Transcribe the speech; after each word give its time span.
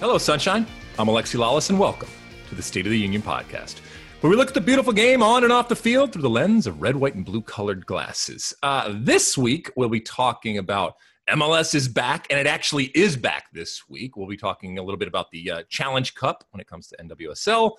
Hello, 0.00 0.16
Sunshine. 0.16 0.64
I'm 0.96 1.08
Alexi 1.08 1.40
Lalas, 1.40 1.70
and 1.70 1.78
welcome 1.78 2.08
to 2.50 2.54
the 2.54 2.62
State 2.62 2.86
of 2.86 2.92
the 2.92 2.98
Union 2.98 3.20
podcast, 3.20 3.80
where 4.20 4.30
we 4.30 4.36
look 4.36 4.46
at 4.46 4.54
the 4.54 4.60
beautiful 4.60 4.92
game 4.92 5.24
on 5.24 5.42
and 5.42 5.52
off 5.52 5.68
the 5.68 5.74
field 5.74 6.12
through 6.12 6.22
the 6.22 6.30
lens 6.30 6.68
of 6.68 6.80
red, 6.80 6.94
white, 6.94 7.16
and 7.16 7.24
blue 7.24 7.42
colored 7.42 7.84
glasses. 7.84 8.54
Uh, 8.62 8.94
this 8.94 9.36
week, 9.36 9.72
we'll 9.74 9.88
be 9.88 10.00
talking 10.00 10.58
about 10.58 10.94
MLS 11.28 11.74
is 11.74 11.88
back, 11.88 12.28
and 12.30 12.38
it 12.38 12.46
actually 12.46 12.92
is 12.94 13.16
back 13.16 13.50
this 13.52 13.88
week. 13.88 14.16
We'll 14.16 14.28
be 14.28 14.36
talking 14.36 14.78
a 14.78 14.82
little 14.84 14.98
bit 14.98 15.08
about 15.08 15.32
the 15.32 15.50
uh, 15.50 15.62
Challenge 15.68 16.14
Cup 16.14 16.44
when 16.52 16.60
it 16.60 16.68
comes 16.68 16.86
to 16.86 16.96
NWSL. 16.98 17.72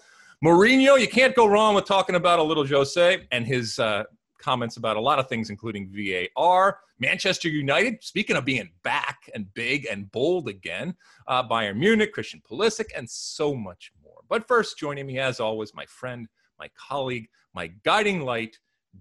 Mourinho, 0.43 0.99
you 0.99 1.07
can't 1.07 1.33
go 1.33 1.47
wrong 1.47 1.73
with 1.73 1.85
talking 1.85 2.15
about 2.15 2.39
a 2.39 2.43
little 2.43 2.67
Jose 2.67 3.25
and 3.31 3.47
his 3.47 3.79
uh, 3.79 4.03
comments 4.39 4.75
about 4.75 4.97
a 4.97 5.01
lot 5.01 5.19
of 5.19 5.29
things, 5.29 5.49
including 5.49 5.87
VAR. 5.89 6.79
Manchester 6.99 7.47
United, 7.47 8.03
speaking 8.03 8.35
of 8.35 8.45
being 8.45 8.69
back 8.83 9.29
and 9.33 9.53
big 9.53 9.87
and 9.89 10.11
bold 10.11 10.49
again, 10.49 10.95
uh, 11.27 11.47
Bayern 11.47 11.77
Munich, 11.77 12.13
Christian 12.13 12.41
Pulisic, 12.49 12.87
and 12.95 13.09
so 13.09 13.55
much 13.55 13.91
more. 14.03 14.19
But 14.27 14.47
first, 14.47 14.77
joining 14.77 15.07
me 15.07 15.19
as 15.19 15.39
always, 15.39 15.73
my 15.73 15.85
friend, 15.85 16.27
my 16.59 16.69
colleague, 16.77 17.27
my 17.53 17.67
guiding 17.83 18.21
light, 18.21 18.57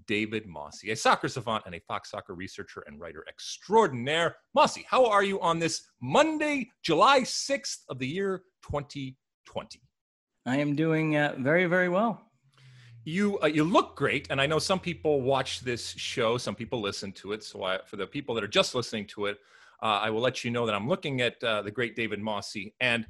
David 0.07 0.47
Mosse, 0.47 0.85
a 0.85 0.95
soccer 0.95 1.29
savant 1.29 1.65
and 1.67 1.75
a 1.75 1.81
Fox 1.81 2.11
soccer 2.11 2.35
researcher 2.35 2.85
and 2.87 3.01
writer 3.01 3.25
extraordinaire. 3.29 4.37
Mosse, 4.55 4.79
how 4.87 5.07
are 5.07 5.25
you 5.25 5.41
on 5.41 5.59
this 5.59 5.83
Monday, 6.01 6.71
July 6.83 7.23
6th 7.23 7.79
of 7.89 7.99
the 7.99 8.07
year 8.07 8.43
2020? 8.63 9.81
I 10.47 10.57
am 10.57 10.77
doing 10.77 11.17
uh, 11.17 11.35
very, 11.39 11.67
very 11.67 11.89
well 11.89 12.28
you 13.09 13.39
uh, 13.43 13.47
you 13.47 13.65
look 13.65 13.97
great 13.97 14.27
and 14.31 14.41
i 14.41 14.47
know 14.47 14.59
some 14.59 14.79
people 14.79 15.23
watch 15.23 15.61
this 15.61 15.95
show 15.97 16.37
some 16.37 16.55
people 16.55 16.81
listen 16.81 17.11
to 17.11 17.33
it 17.33 17.43
so 17.43 17.65
I, 17.65 17.79
for 17.85 17.97
the 17.97 18.07
people 18.07 18.35
that 18.35 18.45
are 18.45 18.49
just 18.49 18.75
listening 18.75 19.07
to 19.07 19.27
it 19.27 19.39
uh, 19.83 20.01
i 20.03 20.11
will 20.11 20.21
let 20.21 20.45
you 20.45 20.51
know 20.51 20.67
that 20.67 20.75
i'm 20.75 20.87
looking 20.87 21.23
at 21.23 21.43
uh, 21.43 21.63
the 21.63 21.71
great 21.71 21.97
david 21.97 22.21
mosse 22.21 22.57
and 22.81 23.07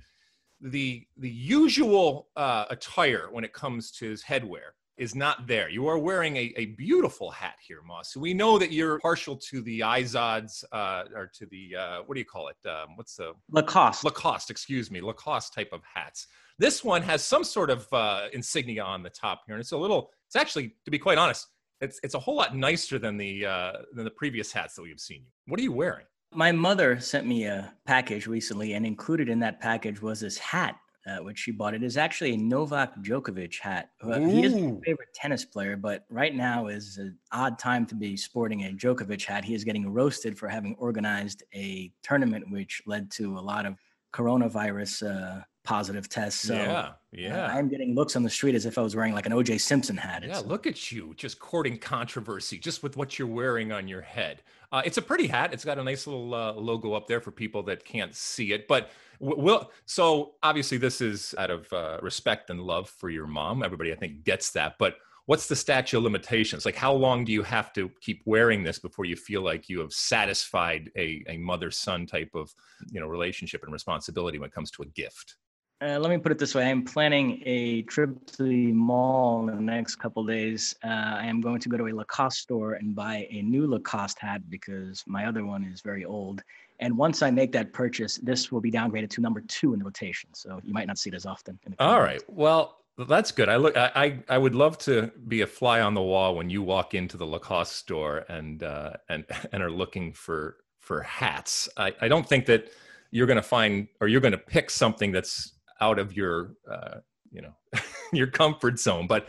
the 0.60 1.06
the 1.16 1.28
usual 1.28 2.28
uh, 2.36 2.66
attire 2.70 3.28
when 3.30 3.44
it 3.44 3.52
comes 3.52 3.90
to 3.92 4.08
his 4.08 4.22
headwear 4.22 4.74
is 4.98 5.14
not 5.14 5.46
there. 5.46 5.68
You 5.68 5.86
are 5.86 5.98
wearing 5.98 6.36
a, 6.36 6.52
a 6.56 6.66
beautiful 6.66 7.30
hat 7.30 7.54
here, 7.66 7.82
Moss. 7.86 8.16
We 8.16 8.34
know 8.34 8.58
that 8.58 8.72
you're 8.72 8.98
partial 8.98 9.36
to 9.36 9.62
the 9.62 9.80
Izod's, 9.80 10.64
uh, 10.72 11.04
or 11.14 11.30
to 11.34 11.46
the, 11.46 11.76
uh, 11.76 11.98
what 12.06 12.14
do 12.14 12.20
you 12.20 12.26
call 12.26 12.48
it? 12.48 12.68
Um, 12.68 12.96
what's 12.96 13.16
the? 13.16 13.32
Lacoste. 13.50 14.04
Lacoste, 14.04 14.50
excuse 14.50 14.90
me, 14.90 15.00
Lacoste 15.00 15.54
type 15.54 15.70
of 15.72 15.80
hats. 15.94 16.26
This 16.58 16.82
one 16.82 17.02
has 17.02 17.22
some 17.22 17.44
sort 17.44 17.70
of 17.70 17.86
uh, 17.92 18.26
insignia 18.32 18.82
on 18.82 19.02
the 19.02 19.10
top 19.10 19.42
here, 19.46 19.54
and 19.54 19.60
it's 19.60 19.72
a 19.72 19.76
little. 19.76 20.10
It's 20.26 20.36
actually, 20.36 20.74
to 20.84 20.90
be 20.90 20.98
quite 20.98 21.16
honest, 21.16 21.46
it's 21.80 22.00
it's 22.02 22.14
a 22.14 22.18
whole 22.18 22.36
lot 22.36 22.56
nicer 22.56 22.98
than 22.98 23.16
the 23.16 23.46
uh, 23.46 23.72
than 23.92 24.04
the 24.04 24.10
previous 24.10 24.52
hats 24.52 24.74
that 24.74 24.82
we've 24.82 24.98
seen. 24.98 25.18
You. 25.18 25.30
What 25.46 25.60
are 25.60 25.62
you 25.62 25.72
wearing? 25.72 26.06
My 26.34 26.52
mother 26.52 27.00
sent 27.00 27.26
me 27.26 27.44
a 27.44 27.72
package 27.86 28.26
recently, 28.26 28.74
and 28.74 28.84
included 28.84 29.28
in 29.28 29.38
that 29.38 29.60
package 29.60 30.02
was 30.02 30.20
this 30.20 30.36
hat, 30.36 30.76
uh, 31.06 31.18
which 31.18 31.38
she 31.38 31.52
bought. 31.52 31.74
It 31.74 31.82
is 31.82 31.96
actually 31.96 32.34
a 32.34 32.36
Novak 32.36 32.96
Djokovic 33.02 33.58
hat. 33.60 33.90
He 34.02 34.44
is 34.44 34.54
my 34.54 34.76
favorite 34.84 35.12
tennis 35.14 35.44
player, 35.44 35.76
but 35.76 36.04
right 36.10 36.34
now 36.34 36.66
is 36.66 36.98
an 36.98 37.16
odd 37.32 37.58
time 37.58 37.86
to 37.86 37.94
be 37.94 38.16
sporting 38.16 38.64
a 38.64 38.72
Djokovic 38.72 39.24
hat. 39.24 39.44
He 39.44 39.54
is 39.54 39.64
getting 39.64 39.90
roasted 39.92 40.38
for 40.38 40.48
having 40.48 40.74
organized 40.78 41.42
a 41.54 41.92
tournament 42.02 42.44
which 42.50 42.82
led 42.86 43.10
to 43.12 43.38
a 43.38 43.40
lot 43.40 43.66
of 43.66 43.76
coronavirus 44.12 45.38
uh, 45.38 45.42
positive 45.64 46.08
tests. 46.08 46.48
So 46.48 46.54
yeah, 46.54 46.92
yeah. 47.12 47.44
Uh, 47.44 47.48
I'm 47.48 47.68
getting 47.68 47.94
looks 47.94 48.16
on 48.16 48.22
the 48.22 48.30
street 48.30 48.54
as 48.54 48.64
if 48.64 48.78
I 48.78 48.80
was 48.80 48.96
wearing 48.96 49.12
like 49.12 49.26
an 49.26 49.32
OJ 49.32 49.60
Simpson 49.60 49.96
hat. 49.96 50.24
It's, 50.24 50.40
yeah, 50.40 50.48
look 50.48 50.66
at 50.66 50.90
you, 50.90 51.12
just 51.16 51.38
courting 51.38 51.76
controversy 51.76 52.58
just 52.58 52.82
with 52.82 52.96
what 52.96 53.18
you're 53.18 53.28
wearing 53.28 53.70
on 53.70 53.86
your 53.86 54.00
head. 54.00 54.42
Uh, 54.72 54.82
it's 54.84 54.96
a 54.96 55.02
pretty 55.02 55.26
hat. 55.26 55.52
It's 55.52 55.64
got 55.64 55.78
a 55.78 55.84
nice 55.84 56.06
little 56.06 56.34
uh, 56.34 56.52
logo 56.54 56.94
up 56.94 57.06
there 57.06 57.20
for 57.20 57.30
people 57.30 57.62
that 57.64 57.84
can't 57.84 58.14
see 58.14 58.52
it. 58.52 58.66
But 58.66 58.90
we'll, 59.20 59.70
so 59.86 60.34
obviously, 60.42 60.78
this 60.78 61.00
is 61.00 61.34
out 61.38 61.50
of 61.50 61.72
uh, 61.72 61.98
respect 62.02 62.50
and 62.50 62.60
love 62.60 62.88
for 62.88 63.10
your 63.10 63.26
mom. 63.26 63.62
Everybody, 63.62 63.92
I 63.92 63.96
think, 63.96 64.24
gets 64.24 64.50
that. 64.52 64.76
But 64.78 64.96
what's 65.26 65.46
the 65.46 65.56
statute 65.56 65.98
of 65.98 66.04
limitations? 66.04 66.64
Like, 66.64 66.74
how 66.74 66.92
long 66.92 67.24
do 67.24 67.32
you 67.32 67.42
have 67.42 67.72
to 67.74 67.90
keep 68.00 68.22
wearing 68.24 68.62
this 68.62 68.78
before 68.78 69.04
you 69.04 69.14
feel 69.14 69.42
like 69.42 69.68
you 69.68 69.80
have 69.80 69.92
satisfied 69.92 70.90
a, 70.96 71.22
a 71.28 71.36
mother 71.36 71.70
son 71.70 72.06
type 72.06 72.30
of 72.34 72.52
you 72.90 73.00
know 73.00 73.06
relationship 73.06 73.62
and 73.62 73.72
responsibility 73.72 74.38
when 74.38 74.48
it 74.48 74.54
comes 74.54 74.70
to 74.72 74.82
a 74.82 74.86
gift? 74.86 75.36
Uh, 75.80 75.96
let 75.96 76.10
me 76.10 76.18
put 76.18 76.32
it 76.32 76.38
this 76.38 76.54
way: 76.54 76.68
I'm 76.68 76.82
planning 76.82 77.42
a 77.44 77.82
trip 77.82 78.10
to 78.32 78.42
the 78.42 78.72
mall 78.72 79.48
in 79.48 79.54
the 79.54 79.62
next 79.62 79.96
couple 79.96 80.24
days. 80.24 80.74
Uh, 80.82 80.88
I 80.88 81.26
am 81.26 81.40
going 81.40 81.60
to 81.60 81.68
go 81.68 81.76
to 81.76 81.86
a 81.86 81.94
Lacoste 81.94 82.38
store 82.38 82.72
and 82.74 82.96
buy 82.96 83.28
a 83.30 83.42
new 83.42 83.66
Lacoste 83.68 84.18
hat 84.18 84.40
because 84.48 85.04
my 85.06 85.26
other 85.26 85.44
one 85.44 85.62
is 85.62 85.80
very 85.82 86.04
old. 86.04 86.42
And 86.80 86.96
once 86.96 87.22
I 87.22 87.30
make 87.30 87.52
that 87.52 87.72
purchase, 87.72 88.16
this 88.18 88.52
will 88.52 88.60
be 88.60 88.70
downgraded 88.70 89.10
to 89.10 89.20
number 89.20 89.40
two 89.40 89.72
in 89.72 89.78
the 89.78 89.84
rotation. 89.84 90.30
So 90.34 90.60
you 90.62 90.72
might 90.72 90.86
not 90.86 90.98
see 90.98 91.10
it 91.10 91.14
as 91.14 91.26
often. 91.26 91.58
All 91.78 92.00
right. 92.00 92.22
Well, 92.28 92.76
that's 93.08 93.30
good. 93.30 93.48
I 93.48 93.56
look. 93.56 93.76
I, 93.76 94.18
I 94.28 94.38
would 94.38 94.54
love 94.54 94.78
to 94.78 95.12
be 95.28 95.42
a 95.42 95.46
fly 95.46 95.80
on 95.80 95.94
the 95.94 96.02
wall 96.02 96.34
when 96.34 96.50
you 96.50 96.62
walk 96.62 96.94
into 96.94 97.16
the 97.16 97.26
Lacoste 97.26 97.76
store 97.76 98.24
and 98.28 98.62
uh, 98.62 98.94
and 99.08 99.24
and 99.52 99.62
are 99.62 99.70
looking 99.70 100.12
for 100.12 100.56
for 100.80 101.02
hats. 101.02 101.68
I, 101.76 101.92
I 102.00 102.08
don't 102.08 102.28
think 102.28 102.46
that 102.46 102.70
you're 103.10 103.26
going 103.26 103.36
to 103.36 103.42
find 103.42 103.88
or 104.00 104.08
you're 104.08 104.20
going 104.20 104.32
to 104.32 104.38
pick 104.38 104.70
something 104.70 105.12
that's 105.12 105.54
out 105.80 105.98
of 105.98 106.16
your 106.16 106.54
uh, 106.70 106.98
you 107.30 107.42
know 107.42 107.54
your 108.12 108.26
comfort 108.26 108.78
zone 108.78 109.06
but 109.06 109.28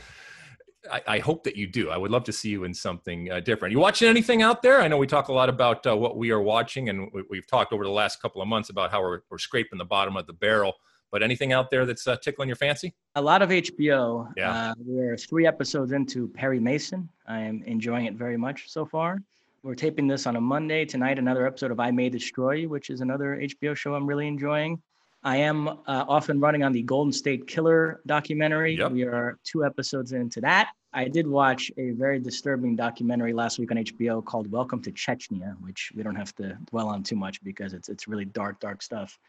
I, 0.91 1.01
I, 1.07 1.19
hope 1.19 1.43
that 1.43 1.55
you 1.55 1.67
do. 1.67 1.89
I 1.89 1.97
would 1.97 2.11
love 2.11 2.23
to 2.25 2.31
see 2.31 2.49
you 2.49 2.63
in 2.63 2.73
something 2.73 3.31
uh, 3.31 3.41
different. 3.41 3.73
You 3.73 3.79
watching 3.79 4.07
anything 4.07 4.41
out 4.41 4.61
there? 4.61 4.81
I 4.81 4.87
know 4.87 4.97
we 4.97 5.07
talk 5.07 5.27
a 5.27 5.33
lot 5.33 5.49
about 5.49 5.85
uh, 5.85 5.95
what 5.97 6.17
we 6.17 6.31
are 6.31 6.41
watching 6.41 6.89
and 6.89 7.09
we, 7.11 7.37
have 7.37 7.47
talked 7.47 7.73
over 7.73 7.83
the 7.83 7.89
last 7.89 8.21
couple 8.21 8.41
of 8.41 8.47
months 8.47 8.69
about 8.69 8.91
how 8.91 9.01
we're, 9.01 9.21
we're 9.29 9.39
scraping 9.39 9.77
the 9.77 9.85
bottom 9.85 10.15
of 10.15 10.25
the 10.25 10.33
barrel 10.33 10.75
but 11.11 11.23
anything 11.23 11.53
out 11.53 11.69
there 11.71 11.85
that's 11.85 12.07
uh, 12.07 12.15
tickling 12.17 12.49
your 12.49 12.55
fancy? 12.55 12.93
A 13.15 13.21
lot 13.21 13.41
of 13.41 13.49
hbo 13.49 14.31
yeah. 14.37 14.71
Uh, 14.71 14.73
we're 14.77 15.17
three 15.17 15.47
episodes 15.47 15.91
into 15.91 16.27
perry 16.29 16.59
mason. 16.59 17.09
I 17.27 17.39
am 17.39 17.63
enjoying 17.63 18.05
it 18.05 18.15
very 18.15 18.37
much 18.37 18.69
so 18.69 18.85
far. 18.85 19.21
We're 19.63 19.75
taping 19.75 20.07
this 20.07 20.27
on 20.27 20.35
a 20.35 20.41
monday. 20.41 20.85
Tonight 20.85 21.19
another 21.19 21.45
episode 21.47 21.71
of 21.71 21.79
i 21.79 21.91
may 21.91 22.09
destroy 22.09 22.51
you 22.53 22.69
which 22.69 22.89
is 22.89 23.01
another 23.01 23.39
hbo 23.41 23.75
show 23.75 23.95
i'm 23.95 24.05
really 24.05 24.27
enjoying. 24.27 24.81
I 25.21 25.37
am 25.37 25.67
uh, 25.67 25.73
off 25.85 26.29
and 26.29 26.41
running 26.41 26.63
on 26.63 26.71
the 26.71 26.81
Golden 26.81 27.11
State 27.11 27.45
Killer 27.45 27.99
documentary. 28.05 28.77
Yep. 28.77 28.91
We 28.91 29.03
are 29.03 29.37
two 29.43 29.65
episodes 29.65 30.13
into 30.13 30.39
that. 30.41 30.69
I 30.93 31.07
did 31.07 31.27
watch 31.27 31.71
a 31.77 31.91
very 31.91 32.19
disturbing 32.19 32.75
documentary 32.75 33.31
last 33.31 33.59
week 33.59 33.71
on 33.71 33.77
HBO 33.77 34.25
called 34.25 34.51
Welcome 34.51 34.81
to 34.83 34.91
Chechnya, 34.91 35.55
which 35.61 35.91
we 35.95 36.01
don't 36.01 36.15
have 36.15 36.35
to 36.37 36.57
dwell 36.71 36.87
on 36.87 37.03
too 37.03 37.15
much 37.15 37.43
because 37.43 37.73
it's 37.73 37.89
it's 37.89 38.07
really 38.07 38.25
dark, 38.25 38.59
dark 38.59 38.81
stuff. 38.81 39.19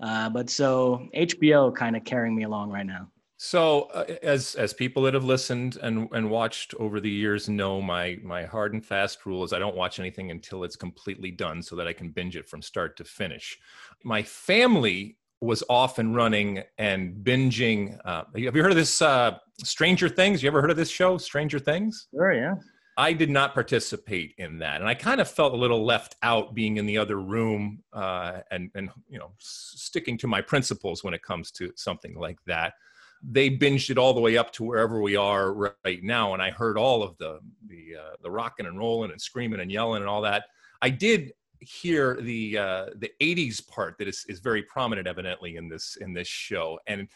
Uh, 0.00 0.30
but 0.30 0.48
so 0.48 1.08
HBO 1.14 1.74
kind 1.74 1.94
of 1.94 2.04
carrying 2.04 2.34
me 2.34 2.44
along 2.44 2.70
right 2.70 2.86
now. 2.86 3.08
So, 3.36 3.82
uh, 3.94 4.04
as 4.22 4.54
as 4.54 4.72
people 4.72 5.02
that 5.02 5.14
have 5.14 5.24
listened 5.24 5.76
and 5.82 6.08
and 6.12 6.30
watched 6.30 6.74
over 6.78 7.00
the 7.00 7.10
years 7.10 7.50
know, 7.50 7.82
my 7.82 8.18
my 8.22 8.44
hard 8.44 8.72
and 8.72 8.84
fast 8.84 9.26
rule 9.26 9.44
is 9.44 9.52
I 9.52 9.58
don't 9.58 9.76
watch 9.76 9.98
anything 9.98 10.30
until 10.30 10.64
it's 10.64 10.76
completely 10.76 11.30
done, 11.30 11.62
so 11.62 11.76
that 11.76 11.86
I 11.86 11.92
can 11.92 12.10
binge 12.10 12.36
it 12.36 12.48
from 12.48 12.62
start 12.62 12.96
to 12.96 13.04
finish. 13.04 13.58
My 14.04 14.22
family 14.22 15.16
was 15.40 15.62
off 15.68 15.98
and 15.98 16.14
running 16.14 16.62
and 16.78 17.14
binging. 17.24 17.98
Uh, 18.04 18.24
have 18.34 18.56
you 18.56 18.62
heard 18.62 18.72
of 18.72 18.76
this 18.76 19.00
uh, 19.00 19.38
Stranger 19.62 20.08
Things? 20.08 20.42
You 20.42 20.48
ever 20.48 20.60
heard 20.60 20.70
of 20.70 20.76
this 20.76 20.90
show, 20.90 21.16
Stranger 21.18 21.58
Things? 21.58 22.08
Sure, 22.14 22.32
yeah. 22.32 22.54
I 22.96 23.14
did 23.14 23.30
not 23.30 23.54
participate 23.54 24.34
in 24.36 24.58
that, 24.58 24.80
and 24.80 24.88
I 24.88 24.94
kind 24.94 25.20
of 25.20 25.30
felt 25.30 25.54
a 25.54 25.56
little 25.56 25.84
left 25.84 26.16
out 26.22 26.54
being 26.54 26.76
in 26.76 26.84
the 26.84 26.98
other 26.98 27.18
room 27.18 27.82
uh, 27.94 28.40
and 28.50 28.70
and 28.74 28.90
you 29.08 29.18
know 29.18 29.32
sticking 29.38 30.18
to 30.18 30.26
my 30.26 30.42
principles 30.42 31.02
when 31.02 31.14
it 31.14 31.22
comes 31.22 31.50
to 31.52 31.72
something 31.76 32.14
like 32.14 32.38
that. 32.46 32.74
They 33.22 33.50
binged 33.50 33.90
it 33.90 33.98
all 33.98 34.12
the 34.12 34.20
way 34.20 34.36
up 34.36 34.52
to 34.54 34.64
wherever 34.64 35.00
we 35.00 35.16
are 35.16 35.52
right 35.54 36.02
now, 36.02 36.34
and 36.34 36.42
I 36.42 36.50
heard 36.50 36.76
all 36.76 37.02
of 37.02 37.16
the 37.16 37.40
the 37.66 37.96
uh, 37.98 38.16
the 38.22 38.30
rocking 38.30 38.66
and 38.66 38.78
rolling 38.78 39.12
and 39.12 39.20
screaming 39.20 39.60
and 39.60 39.72
yelling 39.72 40.02
and 40.02 40.08
all 40.08 40.22
that. 40.22 40.44
I 40.82 40.90
did 40.90 41.32
hear 41.60 42.18
the 42.20 42.58
uh, 42.58 42.86
the 42.96 43.10
80s 43.20 43.66
part 43.66 43.96
that 43.98 44.08
is, 44.08 44.24
is 44.28 44.40
very 44.40 44.62
prominent 44.62 45.06
evidently 45.06 45.56
in 45.56 45.68
this 45.68 45.96
in 46.00 46.12
this 46.12 46.28
show 46.28 46.78
and 46.86 47.08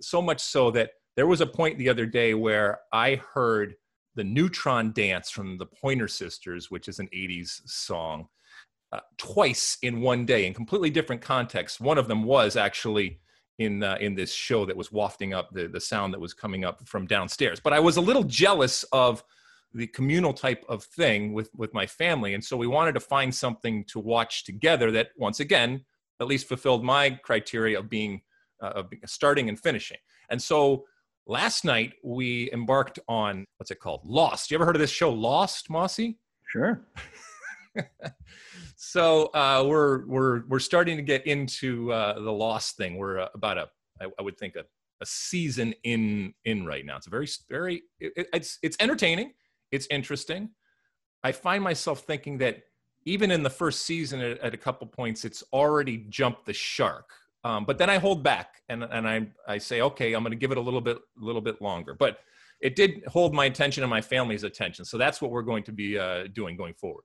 so 0.00 0.20
much 0.20 0.40
so 0.40 0.70
that 0.72 0.90
there 1.14 1.26
was 1.26 1.40
a 1.40 1.46
point 1.46 1.78
the 1.78 1.88
other 1.88 2.06
day 2.06 2.34
where 2.34 2.80
i 2.92 3.14
heard 3.32 3.76
the 4.14 4.24
Neutron 4.24 4.92
Dance 4.92 5.30
from 5.30 5.58
the 5.58 5.66
Pointer 5.66 6.08
Sisters, 6.08 6.70
which 6.70 6.88
is 6.88 6.98
an 6.98 7.08
80s 7.14 7.66
song, 7.66 8.28
uh, 8.92 9.00
twice 9.16 9.78
in 9.82 10.00
one 10.00 10.26
day 10.26 10.46
in 10.46 10.52
completely 10.52 10.90
different 10.90 11.22
contexts. 11.22 11.80
One 11.80 11.98
of 11.98 12.08
them 12.08 12.24
was 12.24 12.56
actually 12.56 13.20
in 13.58 13.82
uh, 13.82 13.96
in 14.00 14.14
this 14.14 14.32
show 14.32 14.66
that 14.66 14.76
was 14.76 14.92
wafting 14.92 15.34
up 15.34 15.50
the, 15.52 15.66
the 15.66 15.80
sound 15.80 16.12
that 16.12 16.20
was 16.20 16.34
coming 16.34 16.64
up 16.64 16.86
from 16.86 17.06
downstairs. 17.06 17.60
But 17.60 17.72
I 17.72 17.80
was 17.80 17.96
a 17.96 18.00
little 18.00 18.24
jealous 18.24 18.82
of 18.92 19.22
the 19.74 19.86
communal 19.88 20.32
type 20.32 20.64
of 20.68 20.84
thing 20.84 21.32
with 21.32 21.50
with 21.54 21.72
my 21.74 21.86
family, 21.86 22.34
and 22.34 22.44
so 22.44 22.56
we 22.56 22.66
wanted 22.66 22.92
to 22.92 23.00
find 23.00 23.34
something 23.34 23.84
to 23.84 23.98
watch 23.98 24.44
together 24.44 24.90
that 24.92 25.10
once 25.16 25.40
again 25.40 25.84
at 26.20 26.26
least 26.26 26.46
fulfilled 26.46 26.84
my 26.84 27.10
criteria 27.10 27.78
of 27.78 27.88
being 27.88 28.22
uh, 28.62 28.72
of 28.76 28.92
starting 29.06 29.48
and 29.48 29.58
finishing. 29.58 29.98
And 30.30 30.40
so 30.40 30.84
last 31.26 31.64
night 31.64 31.94
we 32.02 32.50
embarked 32.52 32.98
on 33.08 33.44
what's 33.56 33.70
it 33.70 33.80
called? 33.80 34.00
Lost. 34.04 34.50
You 34.50 34.56
ever 34.56 34.64
heard 34.64 34.76
of 34.76 34.80
this 34.80 34.90
show, 34.90 35.10
Lost, 35.10 35.68
Mosse? 35.68 36.14
Sure. 36.48 36.86
so 38.76 39.26
uh, 39.34 39.64
we're 39.66 40.06
we're 40.06 40.46
we're 40.46 40.58
starting 40.58 40.96
to 40.96 41.02
get 41.02 41.26
into 41.26 41.92
uh, 41.92 42.14
the 42.20 42.32
Lost 42.32 42.76
thing. 42.76 42.96
We're 42.96 43.20
uh, 43.20 43.28
about 43.34 43.58
a 43.58 43.68
I, 44.00 44.06
I 44.18 44.22
would 44.22 44.38
think 44.38 44.56
a, 44.56 44.64
a 45.00 45.06
season 45.06 45.74
in 45.84 46.34
in 46.44 46.66
right 46.66 46.84
now. 46.84 46.96
It's 46.96 47.06
a 47.06 47.10
very 47.10 47.28
very 47.48 47.82
it, 48.00 48.28
it's 48.32 48.58
it's 48.62 48.76
entertaining. 48.80 49.32
It's 49.72 49.88
interesting. 49.90 50.50
I 51.24 51.32
find 51.32 51.62
myself 51.64 52.00
thinking 52.00 52.38
that 52.38 52.62
even 53.04 53.30
in 53.30 53.42
the 53.42 53.50
first 53.50 53.84
season 53.84 54.20
at, 54.20 54.38
at 54.38 54.54
a 54.54 54.56
couple 54.56 54.86
points, 54.86 55.24
it's 55.24 55.42
already 55.52 56.06
jumped 56.08 56.46
the 56.46 56.52
shark 56.52 57.08
um, 57.44 57.64
but 57.64 57.78
then 57.78 57.90
I 57.90 57.98
hold 57.98 58.22
back 58.22 58.62
and, 58.68 58.84
and 58.84 59.08
I, 59.08 59.26
I 59.46 59.58
say, 59.58 59.80
okay, 59.80 60.12
I'm 60.12 60.22
going 60.22 60.30
to 60.30 60.36
give 60.36 60.52
it 60.52 60.58
a 60.58 60.60
little 60.60 60.80
bit, 60.80 60.96
a 60.96 61.24
little 61.24 61.40
bit 61.40 61.60
longer. 61.60 61.94
But 61.94 62.18
it 62.60 62.76
did 62.76 63.02
hold 63.08 63.34
my 63.34 63.46
attention 63.46 63.82
and 63.82 63.90
my 63.90 64.00
family's 64.00 64.44
attention. 64.44 64.84
So 64.84 64.96
that's 64.96 65.20
what 65.20 65.32
we're 65.32 65.42
going 65.42 65.64
to 65.64 65.72
be 65.72 65.98
uh, 65.98 66.28
doing 66.32 66.56
going 66.56 66.74
forward. 66.74 67.02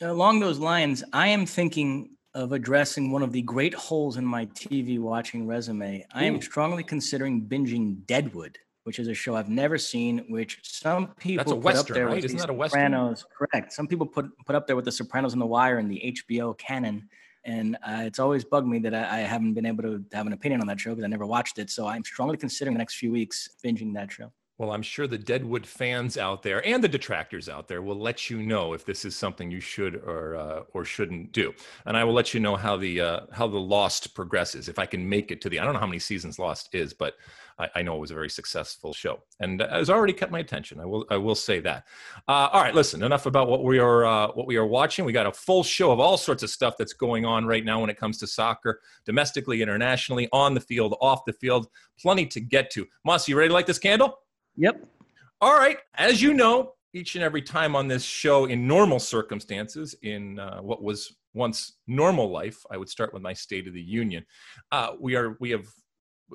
Along 0.00 0.40
those 0.40 0.58
lines, 0.58 1.04
I 1.12 1.28
am 1.28 1.44
thinking 1.44 2.16
of 2.34 2.52
addressing 2.52 3.12
one 3.12 3.22
of 3.22 3.30
the 3.30 3.42
great 3.42 3.74
holes 3.74 4.16
in 4.16 4.24
my 4.24 4.46
TV 4.46 4.98
watching 4.98 5.46
resume. 5.46 6.04
I 6.12 6.24
am 6.24 6.40
strongly 6.40 6.82
considering 6.82 7.42
binging 7.46 8.04
Deadwood, 8.06 8.58
which 8.84 8.98
is 8.98 9.08
a 9.08 9.14
show 9.14 9.34
I've 9.34 9.48
never 9.48 9.76
seen, 9.76 10.24
which 10.28 10.60
some 10.62 11.08
people 11.18 11.42
That's 11.42 11.52
a 11.52 11.54
put 11.56 11.64
Western, 11.64 11.80
up 11.80 11.94
there 11.94 12.06
right? 12.06 12.16
with 12.16 12.24
Isn't 12.26 12.36
the 12.36 12.42
that 12.42 12.50
a 12.50 12.54
Western? 12.54 12.80
Sopranos. 12.80 13.26
Correct. 13.36 13.72
Some 13.72 13.88
people 13.88 14.06
put 14.06 14.26
put 14.46 14.54
up 14.54 14.66
there 14.66 14.76
with 14.76 14.84
the 14.84 14.92
Sopranos 14.92 15.32
and 15.32 15.42
The 15.42 15.46
Wire 15.46 15.78
and 15.78 15.90
the 15.90 16.14
HBO 16.16 16.56
canon 16.56 17.08
and 17.44 17.76
uh, 17.86 18.02
it's 18.04 18.18
always 18.18 18.44
bugged 18.44 18.66
me 18.66 18.78
that 18.80 18.94
I, 18.94 19.18
I, 19.18 19.20
haven't 19.20 19.54
been 19.54 19.66
able 19.66 19.82
to 19.82 20.02
have 20.12 20.26
an 20.26 20.32
opinion 20.32 20.60
on 20.60 20.66
that 20.68 20.80
show 20.80 20.90
because 20.90 21.04
I 21.04 21.08
never 21.08 21.26
watched 21.26 21.58
it. 21.58 21.70
So 21.70 21.86
I'm 21.86 22.04
strongly 22.04 22.36
considering 22.36 22.74
the 22.74 22.78
next 22.78 22.96
few 22.96 23.12
weeks 23.12 23.50
binging 23.64 23.92
that 23.94 24.10
show. 24.10 24.32
Well, 24.56 24.70
I'm 24.70 24.82
sure 24.82 25.08
the 25.08 25.18
Deadwood 25.18 25.66
fans 25.66 26.16
out 26.16 26.44
there 26.44 26.64
and 26.64 26.82
the 26.82 26.88
detractors 26.88 27.48
out 27.48 27.66
there 27.66 27.82
will 27.82 27.98
let 27.98 28.30
you 28.30 28.40
know 28.40 28.72
if 28.72 28.84
this 28.84 29.04
is 29.04 29.16
something 29.16 29.50
you 29.50 29.58
should 29.58 29.96
or 29.96 30.36
uh, 30.36 30.60
or 30.72 30.84
shouldn't 30.84 31.32
do, 31.32 31.52
and 31.86 31.96
I 31.96 32.04
will 32.04 32.12
let 32.12 32.32
you 32.32 32.38
know 32.38 32.54
how 32.54 32.76
the 32.76 33.00
uh, 33.00 33.20
how 33.32 33.48
the 33.48 33.58
Lost 33.58 34.14
progresses 34.14 34.68
if 34.68 34.78
I 34.78 34.86
can 34.86 35.08
make 35.08 35.32
it 35.32 35.40
to 35.40 35.48
the. 35.48 35.58
I 35.58 35.64
don't 35.64 35.72
know 35.72 35.80
how 35.80 35.88
many 35.88 35.98
seasons 35.98 36.38
Lost 36.38 36.72
is, 36.72 36.92
but 36.92 37.14
I, 37.58 37.68
I 37.74 37.82
know 37.82 37.96
it 37.96 37.98
was 37.98 38.12
a 38.12 38.14
very 38.14 38.30
successful 38.30 38.94
show, 38.94 39.24
and 39.40 39.60
has 39.60 39.90
already 39.90 40.12
kept 40.12 40.30
my 40.30 40.38
attention. 40.38 40.78
I 40.78 40.84
will 40.84 41.04
I 41.10 41.16
will 41.16 41.34
say 41.34 41.58
that. 41.58 41.86
Uh, 42.28 42.48
all 42.52 42.62
right, 42.62 42.76
listen. 42.76 43.02
Enough 43.02 43.26
about 43.26 43.48
what 43.48 43.64
we 43.64 43.80
are 43.80 44.04
uh, 44.04 44.28
what 44.34 44.46
we 44.46 44.54
are 44.54 44.66
watching. 44.66 45.04
We 45.04 45.12
got 45.12 45.26
a 45.26 45.32
full 45.32 45.64
show 45.64 45.90
of 45.90 45.98
all 45.98 46.16
sorts 46.16 46.44
of 46.44 46.50
stuff 46.50 46.76
that's 46.78 46.92
going 46.92 47.24
on 47.24 47.44
right 47.44 47.64
now 47.64 47.80
when 47.80 47.90
it 47.90 47.98
comes 47.98 48.18
to 48.18 48.28
soccer, 48.28 48.80
domestically, 49.04 49.62
internationally, 49.62 50.28
on 50.32 50.54
the 50.54 50.60
field, 50.60 50.94
off 51.00 51.24
the 51.24 51.32
field. 51.32 51.66
Plenty 52.00 52.26
to 52.26 52.40
get 52.40 52.70
to. 52.70 52.86
Moss, 53.04 53.26
you 53.28 53.36
ready 53.36 53.48
to 53.48 53.54
light 53.54 53.66
this 53.66 53.80
candle? 53.80 54.20
Yep. 54.56 54.86
All 55.40 55.56
right. 55.58 55.78
As 55.96 56.22
you 56.22 56.32
know, 56.32 56.74
each 56.92 57.16
and 57.16 57.24
every 57.24 57.42
time 57.42 57.74
on 57.74 57.88
this 57.88 58.04
show, 58.04 58.44
in 58.46 58.66
normal 58.66 59.00
circumstances, 59.00 59.94
in 60.02 60.38
uh, 60.38 60.60
what 60.60 60.82
was 60.82 61.16
once 61.34 61.74
normal 61.86 62.30
life, 62.30 62.64
I 62.70 62.76
would 62.76 62.88
start 62.88 63.12
with 63.12 63.22
my 63.22 63.32
State 63.32 63.66
of 63.66 63.74
the 63.74 63.82
Union. 63.82 64.24
Uh, 64.70 64.92
we 65.00 65.16
are 65.16 65.36
we 65.40 65.50
have 65.50 65.66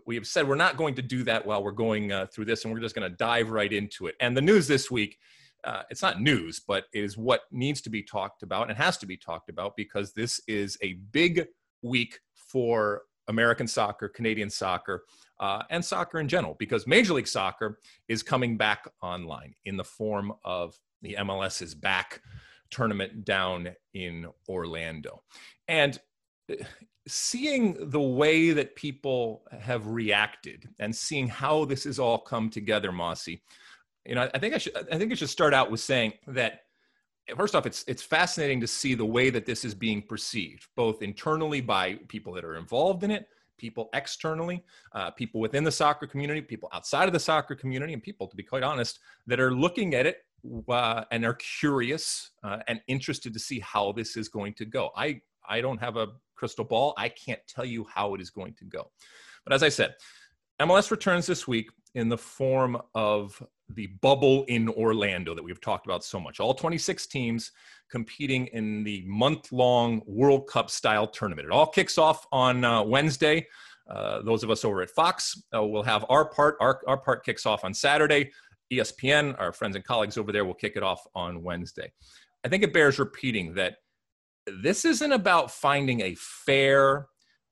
we 0.06 0.16
have 0.16 0.28
said 0.28 0.48
we're 0.48 0.56
not 0.56 0.78
going 0.78 0.96
to 0.96 1.02
do 1.02 1.24
that 1.24 1.46
while 1.46 1.64
we're 1.64 1.72
going 1.72 2.12
uh, 2.12 2.28
through 2.28 2.46
this, 2.46 2.66
and 2.66 2.74
we're 2.74 2.82
just 2.82 2.96
going 2.96 3.10
to 3.10 3.18
dive 3.18 3.50
right 3.50 3.72
into 3.72 4.08
it. 4.08 4.16
And 4.20 4.36
the 4.36 4.42
news 4.42 4.68
this 4.68 4.92
week. 4.92 5.18
Uh, 5.66 5.82
it's 5.90 6.02
not 6.02 6.22
news, 6.22 6.62
but 6.66 6.86
it 6.94 7.04
is 7.04 7.18
what 7.18 7.42
needs 7.52 7.82
to 7.82 7.90
be 7.90 8.02
talked 8.02 8.44
about 8.44 8.70
and 8.70 8.78
has 8.78 8.98
to 8.98 9.06
be 9.06 9.18
talked 9.18 9.50
about 9.50 9.76
because 9.76 10.14
this 10.14 10.40
is 10.48 10.78
a 10.82 10.94
big 11.12 11.46
week 11.82 12.18
for 12.34 13.02
American 13.28 13.68
soccer, 13.68 14.08
Canadian 14.08 14.50
soccer, 14.50 15.04
uh, 15.40 15.64
and 15.70 15.84
soccer 15.84 16.20
in 16.20 16.28
general, 16.28 16.56
because 16.60 16.88
Major 16.88 17.14
League 17.14 17.28
Soccer 17.28 17.80
is 18.08 18.24
coming 18.24 18.58
back 18.58 18.88
online 19.02 19.54
in 19.66 19.78
the 19.78 19.84
form 19.84 20.34
of 20.44 20.78
the 21.02 21.16
MLS 21.20 21.62
is 21.62 21.74
back 21.74 22.22
tournament 22.70 23.26
down 23.26 23.70
in 23.94 24.28
Orlando. 24.48 25.24
And 25.68 25.98
uh, 26.52 26.56
seeing 27.08 27.90
the 27.90 28.02
way 28.02 28.52
that 28.52 28.76
people 28.76 29.44
have 29.60 29.88
reacted 29.88 30.68
and 30.80 30.96
seeing 30.96 31.28
how 31.28 31.66
this 31.66 31.86
has 31.86 32.00
all 32.00 32.20
come 32.20 32.50
together, 32.50 32.92
Mosse, 32.92 33.28
you 34.06 34.16
know, 34.16 34.30
I 34.34 34.40
think 34.40 34.54
I 34.54 34.58
should 34.58 34.76
I 34.92 34.98
think 34.98 35.12
I 35.12 35.16
should 35.16 35.30
start 35.30 35.54
out 35.54 35.72
with 35.72 35.80
saying 35.80 36.14
that 36.28 36.62
first 37.36 37.56
off, 37.56 37.66
it's 37.66 37.84
it's 37.88 38.02
fascinating 38.02 38.60
to 38.62 38.68
see 38.68 38.94
the 38.94 39.06
way 39.06 39.30
that 39.30 39.46
this 39.46 39.66
is 39.66 39.74
being 39.74 40.02
perceived, 40.02 40.68
both 40.76 41.02
internally 41.02 41.62
by 41.62 41.96
people 42.08 42.34
that 42.34 42.46
are 42.46 42.56
involved 42.56 43.04
in 43.04 43.12
it, 43.12 43.28
people 43.60 43.90
externally, 43.94 44.64
uh, 44.94 45.12
people 45.12 45.40
within 45.40 45.64
the 45.64 45.72
soccer 45.72 46.08
community, 46.08 46.42
people 46.42 46.70
outside 46.74 47.08
of 47.08 47.14
the 47.14 47.20
soccer 47.20 47.56
community, 47.56 47.94
and 47.94 48.02
people, 48.02 48.28
to 48.28 48.36
be 48.36 48.44
quite 48.44 48.64
honest, 48.64 49.00
that 49.28 49.40
are 49.40 49.54
looking 49.54 49.94
at 49.94 50.06
it 50.06 50.26
uh, 50.70 51.04
and 51.12 51.26
are 51.26 51.36
curious 51.36 52.32
uh, 52.44 52.58
and 52.68 52.82
interested 52.88 53.34
to 53.34 53.40
see 53.40 53.60
how 53.60 53.92
this 53.92 54.18
is 54.18 54.30
going 54.30 54.54
to 54.54 54.66
go. 54.66 54.90
I 54.96 55.22
I 55.48 55.62
don't 55.62 55.80
have 55.80 55.98
a 55.98 56.08
crystal 56.36 56.66
ball. 56.66 56.94
I 56.98 57.10
can't 57.10 57.42
tell 57.48 57.66
you 57.66 57.86
how 57.94 58.16
it 58.16 58.22
is 58.22 58.30
going 58.30 58.54
to 58.56 58.66
go. 58.66 58.92
But 59.44 59.54
as 59.54 59.64
I 59.64 59.70
said, 59.70 59.96
MLS 60.62 60.92
returns 60.92 61.26
this 61.26 61.48
week 61.48 61.70
in 61.96 62.08
the 62.10 62.18
form 62.18 62.80
of 62.94 63.42
the 63.76 63.88
bubble 64.02 64.44
in 64.46 64.70
Orlando 64.70 65.36
that 65.36 65.44
we've 65.44 65.62
talked 65.62 65.86
about 65.86 66.04
so 66.04 66.20
much. 66.20 66.40
All 66.40 66.54
26 66.54 67.08
teams 67.08 67.52
competing 67.90 68.48
in 68.48 68.84
the 68.84 69.04
month 69.06 69.52
long 69.52 70.02
World 70.06 70.48
Cup 70.48 70.70
style 70.70 71.08
tournament. 71.08 71.48
It 71.48 71.52
all 71.52 71.68
kicks 71.68 71.98
off 71.98 72.26
on 72.32 72.64
uh, 72.64 72.84
Wednesday. 72.84 73.48
Uh, 73.90 74.22
those 74.22 74.44
of 74.44 74.52
us 74.52 74.64
over 74.64 74.82
at 74.82 74.90
Fox 74.90 75.42
uh, 75.56 75.64
will 75.64 75.84
have 75.84 76.06
our 76.10 76.26
part. 76.26 76.58
Our, 76.60 76.82
our 76.88 76.98
part 76.98 77.26
kicks 77.26 77.46
off 77.46 77.64
on 77.64 77.74
Saturday. 77.74 78.32
ESPN, 78.72 79.36
our 79.40 79.52
friends 79.52 79.76
and 79.76 79.84
colleagues 79.84 80.18
over 80.18 80.32
there, 80.32 80.46
will 80.46 80.54
kick 80.54 80.74
it 80.76 80.84
off 80.84 81.06
on 81.16 81.42
Wednesday. 81.42 81.92
I 82.44 82.50
think 82.50 82.64
it 82.64 82.72
bears 82.72 83.00
repeating 83.00 83.56
that 83.56 83.78
this 84.62 84.86
isn't 84.86 85.12
about 85.12 85.52
finding 85.52 86.02
a 86.02 86.16
fair 86.16 87.08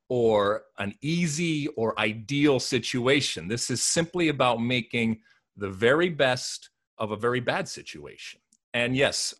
or 0.10 0.64
an 0.78 0.94
easy 1.02 1.68
or 1.70 2.00
ideal 2.00 2.60
situation. 2.60 3.48
This 3.48 3.70
is 3.70 3.84
simply 3.84 4.30
about 4.30 4.62
making 4.62 5.20
the 5.58 5.70
very 5.70 6.10
best 6.10 6.70
of 6.98 7.12
a 7.12 7.16
very 7.16 7.40
bad 7.40 7.68
situation. 7.68 8.40
And 8.74 8.96
yes, 8.96 9.34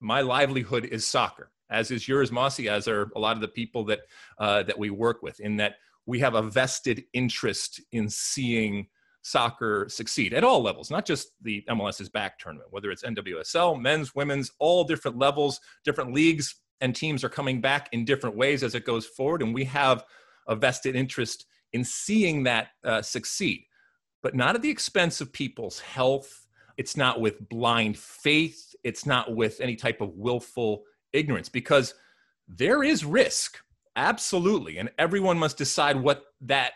my 0.00 0.20
livelihood 0.20 0.84
is 0.86 1.06
soccer, 1.06 1.50
as 1.70 1.90
is 1.90 2.08
yours, 2.08 2.32
Mosse, 2.32 2.60
as 2.60 2.88
are 2.88 3.10
a 3.14 3.18
lot 3.18 3.36
of 3.36 3.40
the 3.40 3.48
people 3.48 3.84
that 3.84 4.00
uh, 4.38 4.62
that 4.64 4.78
we 4.78 4.90
work 4.90 5.22
with. 5.22 5.40
In 5.40 5.56
that 5.56 5.76
we 6.06 6.18
have 6.20 6.34
a 6.34 6.42
vested 6.42 7.04
interest 7.12 7.80
in 7.92 8.08
seeing 8.08 8.88
soccer 9.22 9.86
succeed 9.88 10.32
at 10.32 10.44
all 10.44 10.62
levels, 10.62 10.90
not 10.90 11.04
just 11.04 11.32
the 11.42 11.62
MLS's 11.68 12.08
back 12.08 12.38
tournament, 12.38 12.72
whether 12.72 12.90
it's 12.90 13.02
NWSL, 13.02 13.80
men's, 13.80 14.14
women's, 14.14 14.50
all 14.58 14.82
different 14.84 15.18
levels, 15.18 15.60
different 15.84 16.14
leagues 16.14 16.54
and 16.80 16.96
teams 16.96 17.22
are 17.22 17.28
coming 17.28 17.60
back 17.60 17.88
in 17.92 18.04
different 18.04 18.36
ways 18.36 18.62
as 18.62 18.74
it 18.74 18.86
goes 18.86 19.06
forward, 19.06 19.42
and 19.42 19.54
we 19.54 19.64
have 19.64 20.04
a 20.48 20.56
vested 20.56 20.96
interest 20.96 21.46
in 21.72 21.84
seeing 21.84 22.42
that 22.44 22.68
uh, 22.84 23.02
succeed, 23.02 23.64
but 24.22 24.34
not 24.34 24.54
at 24.54 24.62
the 24.62 24.70
expense 24.70 25.20
of 25.20 25.32
people's 25.32 25.80
health. 25.80 26.46
It's 26.76 26.96
not 26.96 27.20
with 27.20 27.48
blind 27.48 27.98
faith. 27.98 28.74
It's 28.84 29.06
not 29.06 29.34
with 29.34 29.60
any 29.60 29.76
type 29.76 30.00
of 30.00 30.14
willful 30.14 30.84
ignorance 31.12 31.48
because 31.48 31.94
there 32.48 32.82
is 32.82 33.04
risk, 33.04 33.58
absolutely. 33.96 34.78
And 34.78 34.90
everyone 34.98 35.38
must 35.38 35.58
decide 35.58 36.00
what 36.00 36.24
that 36.42 36.72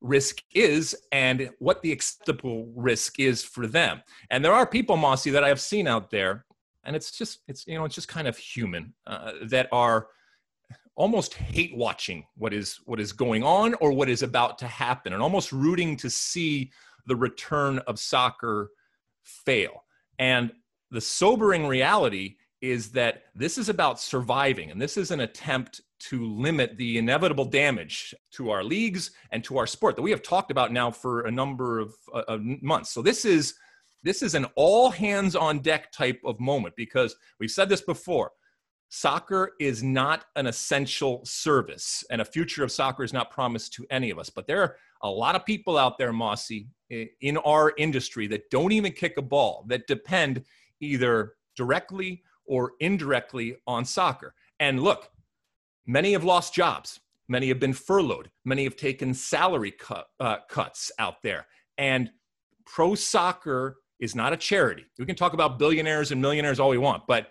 risk 0.00 0.42
is 0.54 0.96
and 1.12 1.50
what 1.58 1.82
the 1.82 1.92
acceptable 1.92 2.72
risk 2.74 3.18
is 3.20 3.44
for 3.44 3.66
them. 3.66 4.02
And 4.30 4.44
there 4.44 4.52
are 4.52 4.66
people, 4.66 4.96
Mosse, 4.96 5.24
that 5.24 5.44
I 5.44 5.48
have 5.48 5.60
seen 5.60 5.86
out 5.86 6.10
there, 6.10 6.46
and 6.84 6.96
it's 6.96 7.10
just 7.10 7.40
it's 7.46 7.66
you 7.66 7.78
know 7.78 7.84
it's 7.84 7.94
just 7.94 8.08
kind 8.08 8.26
of 8.26 8.36
human 8.36 8.94
uh, 9.06 9.32
that 9.48 9.68
are 9.70 10.08
almost 11.00 11.32
hate 11.32 11.74
watching 11.74 12.26
what 12.36 12.52
is 12.52 12.78
what 12.84 13.00
is 13.00 13.10
going 13.10 13.42
on 13.42 13.72
or 13.80 13.90
what 13.90 14.10
is 14.10 14.22
about 14.22 14.58
to 14.58 14.66
happen, 14.66 15.14
and 15.14 15.22
almost 15.22 15.50
rooting 15.50 15.96
to 15.96 16.10
see 16.10 16.70
the 17.06 17.16
return 17.16 17.78
of 17.86 17.98
soccer 17.98 18.70
fail. 19.22 19.84
And 20.18 20.52
the 20.90 21.00
sobering 21.00 21.66
reality 21.66 22.36
is 22.60 22.90
that 22.90 23.22
this 23.34 23.56
is 23.56 23.70
about 23.70 23.98
surviving, 23.98 24.70
and 24.70 24.78
this 24.78 24.98
is 24.98 25.10
an 25.10 25.20
attempt 25.20 25.80
to 26.10 26.26
limit 26.26 26.76
the 26.76 26.98
inevitable 26.98 27.46
damage 27.46 28.14
to 28.32 28.50
our 28.50 28.62
leagues 28.62 29.12
and 29.30 29.42
to 29.44 29.56
our 29.56 29.66
sport 29.66 29.96
that 29.96 30.02
we 30.02 30.10
have 30.10 30.22
talked 30.22 30.50
about 30.50 30.70
now 30.70 30.90
for 30.90 31.22
a 31.22 31.30
number 31.30 31.78
of, 31.78 31.94
uh, 32.12 32.24
of 32.28 32.42
months. 32.60 32.90
So 32.90 33.00
this 33.00 33.24
is 33.24 33.54
this 34.02 34.22
is 34.22 34.34
an 34.34 34.46
all 34.54 34.90
hands 34.90 35.34
on 35.34 35.60
deck 35.60 35.92
type 35.92 36.20
of 36.26 36.40
moment 36.40 36.74
because 36.76 37.16
we've 37.38 37.50
said 37.50 37.70
this 37.70 37.82
before. 37.82 38.32
Soccer 38.92 39.52
is 39.60 39.84
not 39.84 40.24
an 40.34 40.48
essential 40.48 41.24
service, 41.24 42.02
and 42.10 42.20
a 42.20 42.24
future 42.24 42.64
of 42.64 42.72
soccer 42.72 43.04
is 43.04 43.12
not 43.12 43.30
promised 43.30 43.72
to 43.74 43.86
any 43.88 44.10
of 44.10 44.18
us. 44.18 44.30
But 44.30 44.48
there 44.48 44.60
are 44.62 44.76
a 45.02 45.08
lot 45.08 45.36
of 45.36 45.46
people 45.46 45.78
out 45.78 45.96
there, 45.96 46.12
Mosse, 46.12 46.50
in 46.90 47.36
our 47.38 47.72
industry 47.78 48.26
that 48.26 48.50
don't 48.50 48.72
even 48.72 48.90
kick 48.90 49.16
a 49.16 49.22
ball, 49.22 49.64
that 49.68 49.86
depend 49.86 50.42
either 50.80 51.34
directly 51.54 52.24
or 52.46 52.72
indirectly 52.80 53.56
on 53.64 53.84
soccer. 53.84 54.34
And 54.58 54.82
look, 54.82 55.08
many 55.86 56.10
have 56.12 56.24
lost 56.24 56.52
jobs, 56.52 56.98
many 57.28 57.46
have 57.46 57.60
been 57.60 57.72
furloughed, 57.72 58.28
many 58.44 58.64
have 58.64 58.74
taken 58.74 59.14
salary 59.14 59.70
cut, 59.70 60.08
uh, 60.18 60.38
cuts 60.48 60.90
out 60.98 61.22
there. 61.22 61.46
And 61.78 62.10
pro 62.66 62.96
soccer 62.96 63.76
is 64.00 64.16
not 64.16 64.32
a 64.32 64.36
charity. 64.36 64.84
We 64.98 65.06
can 65.06 65.14
talk 65.14 65.32
about 65.32 65.60
billionaires 65.60 66.10
and 66.10 66.20
millionaires 66.20 66.58
all 66.58 66.70
we 66.70 66.78
want, 66.78 67.04
but 67.06 67.28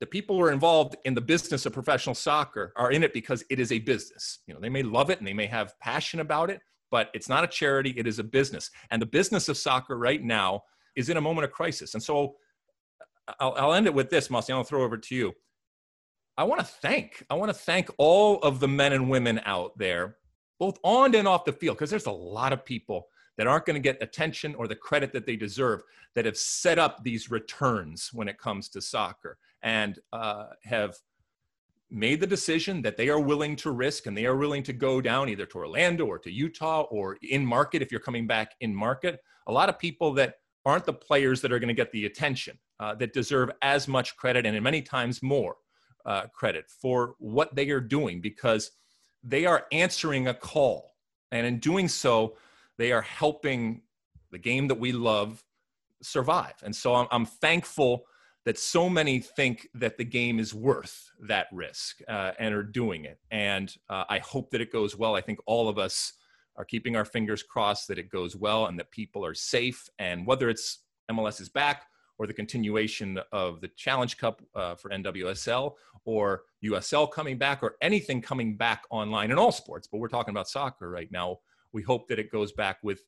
the 0.00 0.06
people 0.06 0.36
who 0.36 0.42
are 0.42 0.50
involved 0.50 0.96
in 1.04 1.14
the 1.14 1.20
business 1.20 1.66
of 1.66 1.74
professional 1.74 2.14
soccer 2.14 2.72
are 2.76 2.90
in 2.90 3.04
it 3.04 3.12
because 3.12 3.44
it 3.50 3.60
is 3.60 3.70
a 3.70 3.78
business. 3.78 4.38
You 4.46 4.54
know, 4.54 4.60
they 4.60 4.70
may 4.70 4.82
love 4.82 5.10
it 5.10 5.18
and 5.18 5.26
they 5.26 5.34
may 5.34 5.46
have 5.46 5.78
passion 5.78 6.20
about 6.20 6.48
it, 6.48 6.60
but 6.90 7.10
it's 7.12 7.28
not 7.28 7.44
a 7.44 7.46
charity, 7.46 7.90
it 7.96 8.06
is 8.06 8.18
a 8.18 8.24
business. 8.24 8.70
And 8.90 9.00
the 9.00 9.06
business 9.06 9.48
of 9.50 9.58
soccer 9.58 9.98
right 9.98 10.22
now 10.22 10.62
is 10.96 11.10
in 11.10 11.18
a 11.18 11.20
moment 11.20 11.44
of 11.44 11.52
crisis. 11.52 11.92
And 11.92 12.02
so 12.02 12.36
uh, 13.28 13.34
I'll, 13.38 13.54
I'll 13.58 13.74
end 13.74 13.86
it 13.86 13.94
with 13.94 14.08
this, 14.08 14.30
Mosse. 14.30 14.48
I'll 14.48 14.64
throw 14.64 14.82
over 14.82 14.96
to 14.96 15.14
you. 15.14 15.34
I 16.38 16.44
want 16.44 16.60
to 16.60 16.66
thank, 16.66 17.22
I 17.28 17.34
want 17.34 17.50
to 17.50 17.58
thank 17.58 17.90
all 17.98 18.38
of 18.38 18.58
the 18.58 18.68
men 18.68 18.94
and 18.94 19.10
women 19.10 19.42
out 19.44 19.76
there, 19.76 20.16
both 20.58 20.78
on 20.82 21.14
and 21.14 21.28
off 21.28 21.44
the 21.44 21.52
field, 21.52 21.76
because 21.76 21.90
there's 21.90 22.06
a 22.06 22.10
lot 22.10 22.54
of 22.54 22.64
people 22.64 23.08
that 23.36 23.46
aren't 23.46 23.66
going 23.66 23.74
to 23.74 23.80
get 23.80 24.02
attention 24.02 24.54
or 24.54 24.66
the 24.66 24.74
credit 24.74 25.12
that 25.12 25.26
they 25.26 25.36
deserve 25.36 25.82
that 26.14 26.24
have 26.24 26.38
set 26.38 26.78
up 26.78 27.04
these 27.04 27.30
returns 27.30 28.10
when 28.14 28.28
it 28.28 28.38
comes 28.38 28.70
to 28.70 28.80
soccer 28.80 29.36
and 29.62 29.98
uh, 30.12 30.46
have 30.62 30.96
made 31.90 32.20
the 32.20 32.26
decision 32.26 32.82
that 32.82 32.96
they 32.96 33.08
are 33.08 33.20
willing 33.20 33.56
to 33.56 33.72
risk 33.72 34.06
and 34.06 34.16
they 34.16 34.26
are 34.26 34.36
willing 34.36 34.62
to 34.62 34.72
go 34.72 35.00
down 35.00 35.28
either 35.28 35.44
to 35.44 35.58
Orlando 35.58 36.06
or 36.06 36.18
to 36.20 36.30
Utah 36.30 36.82
or 36.82 37.18
in 37.22 37.44
market 37.44 37.82
if 37.82 37.90
you're 37.90 38.00
coming 38.00 38.26
back 38.26 38.54
in 38.60 38.74
market. 38.74 39.20
A 39.48 39.52
lot 39.52 39.68
of 39.68 39.78
people 39.78 40.12
that 40.14 40.36
aren't 40.64 40.84
the 40.84 40.92
players 40.92 41.40
that 41.40 41.52
are 41.52 41.58
going 41.58 41.68
to 41.68 41.74
get 41.74 41.90
the 41.90 42.06
attention 42.06 42.58
uh, 42.78 42.94
that 42.94 43.12
deserve 43.12 43.50
as 43.62 43.88
much 43.88 44.16
credit 44.16 44.46
and 44.46 44.62
many 44.62 44.82
times 44.82 45.22
more 45.22 45.56
uh, 46.06 46.26
credit 46.32 46.70
for 46.70 47.14
what 47.18 47.54
they 47.54 47.70
are 47.70 47.80
doing 47.80 48.20
because 48.20 48.70
they 49.22 49.44
are 49.46 49.66
answering 49.72 50.28
a 50.28 50.34
call. 50.34 50.92
And 51.32 51.46
in 51.46 51.58
doing 51.58 51.88
so, 51.88 52.36
they 52.78 52.92
are 52.92 53.02
helping 53.02 53.82
the 54.30 54.38
game 54.38 54.68
that 54.68 54.78
we 54.78 54.92
love 54.92 55.44
survive. 56.02 56.54
And 56.62 56.74
so 56.74 56.94
I'm, 56.94 57.06
I'm 57.10 57.26
thankful 57.26 58.04
that 58.46 58.58
so 58.58 58.88
many 58.88 59.20
think 59.20 59.68
that 59.74 59.98
the 59.98 60.04
game 60.04 60.38
is 60.38 60.54
worth 60.54 61.10
that 61.20 61.46
risk 61.52 61.98
uh, 62.08 62.32
and 62.38 62.54
are 62.54 62.62
doing 62.62 63.04
it. 63.04 63.18
And 63.30 63.72
uh, 63.88 64.04
I 64.08 64.18
hope 64.18 64.50
that 64.50 64.60
it 64.60 64.72
goes 64.72 64.96
well. 64.96 65.14
I 65.14 65.20
think 65.20 65.38
all 65.46 65.68
of 65.68 65.78
us 65.78 66.14
are 66.56 66.64
keeping 66.64 66.96
our 66.96 67.04
fingers 67.04 67.42
crossed 67.42 67.88
that 67.88 67.98
it 67.98 68.10
goes 68.10 68.36
well 68.36 68.66
and 68.66 68.78
that 68.78 68.90
people 68.90 69.24
are 69.24 69.34
safe. 69.34 69.88
And 69.98 70.26
whether 70.26 70.48
it's 70.48 70.80
MLS 71.10 71.40
is 71.40 71.48
back 71.48 71.84
or 72.18 72.26
the 72.26 72.34
continuation 72.34 73.18
of 73.32 73.60
the 73.60 73.68
Challenge 73.76 74.16
Cup 74.16 74.42
uh, 74.54 74.74
for 74.74 74.90
NWSL 74.90 75.72
or 76.04 76.42
USL 76.64 77.10
coming 77.10 77.38
back 77.38 77.62
or 77.62 77.76
anything 77.82 78.20
coming 78.20 78.56
back 78.56 78.84
online 78.90 79.30
in 79.30 79.38
all 79.38 79.52
sports, 79.52 79.88
but 79.90 79.98
we're 79.98 80.08
talking 80.08 80.32
about 80.32 80.48
soccer 80.48 80.90
right 80.90 81.10
now. 81.10 81.38
We 81.72 81.82
hope 81.82 82.08
that 82.08 82.18
it 82.18 82.30
goes 82.30 82.52
back 82.52 82.78
with 82.82 83.00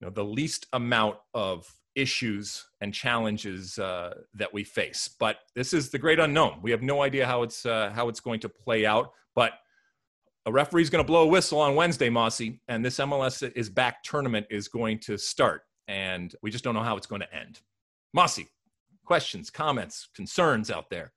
you 0.00 0.06
know, 0.06 0.12
the 0.12 0.24
least 0.24 0.66
amount 0.72 1.16
of 1.34 1.66
issues 1.98 2.66
and 2.80 2.94
challenges 2.94 3.78
uh, 3.78 4.14
that 4.34 4.52
we 4.54 4.64
face. 4.64 5.10
But 5.18 5.38
this 5.54 5.72
is 5.72 5.90
the 5.90 5.98
great 5.98 6.18
unknown. 6.20 6.60
We 6.62 6.70
have 6.70 6.82
no 6.82 7.02
idea 7.02 7.26
how 7.26 7.42
it's 7.42 7.66
uh, 7.66 7.90
how 7.94 8.08
it's 8.08 8.20
going 8.20 8.40
to 8.40 8.48
play 8.48 8.86
out. 8.86 9.12
But 9.34 9.52
a 10.46 10.52
referee's 10.52 10.90
going 10.90 11.04
to 11.04 11.06
blow 11.06 11.22
a 11.22 11.26
whistle 11.26 11.60
on 11.60 11.74
Wednesday, 11.74 12.08
Mosse, 12.08 12.42
and 12.68 12.84
this 12.84 12.98
MLS 12.98 13.50
is 13.54 13.68
back 13.68 14.02
tournament 14.02 14.46
is 14.50 14.68
going 14.68 14.98
to 15.00 15.18
start, 15.18 15.62
and 15.88 16.34
we 16.42 16.50
just 16.50 16.64
don't 16.64 16.74
know 16.74 16.82
how 16.82 16.96
it's 16.96 17.06
going 17.06 17.20
to 17.20 17.34
end. 17.34 17.60
Mosse, 18.14 18.40
questions, 19.04 19.50
comments, 19.50 20.08
concerns 20.14 20.70
out 20.70 20.88
there? 20.90 21.12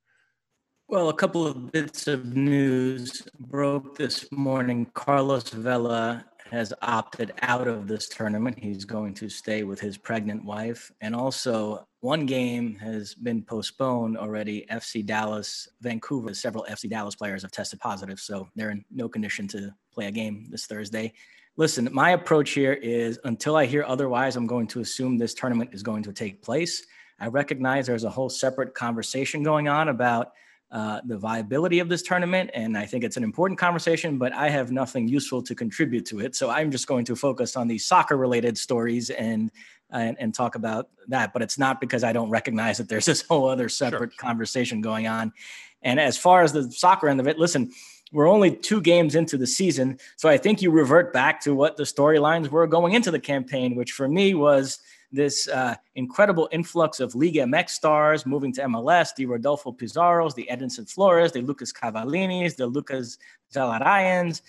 Well, 0.92 1.08
a 1.08 1.14
couple 1.14 1.48
of 1.48 1.72
bits 1.72 2.08
of 2.08 2.36
news 2.36 3.26
broke 3.40 3.96
this 3.96 4.30
morning. 4.34 4.92
Carlos 4.94 5.50
Vela 5.50 6.26
has 6.52 6.74
opted 6.82 7.32
out 7.44 7.66
of 7.66 7.88
this 7.88 8.10
tournament. 8.10 8.60
He's 8.60 8.84
going 8.84 9.14
to 9.16 9.30
stay 9.30 9.64
with 9.64 9.80
his 9.80 9.98
pregnant 9.98 10.44
wife. 10.44 10.92
And 11.00 11.16
also, 11.16 11.88
one 12.02 12.26
game 12.26 12.76
has 12.76 13.16
been 13.16 13.42
postponed 13.42 14.18
already. 14.18 14.66
FC 14.70 15.06
Dallas, 15.06 15.70
Vancouver, 15.80 16.34
several 16.34 16.66
FC 16.70 16.90
Dallas 16.90 17.16
players 17.16 17.44
have 17.44 17.52
tested 17.52 17.80
positive, 17.80 18.20
so 18.20 18.50
they're 18.54 18.72
in 18.72 18.84
no 18.92 19.08
condition 19.08 19.48
to 19.48 19.74
play 19.94 20.08
a 20.08 20.12
game 20.12 20.46
this 20.50 20.66
Thursday. 20.66 21.14
Listen, 21.56 21.88
my 21.94 22.12
approach 22.12 22.52
here 22.52 22.74
is 22.74 23.18
until 23.24 23.56
I 23.56 23.66
hear 23.66 23.86
otherwise, 23.88 24.36
I'm 24.36 24.48
going 24.48 24.68
to 24.68 24.82
assume 24.82 25.18
this 25.18 25.34
tournament 25.34 25.70
is 25.72 25.84
going 25.84 26.04
to 26.04 26.12
take 26.12 26.42
place. 26.42 26.86
I 27.18 27.28
recognize 27.28 27.88
there's 27.88 28.04
a 28.04 28.10
whole 28.10 28.30
separate 28.30 28.74
conversation 28.74 29.42
going 29.42 29.70
on 29.70 29.88
about 29.88 30.34
uh, 30.72 31.02
the 31.06 31.18
viability 31.18 31.80
of 31.80 31.90
this 31.90 32.02
tournament. 32.02 32.50
And 32.54 32.78
I 32.78 32.86
think 32.86 33.04
it's 33.04 33.18
an 33.18 33.24
important 33.24 33.60
conversation, 33.60 34.18
but 34.18 34.34
I 34.34 34.50
have 34.50 34.72
nothing 34.72 35.08
useful 35.08 35.42
to 35.44 35.54
contribute 35.54 36.06
to 36.08 36.22
it. 36.22 36.36
So 36.36 36.50
I'm 36.50 36.72
just 36.72 36.88
going 36.88 37.04
to 37.06 37.16
focus 37.16 37.58
on 37.58 37.68
the 37.68 37.78
soccer 37.78 38.16
related 38.16 38.58
stories 38.58 39.10
and, 39.10 39.52
and, 39.90 40.16
and 40.18 40.34
talk 40.34 40.56
about 40.56 40.90
that. 41.10 41.34
But 41.34 41.42
it's 41.42 41.58
not 41.58 41.82
because 41.82 42.06
I 42.06 42.14
don't 42.14 42.30
recognize 42.30 42.78
that 42.78 42.88
there's 42.88 43.06
this 43.12 43.22
whole 43.22 43.50
other 43.50 43.68
separate 43.68 44.14
sure. 44.14 44.20
conversation 44.20 44.80
going 44.82 45.08
on. 45.08 45.34
And 45.82 46.00
as 46.00 46.18
far 46.18 46.42
as 46.42 46.54
the 46.54 46.72
soccer 46.72 47.10
end 47.10 47.20
of 47.20 47.28
it, 47.28 47.38
listen, 47.38 47.72
we're 48.14 48.30
only 48.30 48.56
two 48.56 48.82
games 48.82 49.16
into 49.16 49.38
the 49.38 49.48
season. 49.48 49.98
So 50.16 50.30
I 50.30 50.38
think 50.38 50.62
you 50.62 50.72
revert 50.72 51.12
back 51.12 51.42
to 51.42 51.56
what 51.56 51.78
the 51.78 51.84
storylines 51.84 52.50
were 52.50 52.68
going 52.68 52.94
into 52.94 53.12
the 53.12 53.20
campaign, 53.20 53.76
which 53.76 53.92
for 53.92 54.08
me 54.08 54.34
was 54.34 54.80
this 55.12 55.48
uh, 55.48 55.76
incredible 55.96 56.48
influx 56.52 57.00
of 57.00 57.14
Liga 57.16 57.42
MX 57.42 57.70
stars 57.72 58.26
moving 58.26 58.54
to 58.54 58.62
MLS, 58.64 59.14
the 59.16 59.26
Rodolfo 59.26 59.72
Pizarros, 59.72 60.36
the 60.36 60.50
Edison 60.50 60.86
Flores, 60.86 61.32
the 61.32 61.42
Lucas 61.42 61.74
Cavallinis, 61.74 62.56
the 62.56 62.68
Lucas 62.68 63.18
Zelarayans, 63.54 64.42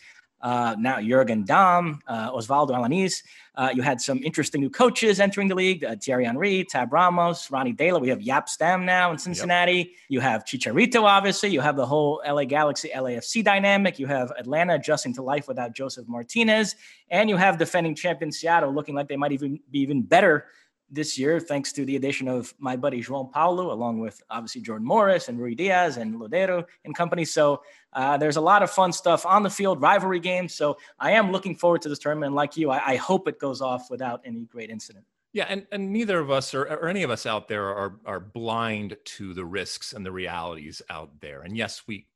uh, 0.42 0.75
now 0.78 1.00
Jurgen 1.00 1.44
Damm, 1.44 2.00
uh, 2.06 2.32
Osvaldo 2.32 2.70
Alanis. 2.70 3.22
Uh, 3.54 3.70
you 3.75 3.82
had 3.82 4.00
some 4.00 4.18
interesting 4.22 4.61
new 4.61 4.70
coaches 4.70 5.20
entering 5.20 5.49
the 5.49 5.54
league: 5.54 5.84
uh, 5.84 5.94
Thierry 5.96 6.25
Henry, 6.25 6.64
Tab 6.64 6.92
Ramos, 6.92 7.50
Ronnie 7.50 7.75
Deila. 7.75 8.00
We 8.00 8.08
have 8.08 8.18
Jaap 8.18 8.49
Stam 8.49 8.84
now 8.84 9.12
in 9.12 9.18
Cincinnati. 9.18 9.76
Yep. 9.76 9.87
You 10.08 10.20
have 10.20 10.44
Chicharito, 10.44 11.02
obviously. 11.02 11.50
You 11.50 11.61
have 11.61 11.76
the 11.76 11.87
whole 11.87 12.22
LA 12.26 12.44
Galaxy 12.44 12.90
LAFC 12.94 13.44
dynamic. 13.44 13.99
You 13.99 14.06
have 14.06 14.32
Atlanta 14.38 14.75
adjusting 14.75 15.14
to 15.14 15.22
life 15.22 15.49
without 15.49 15.75
Josef 15.75 16.08
Martinez, 16.08 16.75
and 17.11 17.28
you 17.28 17.37
have 17.37 17.58
defending 17.58 17.94
champion 17.94 18.32
Seattle 18.32 18.72
looking 18.72 18.94
like 18.94 19.08
they 19.08 19.16
might 19.16 19.32
even 19.32 19.61
be 19.70 19.80
even 19.80 20.02
better 20.02 20.46
this 20.92 21.18
year, 21.18 21.40
thanks 21.40 21.72
to 21.72 21.87
the 21.87 21.96
addition 21.96 22.28
of 22.28 22.54
my 22.58 22.76
buddy 22.76 23.02
João 23.02 23.32
Paulo, 23.32 23.72
along 23.72 23.99
with 23.99 24.22
obviously 24.30 24.61
Jordan 24.61 24.87
Morris 24.87 25.28
and 25.28 25.38
Ruidiaz 25.38 25.96
and 25.96 26.16
Lodeiro 26.16 26.66
and 26.84 26.94
company. 26.94 27.25
So 27.25 27.62
uh, 27.92 28.16
there's 28.16 28.37
a 28.37 28.40
lot 28.40 28.62
of 28.62 28.70
fun 28.70 28.92
stuff 28.92 29.26
on 29.26 29.42
the 29.42 29.50
field, 29.50 29.80
rivalry 29.80 30.20
games. 30.20 30.54
So 30.54 30.78
I 30.99 31.12
am 31.12 31.30
looking 31.32 31.54
forward 31.54 31.82
to 31.82 31.88
this 31.88 31.99
tournament. 31.99 32.28
And 32.28 32.34
like 32.34 32.56
you, 32.56 32.70
I, 32.70 32.92
I 32.92 32.96
hope 32.96 33.28
it 33.28 33.38
goes 33.38 33.61
off 33.61 33.90
without 33.90 34.22
any 34.25 34.44
great 34.46 34.70
incident. 34.70 35.04
Yeah, 35.32 35.46
and, 35.49 35.66
and 35.72 35.92
neither 35.92 36.18
of 36.18 36.30
us 36.30 36.52
or, 36.54 36.64
or 36.64 36.88
any 36.88 37.02
of 37.02 37.11
us 37.11 37.25
out 37.25 37.49
there 37.49 37.64
are 37.64 37.96
are 38.04 38.20
blind 38.20 38.96
to 39.04 39.32
the 39.32 39.44
risks 39.46 39.94
and 39.94 40.04
the 40.04 40.12
realities 40.12 40.82
out 40.90 41.20
there. 41.20 41.40
And 41.40 41.56
yes, 41.56 41.82
we 41.87 42.06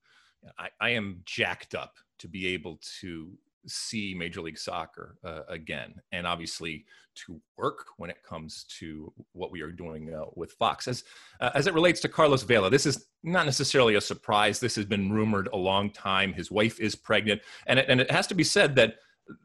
I, 0.58 0.68
I 0.80 0.90
am 0.90 1.22
jacked 1.24 1.74
up 1.74 1.96
to 2.18 2.28
be 2.28 2.48
able 2.48 2.78
to 3.00 3.32
see 3.66 4.14
Major 4.16 4.40
League 4.40 4.58
Soccer 4.58 5.16
uh, 5.24 5.42
again, 5.48 5.94
and 6.12 6.26
obviously 6.26 6.84
to 7.16 7.40
work 7.56 7.86
when 7.96 8.10
it 8.10 8.22
comes 8.22 8.64
to 8.78 9.12
what 9.32 9.50
we 9.50 9.62
are 9.62 9.72
doing 9.72 10.12
uh, 10.12 10.24
with 10.34 10.52
Fox. 10.52 10.86
As 10.88 11.04
uh, 11.40 11.50
as 11.54 11.66
it 11.66 11.74
relates 11.74 12.00
to 12.00 12.08
Carlos 12.08 12.42
Vela, 12.42 12.70
this 12.70 12.86
is 12.86 13.06
not 13.22 13.46
necessarily 13.46 13.94
a 13.94 14.00
surprise. 14.00 14.60
This 14.60 14.76
has 14.76 14.84
been 14.84 15.12
rumored 15.12 15.48
a 15.52 15.56
long 15.56 15.90
time. 15.90 16.32
His 16.32 16.50
wife 16.50 16.78
is 16.80 16.94
pregnant, 16.94 17.42
and 17.66 17.78
it, 17.78 17.86
and 17.88 18.00
it 18.00 18.10
has 18.10 18.26
to 18.28 18.34
be 18.34 18.44
said 18.44 18.76
that 18.76 18.96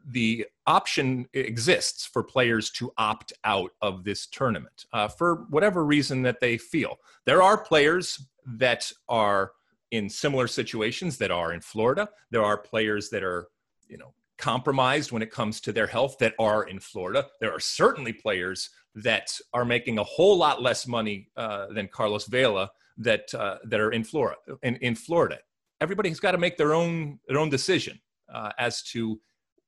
the 0.06 0.46
option 0.66 1.26
exists 1.32 2.06
for 2.06 2.22
players 2.22 2.70
to 2.70 2.92
opt 2.98 3.32
out 3.44 3.72
of 3.80 4.04
this 4.04 4.26
tournament 4.26 4.86
uh, 4.92 5.08
for 5.08 5.46
whatever 5.50 5.84
reason 5.84 6.22
that 6.22 6.40
they 6.40 6.56
feel. 6.56 6.98
There 7.24 7.42
are 7.42 7.58
players 7.58 8.24
that 8.46 8.90
are 9.08 9.52
in 9.90 10.08
similar 10.08 10.46
situations 10.46 11.18
that 11.18 11.30
are 11.30 11.52
in 11.52 11.60
Florida. 11.60 12.08
There 12.30 12.42
are 12.42 12.56
players 12.56 13.10
that 13.10 13.22
are, 13.22 13.48
you 13.92 13.98
know, 13.98 14.14
compromised 14.38 15.12
when 15.12 15.22
it 15.22 15.30
comes 15.30 15.60
to 15.60 15.72
their 15.72 15.86
health 15.86 16.16
that 16.18 16.34
are 16.38 16.64
in 16.64 16.80
Florida. 16.80 17.26
There 17.40 17.52
are 17.52 17.60
certainly 17.60 18.12
players 18.12 18.70
that 18.94 19.30
are 19.52 19.66
making 19.66 19.98
a 19.98 20.04
whole 20.04 20.36
lot 20.36 20.62
less 20.62 20.86
money 20.86 21.28
uh, 21.36 21.66
than 21.74 21.88
Carlos 21.88 22.24
Vela 22.26 22.70
that 22.96 23.32
uh, 23.34 23.58
that 23.68 23.78
are 23.78 23.92
in 23.92 24.02
Florida. 24.02 24.38
In, 24.62 24.76
in 24.76 24.94
Florida, 24.94 25.38
everybody's 25.80 26.20
got 26.20 26.32
to 26.32 26.38
make 26.38 26.56
their 26.56 26.72
own 26.72 27.20
their 27.28 27.38
own 27.38 27.50
decision 27.50 28.00
uh, 28.32 28.50
as 28.58 28.82
to 28.92 29.20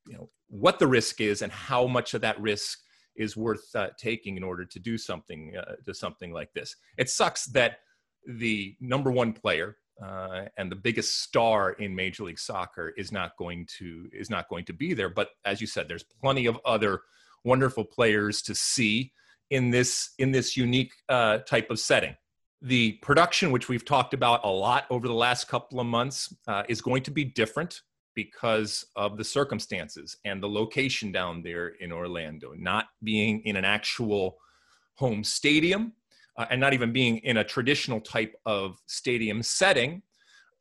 you 0.06 0.16
know 0.16 0.30
what 0.48 0.78
the 0.78 0.86
risk 0.86 1.20
is 1.20 1.42
and 1.42 1.52
how 1.52 1.86
much 1.86 2.14
of 2.14 2.22
that 2.22 2.40
risk 2.40 2.78
is 3.16 3.36
worth 3.36 3.64
uh, 3.76 3.88
taking 3.98 4.36
in 4.36 4.42
order 4.42 4.64
to 4.64 4.78
do 4.80 4.96
something 4.96 5.54
uh, 5.56 5.76
to 5.84 5.94
something 5.94 6.32
like 6.32 6.52
this. 6.54 6.74
It 6.96 7.10
sucks 7.10 7.44
that 7.46 7.78
the 8.26 8.74
number 8.80 9.10
one 9.12 9.34
player 9.34 9.76
uh, 10.02 10.46
and 10.56 10.70
the 10.70 10.76
biggest 10.76 11.22
star 11.22 11.72
in 11.72 11.94
Major 11.94 12.24
League 12.24 12.38
Soccer 12.38 12.92
is 12.96 13.12
not 13.12 13.36
going 13.38 13.66
to 13.78 14.08
is 14.12 14.30
not 14.30 14.48
going 14.48 14.64
to 14.66 14.72
be 14.72 14.94
there. 14.94 15.08
But 15.08 15.30
as 15.44 15.60
you 15.60 15.66
said, 15.66 15.88
there's 15.88 16.02
plenty 16.02 16.46
of 16.46 16.58
other 16.64 17.02
wonderful 17.44 17.84
players 17.84 18.42
to 18.42 18.54
see 18.54 19.12
in 19.50 19.70
this 19.70 20.10
in 20.18 20.32
this 20.32 20.56
unique 20.56 20.92
uh, 21.08 21.38
type 21.38 21.70
of 21.70 21.78
setting. 21.78 22.16
The 22.62 22.92
production, 23.02 23.52
which 23.52 23.68
we've 23.68 23.84
talked 23.84 24.14
about 24.14 24.44
a 24.44 24.48
lot 24.48 24.86
over 24.90 25.06
the 25.06 25.14
last 25.14 25.48
couple 25.48 25.80
of 25.80 25.86
months, 25.86 26.34
uh, 26.48 26.62
is 26.68 26.80
going 26.80 27.02
to 27.02 27.10
be 27.10 27.24
different 27.24 27.82
because 28.14 28.86
of 28.96 29.16
the 29.16 29.24
circumstances 29.24 30.16
and 30.24 30.42
the 30.42 30.48
location 30.48 31.12
down 31.12 31.42
there 31.42 31.68
in 31.68 31.92
Orlando, 31.92 32.54
not 32.56 32.86
being 33.02 33.40
in 33.40 33.56
an 33.56 33.64
actual 33.64 34.38
home 34.94 35.24
stadium 35.24 35.92
uh, 36.36 36.46
and 36.50 36.60
not 36.60 36.72
even 36.72 36.92
being 36.92 37.18
in 37.18 37.38
a 37.38 37.44
traditional 37.44 38.00
type 38.00 38.34
of 38.46 38.76
stadium 38.86 39.42
setting. 39.42 40.02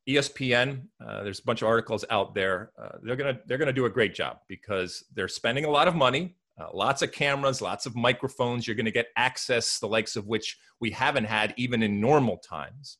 ESPN, 0.07 0.81
uh, 1.05 1.23
there's 1.23 1.39
a 1.39 1.43
bunch 1.43 1.61
of 1.61 1.67
articles 1.67 2.03
out 2.09 2.35
there. 2.35 2.71
Uh, 2.77 2.97
they're 3.01 3.15
gonna 3.15 3.39
they're 3.47 3.57
gonna 3.57 3.71
do 3.71 3.85
a 3.85 3.89
great 3.89 4.13
job 4.13 4.39
because 4.49 5.05
they're 5.13 5.29
spending 5.29 5.65
a 5.65 5.69
lot 5.69 5.87
of 5.87 5.95
money, 5.95 6.35
uh, 6.59 6.67
lots 6.73 7.01
of 7.01 7.11
cameras, 7.11 7.61
lots 7.61 7.85
of 7.85 7.95
microphones. 7.95 8.67
You're 8.67 8.75
gonna 8.75 8.91
get 8.91 9.07
access 9.15 9.79
the 9.79 9.87
likes 9.87 10.15
of 10.15 10.27
which 10.27 10.57
we 10.81 10.91
haven't 10.91 11.25
had 11.25 11.53
even 11.57 11.81
in 11.81 12.01
normal 12.01 12.37
times. 12.37 12.97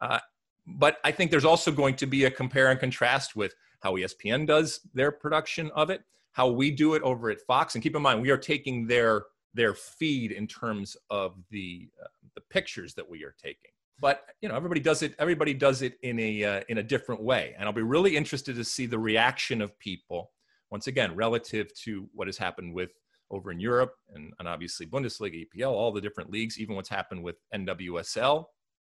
Uh, 0.00 0.20
but 0.66 0.98
I 1.04 1.10
think 1.10 1.30
there's 1.30 1.44
also 1.44 1.70
going 1.70 1.96
to 1.96 2.06
be 2.06 2.24
a 2.24 2.30
compare 2.30 2.70
and 2.70 2.80
contrast 2.80 3.36
with 3.36 3.54
how 3.80 3.96
ESPN 3.96 4.46
does 4.46 4.80
their 4.94 5.12
production 5.12 5.70
of 5.74 5.90
it, 5.90 6.02
how 6.32 6.48
we 6.48 6.70
do 6.70 6.94
it 6.94 7.02
over 7.02 7.30
at 7.30 7.40
Fox. 7.42 7.74
And 7.74 7.82
keep 7.82 7.94
in 7.94 8.02
mind, 8.02 8.22
we 8.22 8.30
are 8.30 8.38
taking 8.38 8.86
their 8.86 9.24
their 9.54 9.74
feed 9.74 10.32
in 10.32 10.46
terms 10.46 10.96
of 11.10 11.34
the 11.50 11.88
uh, 12.02 12.08
the 12.34 12.40
pictures 12.50 12.94
that 12.94 13.08
we 13.08 13.24
are 13.24 13.34
taking. 13.42 13.70
But 14.00 14.26
you 14.40 14.48
know, 14.48 14.56
everybody 14.56 14.80
does 14.80 15.02
it. 15.02 15.14
Everybody 15.18 15.54
does 15.54 15.82
it 15.82 15.98
in 16.02 16.18
a 16.18 16.44
uh, 16.44 16.60
in 16.68 16.78
a 16.78 16.82
different 16.82 17.22
way, 17.22 17.54
and 17.56 17.66
I'll 17.66 17.72
be 17.72 17.82
really 17.82 18.16
interested 18.16 18.56
to 18.56 18.64
see 18.64 18.86
the 18.86 18.98
reaction 18.98 19.62
of 19.62 19.78
people 19.78 20.32
once 20.70 20.86
again 20.86 21.14
relative 21.14 21.72
to 21.84 22.08
what 22.12 22.28
has 22.28 22.36
happened 22.36 22.74
with 22.74 22.90
over 23.30 23.50
in 23.50 23.58
Europe 23.58 23.94
and, 24.14 24.32
and 24.38 24.46
obviously 24.46 24.86
Bundesliga, 24.86 25.46
EPL, 25.46 25.70
all 25.70 25.92
the 25.92 26.00
different 26.00 26.30
leagues, 26.30 26.58
even 26.58 26.76
what's 26.76 26.88
happened 26.88 27.22
with 27.22 27.36
NWSL 27.54 28.44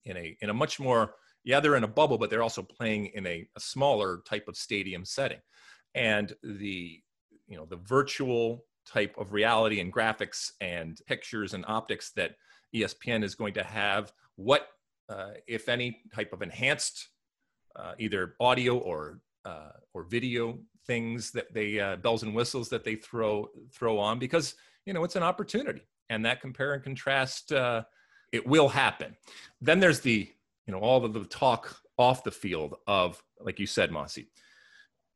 in 0.04 0.16
a 0.16 0.36
in 0.40 0.50
a 0.50 0.54
much 0.54 0.78
more 0.78 1.14
yeah, 1.44 1.60
they're 1.60 1.76
in 1.76 1.84
a 1.84 1.88
bubble, 1.88 2.18
but 2.18 2.30
they're 2.30 2.42
also 2.42 2.62
playing 2.62 3.06
in 3.14 3.26
a, 3.26 3.46
a 3.56 3.60
smaller 3.60 4.22
type 4.26 4.46
of 4.48 4.56
stadium 4.56 5.04
setting. 5.04 5.40
And 5.94 6.32
the, 6.42 7.00
you 7.46 7.56
know, 7.56 7.66
the 7.66 7.76
virtual 7.76 8.64
type 8.86 9.14
of 9.18 9.32
reality 9.32 9.80
and 9.80 9.92
graphics 9.92 10.52
and 10.60 11.00
pictures 11.06 11.54
and 11.54 11.64
optics 11.68 12.10
that 12.12 12.36
ESPN 12.74 13.24
is 13.24 13.34
going 13.34 13.54
to 13.54 13.62
have, 13.62 14.12
what, 14.36 14.68
uh, 15.08 15.30
if 15.46 15.68
any, 15.68 16.02
type 16.14 16.32
of 16.32 16.42
enhanced 16.42 17.08
uh, 17.76 17.92
either 17.98 18.34
audio 18.40 18.78
or 18.78 19.20
uh, 19.44 19.70
or 19.94 20.04
video 20.04 20.58
things 20.86 21.30
that 21.30 21.52
they 21.52 21.78
uh, 21.78 21.96
bells 21.96 22.22
and 22.22 22.34
whistles 22.34 22.68
that 22.68 22.84
they 22.84 22.94
throw 22.94 23.48
throw 23.72 23.98
on 23.98 24.18
because 24.18 24.54
you 24.86 24.92
know 24.92 25.04
it's 25.04 25.16
an 25.16 25.22
opportunity 25.22 25.82
and 26.08 26.24
that 26.24 26.40
compare 26.40 26.74
and 26.74 26.82
contrast 26.82 27.52
uh, 27.52 27.82
it 28.32 28.46
will 28.46 28.68
happen. 28.68 29.16
Then 29.60 29.80
there's 29.80 30.00
the 30.00 30.30
you 30.66 30.72
know 30.72 30.80
all 30.80 31.04
of 31.04 31.12
the 31.12 31.24
talk 31.24 31.76
off 31.96 32.24
the 32.24 32.30
field 32.30 32.76
of 32.86 33.22
like 33.40 33.58
you 33.58 33.66
said 33.66 33.90
mosse 33.90 34.18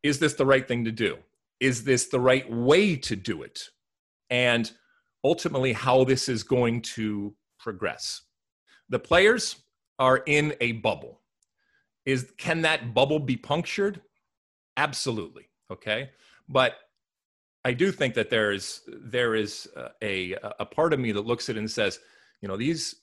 is 0.03 0.19
this 0.19 0.35
the 0.35 0.47
right 0.47 0.67
thing 0.69 0.85
to 0.85 0.93
do 0.93 1.17
is 1.61 1.85
this 1.85 2.07
the 2.09 2.21
right 2.21 2.51
way 2.51 2.97
to 2.97 3.17
do 3.17 3.43
it? 3.43 3.69
And 4.31 4.71
ultimately 5.23 5.73
how 5.73 6.05
this 6.05 6.29
is 6.29 6.43
going 6.43 6.83
to 6.83 7.35
progress. 7.59 8.23
The 8.89 8.99
players 8.99 9.57
are 9.99 10.19
in 10.19 10.55
a 10.61 10.73
bubble. 10.73 11.21
Is 12.05 12.33
can 12.37 12.63
that 12.63 12.93
bubble 12.93 13.19
be 13.19 13.37
punctured? 13.37 14.03
Absolutely 14.77 15.49
okay? 15.71 16.11
But 16.49 16.75
i 17.67 17.73
do 17.73 17.91
think 17.91 18.13
that 18.13 18.29
there 18.29 18.53
is 18.53 18.83
there 18.87 19.35
is 19.35 19.67
a 20.03 20.35
a 20.61 20.67
part 20.67 20.93
of 20.93 21.01
me 21.01 21.13
that 21.13 21.25
looks 21.25 21.49
at 21.49 21.57
it 21.57 21.61
and 21.61 21.71
says 21.71 21.99
you 22.43 22.49
know 22.49 22.59
these 22.59 22.97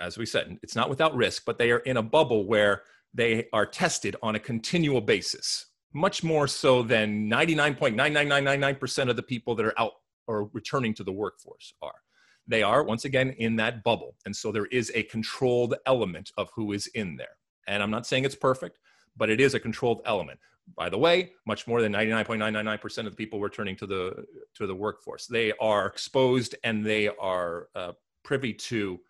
as 0.00 0.18
we 0.18 0.26
said, 0.26 0.58
it's 0.62 0.76
not 0.76 0.90
without 0.90 1.14
risk, 1.14 1.44
but 1.44 1.58
they 1.58 1.70
are 1.70 1.78
in 1.78 1.96
a 1.96 2.02
bubble 2.02 2.46
where 2.46 2.82
they 3.14 3.46
are 3.52 3.66
tested 3.66 4.16
on 4.22 4.34
a 4.34 4.40
continual 4.40 5.00
basis, 5.00 5.66
much 5.96 6.22
more 6.22 6.46
so 6.46 6.82
than 6.82 7.28
99.99999% 7.30 9.08
of 9.08 9.16
the 9.16 9.22
people 9.22 9.54
that 9.54 9.64
are 9.64 9.78
out 9.80 9.92
or 10.26 10.50
returning 10.52 10.92
to 10.92 11.02
the 11.02 11.12
workforce 11.12 11.72
are. 11.80 12.02
They 12.46 12.62
are, 12.62 12.84
once 12.84 13.06
again, 13.06 13.30
in 13.38 13.56
that 13.56 13.82
bubble. 13.82 14.14
And 14.26 14.36
so 14.36 14.52
there 14.52 14.66
is 14.66 14.92
a 14.94 15.04
controlled 15.04 15.74
element 15.86 16.30
of 16.36 16.50
who 16.54 16.72
is 16.72 16.86
in 16.88 17.16
there. 17.16 17.36
And 17.66 17.82
I'm 17.82 17.90
not 17.90 18.06
saying 18.06 18.24
it's 18.24 18.36
perfect, 18.36 18.78
but 19.16 19.30
it 19.30 19.40
is 19.40 19.54
a 19.54 19.60
controlled 19.60 20.02
element. 20.04 20.38
By 20.76 20.90
the 20.90 20.98
way, 20.98 21.32
much 21.46 21.66
more 21.66 21.80
than 21.80 21.92
99.999% 21.94 22.98
of 22.98 23.04
the 23.04 23.10
people 23.12 23.40
returning 23.40 23.76
to 23.76 23.86
the 23.86 24.24
to 24.54 24.66
the 24.66 24.74
workforce. 24.74 25.26
They 25.26 25.52
are 25.60 25.86
exposed 25.86 26.56
and 26.62 26.84
they 26.84 27.08
are 27.08 27.68
uh, 27.74 27.92
privy 28.22 28.52
to 28.52 29.00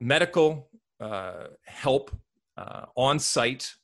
medical 0.00 0.70
uh, 1.00 1.48
help 1.66 2.10
uh, 2.56 2.86
on 2.96 3.18
site, 3.18 3.74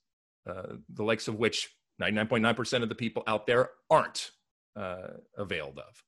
uh, 0.48 0.74
the 0.94 1.02
likes 1.02 1.28
of 1.28 1.36
which 1.36 1.70
99.9% 2.00 2.82
of 2.82 2.88
the 2.88 2.94
people 2.94 3.22
out 3.26 3.46
there 3.46 3.70
aren't 3.90 4.30
uh, 4.76 5.08
availed 5.36 5.78
of. 5.78 6.02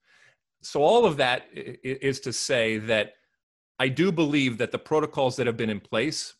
So, 0.62 0.82
all 0.82 1.06
of 1.06 1.16
that 1.16 1.46
is 1.52 2.20
to 2.20 2.32
say 2.32 2.78
that 2.78 3.14
I 3.78 3.88
do 3.88 4.12
believe 4.12 4.58
that 4.58 4.72
the 4.72 4.78
protocols 4.78 5.36
that 5.36 5.46
have 5.46 5.56
been 5.56 5.70
in 5.70 5.80
place 5.80 6.34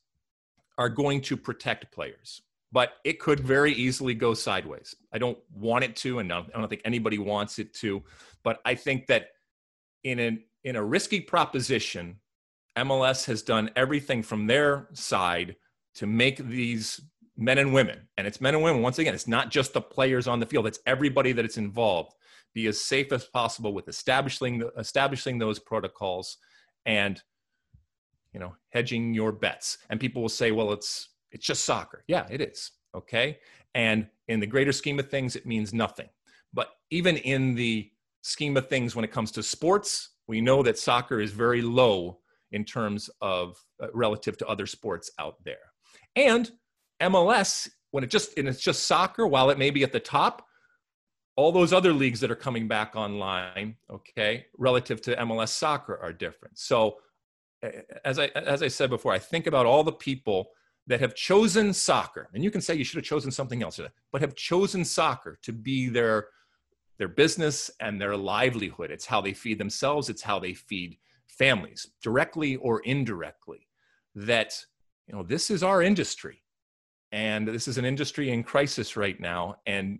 are 0.76 0.90
going 0.90 1.22
to 1.22 1.36
protect 1.36 1.90
players, 1.90 2.42
but 2.70 2.94
it 3.04 3.18
could 3.18 3.40
very 3.40 3.72
easily 3.72 4.14
go 4.14 4.34
sideways. 4.34 4.94
I 5.12 5.18
don't 5.18 5.38
want 5.54 5.84
it 5.84 5.96
to, 5.96 6.18
and 6.18 6.30
I 6.30 6.42
don't 6.54 6.68
think 6.68 6.82
anybody 6.84 7.18
wants 7.18 7.58
it 7.58 7.72
to, 7.74 8.02
but 8.42 8.60
I 8.64 8.74
think 8.74 9.06
that 9.06 9.28
in 10.04 10.18
an 10.18 10.42
in 10.64 10.76
a 10.76 10.84
risky 10.84 11.20
proposition 11.20 12.16
MLS 12.76 13.24
has 13.24 13.42
done 13.42 13.70
everything 13.74 14.22
from 14.22 14.46
their 14.46 14.88
side 14.92 15.56
to 15.94 16.06
make 16.06 16.36
these 16.36 17.00
men 17.40 17.58
and 17.58 17.72
women, 17.72 18.08
and 18.16 18.26
it's 18.26 18.40
men 18.40 18.54
and 18.54 18.62
women, 18.62 18.82
once 18.82 18.98
again, 18.98 19.14
it's 19.14 19.28
not 19.28 19.50
just 19.50 19.72
the 19.72 19.80
players 19.80 20.28
on 20.28 20.40
the 20.40 20.46
field, 20.46 20.66
it's 20.66 20.80
everybody 20.86 21.32
that 21.32 21.44
it's 21.44 21.56
involved, 21.56 22.12
be 22.54 22.66
as 22.66 22.80
safe 22.80 23.12
as 23.12 23.24
possible 23.24 23.72
with 23.72 23.88
establishing, 23.88 24.62
establishing 24.78 25.38
those 25.38 25.58
protocols 25.58 26.36
and 26.86 27.22
you 28.32 28.40
know 28.40 28.54
hedging 28.70 29.14
your 29.14 29.32
bets. 29.32 29.78
And 29.88 29.98
people 29.98 30.22
will 30.22 30.28
say 30.28 30.52
well 30.52 30.72
it's 30.72 31.10
it's 31.32 31.46
just 31.46 31.64
soccer. 31.64 32.04
Yeah 32.06 32.26
it 32.30 32.40
is 32.40 32.72
okay? 32.94 33.38
And 33.74 34.06
in 34.28 34.40
the 34.40 34.46
greater 34.46 34.72
scheme 34.72 34.98
of 34.98 35.10
things 35.10 35.36
it 35.36 35.46
means 35.46 35.72
nothing. 35.72 36.08
But 36.52 36.70
even 36.90 37.16
in 37.16 37.54
the 37.54 37.90
scheme 38.22 38.56
of 38.56 38.68
things 38.68 38.94
when 38.94 39.04
it 39.04 39.12
comes 39.12 39.30
to 39.32 39.42
sports 39.42 40.10
we 40.26 40.40
know 40.40 40.62
that 40.62 40.78
soccer 40.78 41.20
is 41.20 41.32
very 41.32 41.60
low 41.60 42.20
in 42.52 42.64
terms 42.64 43.10
of 43.20 43.56
uh, 43.82 43.88
relative 43.92 44.36
to 44.38 44.46
other 44.46 44.66
sports 44.66 45.10
out 45.18 45.36
there. 45.44 45.72
And 46.14 46.50
MLS, 47.00 47.68
when 47.90 48.04
it 48.04 48.10
just 48.10 48.36
and 48.38 48.48
it's 48.48 48.60
just 48.60 48.86
soccer, 48.86 49.26
while 49.26 49.50
it 49.50 49.58
may 49.58 49.70
be 49.70 49.82
at 49.82 49.92
the 49.92 50.00
top, 50.00 50.46
all 51.36 51.52
those 51.52 51.72
other 51.72 51.92
leagues 51.92 52.20
that 52.20 52.30
are 52.30 52.36
coming 52.36 52.68
back 52.68 52.94
online, 52.94 53.76
okay, 53.90 54.46
relative 54.58 55.00
to 55.02 55.16
MLS 55.16 55.48
soccer 55.48 55.98
are 56.00 56.12
different. 56.12 56.58
So 56.58 56.98
as 58.04 58.18
I 58.18 58.26
as 58.34 58.62
I 58.62 58.68
said 58.68 58.90
before, 58.90 59.12
I 59.12 59.18
think 59.18 59.46
about 59.46 59.66
all 59.66 59.84
the 59.84 59.92
people 59.92 60.50
that 60.86 61.00
have 61.00 61.14
chosen 61.14 61.72
soccer, 61.72 62.28
and 62.34 62.42
you 62.42 62.50
can 62.50 62.60
say 62.60 62.74
you 62.74 62.84
should 62.84 62.96
have 62.96 63.04
chosen 63.04 63.30
something 63.30 63.62
else, 63.62 63.80
but 64.12 64.20
have 64.20 64.34
chosen 64.34 64.84
soccer 64.84 65.38
to 65.42 65.52
be 65.52 65.88
their 65.88 66.28
their 66.98 67.08
business 67.08 67.70
and 67.80 68.00
their 68.00 68.16
livelihood. 68.16 68.90
It's 68.90 69.06
how 69.06 69.20
they 69.20 69.32
feed 69.32 69.58
themselves. 69.58 70.08
It's 70.10 70.22
how 70.22 70.38
they 70.38 70.52
feed 70.52 70.98
families, 71.26 71.86
directly 72.02 72.56
or 72.56 72.80
indirectly, 72.80 73.66
that 74.14 74.62
you 75.06 75.14
know 75.14 75.22
this 75.22 75.50
is 75.50 75.62
our 75.62 75.82
industry, 75.82 76.42
and 77.12 77.48
this 77.48 77.68
is 77.68 77.78
an 77.78 77.84
industry 77.84 78.30
in 78.30 78.42
crisis 78.42 78.96
right 78.96 79.18
now, 79.18 79.56
and 79.66 79.98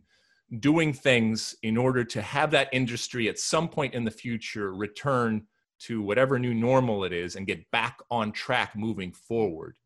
doing 0.58 0.92
things 0.92 1.54
in 1.62 1.76
order 1.76 2.04
to 2.04 2.22
have 2.22 2.50
that 2.50 2.68
industry 2.72 3.28
at 3.28 3.38
some 3.38 3.68
point 3.68 3.94
in 3.94 4.04
the 4.04 4.10
future 4.10 4.74
return 4.74 5.46
to 5.78 6.02
whatever 6.02 6.38
new 6.38 6.52
normal 6.52 7.04
it 7.04 7.12
is 7.12 7.36
and 7.36 7.46
get 7.46 7.70
back 7.70 7.98
on 8.10 8.32
track 8.32 8.76
moving 8.76 9.12
forward. 9.12 9.76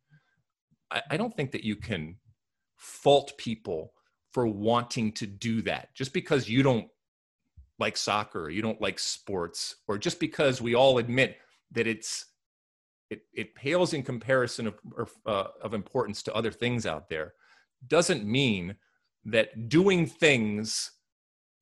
I, 0.90 1.02
I 1.10 1.16
don't 1.16 1.34
think 1.36 1.52
that 1.52 1.64
you 1.64 1.76
can 1.76 2.16
fault 2.76 3.32
people 3.38 3.92
for 4.32 4.46
wanting 4.46 5.12
to 5.12 5.26
do 5.26 5.62
that 5.62 5.94
just 5.94 6.12
because 6.12 6.48
you 6.48 6.62
don't 6.62 6.88
like 7.78 7.96
soccer 7.96 8.50
you 8.50 8.62
don't 8.62 8.80
like 8.80 8.98
sports 8.98 9.76
or 9.88 9.96
just 9.98 10.20
because 10.20 10.60
we 10.60 10.74
all 10.74 10.98
admit 10.98 11.38
that 11.72 11.86
it's 11.86 12.26
it, 13.10 13.22
it 13.32 13.54
pales 13.54 13.92
in 13.92 14.02
comparison 14.02 14.66
of, 14.66 14.74
uh, 15.26 15.44
of 15.62 15.74
importance 15.74 16.22
to 16.22 16.34
other 16.34 16.50
things 16.50 16.86
out 16.86 17.08
there 17.08 17.34
doesn't 17.86 18.24
mean 18.24 18.74
that 19.24 19.68
doing 19.68 20.06
things 20.06 20.92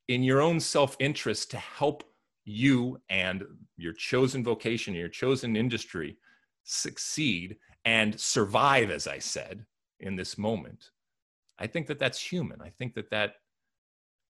in 0.08 0.22
your 0.22 0.40
own 0.40 0.60
self-interest 0.60 1.50
to 1.50 1.56
help 1.58 2.04
you 2.44 3.00
and 3.08 3.44
your 3.76 3.92
chosen 3.92 4.42
vocation 4.42 4.94
your 4.94 5.08
chosen 5.08 5.56
industry 5.56 6.16
succeed 6.64 7.56
and 7.84 8.18
survive 8.18 8.90
as 8.90 9.06
i 9.06 9.18
said 9.18 9.64
in 10.00 10.16
this 10.16 10.36
moment 10.36 10.90
i 11.58 11.66
think 11.66 11.86
that 11.86 11.98
that's 11.98 12.18
human. 12.20 12.60
I 12.60 12.70
think 12.70 12.94
that 12.94 13.10
that 13.10 13.36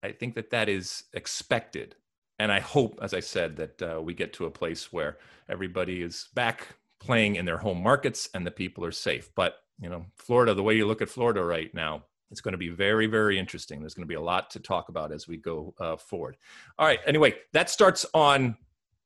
i 0.03 0.13
think 0.13 0.35
that 0.35 0.51
that 0.51 0.69
is 0.69 1.05
expected. 1.15 1.97
And 2.39 2.53
i 2.53 2.61
hope 2.61 2.99
as 3.03 3.13
i 3.15 3.21
said 3.21 3.57
that 3.57 3.83
uh, 3.83 4.01
we 4.01 4.15
get 4.15 4.33
to 4.35 4.47
a 4.47 4.51
place 4.51 4.93
where 4.93 5.19
everybody 5.49 6.03
is 6.03 6.29
back 6.35 6.77
playing 7.07 7.37
in 7.37 7.45
their 7.45 7.59
home 7.59 7.83
markets 7.83 8.29
and 8.35 8.47
the 8.47 8.51
people 8.51 8.85
are 8.85 8.93
safe. 8.93 9.31
But 9.35 9.57
you 9.81 9.89
know 9.89 10.07
florida 10.17 10.55
the 10.55 10.63
way 10.63 10.75
you 10.75 10.87
look 10.87 11.03
at 11.03 11.09
florida 11.09 11.43
right 11.43 11.73
now 11.75 12.03
it's 12.31 12.41
going 12.41 12.53
to 12.53 12.59
be 12.59 12.71
very 12.71 13.07
very 13.07 13.39
interesting. 13.39 13.81
There's 13.81 13.95
going 13.95 14.03
to 14.03 14.09
be 14.09 14.15
a 14.15 14.21
lot 14.21 14.51
to 14.51 14.59
talk 14.61 14.89
about 14.89 15.13
as 15.13 15.29
we 15.29 15.37
go 15.37 15.75
uh, 15.79 15.97
forward. 15.97 16.37
All 16.79 16.87
right 16.87 16.99
anyway 17.07 17.35
that 17.53 17.71
starts 17.71 18.05
on 18.15 18.57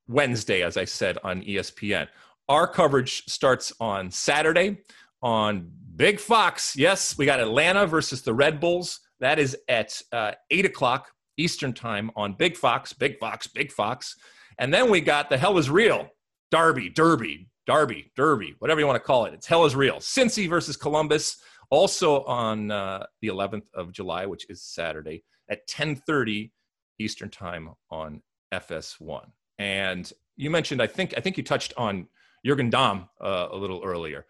wednesday 0.09 0.63
as 0.63 0.77
i 0.77 0.85
said 0.85 1.19
on 1.23 1.43
espn 1.43 2.09
our 2.49 2.67
coverage 2.67 3.25
starts 3.27 3.73
on 3.79 4.11
saturday 4.11 4.79
on 5.23 5.71
big 5.97 6.19
fox. 6.19 6.77
Yes 6.77 7.19
we 7.19 7.27
got 7.27 7.41
atlanta 7.41 7.87
versus 7.87 8.23
the 8.23 8.35
red 8.35 8.61
bulls. 8.61 9.01
That 9.21 9.39
is 9.39 9.57
at 9.69 10.01
uh, 10.13 10.33
8 10.51 10.67
o'clock 10.67 11.13
eastern 11.37 11.75
time 11.75 12.11
on 12.17 12.35
big 12.35 12.57
fox 12.57 12.93
big 12.93 13.19
fox 13.19 13.47
big 13.47 13.71
fox. 13.71 14.17
And 14.59 14.73
then 14.73 14.91
we 14.91 15.01
got 15.01 15.31
the 15.31 15.39
hell 15.39 15.59
is 15.59 15.69
real 15.69 16.09
derby 16.51 16.89
derby 16.89 17.50
derby 17.71 18.11
derby 18.17 18.55
whatever 18.59 18.81
you 18.81 18.87
want 18.87 18.97
to 18.97 19.07
call 19.07 19.25
it 19.25 19.35
it's 19.35 19.47
hell 19.47 19.65
is 19.65 19.75
real 19.77 19.97
cincy 19.97 20.49
versus 20.49 20.77
columbus 20.77 21.39
also 21.71 22.25
on 22.25 22.71
uh, 22.71 23.07
the 23.23 23.29
11th 23.29 23.73
of 23.75 23.93
July, 23.93 24.27
which 24.27 24.49
is 24.51 24.61
Saturday 24.61 25.25
at 25.49 25.67
10:30 25.69 26.51
Eastern 26.99 27.31
Time 27.31 27.71
on 27.91 28.23
FS1. 28.53 29.31
And 29.59 30.13
you 30.37 30.51
mentioned, 30.51 30.83
I 30.83 30.87
think, 30.87 31.15
I 31.17 31.21
think 31.21 31.37
you 31.37 31.43
touched 31.43 31.73
on 31.77 32.09
Jurgen 32.45 32.71
Damm 32.71 33.09
uh, 33.21 33.49
a 33.51 33.57
little 33.57 33.83
earlier. 33.85 34.27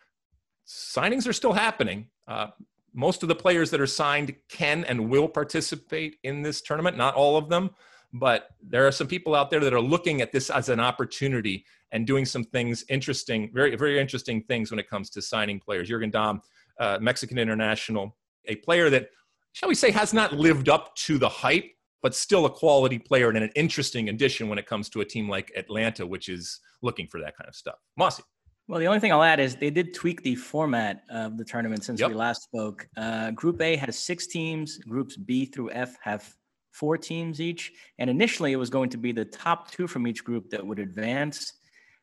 Signings 0.67 1.27
are 1.27 1.33
still 1.33 1.53
happening. 1.53 2.09
Uh, 2.29 2.49
most 2.93 3.23
of 3.23 3.29
the 3.29 3.35
players 3.35 3.71
that 3.71 3.81
are 3.81 3.87
signed 3.87 4.35
can 4.49 4.85
and 4.85 5.09
will 5.09 5.29
participate 5.29 6.17
in 6.23 6.43
this 6.43 6.61
tournament. 6.61 6.97
Not 6.97 7.15
all 7.15 7.37
of 7.37 7.49
them, 7.49 7.71
but 8.13 8.49
there 8.61 8.87
are 8.87 8.93
some 8.93 9.07
people 9.07 9.35
out 9.35 9.51
there 9.51 9.61
that 9.61 9.73
are 9.73 9.81
looking 9.81 10.21
at 10.21 10.33
this 10.33 10.51
as 10.51 10.69
an 10.69 10.81
opportunity 10.81 11.65
and 11.93 12.07
doing 12.07 12.25
some 12.25 12.45
things 12.45 12.85
interesting, 12.89 13.51
very 13.53 13.77
very 13.77 13.99
interesting 13.99 14.43
things 14.43 14.71
when 14.71 14.79
it 14.79 14.89
comes 14.89 15.11
to 15.11 15.23
signing 15.23 15.61
players. 15.61 15.89
Jurgen 15.89 16.11
Damm 16.11 16.41
uh, 16.81 16.99
Mexican 17.01 17.39
international, 17.39 18.17
a 18.47 18.57
player 18.57 18.91
that, 18.91 19.11
shall 19.53 19.69
we 19.69 19.75
say, 19.75 19.91
has 19.91 20.13
not 20.13 20.33
lived 20.33 20.69
up 20.69 20.95
to 20.97 21.19
the 21.19 21.29
hype, 21.29 21.71
but 22.03 22.15
still 22.15 22.47
a 22.47 22.51
quality 22.51 22.99
player 22.99 23.29
and 23.29 23.37
an 23.37 23.51
interesting 23.55 24.09
addition 24.09 24.49
when 24.49 24.59
it 24.59 24.67
comes 24.67 24.89
to 24.89 25.03
a 25.03 25.05
team 25.05 25.29
like 25.29 25.53
Atlanta, 25.57 26.07
which 26.07 26.29
is 26.29 26.59
looking 26.83 27.07
for 27.07 27.21
that 27.21 27.37
kind 27.37 27.47
of 27.47 27.55
stuff. 27.55 27.77
Mosse. 27.97 28.23
Well, 28.67 28.79
the 28.79 28.87
only 28.87 29.01
thing 29.01 29.13
I'll 29.13 29.23
add 29.23 29.41
is 29.41 29.57
they 29.57 29.71
did 29.71 29.95
tweak 29.95 30.23
the 30.23 30.37
format 30.37 31.03
of 31.11 31.37
the 31.37 31.45
tournament 31.45 31.85
since 31.85 32.01
yep. 32.01 32.11
we 32.11 32.15
last 32.15 32.45
spoke. 32.45 32.89
Uh, 32.97 33.33
Group 33.33 33.61
A 33.61 33.77
has 33.77 33.99
six 33.99 34.29
teams. 34.29 34.79
Groups 34.79 35.17
B 35.17 35.45
through 35.45 35.73
F 35.73 35.97
have 36.03 36.33
four 36.71 36.97
teams 36.97 37.41
each. 37.41 37.73
And 37.99 38.09
initially, 38.09 38.53
it 38.53 38.57
was 38.57 38.71
going 38.71 38.89
to 38.91 38.97
be 38.97 39.11
the 39.11 39.25
top 39.25 39.73
two 39.73 39.89
from 39.89 40.07
each 40.07 40.23
group 40.25 40.51
that 40.51 40.65
would 40.65 40.79
advance 40.79 41.55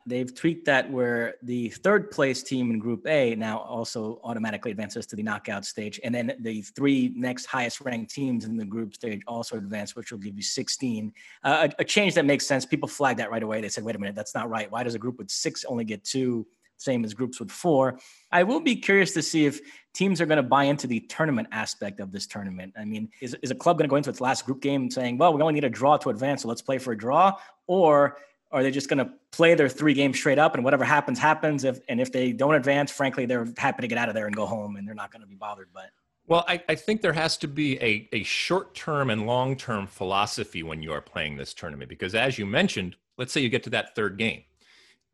they've 0.07 0.33
tweaked 0.33 0.65
that 0.65 0.89
where 0.89 1.35
the 1.43 1.69
third 1.69 2.09
place 2.09 2.41
team 2.41 2.71
in 2.71 2.79
Group 2.79 3.05
A 3.07 3.35
now 3.35 3.59
also 3.59 4.19
automatically 4.23 4.71
advances 4.71 5.05
to 5.07 5.15
the 5.15 5.21
knockout 5.21 5.65
stage, 5.65 5.99
and 6.03 6.15
then 6.15 6.33
the 6.39 6.61
three 6.61 7.13
next 7.15 7.45
highest 7.45 7.81
ranked 7.81 8.11
teams 8.11 8.45
in 8.45 8.55
the 8.55 8.65
group 8.65 8.95
stage 8.95 9.21
also 9.27 9.57
advance, 9.57 9.95
which 9.95 10.11
will 10.11 10.19
give 10.19 10.35
you 10.35 10.41
16. 10.41 11.13
Uh, 11.43 11.67
a, 11.69 11.81
a, 11.81 11.85
change 11.85 12.15
that 12.15 12.25
makes 12.25 12.47
sense. 12.47 12.65
People 12.65 12.87
flagged 12.87 13.19
that 13.19 13.29
right 13.29 13.43
away. 13.43 13.61
They 13.61 13.69
said, 13.69 13.83
"Wait 13.83 13.95
a 13.95 13.99
minute, 13.99 14.15
that's 14.15 14.33
not 14.33 14.49
right. 14.49 14.71
Why 14.71 14.83
does 14.83 14.95
a 14.95 14.99
group 14.99 15.17
with 15.17 15.29
six 15.29 15.65
only 15.65 15.83
get 15.83 16.03
two? 16.03 16.47
Same 16.77 17.03
as 17.03 17.13
groups 17.13 17.39
with 17.39 17.51
four. 17.51 17.99
I 18.31 18.43
will 18.43 18.59
be 18.59 18.75
curious 18.75 19.11
to 19.13 19.21
see 19.21 19.45
if 19.45 19.59
teams 19.93 20.21
are 20.21 20.27
going 20.27 20.37
to 20.37 20.43
buy 20.43 20.65
into 20.65 20.85
the 20.85 20.99
tournament 21.01 21.47
aspect 21.51 21.99
of 21.99 22.11
this 22.11 22.27
tournament. 22.27 22.73
I 22.77 22.85
mean, 22.85 23.09
is, 23.19 23.35
is 23.41 23.49
a 23.49 23.55
club 23.55 23.79
going 23.79 23.87
to 23.87 23.89
go 23.89 23.95
into 23.95 24.11
its 24.11 24.21
last 24.21 24.45
group 24.45 24.61
game 24.61 24.91
saying, 24.91 25.17
well, 25.17 25.33
we 25.33 25.41
only 25.41 25.55
need 25.55 25.63
a 25.63 25.69
draw 25.69 25.97
to 25.97 26.09
advance, 26.09 26.43
so 26.43 26.47
let's 26.47 26.61
play 26.61 26.77
for 26.77 26.91
a 26.91 26.97
draw? 26.97 27.33
Or 27.65 28.17
are 28.51 28.63
they 28.63 28.71
just 28.71 28.89
going 28.89 28.99
to 28.99 29.11
play 29.31 29.55
their 29.55 29.69
three 29.69 29.93
games 29.93 30.17
straight 30.17 30.39
up 30.39 30.55
and 30.55 30.63
whatever 30.63 30.83
happens 30.83 31.19
happens. 31.19 31.63
If 31.63 31.79
and 31.89 31.99
if 31.99 32.11
they 32.11 32.31
don't 32.31 32.55
advance 32.55 32.91
frankly 32.91 33.25
they're 33.25 33.47
happy 33.57 33.81
to 33.81 33.87
get 33.87 33.97
out 33.97 34.09
of 34.09 34.15
there 34.15 34.27
and 34.27 34.35
go 34.35 34.45
home 34.45 34.75
and 34.75 34.87
they're 34.87 34.95
not 34.95 35.11
going 35.11 35.21
to 35.21 35.27
be 35.27 35.35
bothered 35.35 35.69
but. 35.73 35.89
Well 36.25 36.45
I, 36.47 36.61
I 36.67 36.75
think 36.75 37.01
there 37.01 37.13
has 37.13 37.37
to 37.37 37.47
be 37.47 37.81
a, 37.81 38.07
a 38.13 38.23
short-term 38.23 39.09
and 39.09 39.25
long-term 39.25 39.87
philosophy 39.87 40.63
when 40.63 40.81
you 40.81 40.91
are 40.91 41.01
playing 41.01 41.37
this 41.37 41.53
tournament 41.53 41.89
because 41.89 42.15
as 42.15 42.37
you 42.37 42.45
mentioned 42.45 42.95
let's 43.17 43.31
say 43.33 43.41
you 43.41 43.49
get 43.49 43.63
to 43.63 43.69
that 43.71 43.95
third 43.95 44.17
game 44.17 44.43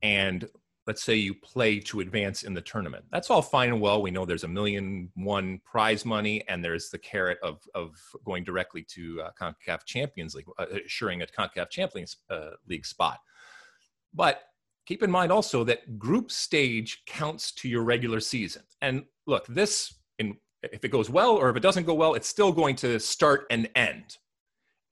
and 0.02 0.48
let's 0.86 1.04
say 1.04 1.15
you 1.15 1.34
play 1.34 1.80
to 1.80 2.02
advance 2.02 2.43
in 2.43 2.54
the 2.54 2.62
tournament. 2.62 3.06
That's 3.12 3.30
all 3.30 3.41
fine 3.41 3.69
and 3.69 3.80
well. 3.80 4.02
We 4.02 4.12
know 4.12 4.26
there's 4.26 4.43
a 4.43 4.50
million 4.50 5.10
one 5.15 5.60
prize 5.65 6.06
money, 6.06 6.43
and 6.48 6.63
there's 6.63 6.89
the 6.89 6.98
carrot 6.98 7.38
of 7.41 7.62
of 7.74 7.96
going 8.26 8.43
directly 8.43 8.84
to 8.89 9.22
uh, 9.22 9.32
Concacaf 9.39 9.86
Champions 9.86 10.36
League, 10.36 10.46
uh, 10.60 10.65
assuring 10.86 11.22
a 11.22 11.26
Concacaf 11.26 11.69
Champions 11.69 12.17
uh, 12.30 12.52
League 12.67 12.86
spot. 12.86 13.19
But 14.13 14.41
keep 14.86 15.04
in 15.04 15.12
mind 15.12 15.32
also 15.32 15.63
that 15.63 15.98
group 15.98 16.32
stage 16.32 17.04
counts 17.06 17.52
to 17.54 17.69
your 17.69 17.84
regular 17.84 18.19
season. 18.19 18.63
And 18.82 19.06
look, 19.26 19.48
this 19.48 19.96
in 20.19 20.38
if 20.62 20.84
it 20.84 20.89
goes 20.89 21.10
well 21.10 21.32
or 21.32 21.50
if 21.50 21.56
it 21.56 21.62
doesn't 21.62 21.86
go 21.86 21.93
well, 21.93 22.13
it's 22.13 22.28
still 22.28 22.52
going 22.52 22.76
to 22.78 23.00
start 23.00 23.46
and 23.50 23.69
end 23.76 24.17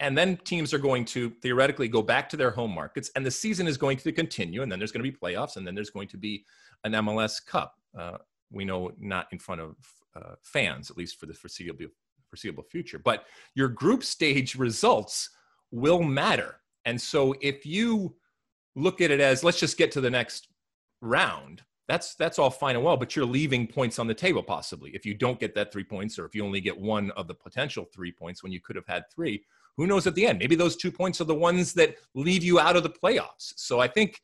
and 0.02 0.18
then 0.18 0.36
teams 0.38 0.74
are 0.74 0.80
going 0.80 1.06
to 1.06 1.30
theoretically 1.30 1.88
go 1.88 2.02
back 2.02 2.28
to 2.28 2.36
their 2.36 2.52
home 2.52 2.72
markets 2.72 3.12
and 3.16 3.26
the 3.26 3.32
season 3.32 3.68
is 3.68 3.78
going 3.78 3.96
to 3.98 4.12
continue 4.12 4.64
and 4.64 4.72
then 4.72 4.80
there's 4.80 4.92
going 4.92 5.06
to 5.06 5.10
be 5.10 5.16
playoffs 5.16 5.56
and 5.56 5.66
then 5.66 5.76
there's 5.76 5.92
going 5.92 6.08
to 6.10 6.18
be 6.18 6.44
an 6.84 6.92
mls 6.92 7.46
cup. 7.46 7.76
Uh, 7.98 8.18
we 8.52 8.66
know 8.66 8.92
not 9.00 9.28
in 9.32 9.40
front 9.40 9.62
of 9.62 9.76
uh, 10.16 10.34
fans 10.42 10.92
at 10.92 10.98
least 10.98 11.18
for 11.20 11.28
the 11.28 11.34
foreseeable 11.34 11.86
foreseeable 12.28 12.64
future 12.64 13.00
but 13.00 13.26
your 13.56 13.70
group 13.70 14.04
stage 14.04 14.56
results 14.56 15.30
will 15.72 16.04
matter. 16.04 16.58
And 16.86 17.00
so 17.00 17.36
if 17.40 17.66
you 17.66 18.16
look 18.76 19.02
at 19.02 19.12
it 19.12 19.22
as 19.22 19.44
let's 19.44 19.60
just 19.60 19.78
get 19.78 19.92
to 19.92 20.02
the 20.02 20.10
next 20.10 20.48
round 21.02 21.62
that's 21.88 22.16
that's 22.16 22.40
all 22.40 22.50
fine 22.50 22.76
and 22.76 22.86
well 22.86 22.96
but 22.96 23.16
you're 23.16 23.26
leaving 23.26 23.68
points 23.68 24.00
on 24.00 24.08
the 24.08 24.14
table 24.14 24.42
possibly 24.42 24.92
if 24.92 25.06
you 25.06 25.14
don't 25.14 25.40
get 25.40 25.54
that 25.54 25.74
three 25.74 25.84
points 25.84 26.18
or 26.18 26.26
if 26.26 26.34
you 26.34 26.46
only 26.46 26.62
get 26.62 26.80
one 26.80 27.12
of 27.12 27.28
the 27.28 27.34
potential 27.34 27.86
three 27.94 28.12
points 28.12 28.44
when 28.44 28.52
you 28.52 28.62
could 28.62 28.78
have 28.78 28.88
had 28.88 29.04
three 29.14 29.44
who 29.82 29.88
knows 29.88 30.06
at 30.06 30.14
the 30.14 30.28
end? 30.28 30.38
Maybe 30.38 30.56
those 30.56 30.76
two 30.76 30.92
points 30.92 31.20
are 31.22 31.26
the 31.26 31.34
ones 31.34 31.74
that 31.74 31.96
leave 32.14 32.44
you 32.44 32.60
out 32.60 32.76
of 32.76 32.84
the 32.84 32.90
playoffs. 32.90 33.54
So 33.56 33.80
I 33.80 33.88
think, 33.88 34.22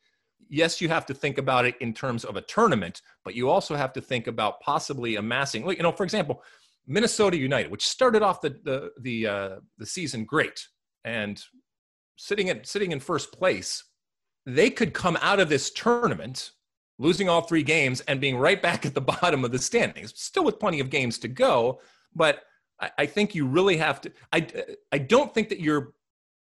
yes, 0.48 0.80
you 0.80 0.88
have 0.88 1.04
to 1.06 1.14
think 1.14 1.36
about 1.36 1.66
it 1.66 1.74
in 1.80 1.92
terms 1.92 2.24
of 2.24 2.36
a 2.36 2.42
tournament, 2.42 3.02
but 3.24 3.34
you 3.34 3.50
also 3.50 3.74
have 3.74 3.92
to 3.94 4.00
think 4.00 4.28
about 4.28 4.60
possibly 4.60 5.16
amassing, 5.16 5.68
you 5.68 5.82
know, 5.82 5.90
for 5.90 6.04
example, 6.04 6.42
Minnesota 6.86 7.36
United, 7.36 7.72
which 7.72 7.86
started 7.86 8.22
off 8.22 8.40
the 8.40 8.50
the 8.62 8.90
the, 9.00 9.26
uh, 9.26 9.56
the 9.78 9.84
season 9.84 10.24
great 10.24 10.68
and 11.04 11.42
sitting 12.16 12.48
at 12.50 12.66
sitting 12.66 12.92
in 12.92 13.00
first 13.00 13.32
place, 13.32 13.84
they 14.46 14.70
could 14.70 14.94
come 14.94 15.18
out 15.20 15.40
of 15.40 15.48
this 15.48 15.70
tournament 15.70 16.52
losing 16.98 17.28
all 17.28 17.42
three 17.42 17.62
games 17.62 18.00
and 18.02 18.20
being 18.20 18.36
right 18.36 18.62
back 18.62 18.86
at 18.86 18.94
the 18.94 19.00
bottom 19.12 19.44
of 19.44 19.52
the 19.52 19.58
standings, 19.58 20.12
still 20.16 20.44
with 20.44 20.60
plenty 20.60 20.80
of 20.80 20.88
games 20.88 21.18
to 21.18 21.28
go. 21.28 21.80
But 22.14 22.42
I, 22.80 22.90
I 22.98 23.06
think 23.06 23.34
you 23.34 23.46
really 23.46 23.76
have 23.76 24.00
to. 24.02 24.12
I 24.32 24.46
I 24.92 24.98
don't 24.98 25.32
think 25.32 25.48
that 25.48 25.60
you're 25.60 25.92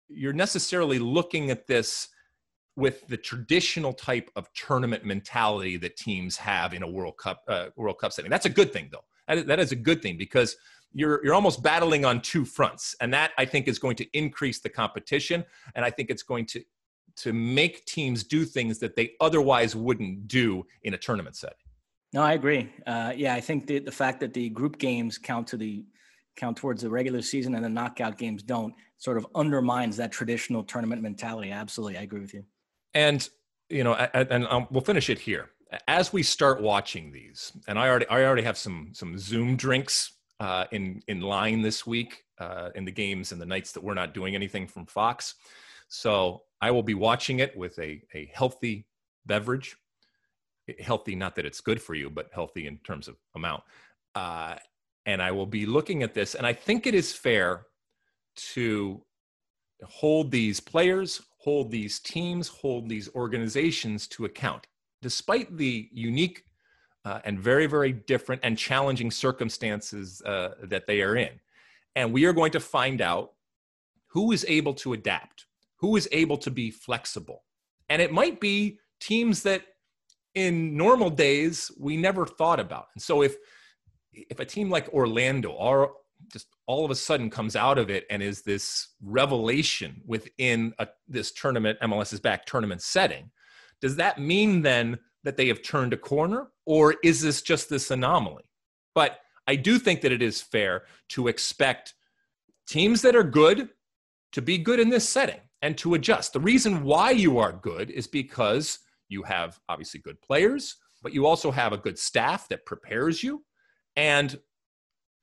you're 0.08 0.32
necessarily 0.32 0.98
looking 0.98 1.50
at 1.50 1.66
this 1.66 2.08
with 2.76 3.06
the 3.06 3.16
traditional 3.16 3.92
type 3.92 4.30
of 4.36 4.52
tournament 4.52 5.04
mentality 5.04 5.76
that 5.76 5.96
teams 5.96 6.36
have 6.36 6.74
in 6.74 6.82
a 6.82 6.88
World 6.88 7.16
Cup 7.18 7.42
uh, 7.48 7.66
World 7.76 7.98
Cup 7.98 8.12
setting. 8.12 8.30
That's 8.30 8.46
a 8.46 8.50
good 8.50 8.72
thing, 8.72 8.90
though. 8.90 9.04
That, 9.26 9.58
is 9.58 9.72
a 9.72 9.76
good 9.76 10.02
thing 10.02 10.18
because 10.18 10.56
you're 10.92 11.24
you're 11.24 11.34
almost 11.34 11.62
battling 11.62 12.04
on 12.04 12.20
two 12.20 12.44
fronts, 12.44 12.94
and 13.00 13.12
that 13.14 13.32
I 13.38 13.44
think 13.44 13.68
is 13.68 13.78
going 13.78 13.96
to 13.96 14.06
increase 14.16 14.60
the 14.60 14.68
competition, 14.68 15.44
and 15.74 15.84
I 15.84 15.90
think 15.90 16.10
it's 16.10 16.22
going 16.22 16.46
to 16.46 16.62
to 17.16 17.32
make 17.32 17.84
teams 17.84 18.24
do 18.24 18.44
things 18.44 18.80
that 18.80 18.96
they 18.96 19.12
otherwise 19.20 19.76
wouldn't 19.76 20.26
do 20.26 20.66
in 20.82 20.94
a 20.94 20.98
tournament 20.98 21.36
setting. 21.36 21.56
No, 22.12 22.22
I 22.22 22.32
agree. 22.32 22.70
Uh, 22.86 23.12
yeah, 23.16 23.34
I 23.34 23.40
think 23.40 23.66
the 23.66 23.78
the 23.78 23.92
fact 23.92 24.20
that 24.20 24.34
the 24.34 24.50
group 24.50 24.78
games 24.78 25.16
count 25.16 25.46
to 25.48 25.56
the 25.56 25.84
count 26.36 26.56
towards 26.56 26.82
the 26.82 26.90
regular 26.90 27.22
season 27.22 27.54
and 27.54 27.64
the 27.64 27.68
knockout 27.68 28.18
games 28.18 28.42
don't 28.42 28.74
sort 28.98 29.16
of 29.16 29.26
undermines 29.34 29.96
that 29.96 30.12
traditional 30.12 30.62
tournament 30.62 31.02
mentality. 31.02 31.50
Absolutely, 31.50 31.98
I 31.98 32.02
agree 32.02 32.20
with 32.20 32.34
you. 32.34 32.44
And 32.94 33.28
you 33.68 33.82
know, 33.82 33.94
and 33.94 34.46
um, 34.46 34.66
we'll 34.70 34.82
finish 34.82 35.10
it 35.10 35.18
here. 35.18 35.50
As 35.88 36.12
we 36.12 36.22
start 36.22 36.62
watching 36.62 37.10
these, 37.10 37.52
and 37.66 37.78
I 37.78 37.88
already 37.88 38.06
I 38.06 38.24
already 38.24 38.42
have 38.42 38.56
some 38.56 38.90
some 38.92 39.18
Zoom 39.18 39.56
drinks 39.56 40.12
uh, 40.40 40.66
in 40.70 41.02
in 41.08 41.20
line 41.20 41.62
this 41.62 41.86
week 41.86 42.24
uh, 42.38 42.70
in 42.74 42.84
the 42.84 42.92
games 42.92 43.32
and 43.32 43.40
the 43.40 43.46
nights 43.46 43.72
that 43.72 43.82
we're 43.82 43.94
not 43.94 44.14
doing 44.14 44.34
anything 44.34 44.66
from 44.66 44.86
Fox. 44.86 45.34
So 45.88 46.42
I 46.60 46.70
will 46.70 46.82
be 46.82 46.94
watching 46.94 47.40
it 47.40 47.56
with 47.56 47.78
a 47.78 48.02
a 48.14 48.30
healthy 48.32 48.86
beverage, 49.26 49.76
healthy 50.78 51.14
not 51.16 51.34
that 51.36 51.46
it's 51.46 51.60
good 51.60 51.80
for 51.80 51.94
you, 51.94 52.10
but 52.10 52.30
healthy 52.32 52.66
in 52.66 52.78
terms 52.78 53.08
of 53.08 53.16
amount. 53.34 53.64
Uh, 54.14 54.56
and 55.06 55.22
I 55.22 55.30
will 55.32 55.46
be 55.46 55.66
looking 55.66 56.02
at 56.02 56.14
this, 56.14 56.34
and 56.34 56.46
I 56.46 56.52
think 56.52 56.86
it 56.86 56.94
is 56.94 57.12
fair 57.12 57.66
to 58.54 59.04
hold 59.84 60.30
these 60.30 60.60
players, 60.60 61.20
hold 61.38 61.70
these 61.70 62.00
teams, 62.00 62.48
hold 62.48 62.88
these 62.88 63.08
organizations 63.14 64.06
to 64.08 64.24
account, 64.24 64.66
despite 65.02 65.56
the 65.56 65.88
unique 65.92 66.44
uh, 67.04 67.20
and 67.24 67.38
very, 67.38 67.66
very 67.66 67.92
different 67.92 68.40
and 68.44 68.56
challenging 68.56 69.10
circumstances 69.10 70.22
uh, 70.22 70.54
that 70.62 70.86
they 70.86 71.02
are 71.02 71.16
in. 71.16 71.38
And 71.96 72.12
we 72.12 72.24
are 72.24 72.32
going 72.32 72.52
to 72.52 72.60
find 72.60 73.00
out 73.00 73.32
who 74.06 74.32
is 74.32 74.44
able 74.48 74.74
to 74.74 74.94
adapt, 74.94 75.46
who 75.76 75.96
is 75.96 76.08
able 76.12 76.38
to 76.38 76.50
be 76.50 76.70
flexible. 76.70 77.44
And 77.88 78.00
it 78.00 78.12
might 78.12 78.40
be 78.40 78.78
teams 79.00 79.42
that 79.42 79.62
in 80.34 80.76
normal 80.76 81.10
days 81.10 81.70
we 81.78 81.96
never 81.96 82.26
thought 82.26 82.58
about. 82.58 82.86
And 82.94 83.02
so 83.02 83.22
if 83.22 83.36
if 84.30 84.40
a 84.40 84.44
team 84.44 84.70
like 84.70 84.88
Orlando 84.92 85.50
or 85.50 85.92
just 86.32 86.46
all 86.66 86.84
of 86.84 86.90
a 86.90 86.94
sudden 86.94 87.30
comes 87.30 87.56
out 87.56 87.78
of 87.78 87.90
it 87.90 88.06
and 88.10 88.22
is 88.22 88.42
this 88.42 88.88
revelation 89.02 90.00
within 90.06 90.72
a, 90.78 90.88
this 91.08 91.32
tournament, 91.32 91.78
MLS 91.82 92.12
is 92.12 92.20
back 92.20 92.46
tournament 92.46 92.82
setting, 92.82 93.30
does 93.80 93.96
that 93.96 94.18
mean 94.18 94.62
then 94.62 94.98
that 95.24 95.36
they 95.36 95.48
have 95.48 95.62
turned 95.62 95.92
a 95.92 95.96
corner 95.96 96.48
or 96.66 96.94
is 97.02 97.20
this 97.20 97.42
just 97.42 97.68
this 97.68 97.90
anomaly? 97.90 98.44
But 98.94 99.18
I 99.46 99.56
do 99.56 99.78
think 99.78 100.00
that 100.00 100.12
it 100.12 100.22
is 100.22 100.40
fair 100.40 100.84
to 101.10 101.28
expect 101.28 101.94
teams 102.66 103.02
that 103.02 103.16
are 103.16 103.24
good 103.24 103.68
to 104.32 104.42
be 104.42 104.58
good 104.58 104.80
in 104.80 104.88
this 104.88 105.08
setting 105.08 105.40
and 105.62 105.76
to 105.78 105.94
adjust. 105.94 106.32
The 106.32 106.40
reason 106.40 106.82
why 106.82 107.10
you 107.10 107.38
are 107.38 107.52
good 107.52 107.90
is 107.90 108.06
because 108.06 108.78
you 109.08 109.22
have 109.22 109.58
obviously 109.68 110.00
good 110.00 110.20
players, 110.20 110.76
but 111.02 111.12
you 111.12 111.26
also 111.26 111.50
have 111.50 111.72
a 111.72 111.78
good 111.78 111.98
staff 111.98 112.48
that 112.48 112.66
prepares 112.66 113.22
you. 113.22 113.44
And 113.96 114.38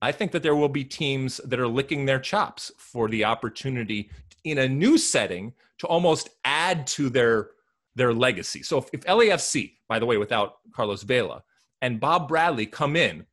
I 0.02 0.12
think 0.12 0.32
that 0.32 0.44
there 0.44 0.56
will 0.56 0.70
be 0.70 0.84
teams 0.84 1.38
that 1.46 1.60
are 1.60 1.68
licking 1.68 2.06
their 2.06 2.20
chops 2.20 2.72
for 2.78 3.08
the 3.08 3.26
opportunity 3.26 4.10
in 4.44 4.58
a 4.58 4.68
new 4.68 4.98
setting 4.98 5.54
to 5.80 5.88
almost 5.88 6.30
add 6.44 6.88
to 6.88 7.10
their 7.10 7.52
their 7.96 8.14
legacy. 8.14 8.64
So 8.64 8.78
if, 8.78 8.86
if 8.94 9.02
LAFC, 9.02 9.74
by 9.90 10.00
the 10.00 10.06
way, 10.06 10.18
without 10.18 10.56
Carlos 10.74 11.04
Vela 11.04 11.44
and 11.82 12.00
Bob 12.00 12.30
Bradley 12.30 12.66
come 12.66 12.96
in 12.96 13.26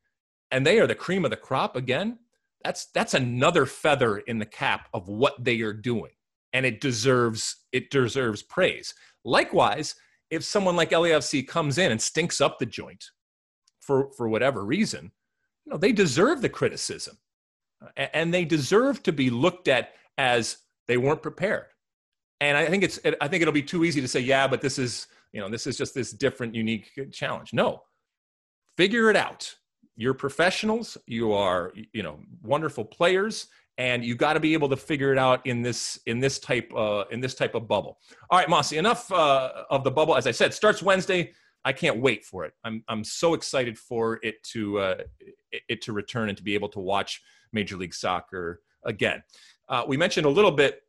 and 0.51 0.67
they 0.67 0.81
are 0.81 0.87
the 0.87 0.97
cream 0.97 1.25
of 1.25 1.31
the 1.31 1.37
crop 1.37 1.77
again, 1.77 2.19
that's 2.65 2.87
that's 2.87 3.15
another 3.15 3.67
feather 3.67 4.19
in 4.19 4.39
the 4.39 4.47
cap 4.47 4.89
of 4.93 5.09
what 5.09 5.43
they 5.43 5.61
are 5.61 5.73
doing. 5.73 6.11
And 6.53 6.67
it 6.67 6.81
deserves 6.81 7.57
it 7.73 7.91
deserves 7.91 8.43
praise. 8.43 8.95
Likewise, 9.25 9.95
if 10.31 10.45
someone 10.45 10.77
like 10.77 10.91
LAFC 10.91 11.47
comes 11.47 11.79
in 11.79 11.93
and 11.93 12.01
stinks 12.01 12.41
up 12.41 12.59
the 12.59 12.67
joint 12.67 13.05
for 13.81 14.11
for 14.17 14.29
whatever 14.29 14.65
reason, 14.65 15.13
you 15.69 15.75
know, 15.75 15.79
they 15.79 15.93
deserve 15.93 16.41
the 16.41 16.49
criticism 16.49 17.19
and 17.95 18.33
they 18.33 18.47
deserve 18.47 19.03
to 19.03 19.13
be 19.13 19.29
looked 19.29 19.69
at 19.69 19.91
as 20.17 20.57
they 20.87 20.97
weren't 20.97 21.23
prepared. 21.23 21.67
And 22.41 22.57
I 22.57 22.65
think 22.67 22.85
it's, 22.85 22.99
I 23.21 23.29
think 23.29 23.43
it'll 23.43 23.53
be 23.53 23.63
too 23.63 23.85
easy 23.85 24.01
to 24.01 24.09
say, 24.09 24.21
yeah, 24.21 24.49
but 24.49 24.63
this 24.63 24.79
is, 24.79 25.09
you 25.33 25.43
know, 25.43 25.51
this 25.51 25.67
is 25.67 25.77
just 25.77 25.95
this 25.95 26.11
different, 26.11 26.55
unique 26.55 26.91
challenge. 27.13 27.53
No, 27.53 27.83
figure 28.79 29.11
it 29.11 29.17
out. 29.17 29.55
You're 29.95 30.15
professionals. 30.15 30.97
You 31.07 31.35
are, 31.35 31.75
you 31.93 32.03
know, 32.03 32.21
wonderful 32.43 32.87
players, 32.87 33.49
and 33.77 34.03
you 34.03 34.15
got 34.15 34.35
to 34.35 34.41
be 34.41 34.55
able 34.55 34.71
to 34.71 34.77
figure 34.77 35.13
it 35.13 35.19
out 35.19 35.45
in 35.47 35.61
this 35.61 35.99
in 36.07 36.19
this 36.19 36.39
type 36.39 36.73
uh, 36.75 37.05
in 37.11 37.21
this 37.21 37.35
type 37.35 37.55
of 37.55 37.69
bubble. 37.69 37.99
All 38.31 38.39
right, 38.39 38.49
Mosse. 38.49 38.73
Enough 38.73 39.13
uh, 39.13 39.65
of 39.71 39.85
the 39.85 39.91
bubble. 39.91 40.17
As 40.17 40.27
I 40.27 40.31
said, 40.31 40.55
starts 40.55 40.83
Wednesday. 40.83 41.33
I 41.65 41.73
can't 41.73 42.01
wait 42.01 42.25
for 42.25 42.45
it. 42.45 42.53
I'm 42.65 42.85
I'm 42.89 43.05
so 43.05 43.35
excited 43.35 43.79
for 43.79 44.21
it 44.23 44.43
to 44.55 44.79
uh, 44.79 44.97
it 45.51 45.83
to 45.83 45.93
return 45.93 46.29
and 46.29 46.39
to 46.39 46.45
be 46.45 46.55
able 46.55 46.69
to 46.71 46.81
watch 46.81 47.23
Major 47.53 47.77
League 47.77 47.95
Soccer 47.95 48.61
again. 48.85 49.23
Uh, 49.69 49.85
we 49.87 49.97
mentioned 49.97 50.27
a 50.27 50.31
little 50.31 50.53
bit 50.53 50.83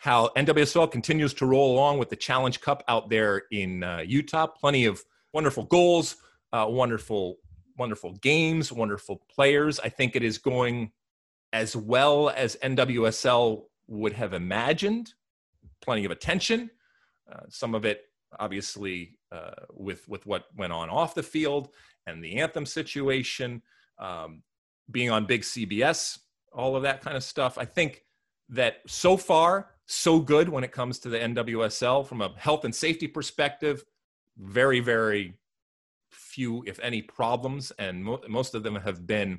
how 0.00 0.28
NWSL 0.36 0.90
continues 0.90 1.34
to 1.34 1.46
roll 1.46 1.72
along 1.72 1.98
with 1.98 2.08
the 2.08 2.16
Challenge 2.16 2.60
Cup 2.60 2.82
out 2.88 3.10
there 3.10 3.42
in 3.50 3.82
uh, 3.82 4.02
Utah. 4.06 4.46
Plenty 4.46 4.86
of 4.86 5.02
wonderful 5.32 5.64
goals, 5.64 6.16
uh, 6.52 6.66
wonderful 6.68 7.38
wonderful 7.78 8.12
games, 8.16 8.70
wonderful 8.70 9.22
players. 9.34 9.80
I 9.80 9.88
think 9.88 10.14
it 10.14 10.22
is 10.22 10.38
going 10.38 10.92
as 11.52 11.74
well 11.74 12.30
as 12.30 12.56
NWSL 12.62 13.64
would 13.88 14.12
have 14.12 14.32
imagined. 14.32 15.14
Plenty 15.80 16.04
of 16.04 16.10
attention. 16.10 16.70
Uh, 17.30 17.40
some 17.48 17.74
of 17.74 17.84
it 17.84 18.02
obviously 18.38 19.18
uh, 19.30 19.52
with 19.72 20.08
with 20.08 20.26
what 20.26 20.46
went 20.56 20.72
on 20.72 20.90
off 20.90 21.14
the 21.14 21.22
field 21.22 21.68
and 22.06 22.22
the 22.22 22.36
anthem 22.36 22.66
situation, 22.66 23.62
um, 23.98 24.42
being 24.90 25.10
on 25.10 25.26
big 25.26 25.42
CBS, 25.42 26.18
all 26.52 26.76
of 26.76 26.82
that 26.82 27.02
kind 27.02 27.16
of 27.16 27.24
stuff. 27.24 27.58
I 27.58 27.64
think 27.64 28.02
that 28.48 28.78
so 28.86 29.16
far 29.16 29.70
so 29.86 30.20
good 30.20 30.48
when 30.48 30.64
it 30.64 30.72
comes 30.72 30.98
to 31.00 31.08
the 31.08 31.18
NWSL 31.18 32.06
from 32.06 32.20
a 32.20 32.32
health 32.36 32.64
and 32.64 32.74
safety 32.74 33.06
perspective. 33.06 33.84
Very 34.38 34.80
very 34.80 35.34
few, 36.10 36.62
if 36.66 36.78
any, 36.80 37.02
problems, 37.02 37.72
and 37.78 38.04
mo- 38.04 38.22
most 38.28 38.54
of 38.54 38.62
them 38.62 38.76
have 38.76 39.06
been 39.06 39.30
you 39.30 39.38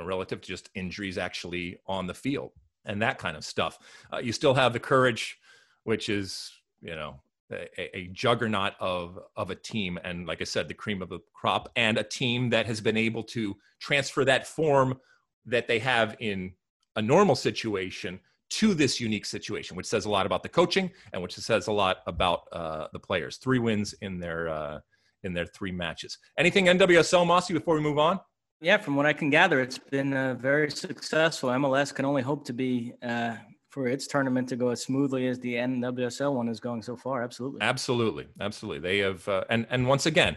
know, 0.00 0.04
relative 0.04 0.40
to 0.40 0.48
just 0.48 0.70
injuries 0.74 1.18
actually 1.18 1.78
on 1.86 2.06
the 2.06 2.14
field 2.14 2.52
and 2.84 3.02
that 3.02 3.18
kind 3.18 3.36
of 3.36 3.44
stuff. 3.44 3.78
Uh, 4.12 4.18
you 4.18 4.32
still 4.32 4.54
have 4.54 4.72
the 4.72 4.80
courage, 4.80 5.38
which 5.84 6.08
is 6.08 6.52
you 6.80 6.94
know 6.94 7.20
a, 7.54 7.96
a, 7.96 8.08
juggernaut 8.12 8.72
of 8.80 9.18
of 9.36 9.50
a 9.50 9.54
team 9.54 9.98
and 10.04 10.26
like 10.26 10.40
i 10.40 10.44
said 10.44 10.68
the 10.68 10.74
cream 10.74 11.02
of 11.02 11.08
the 11.08 11.20
crop 11.32 11.68
and 11.76 11.98
a 11.98 12.02
team 12.02 12.50
that 12.50 12.66
has 12.66 12.80
been 12.80 12.96
able 12.96 13.22
to 13.22 13.56
transfer 13.80 14.24
that 14.24 14.46
form 14.46 14.98
that 15.46 15.68
they 15.68 15.78
have 15.78 16.16
in 16.20 16.52
a 16.96 17.02
normal 17.02 17.34
situation 17.34 18.18
to 18.50 18.74
this 18.74 19.00
unique 19.00 19.26
situation 19.26 19.76
which 19.76 19.86
says 19.86 20.04
a 20.04 20.10
lot 20.10 20.26
about 20.26 20.42
the 20.42 20.48
coaching 20.48 20.90
and 21.12 21.22
which 21.22 21.34
says 21.34 21.66
a 21.66 21.72
lot 21.72 21.98
about 22.06 22.42
uh, 22.52 22.86
the 22.92 22.98
players. 22.98 23.36
Three 23.38 23.58
wins 23.58 23.94
in 24.00 24.20
their 24.20 24.48
uh, 24.48 24.80
in 25.22 25.32
their 25.32 25.46
three 25.46 25.72
matches. 25.72 26.18
Anything 26.38 26.66
nwsl 26.66 27.26
mosse 27.26 27.48
before 27.48 27.74
we 27.74 27.80
move 27.80 27.98
on? 27.98 28.20
Yeah 28.60 28.78
from 28.78 28.96
what 28.96 29.06
i 29.06 29.12
can 29.12 29.30
gather 29.30 29.60
it's 29.60 29.78
been 29.78 30.14
uh, 30.14 30.34
very 30.34 30.70
successful. 30.70 31.50
Mls 31.50 31.94
can 31.94 32.04
only 32.04 32.22
hope 32.22 32.44
to 32.46 32.52
be 32.52 32.92
uh, 33.02 33.36
for 33.74 33.88
its 33.88 34.06
tournament 34.06 34.48
to 34.48 34.54
go 34.54 34.68
as 34.68 34.80
smoothly 34.80 35.26
as 35.26 35.40
the 35.40 35.54
NWSL 35.54 36.32
one 36.32 36.46
is 36.46 36.60
going 36.60 36.80
so 36.80 36.96
far. 36.96 37.24
Absolutely. 37.24 37.60
Absolutely. 37.60 38.28
Absolutely. 38.40 38.78
They 38.78 38.98
have, 38.98 39.26
uh, 39.26 39.42
and, 39.50 39.66
and 39.68 39.88
once 39.88 40.06
again, 40.06 40.36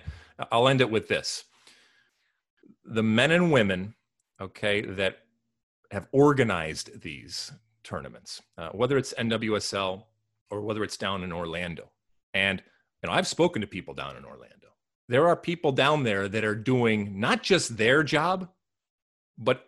I'll 0.52 0.67
end 0.67 0.82
it 0.82 0.89
with 0.89 1.08
this. 1.08 1.43
The 2.84 3.04
men 3.04 3.30
and 3.30 3.52
women, 3.52 3.93
okay, 4.41 4.82
that 4.82 5.19
have 5.91 6.08
organized 6.12 7.00
these 7.02 7.52
tournaments, 7.84 8.41
uh, 8.58 8.69
whether 8.69 8.97
it's 8.97 9.13
NWSL 9.13 10.04
or 10.50 10.62
whether 10.62 10.84
it's 10.84 10.97
down 10.97 11.23
in 11.23 11.32
Orlando. 11.32 11.91
And, 12.34 12.63
you 13.04 13.08
know, 13.08 13.13
I've 13.13 13.28
spoken 13.28 13.62
to 13.62 13.67
people 13.67 13.93
down 13.93 14.17
in 14.17 14.26
Orlando. 14.26 14.69
There 15.10 15.28
are 15.28 15.36
people 15.36 15.71
down 15.71 16.02
there 16.02 16.28
that 16.28 16.43
are 16.43 16.56
doing 16.56 17.19
not 17.19 17.43
just 17.43 17.78
their 17.78 18.02
job, 18.02 18.50
but 19.38 19.63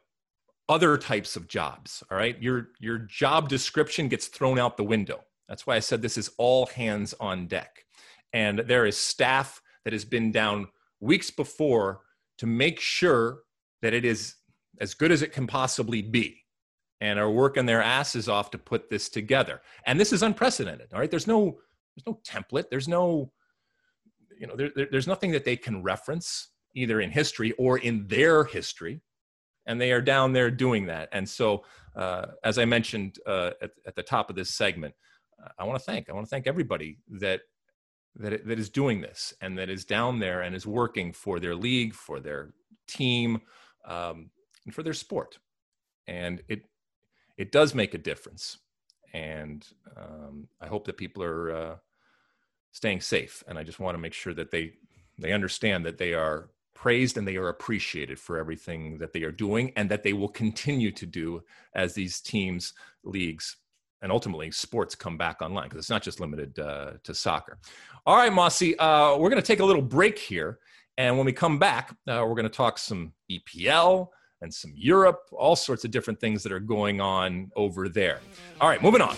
other 0.69 0.97
types 0.97 1.35
of 1.35 1.47
jobs 1.47 2.03
all 2.09 2.17
right? 2.17 2.41
Your 2.41 2.69
your 2.79 2.99
job 2.99 3.49
description 3.49 4.07
gets 4.07 4.27
thrown 4.27 4.59
out 4.59 4.77
the 4.77 4.83
window. 4.83 5.21
That's 5.49 5.65
why 5.65 5.75
i 5.75 5.79
said 5.79 6.01
this 6.01 6.17
is 6.17 6.29
all 6.37 6.67
hands 6.67 7.15
on 7.19 7.47
deck. 7.47 7.85
And 8.31 8.59
there 8.59 8.85
is 8.85 8.95
staff 8.95 9.61
that 9.83 9.93
has 9.93 10.05
been 10.05 10.31
down 10.31 10.67
weeks 10.99 11.31
before 11.31 12.01
to 12.37 12.45
make 12.45 12.79
sure 12.79 13.39
that 13.81 13.95
it 13.95 14.05
is 14.05 14.35
as 14.79 14.93
good 14.93 15.11
as 15.11 15.23
it 15.23 15.33
can 15.33 15.47
possibly 15.47 16.03
be 16.03 16.45
and 17.01 17.17
are 17.17 17.31
working 17.31 17.65
their 17.65 17.81
asses 17.81 18.29
off 18.29 18.51
to 18.51 18.57
put 18.57 18.89
this 18.89 19.09
together. 19.09 19.61
And 19.85 19.99
this 19.99 20.13
is 20.13 20.21
unprecedented 20.21 20.93
all 20.93 20.99
right? 20.99 21.09
There's 21.09 21.27
no 21.27 21.57
there's 21.95 22.05
no 22.05 22.19
template. 22.23 22.69
There's 22.69 22.87
no 22.87 23.31
you 24.39 24.45
know 24.45 24.55
there, 24.55 24.71
there, 24.75 24.87
there's 24.91 25.07
nothing 25.07 25.31
that 25.31 25.45
they 25.45 25.57
can 25.57 25.81
reference 25.81 26.49
either 26.75 27.01
in 27.01 27.09
history 27.09 27.53
or 27.53 27.79
in 27.79 28.07
their 28.07 28.43
history 28.43 29.01
and 29.69 29.79
they 29.79 29.91
are 29.91 30.01
down 30.01 30.33
there 30.33 30.49
doing 30.49 30.87
that. 30.87 31.09
And 31.11 31.29
so, 31.29 31.63
uh, 31.95 32.25
as 32.43 32.57
I 32.57 32.65
mentioned 32.65 33.19
uh, 33.25 33.51
at, 33.61 33.71
at, 33.85 33.95
the 33.95 34.03
top 34.03 34.29
of 34.29 34.35
this 34.35 34.49
segment, 34.49 34.95
I 35.57 35.63
want 35.63 35.79
to 35.79 35.85
thank 35.85 36.09
I 36.09 36.13
want 36.13 36.25
to 36.25 36.29
thank 36.29 36.47
everybody 36.47 36.97
that 37.21 37.41
that 38.15 38.45
that 38.47 38.59
is 38.59 38.69
doing 38.69 38.99
this 38.99 39.33
and 39.41 39.57
that 39.57 39.69
is 39.69 39.85
down 39.85 40.19
there 40.19 40.41
and 40.41 40.55
is 40.55 40.65
working 40.65 41.13
for 41.13 41.39
their 41.39 41.55
league, 41.55 41.93
for 41.93 42.19
their 42.19 42.53
team, 42.87 43.41
um, 43.85 44.31
and 44.65 44.73
for 44.73 44.83
their 44.83 44.93
sport. 44.93 45.37
and 46.07 46.41
it 46.49 46.63
it 47.37 47.51
does 47.51 47.73
make 47.73 47.93
a 47.93 47.99
difference. 47.99 48.57
And 49.13 49.65
um, 49.95 50.49
I 50.59 50.67
hope 50.67 50.85
that 50.85 50.97
people 50.97 51.23
are 51.23 51.51
uh, 51.51 51.75
staying 52.71 53.01
safe. 53.01 53.43
And 53.47 53.57
I 53.57 53.63
just 53.63 53.79
want 53.79 53.95
to 53.95 54.01
make 54.01 54.13
sure 54.13 54.33
that 54.33 54.51
they 54.51 54.73
they 55.17 55.31
understand 55.31 55.85
that 55.85 55.99
they 55.99 56.13
are 56.13 56.49
praised 56.79 57.17
and 57.17 57.27
they 57.27 57.35
are 57.35 57.49
appreciated 57.49 58.17
for 58.17 58.37
everything 58.37 58.97
that 58.99 59.11
they 59.11 59.23
are 59.23 59.33
doing 59.33 59.73
and 59.75 59.91
that 59.91 60.01
they 60.01 60.13
will 60.13 60.29
continue 60.29 60.91
to 60.91 61.05
do 61.05 61.43
as 61.75 61.93
these 61.93 62.21
teams, 62.21 62.73
leagues, 63.03 63.57
and 64.01 64.13
ultimately 64.13 64.49
sports 64.49 64.95
come 64.95 65.17
back 65.17 65.41
online 65.41 65.65
because 65.65 65.79
it's 65.79 65.89
not 65.89 66.01
just 66.01 66.21
limited 66.21 66.57
uh, 66.57 66.93
to 67.03 67.13
soccer. 67.13 67.59
All 68.05 68.15
right, 68.15 68.31
Mosse, 68.31 68.73
uh, 68.79 69.17
we're 69.19 69.29
going 69.29 69.41
to 69.41 69.45
take 69.45 69.59
a 69.59 69.65
little 69.65 69.81
break 69.81 70.17
here. 70.17 70.59
And 70.97 71.17
when 71.17 71.25
we 71.25 71.33
come 71.33 71.59
back, 71.59 71.91
uh, 72.07 72.23
we're 72.25 72.35
going 72.35 72.43
to 72.43 72.49
talk 72.49 72.77
some 72.77 73.11
EPL 73.29 74.07
and 74.41 74.53
some 74.53 74.71
Europe, 74.73 75.19
all 75.33 75.57
sorts 75.57 75.83
of 75.83 75.91
different 75.91 76.21
things 76.21 76.43
that 76.43 76.53
are 76.53 76.61
going 76.61 77.01
on 77.01 77.51
over 77.57 77.89
there. 77.89 78.21
All 78.61 78.69
right, 78.69 78.81
moving 78.81 79.01
on. 79.01 79.17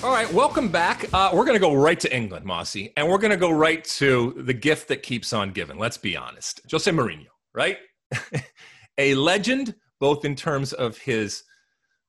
All 0.00 0.12
right, 0.12 0.32
welcome 0.32 0.68
back. 0.68 1.12
Uh, 1.12 1.30
we're 1.34 1.44
going 1.44 1.56
to 1.56 1.60
go 1.60 1.74
right 1.74 1.98
to 1.98 2.16
England, 2.16 2.46
Mossy, 2.46 2.92
and 2.96 3.08
we're 3.08 3.18
going 3.18 3.32
to 3.32 3.36
go 3.36 3.50
right 3.50 3.82
to 3.84 4.32
the 4.46 4.54
gift 4.54 4.86
that 4.88 5.02
keeps 5.02 5.32
on 5.32 5.50
giving. 5.50 5.76
Let's 5.76 5.98
be 5.98 6.16
honest. 6.16 6.60
Jose 6.70 6.88
Mourinho, 6.88 7.26
right? 7.52 7.78
a 8.98 9.16
legend, 9.16 9.74
both 9.98 10.24
in 10.24 10.36
terms 10.36 10.72
of 10.72 10.96
his 10.98 11.42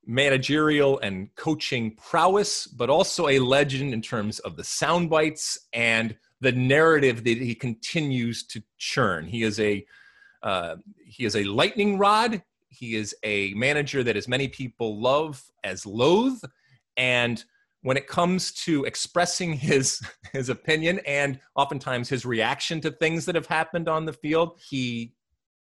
managerial 0.05 0.99
and 0.99 1.33
coaching 1.33 1.95
prowess, 1.95 2.67
but 2.67 2.91
also 2.91 3.27
a 3.27 3.39
legend 3.39 3.91
in 3.91 4.03
terms 4.03 4.37
of 4.39 4.55
the 4.55 4.63
sound 4.63 5.09
bites 5.09 5.57
and 5.73 6.15
the 6.41 6.51
narrative 6.51 7.23
that 7.23 7.37
he 7.39 7.55
continues 7.55 8.43
to 8.43 8.61
churn. 8.77 9.25
He 9.25 9.41
is 9.41 9.59
a 9.59 9.83
uh, 10.43 10.75
he 11.03 11.25
is 11.25 11.35
a 11.35 11.43
lightning 11.45 11.97
rod. 11.97 12.43
He 12.67 12.95
is 12.95 13.15
a 13.23 13.51
manager 13.55 14.03
that 14.03 14.15
as 14.15 14.27
many 14.27 14.47
people 14.47 15.01
love 15.01 15.43
as 15.63 15.87
loathe, 15.87 16.39
and 16.95 17.43
when 17.81 17.97
it 17.97 18.07
comes 18.07 18.51
to 18.51 18.83
expressing 18.85 19.53
his 19.53 20.01
his 20.33 20.49
opinion 20.49 20.99
and 21.05 21.39
oftentimes 21.55 22.09
his 22.09 22.25
reaction 22.25 22.81
to 22.81 22.91
things 22.91 23.25
that 23.25 23.35
have 23.35 23.47
happened 23.47 23.87
on 23.87 24.05
the 24.05 24.13
field 24.13 24.59
he 24.69 25.13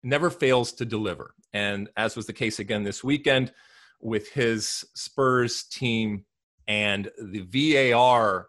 never 0.02 0.30
fails 0.30 0.72
to 0.72 0.84
deliver. 0.84 1.34
And 1.52 1.88
as 1.96 2.16
was 2.16 2.26
the 2.26 2.32
case 2.32 2.58
again 2.58 2.84
this 2.84 3.02
weekend 3.02 3.52
with 4.00 4.30
his 4.30 4.84
spurs 4.94 5.64
team 5.64 6.24
and 6.68 7.10
the 7.20 7.40
var 7.40 8.48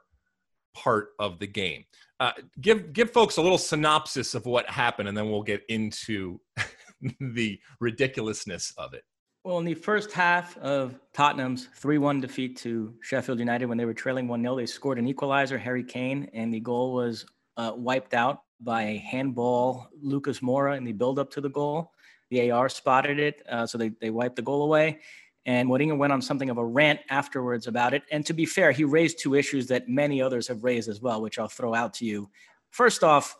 part 0.75 1.09
of 1.17 1.39
the 1.39 1.47
game. 1.47 1.85
Uh, 2.19 2.33
give 2.59 2.93
give 2.93 3.11
folks 3.11 3.37
a 3.37 3.41
little 3.41 3.57
synopsis 3.57 4.35
of 4.35 4.45
what 4.45 4.69
happened 4.69 5.07
and 5.07 5.17
then 5.17 5.29
we'll 5.31 5.41
get 5.41 5.63
into 5.69 6.39
the 7.19 7.59
ridiculousness 7.79 8.73
of 8.77 8.93
it 8.93 9.03
well, 9.43 9.59
in 9.59 9.65
the 9.65 9.73
first 9.73 10.11
half 10.11 10.57
of 10.57 10.99
Tottenham's 11.13 11.69
3 11.75 11.97
1 11.97 12.21
defeat 12.21 12.57
to 12.57 12.93
Sheffield 13.01 13.39
United, 13.39 13.65
when 13.65 13.77
they 13.77 13.85
were 13.85 13.93
trailing 13.93 14.27
1 14.27 14.41
0, 14.41 14.55
they 14.55 14.65
scored 14.65 14.99
an 14.99 15.07
equalizer, 15.07 15.57
Harry 15.57 15.83
Kane, 15.83 16.29
and 16.33 16.53
the 16.53 16.59
goal 16.59 16.93
was 16.93 17.25
uh, 17.57 17.71
wiped 17.75 18.13
out 18.13 18.43
by 18.61 18.83
a 18.83 18.97
handball, 18.97 19.89
Lucas 20.01 20.39
Moura, 20.41 20.77
in 20.77 20.83
the 20.83 20.91
build 20.91 21.19
up 21.19 21.31
to 21.31 21.41
the 21.41 21.49
goal. 21.49 21.93
The 22.29 22.51
AR 22.51 22.69
spotted 22.69 23.19
it, 23.19 23.41
uh, 23.49 23.65
so 23.65 23.77
they, 23.77 23.89
they 24.01 24.09
wiped 24.09 24.35
the 24.35 24.41
goal 24.41 24.63
away. 24.63 24.99
And 25.45 25.67
Mourinho 25.67 25.97
went 25.97 26.13
on 26.13 26.21
something 26.21 26.49
of 26.49 26.57
a 26.57 26.65
rant 26.65 26.99
afterwards 27.09 27.65
about 27.65 27.93
it. 27.93 28.03
And 28.11 28.25
to 28.25 28.33
be 28.33 28.45
fair, 28.45 28.71
he 28.71 28.83
raised 28.83 29.19
two 29.19 29.35
issues 29.35 29.67
that 29.67 29.89
many 29.89 30.21
others 30.21 30.47
have 30.47 30.63
raised 30.63 30.89
as 30.89 31.01
well, 31.01 31.21
which 31.21 31.39
I'll 31.39 31.47
throw 31.47 31.73
out 31.73 31.93
to 31.95 32.05
you. 32.05 32.29
First 32.69 33.03
off, 33.03 33.35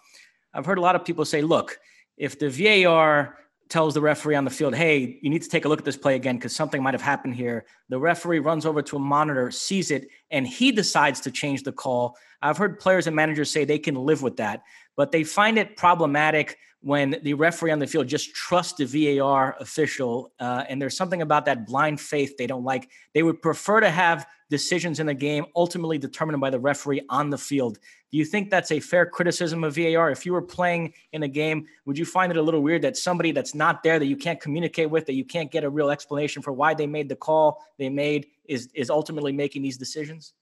I've 0.54 0.66
heard 0.66 0.80
a 0.80 0.82
lot 0.82 0.96
of 0.96 1.06
people 1.06 1.26
say, 1.26 1.42
look, 1.42 1.78
if 2.18 2.40
the 2.40 2.50
VAR 2.50 3.38
tells 3.70 3.94
the 3.94 4.02
referee 4.02 4.36
on 4.36 4.46
the 4.46 4.52
field, 4.52 4.74
hey, 4.74 5.20
you 5.22 5.30
need 5.30 5.44
to 5.44 5.50
take 5.50 5.66
a 5.66 5.70
look 5.70 5.80
at 5.80 5.86
this 5.86 5.98
play 5.98 6.16
again 6.16 6.38
because 6.38 6.56
something 6.56 6.82
might 6.82 6.96
have 6.96 7.04
happened 7.04 7.36
here. 7.36 7.66
The 7.90 8.00
referee 8.00 8.40
runs 8.40 8.66
over 8.66 8.82
to 8.82 8.96
a 8.96 9.00
monitor, 9.00 9.52
sees 9.52 9.92
it, 9.92 10.10
and 10.32 10.48
he 10.48 10.72
decides 10.72 11.22
to 11.22 11.32
change 11.32 11.64
the 11.64 11.72
call. 11.72 12.18
I've 12.42 12.58
heard 12.58 12.80
players 12.80 13.06
and 13.06 13.16
managers 13.16 13.52
say 13.52 13.66
they 13.66 13.80
can 13.80 13.96
live 13.96 14.24
with 14.24 14.38
that, 14.38 14.64
but 14.98 15.12
they 15.12 15.24
find 15.24 15.60
it 15.60 15.78
problematic 15.78 16.58
when 16.82 17.18
the 17.24 17.34
referee 17.34 17.72
on 17.72 17.80
the 17.80 17.88
field 17.88 18.08
just 18.08 18.34
trusts 18.34 18.74
the 18.78 19.18
VAR 19.18 19.56
official. 19.60 20.32
Uh, 20.40 20.64
and 20.70 20.82
there's 20.82 20.96
something 20.96 21.22
about 21.22 21.46
that 21.46 21.66
blind 21.66 22.00
faith 22.00 22.38
they 22.38 22.48
don't 22.48 22.64
like. 22.64 22.90
They 23.14 23.22
would 23.22 23.42
prefer 23.42 23.82
to 23.82 23.90
have 23.90 24.26
decisions 24.50 25.00
in 25.00 25.06
the 25.06 25.14
game 25.14 25.46
ultimately 25.56 25.98
determined 25.98 26.40
by 26.40 26.50
the 26.50 26.60
referee 26.60 27.02
on 27.10 27.30
the 27.30 27.38
field. 27.38 27.80
Do 28.12 28.18
you 28.18 28.26
think 28.26 28.50
that's 28.50 28.72
a 28.72 28.80
fair 28.80 29.06
criticism 29.06 29.64
of 29.64 29.76
VAR? 29.76 30.10
If 30.10 30.26
you 30.26 30.32
were 30.32 30.42
playing 30.42 30.94
in 31.12 31.24
a 31.24 31.28
game, 31.28 31.68
would 31.86 31.98
you 31.98 32.06
find 32.06 32.32
it 32.32 32.38
a 32.38 32.42
little 32.42 32.62
weird 32.62 32.82
that 32.84 32.98
somebody 32.98 33.32
that's 33.32 33.54
not 33.54 33.84
there, 33.84 34.00
that 34.00 34.08
you 34.08 34.18
can't 34.18 34.40
communicate 34.40 34.90
with, 34.90 35.06
that 35.06 35.14
you 35.14 35.26
can't 35.26 35.52
get 35.52 35.64
a 35.64 35.70
real 35.70 35.90
explanation 35.90 36.42
for 36.42 36.54
why 36.54 36.74
they 36.74 36.88
made 36.88 37.10
the 37.10 37.16
call 37.16 37.64
they 37.78 37.90
made, 37.90 38.28
is 38.46 38.70
is 38.74 38.90
ultimately 38.90 39.32
making 39.32 39.62
these 39.62 39.78
decisions? 39.78 40.34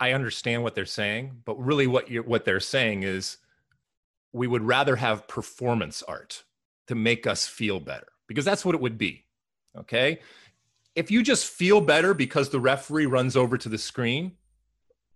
I 0.00 0.12
understand 0.12 0.64
what 0.64 0.74
they're 0.74 0.84
saying, 0.84 1.42
but 1.44 1.58
really, 1.58 1.86
what 1.86 2.10
you're 2.10 2.24
what 2.24 2.44
they're 2.44 2.60
saying 2.60 3.04
is, 3.04 3.38
we 4.32 4.46
would 4.46 4.62
rather 4.62 4.96
have 4.96 5.28
performance 5.28 6.02
art 6.02 6.44
to 6.88 6.94
make 6.94 7.26
us 7.26 7.46
feel 7.46 7.80
better 7.80 8.08
because 8.28 8.44
that's 8.44 8.64
what 8.64 8.74
it 8.74 8.80
would 8.80 8.98
be. 8.98 9.24
Okay, 9.76 10.20
if 10.94 11.10
you 11.10 11.22
just 11.22 11.46
feel 11.46 11.80
better 11.80 12.14
because 12.14 12.50
the 12.50 12.60
referee 12.60 13.06
runs 13.06 13.36
over 13.36 13.56
to 13.56 13.68
the 13.68 13.78
screen, 13.78 14.32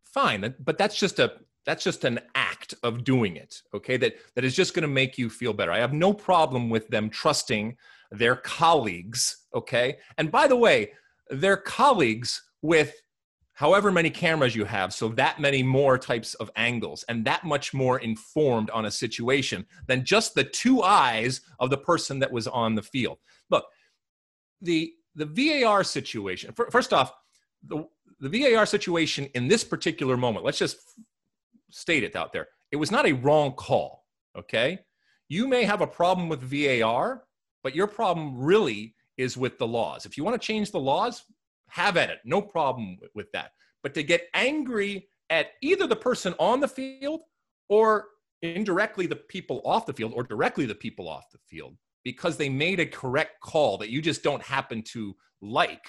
fine. 0.04 0.54
But 0.58 0.78
that's 0.78 0.96
just 0.98 1.18
a 1.18 1.34
that's 1.66 1.84
just 1.84 2.04
an 2.04 2.20
act 2.34 2.74
of 2.82 3.04
doing 3.04 3.36
it. 3.36 3.60
Okay, 3.74 3.96
that 3.98 4.16
that 4.34 4.44
is 4.44 4.54
just 4.54 4.74
going 4.74 4.82
to 4.82 4.88
make 4.88 5.18
you 5.18 5.28
feel 5.28 5.52
better. 5.52 5.72
I 5.72 5.78
have 5.78 5.92
no 5.92 6.12
problem 6.12 6.70
with 6.70 6.88
them 6.88 7.10
trusting 7.10 7.76
their 8.10 8.36
colleagues. 8.36 9.44
Okay, 9.54 9.98
and 10.16 10.30
by 10.30 10.46
the 10.46 10.56
way, 10.56 10.92
their 11.28 11.56
colleagues 11.56 12.42
with 12.62 12.94
however 13.56 13.90
many 13.90 14.10
cameras 14.10 14.54
you 14.54 14.66
have, 14.66 14.92
so 14.92 15.08
that 15.08 15.40
many 15.40 15.62
more 15.62 15.96
types 15.96 16.34
of 16.34 16.50
angles 16.56 17.04
and 17.08 17.24
that 17.24 17.42
much 17.42 17.72
more 17.72 17.98
informed 18.00 18.68
on 18.68 18.84
a 18.84 18.90
situation 18.90 19.64
than 19.86 20.04
just 20.04 20.34
the 20.34 20.44
two 20.44 20.82
eyes 20.82 21.40
of 21.58 21.70
the 21.70 21.78
person 21.78 22.18
that 22.18 22.30
was 22.30 22.46
on 22.46 22.74
the 22.74 22.82
field. 22.82 23.18
Look, 23.50 23.64
the 24.60 24.92
the 25.14 25.24
VAR 25.24 25.82
situation, 25.82 26.52
first 26.70 26.92
off, 26.92 27.14
the, 27.66 27.86
the 28.20 28.28
VAR 28.28 28.66
situation 28.66 29.26
in 29.34 29.48
this 29.48 29.64
particular 29.64 30.18
moment, 30.18 30.44
let's 30.44 30.58
just 30.58 30.76
state 31.70 32.04
it 32.04 32.14
out 32.14 32.34
there. 32.34 32.48
It 32.70 32.76
was 32.76 32.90
not 32.90 33.06
a 33.06 33.12
wrong 33.12 33.52
call, 33.52 34.04
okay? 34.36 34.80
You 35.28 35.48
may 35.48 35.64
have 35.64 35.80
a 35.80 35.86
problem 35.86 36.28
with 36.28 36.42
VAR, 36.42 37.24
but 37.62 37.74
your 37.74 37.86
problem 37.86 38.36
really 38.36 38.94
is 39.16 39.38
with 39.38 39.56
the 39.56 39.66
laws. 39.66 40.04
If 40.04 40.18
you 40.18 40.24
want 40.24 40.38
to 40.38 40.46
change 40.46 40.70
the 40.70 40.78
laws, 40.78 41.24
have 41.68 41.96
at 41.96 42.10
it. 42.10 42.18
No 42.24 42.40
problem 42.40 42.98
with 43.14 43.30
that. 43.32 43.52
But 43.82 43.94
to 43.94 44.02
get 44.02 44.28
angry 44.34 45.08
at 45.30 45.48
either 45.62 45.86
the 45.86 45.96
person 45.96 46.34
on 46.38 46.60
the 46.60 46.68
field 46.68 47.20
or 47.68 48.06
indirectly 48.42 49.06
the 49.06 49.16
people 49.16 49.62
off 49.64 49.86
the 49.86 49.92
field 49.92 50.12
or 50.14 50.22
directly 50.22 50.66
the 50.66 50.74
people 50.74 51.08
off 51.08 51.30
the 51.32 51.38
field 51.48 51.76
because 52.04 52.36
they 52.36 52.48
made 52.48 52.80
a 52.80 52.86
correct 52.86 53.40
call 53.40 53.78
that 53.78 53.90
you 53.90 54.00
just 54.00 54.22
don't 54.22 54.42
happen 54.42 54.82
to 54.82 55.14
like. 55.40 55.84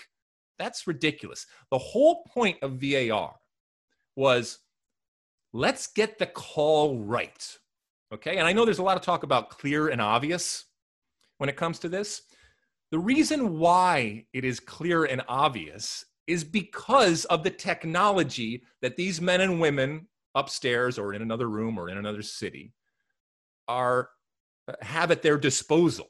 That's 0.57 0.87
ridiculous. 0.87 1.45
The 1.71 1.77
whole 1.77 2.23
point 2.33 2.57
of 2.63 2.81
VAR 2.81 3.35
was 4.15 4.59
let's 5.53 5.87
get 5.87 6.17
the 6.17 6.25
call 6.25 6.97
right. 6.99 7.57
Okay. 8.13 8.37
And 8.37 8.47
I 8.47 8.53
know 8.53 8.65
there's 8.65 8.79
a 8.79 8.83
lot 8.83 8.97
of 8.97 9.03
talk 9.03 9.23
about 9.23 9.49
clear 9.49 9.89
and 9.89 10.01
obvious 10.01 10.65
when 11.37 11.49
it 11.49 11.57
comes 11.57 11.79
to 11.79 11.89
this. 11.89 12.21
The 12.91 12.99
reason 12.99 13.57
why 13.57 14.25
it 14.33 14.45
is 14.45 14.59
clear 14.59 15.05
and 15.05 15.21
obvious 15.27 16.05
is 16.25 16.43
because 16.43 17.25
of 17.25 17.43
the 17.43 17.49
technology 17.49 18.63
that 18.81 18.95
these 18.95 19.19
men 19.21 19.41
and 19.41 19.59
women 19.59 20.07
upstairs 20.35 20.97
or 20.97 21.13
in 21.13 21.21
another 21.21 21.49
room 21.49 21.77
or 21.77 21.89
in 21.89 21.97
another 21.97 22.21
city 22.21 22.73
are 23.67 24.09
uh, 24.67 24.73
have 24.81 25.11
at 25.11 25.21
their 25.21 25.37
disposal 25.37 26.07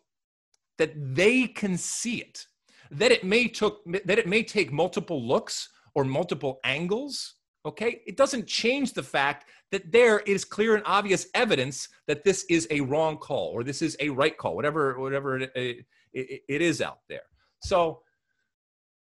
that 0.78 0.92
they 1.16 1.48
can 1.48 1.78
see 1.78 2.18
it 2.18 2.46
that 2.92 3.12
it 3.12 3.24
may 3.24 3.48
took 3.48 3.82
that 4.06 4.20
it 4.20 4.28
may 4.28 4.44
take 4.44 4.72
multiple 4.72 5.26
looks 5.26 5.70
or 5.96 6.04
multiple 6.04 6.60
angles 6.64 7.36
Okay, 7.68 8.02
it 8.08 8.16
doesn't 8.16 8.48
change 8.48 8.94
the 8.94 9.04
fact 9.04 9.50
that 9.72 9.92
there 9.92 10.20
is 10.20 10.46
clear 10.46 10.76
and 10.76 10.84
obvious 10.86 11.28
evidence 11.34 11.90
that 12.08 12.24
this 12.24 12.46
is 12.50 12.66
a 12.72 12.80
wrong 12.80 13.18
call 13.18 13.50
or 13.50 13.62
this 13.62 13.82
is 13.82 13.98
a 14.00 14.08
right 14.10 14.38
call, 14.38 14.56
whatever 14.56 14.98
whatever 14.98 15.40
it, 15.40 15.52
uh, 15.54 15.84
it, 16.14 16.44
it 16.48 16.62
is 16.62 16.82
out 16.82 17.00
there. 17.08 17.24
So, 17.62 18.02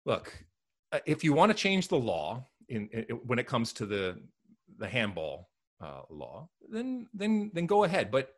look, 0.05 0.33
uh, 0.93 1.01
if 1.07 1.25
you 1.25 1.33
want 1.33 1.51
to 1.51 1.55
change 1.57 1.89
the 1.89 1.97
law 1.97 2.47
in, 2.69 2.89
in 2.89 3.05
when 3.27 3.39
it 3.39 3.47
comes 3.47 3.73
to 3.75 3.87
the 3.87 4.21
the 4.79 4.89
handball 4.89 5.49
uh, 5.81 6.03
law, 6.11 6.49
then 6.69 7.07
then 7.15 7.51
then 7.55 7.67
go 7.67 7.85
ahead. 7.85 8.11
But 8.11 8.35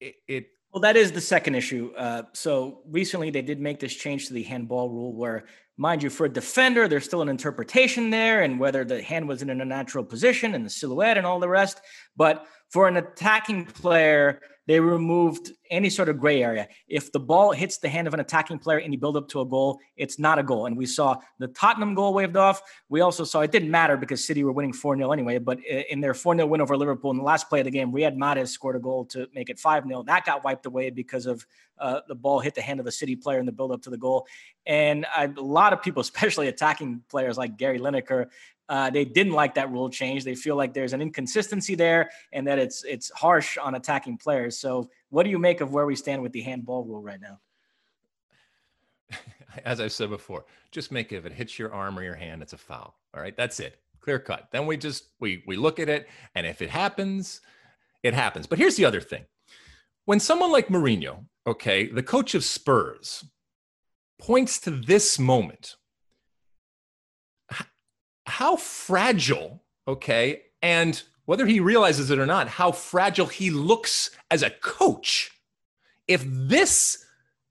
it, 0.00 0.14
it 0.26 0.46
well, 0.72 0.82
that 0.82 0.96
is 0.96 1.10
the 1.12 1.20
second 1.20 1.56
issue. 1.56 1.92
Uh, 1.96 2.22
so 2.32 2.82
recently, 2.86 3.30
they 3.30 3.42
did 3.42 3.60
make 3.60 3.80
this 3.80 3.94
change 3.94 4.28
to 4.28 4.34
the 4.34 4.44
handball 4.44 4.88
rule, 4.88 5.12
where, 5.12 5.46
mind 5.76 6.00
you, 6.00 6.10
for 6.10 6.26
a 6.26 6.28
defender, 6.28 6.86
there's 6.86 7.04
still 7.04 7.22
an 7.22 7.28
interpretation 7.28 8.10
there, 8.10 8.42
and 8.42 8.60
whether 8.60 8.84
the 8.84 9.02
hand 9.02 9.26
was 9.26 9.42
in 9.42 9.50
a 9.50 9.64
natural 9.64 10.04
position 10.04 10.54
and 10.54 10.64
the 10.64 10.70
silhouette 10.70 11.18
and 11.18 11.26
all 11.26 11.40
the 11.40 11.48
rest. 11.48 11.80
But 12.16 12.46
for 12.68 12.86
an 12.86 12.96
attacking 12.96 13.66
player, 13.66 14.40
they 14.66 14.78
removed 14.78 15.52
any 15.70 15.90
sort 15.90 16.08
of 16.08 16.18
gray 16.18 16.42
area. 16.42 16.68
If 16.88 17.12
the 17.12 17.20
ball 17.20 17.52
hits 17.52 17.78
the 17.78 17.88
hand 17.88 18.06
of 18.06 18.14
an 18.14 18.20
attacking 18.20 18.58
player 18.58 18.78
and 18.78 18.92
you 18.92 18.98
build 18.98 19.16
up 19.16 19.28
to 19.28 19.40
a 19.40 19.46
goal, 19.46 19.80
it's 19.96 20.18
not 20.18 20.38
a 20.38 20.42
goal. 20.42 20.66
And 20.66 20.76
we 20.76 20.86
saw 20.86 21.16
the 21.38 21.48
Tottenham 21.48 21.94
goal 21.94 22.12
waved 22.12 22.36
off. 22.36 22.62
We 22.88 23.00
also 23.00 23.24
saw 23.24 23.40
it 23.40 23.52
didn't 23.52 23.70
matter 23.70 23.96
because 23.96 24.24
City 24.24 24.44
were 24.44 24.52
winning 24.52 24.72
4 24.72 24.96
0 24.96 25.12
anyway. 25.12 25.38
But 25.38 25.58
in 25.64 26.00
their 26.00 26.14
4 26.14 26.36
0 26.36 26.46
win 26.46 26.60
over 26.60 26.76
Liverpool 26.76 27.10
in 27.10 27.16
the 27.16 27.22
last 27.22 27.48
play 27.48 27.60
of 27.60 27.64
the 27.64 27.70
game, 27.70 27.92
Riyad 27.92 28.16
Mahrez 28.16 28.48
scored 28.48 28.76
a 28.76 28.80
goal 28.80 29.04
to 29.06 29.26
make 29.34 29.50
it 29.50 29.58
5 29.58 29.86
0. 29.86 30.02
That 30.04 30.24
got 30.24 30.44
wiped 30.44 30.66
away 30.66 30.90
because 30.90 31.26
of 31.26 31.44
uh, 31.78 32.00
the 32.08 32.14
ball 32.14 32.40
hit 32.40 32.54
the 32.54 32.62
hand 32.62 32.78
of 32.78 32.86
the 32.86 32.92
City 32.92 33.16
player 33.16 33.38
in 33.38 33.46
the 33.46 33.52
build 33.52 33.72
up 33.72 33.82
to 33.82 33.90
the 33.90 33.98
goal. 33.98 34.26
And 34.66 35.06
I, 35.14 35.24
a 35.24 35.40
lot 35.40 35.72
of 35.72 35.82
people, 35.82 36.00
especially 36.10 36.48
attacking 36.48 37.02
players 37.08 37.38
like 37.38 37.56
Gary 37.56 37.78
Lineker, 37.78 38.26
uh, 38.70 38.88
they 38.88 39.04
didn't 39.04 39.32
like 39.32 39.54
that 39.54 39.70
rule 39.72 39.90
change. 39.90 40.22
They 40.22 40.36
feel 40.36 40.54
like 40.54 40.72
there's 40.72 40.92
an 40.92 41.02
inconsistency 41.02 41.74
there 41.74 42.08
and 42.32 42.46
that 42.46 42.60
it's 42.60 42.84
it's 42.84 43.10
harsh 43.10 43.58
on 43.58 43.74
attacking 43.74 44.16
players. 44.18 44.58
So, 44.58 44.88
what 45.08 45.24
do 45.24 45.30
you 45.30 45.40
make 45.40 45.60
of 45.60 45.72
where 45.72 45.86
we 45.86 45.96
stand 45.96 46.22
with 46.22 46.30
the 46.30 46.40
handball 46.40 46.84
rule 46.84 47.02
right 47.02 47.20
now? 47.20 47.40
As 49.64 49.80
I've 49.80 49.92
said 49.92 50.08
before, 50.08 50.44
just 50.70 50.92
make 50.92 51.10
it 51.10 51.16
if 51.16 51.26
it 51.26 51.32
hits 51.32 51.58
your 51.58 51.74
arm 51.74 51.98
or 51.98 52.04
your 52.04 52.14
hand, 52.14 52.42
it's 52.42 52.52
a 52.52 52.58
foul. 52.58 52.94
All 53.12 53.20
right, 53.20 53.36
that's 53.36 53.58
it, 53.58 53.80
clear 54.00 54.20
cut. 54.20 54.46
Then 54.52 54.66
we 54.66 54.76
just 54.76 55.06
we 55.18 55.42
we 55.48 55.56
look 55.56 55.80
at 55.80 55.88
it, 55.88 56.08
and 56.36 56.46
if 56.46 56.62
it 56.62 56.70
happens, 56.70 57.40
it 58.04 58.14
happens. 58.14 58.46
But 58.46 58.58
here's 58.58 58.76
the 58.76 58.84
other 58.84 59.00
thing: 59.00 59.24
when 60.04 60.20
someone 60.20 60.52
like 60.52 60.68
Mourinho, 60.68 61.24
okay, 61.44 61.88
the 61.88 62.04
coach 62.04 62.36
of 62.36 62.44
Spurs, 62.44 63.24
points 64.20 64.60
to 64.60 64.70
this 64.70 65.18
moment 65.18 65.74
how 68.26 68.56
fragile, 68.56 69.62
okay, 69.86 70.42
and 70.62 71.02
whether 71.24 71.46
he 71.46 71.60
realizes 71.60 72.10
it 72.10 72.18
or 72.18 72.26
not, 72.26 72.48
how 72.48 72.72
fragile 72.72 73.26
he 73.26 73.50
looks 73.50 74.10
as 74.30 74.42
a 74.42 74.50
coach. 74.50 75.30
If 76.08 76.24
this 76.26 77.04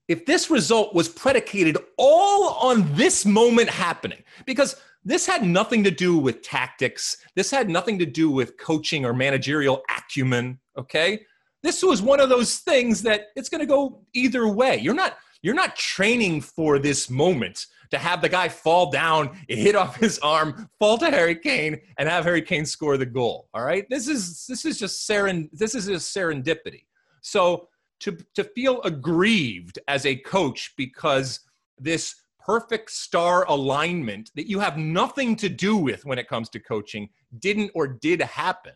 if 0.08 0.26
this 0.26 0.50
result 0.50 0.92
was 0.92 1.08
predicated 1.08 1.78
all 1.96 2.48
on 2.54 2.92
this 2.96 3.24
moment 3.24 3.70
happening, 3.70 4.24
because 4.44 4.74
this 5.04 5.24
had 5.24 5.44
nothing 5.44 5.84
to 5.84 5.90
do 5.90 6.18
with 6.18 6.42
tactics, 6.42 7.16
this 7.36 7.50
had 7.50 7.70
nothing 7.70 7.98
to 8.00 8.06
do 8.06 8.28
with 8.28 8.58
coaching 8.58 9.04
or 9.04 9.14
managerial 9.14 9.82
acumen, 9.96 10.58
okay? 10.76 11.20
This 11.62 11.82
was 11.82 12.02
one 12.02 12.18
of 12.18 12.28
those 12.28 12.58
things 12.58 13.02
that 13.02 13.28
it's 13.36 13.48
going 13.48 13.60
to 13.60 13.66
go 13.66 14.02
either 14.12 14.48
way. 14.48 14.78
You're 14.78 14.94
not 14.94 15.16
you're 15.42 15.54
not 15.54 15.76
training 15.76 16.40
for 16.42 16.78
this 16.78 17.08
moment 17.08 17.66
to 17.90 17.98
have 17.98 18.20
the 18.20 18.28
guy 18.28 18.48
fall 18.48 18.90
down, 18.90 19.36
hit 19.48 19.74
off 19.74 19.96
his 19.96 20.18
arm, 20.20 20.68
fall 20.78 20.98
to 20.98 21.10
Harry 21.10 21.36
Kane, 21.36 21.80
and 21.98 22.08
have 22.08 22.24
Harry 22.24 22.42
Kane 22.42 22.66
score 22.66 22.96
the 22.96 23.06
goal. 23.06 23.48
All 23.54 23.64
right, 23.64 23.86
this 23.90 24.08
is 24.08 24.46
this 24.46 24.64
is 24.64 24.78
just 24.78 25.08
seren 25.08 25.48
this 25.52 25.74
is 25.74 25.86
just 25.86 26.14
serendipity. 26.14 26.84
So 27.20 27.68
to 28.00 28.16
to 28.34 28.44
feel 28.44 28.80
aggrieved 28.82 29.78
as 29.88 30.06
a 30.06 30.16
coach 30.16 30.72
because 30.76 31.40
this 31.78 32.14
perfect 32.38 32.90
star 32.90 33.44
alignment 33.46 34.30
that 34.34 34.48
you 34.48 34.58
have 34.58 34.76
nothing 34.76 35.36
to 35.36 35.48
do 35.48 35.76
with 35.76 36.04
when 36.04 36.18
it 36.18 36.28
comes 36.28 36.48
to 36.48 36.58
coaching 36.58 37.08
didn't 37.38 37.70
or 37.74 37.86
did 37.86 38.20
happen. 38.22 38.72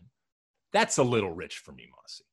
That's 0.71 0.97
a 0.97 1.03
little 1.03 1.31
rich 1.31 1.57
for 1.57 1.71
me, 1.71 1.87
Mossy. 1.89 2.23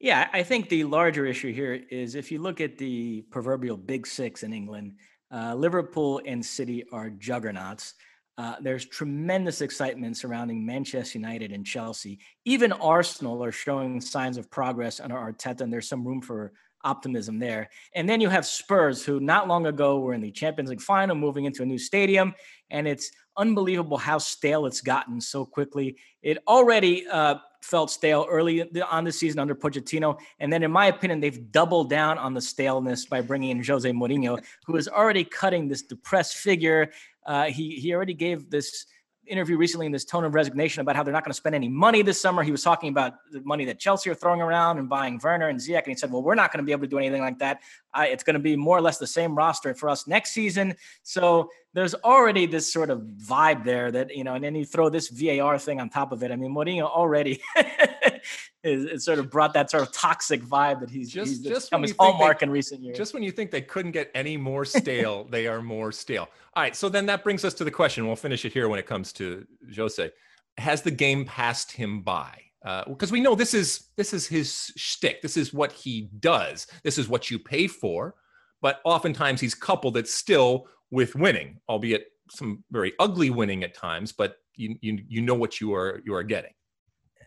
Yeah, 0.00 0.28
I 0.32 0.42
think 0.42 0.68
the 0.68 0.84
larger 0.84 1.26
issue 1.26 1.52
here 1.52 1.84
is 1.90 2.14
if 2.14 2.32
you 2.32 2.38
look 2.38 2.60
at 2.60 2.78
the 2.78 3.22
proverbial 3.30 3.76
big 3.76 4.06
six 4.06 4.42
in 4.42 4.52
England, 4.54 4.94
uh, 5.32 5.54
Liverpool 5.54 6.20
and 6.26 6.44
City 6.44 6.84
are 6.92 7.10
juggernauts. 7.10 7.94
Uh, 8.38 8.56
there's 8.60 8.86
tremendous 8.86 9.60
excitement 9.60 10.16
surrounding 10.16 10.64
Manchester 10.64 11.18
United 11.18 11.52
and 11.52 11.66
Chelsea. 11.66 12.18
Even 12.44 12.72
Arsenal 12.72 13.44
are 13.44 13.52
showing 13.52 14.00
signs 14.00 14.38
of 14.38 14.50
progress 14.50 14.98
under 14.98 15.16
Arteta, 15.16 15.60
and 15.60 15.72
there's 15.72 15.88
some 15.88 16.06
room 16.06 16.22
for 16.22 16.52
optimism 16.82 17.38
there. 17.38 17.68
And 17.94 18.08
then 18.08 18.20
you 18.20 18.30
have 18.30 18.46
Spurs, 18.46 19.04
who 19.04 19.20
not 19.20 19.48
long 19.48 19.66
ago 19.66 20.00
were 20.00 20.14
in 20.14 20.22
the 20.22 20.30
Champions 20.30 20.70
League 20.70 20.80
final, 20.80 21.14
moving 21.14 21.44
into 21.44 21.62
a 21.62 21.66
new 21.66 21.78
stadium, 21.78 22.34
and 22.70 22.88
it's 22.88 23.10
unbelievable 23.40 23.96
how 23.96 24.18
stale 24.18 24.66
it's 24.66 24.82
gotten 24.82 25.20
so 25.20 25.44
quickly. 25.44 25.96
It 26.22 26.38
already 26.46 27.06
uh, 27.08 27.36
felt 27.62 27.90
stale 27.90 28.26
early 28.28 28.62
on 28.82 29.04
the 29.04 29.12
season 29.12 29.40
under 29.40 29.54
Pochettino. 29.54 30.18
And 30.38 30.52
then, 30.52 30.62
in 30.62 30.70
my 30.70 30.86
opinion, 30.86 31.20
they've 31.20 31.50
doubled 31.50 31.88
down 31.88 32.18
on 32.18 32.34
the 32.34 32.40
staleness 32.40 33.06
by 33.06 33.22
bringing 33.22 33.50
in 33.50 33.64
Jose 33.64 33.90
Mourinho, 33.90 34.42
who 34.66 34.76
is 34.76 34.88
already 34.88 35.24
cutting 35.24 35.68
this 35.68 35.82
depressed 35.82 36.36
figure. 36.36 36.92
Uh, 37.24 37.46
he, 37.46 37.76
he 37.76 37.94
already 37.94 38.14
gave 38.14 38.50
this 38.50 38.86
interview 39.30 39.56
recently 39.56 39.86
in 39.86 39.92
this 39.92 40.04
tone 40.04 40.24
of 40.24 40.34
resignation 40.34 40.80
about 40.80 40.96
how 40.96 41.02
they're 41.02 41.12
not 41.12 41.24
going 41.24 41.30
to 41.30 41.36
spend 41.36 41.54
any 41.54 41.68
money 41.68 42.02
this 42.02 42.20
summer. 42.20 42.42
He 42.42 42.50
was 42.50 42.62
talking 42.62 42.88
about 42.88 43.14
the 43.30 43.40
money 43.42 43.64
that 43.66 43.78
Chelsea 43.78 44.10
are 44.10 44.14
throwing 44.14 44.40
around 44.40 44.78
and 44.78 44.88
buying 44.88 45.20
Werner 45.22 45.48
and 45.48 45.58
Ziyech, 45.58 45.78
and 45.78 45.88
he 45.88 45.94
said, 45.94 46.10
"Well, 46.10 46.22
we're 46.22 46.34
not 46.34 46.52
going 46.52 46.58
to 46.58 46.66
be 46.66 46.72
able 46.72 46.82
to 46.82 46.88
do 46.88 46.98
anything 46.98 47.22
like 47.22 47.38
that. 47.38 47.60
It's 47.96 48.24
going 48.24 48.34
to 48.34 48.40
be 48.40 48.56
more 48.56 48.76
or 48.76 48.80
less 48.80 48.98
the 48.98 49.06
same 49.06 49.34
roster 49.34 49.74
for 49.74 49.88
us 49.88 50.06
next 50.06 50.32
season." 50.32 50.74
So 51.02 51.50
there's 51.72 51.94
already 51.94 52.46
this 52.46 52.72
sort 52.72 52.90
of 52.90 53.00
vibe 53.00 53.64
there 53.64 53.90
that 53.92 54.14
you 54.16 54.24
know, 54.24 54.34
and 54.34 54.44
then 54.44 54.54
you 54.54 54.64
throw 54.64 54.88
this 54.88 55.08
VAR 55.08 55.58
thing 55.58 55.80
on 55.80 55.88
top 55.88 56.12
of 56.12 56.22
it. 56.22 56.32
I 56.32 56.36
mean, 56.36 56.52
Mourinho 56.52 56.82
already 56.82 57.40
is, 58.64 58.84
is 58.84 59.04
sort 59.04 59.18
of 59.18 59.30
brought 59.30 59.54
that 59.54 59.70
sort 59.70 59.82
of 59.82 59.92
toxic 59.92 60.42
vibe 60.42 60.80
that 60.80 60.90
he's 60.90 61.10
just, 61.10 61.28
he's 61.28 61.40
just 61.40 61.70
become 61.70 61.82
his 61.82 61.94
hallmark 61.98 62.40
they, 62.40 62.46
in 62.46 62.50
recent 62.50 62.82
years. 62.82 62.96
Just 62.96 63.14
when 63.14 63.22
you 63.22 63.30
think 63.30 63.50
they 63.50 63.62
couldn't 63.62 63.92
get 63.92 64.10
any 64.14 64.36
more 64.36 64.64
stale, 64.64 65.24
they 65.30 65.46
are 65.46 65.62
more 65.62 65.92
stale. 65.92 66.28
All 66.54 66.62
right, 66.62 66.76
so 66.76 66.88
then 66.88 67.06
that 67.06 67.24
brings 67.24 67.44
us 67.44 67.54
to 67.54 67.64
the 67.64 67.70
question. 67.70 68.06
We'll 68.06 68.16
finish 68.16 68.44
it 68.44 68.52
here 68.52 68.68
when 68.68 68.78
it 68.78 68.86
comes 68.86 69.12
to 69.14 69.46
Jose. 69.74 70.10
Has 70.58 70.82
the 70.82 70.90
game 70.90 71.24
passed 71.24 71.72
him 71.72 72.02
by? 72.02 72.42
Because 72.62 73.10
uh, 73.10 73.12
we 73.12 73.20
know 73.20 73.34
this 73.34 73.54
is 73.54 73.88
this 73.96 74.12
is 74.12 74.26
his 74.26 74.70
shtick. 74.76 75.22
This 75.22 75.38
is 75.38 75.54
what 75.54 75.72
he 75.72 76.10
does. 76.20 76.66
This 76.84 76.98
is 76.98 77.08
what 77.08 77.30
you 77.30 77.38
pay 77.38 77.66
for. 77.66 78.14
But 78.60 78.80
oftentimes 78.84 79.40
he's 79.40 79.54
coupled 79.54 79.96
it 79.96 80.06
still 80.06 80.66
with 80.90 81.14
winning, 81.14 81.60
albeit 81.70 82.08
some 82.30 82.62
very 82.70 82.92
ugly 82.98 83.30
winning 83.30 83.64
at 83.64 83.74
times. 83.74 84.12
But 84.12 84.36
you 84.56 84.76
you 84.82 85.02
you 85.08 85.22
know 85.22 85.34
what 85.34 85.60
you 85.60 85.74
are 85.74 86.02
you 86.04 86.14
are 86.14 86.22
getting. 86.22 86.52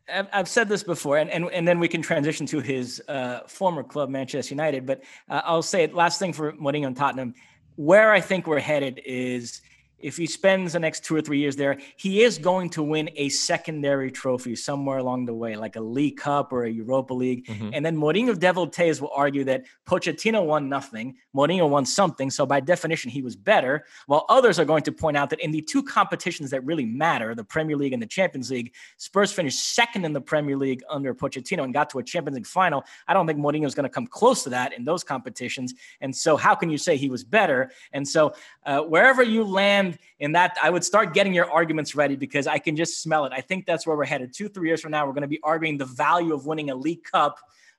I've 0.10 0.50
said 0.50 0.68
this 0.68 0.84
before, 0.84 1.18
and, 1.18 1.30
and, 1.30 1.50
and 1.52 1.68
then 1.68 1.80
we 1.80 1.88
can 1.88 2.02
transition 2.02 2.46
to 2.48 2.60
his 2.60 3.02
uh, 3.08 3.42
former 3.48 3.84
club, 3.84 4.10
Manchester 4.10 4.54
United. 4.54 4.86
But 4.86 5.04
uh, 5.30 5.42
I'll 5.46 5.62
say 5.62 5.84
it 5.84 5.94
last 5.94 6.20
thing 6.20 6.34
for 6.34 6.52
Mourinho 6.54 6.88
and 6.88 6.98
Tottenham. 6.98 7.34
Where 7.76 8.12
I 8.12 8.20
think 8.20 8.46
we're 8.46 8.60
headed 8.60 9.02
is 9.06 9.62
if 10.04 10.18
he 10.18 10.28
spends 10.28 10.74
the 10.74 10.80
next 10.80 11.04
two 11.04 11.16
or 11.16 11.22
three 11.22 11.40
years 11.40 11.56
there, 11.56 11.78
he 11.96 12.24
is 12.24 12.38
going 12.38 12.70
to 12.72 12.84
win 12.84 13.10
a 13.16 13.30
secondary 13.30 14.12
trophy 14.12 14.56
somewhere 14.56 14.98
along 14.98 15.26
the 15.26 15.34
way, 15.34 15.56
like 15.56 15.76
a 15.76 15.82
League 15.82 16.18
Cup 16.18 16.52
or 16.52 16.66
a 16.66 16.70
Europa 16.70 17.14
League. 17.14 17.48
Mm-hmm. 17.48 17.70
And 17.74 17.86
then 17.86 17.96
Mourinho 17.96 18.38
Devotees 18.38 19.02
will 19.02 19.12
argue 19.16 19.44
that 19.46 19.64
Pochettino 19.88 20.46
won 20.46 20.68
nothing, 20.70 21.16
Mourinho 21.36 21.70
won 21.70 21.86
something. 21.86 22.30
So 22.30 22.46
by 22.46 22.60
definition, 22.60 23.10
he 23.10 23.22
was 23.22 23.36
better. 23.36 23.86
While 24.08 24.26
others 24.30 24.60
are 24.60 24.66
going 24.66 24.84
to 24.84 24.92
point 24.92 25.18
out 25.18 25.30
that 25.30 25.40
in 25.40 25.52
the 25.52 25.62
two 25.62 25.82
competitions 25.82 26.50
that 26.52 26.64
really 26.66 26.86
matter, 26.86 27.34
the 27.34 27.44
Premier 27.44 27.78
League 27.78 27.94
and 27.94 28.02
the 28.02 28.08
Champions 28.08 28.52
League, 28.52 28.74
Spurs 28.98 29.32
finished 29.32 29.74
second 29.74 30.06
in 30.06 30.14
the 30.14 30.22
Premier 30.22 30.58
League 30.58 30.82
under 30.90 31.16
Pochettino 31.16 31.64
and 31.64 31.74
got 31.74 31.90
to 31.92 32.00
a 32.00 32.04
Champions 32.04 32.36
League 32.36 32.48
final. 32.48 32.84
I 33.08 33.14
don't 33.14 33.26
think 33.26 33.40
Mourinho 33.40 33.66
is 33.66 33.76
going 33.76 33.86
to 33.86 33.90
come 33.90 34.08
close 34.08 34.44
to 34.44 34.50
that 34.50 34.74
in 34.74 34.84
those 34.84 35.04
competitions. 35.04 35.74
And 36.02 36.16
so 36.16 36.36
how 36.36 36.56
can 36.56 36.70
you 36.70 36.78
say 36.78 36.98
he 36.98 37.10
was 37.10 37.24
better? 37.24 37.72
And 37.94 38.08
so 38.08 38.34
uh, 38.66 38.82
wherever 38.82 39.24
you 39.24 39.44
land 39.44 39.93
in 40.20 40.32
that 40.34 40.58
I 40.62 40.70
would 40.70 40.84
start 40.84 41.14
getting 41.14 41.34
your 41.34 41.52
arguments 41.52 41.96
ready 41.96 42.16
because 42.16 42.48
I 42.48 42.58
can 42.60 42.76
just 42.76 43.02
smell 43.02 43.26
it. 43.26 43.34
I 43.34 43.42
think 43.42 43.66
that's 43.66 43.86
where 43.86 43.96
we're 43.96 44.06
headed. 44.06 44.34
Two, 44.34 44.50
three 44.50 44.68
years 44.68 44.82
from 44.82 44.92
now, 44.92 45.06
we're 45.06 45.14
going 45.14 45.24
to 45.24 45.28
be 45.28 45.40
arguing 45.44 45.78
the 45.78 45.86
value 45.86 46.34
of 46.34 46.46
winning 46.46 46.70
a 46.70 46.76
League 46.76 47.04
Cup 47.04 47.38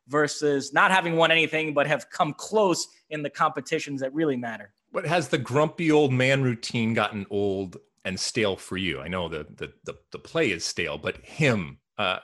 versus 0.08 0.72
not 0.72 0.90
having 0.90 1.16
won 1.16 1.30
anything 1.30 1.72
but 1.72 1.86
have 1.86 2.10
come 2.10 2.34
close 2.34 2.88
in 3.10 3.22
the 3.22 3.30
competitions 3.30 4.00
that 4.00 4.12
really 4.12 4.36
matter. 4.36 4.72
But 4.92 5.06
has 5.06 5.28
the 5.28 5.38
grumpy 5.38 5.90
old 5.90 6.12
man 6.12 6.42
routine 6.42 6.94
gotten 6.94 7.26
old 7.30 7.78
and 8.04 8.18
stale 8.18 8.56
for 8.56 8.76
you? 8.76 9.00
I 9.00 9.08
know 9.08 9.28
the 9.28 9.46
the 9.56 9.72
the, 9.84 9.94
the 10.12 10.18
play 10.18 10.50
is 10.50 10.64
stale, 10.64 10.98
but 10.98 11.16
him 11.24 11.78
uh, 11.96 12.18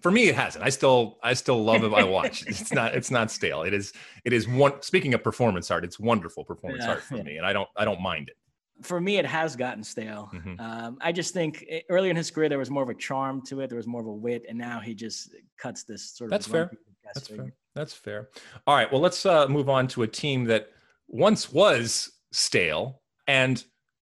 for 0.00 0.10
me 0.10 0.28
it 0.28 0.34
hasn't. 0.34 0.64
I 0.64 0.68
still 0.68 1.18
I 1.22 1.34
still 1.34 1.62
love 1.62 1.84
it. 1.84 1.92
I 1.92 2.04
watch. 2.04 2.44
it's 2.46 2.72
not 2.72 2.94
it's 2.94 3.10
not 3.10 3.30
stale. 3.30 3.62
It 3.62 3.74
is 3.74 3.92
it 4.24 4.32
is 4.32 4.48
one. 4.48 4.82
Speaking 4.82 5.14
of 5.14 5.22
performance 5.22 5.70
art, 5.70 5.84
it's 5.84 5.98
wonderful 5.98 6.44
performance 6.44 6.84
yeah, 6.84 6.90
art 6.90 7.02
for 7.02 7.22
me, 7.22 7.36
and 7.36 7.46
I 7.46 7.52
don't 7.52 7.68
I 7.76 7.84
don't 7.84 8.00
mind 8.00 8.28
it 8.28 8.36
for 8.82 9.00
me, 9.00 9.16
it 9.16 9.26
has 9.26 9.56
gotten 9.56 9.82
stale. 9.82 10.30
Mm-hmm. 10.34 10.60
Um, 10.60 10.98
I 11.00 11.12
just 11.12 11.34
think 11.34 11.64
it, 11.68 11.84
earlier 11.88 12.10
in 12.10 12.16
his 12.16 12.30
career 12.30 12.48
there 12.48 12.58
was 12.58 12.70
more 12.70 12.82
of 12.82 12.88
a 12.88 12.94
charm 12.94 13.42
to 13.46 13.60
it, 13.60 13.68
there 13.68 13.76
was 13.76 13.86
more 13.86 14.00
of 14.00 14.06
a 14.06 14.12
wit, 14.12 14.44
and 14.48 14.58
now 14.58 14.80
he 14.80 14.94
just 14.94 15.34
cuts 15.58 15.84
this 15.84 16.10
sort 16.10 16.28
of. 16.28 16.30
That's 16.30 16.46
fair. 16.46 16.70
That's 17.04 17.28
figure. 17.28 17.44
fair. 17.44 17.52
That's 17.74 17.94
fair. 17.94 18.28
All 18.66 18.76
right. 18.76 18.90
Well, 18.90 19.00
let's 19.00 19.24
uh, 19.24 19.48
move 19.48 19.68
on 19.68 19.88
to 19.88 20.02
a 20.02 20.06
team 20.06 20.44
that 20.44 20.70
once 21.08 21.52
was 21.52 22.10
stale 22.32 23.00
and 23.26 23.64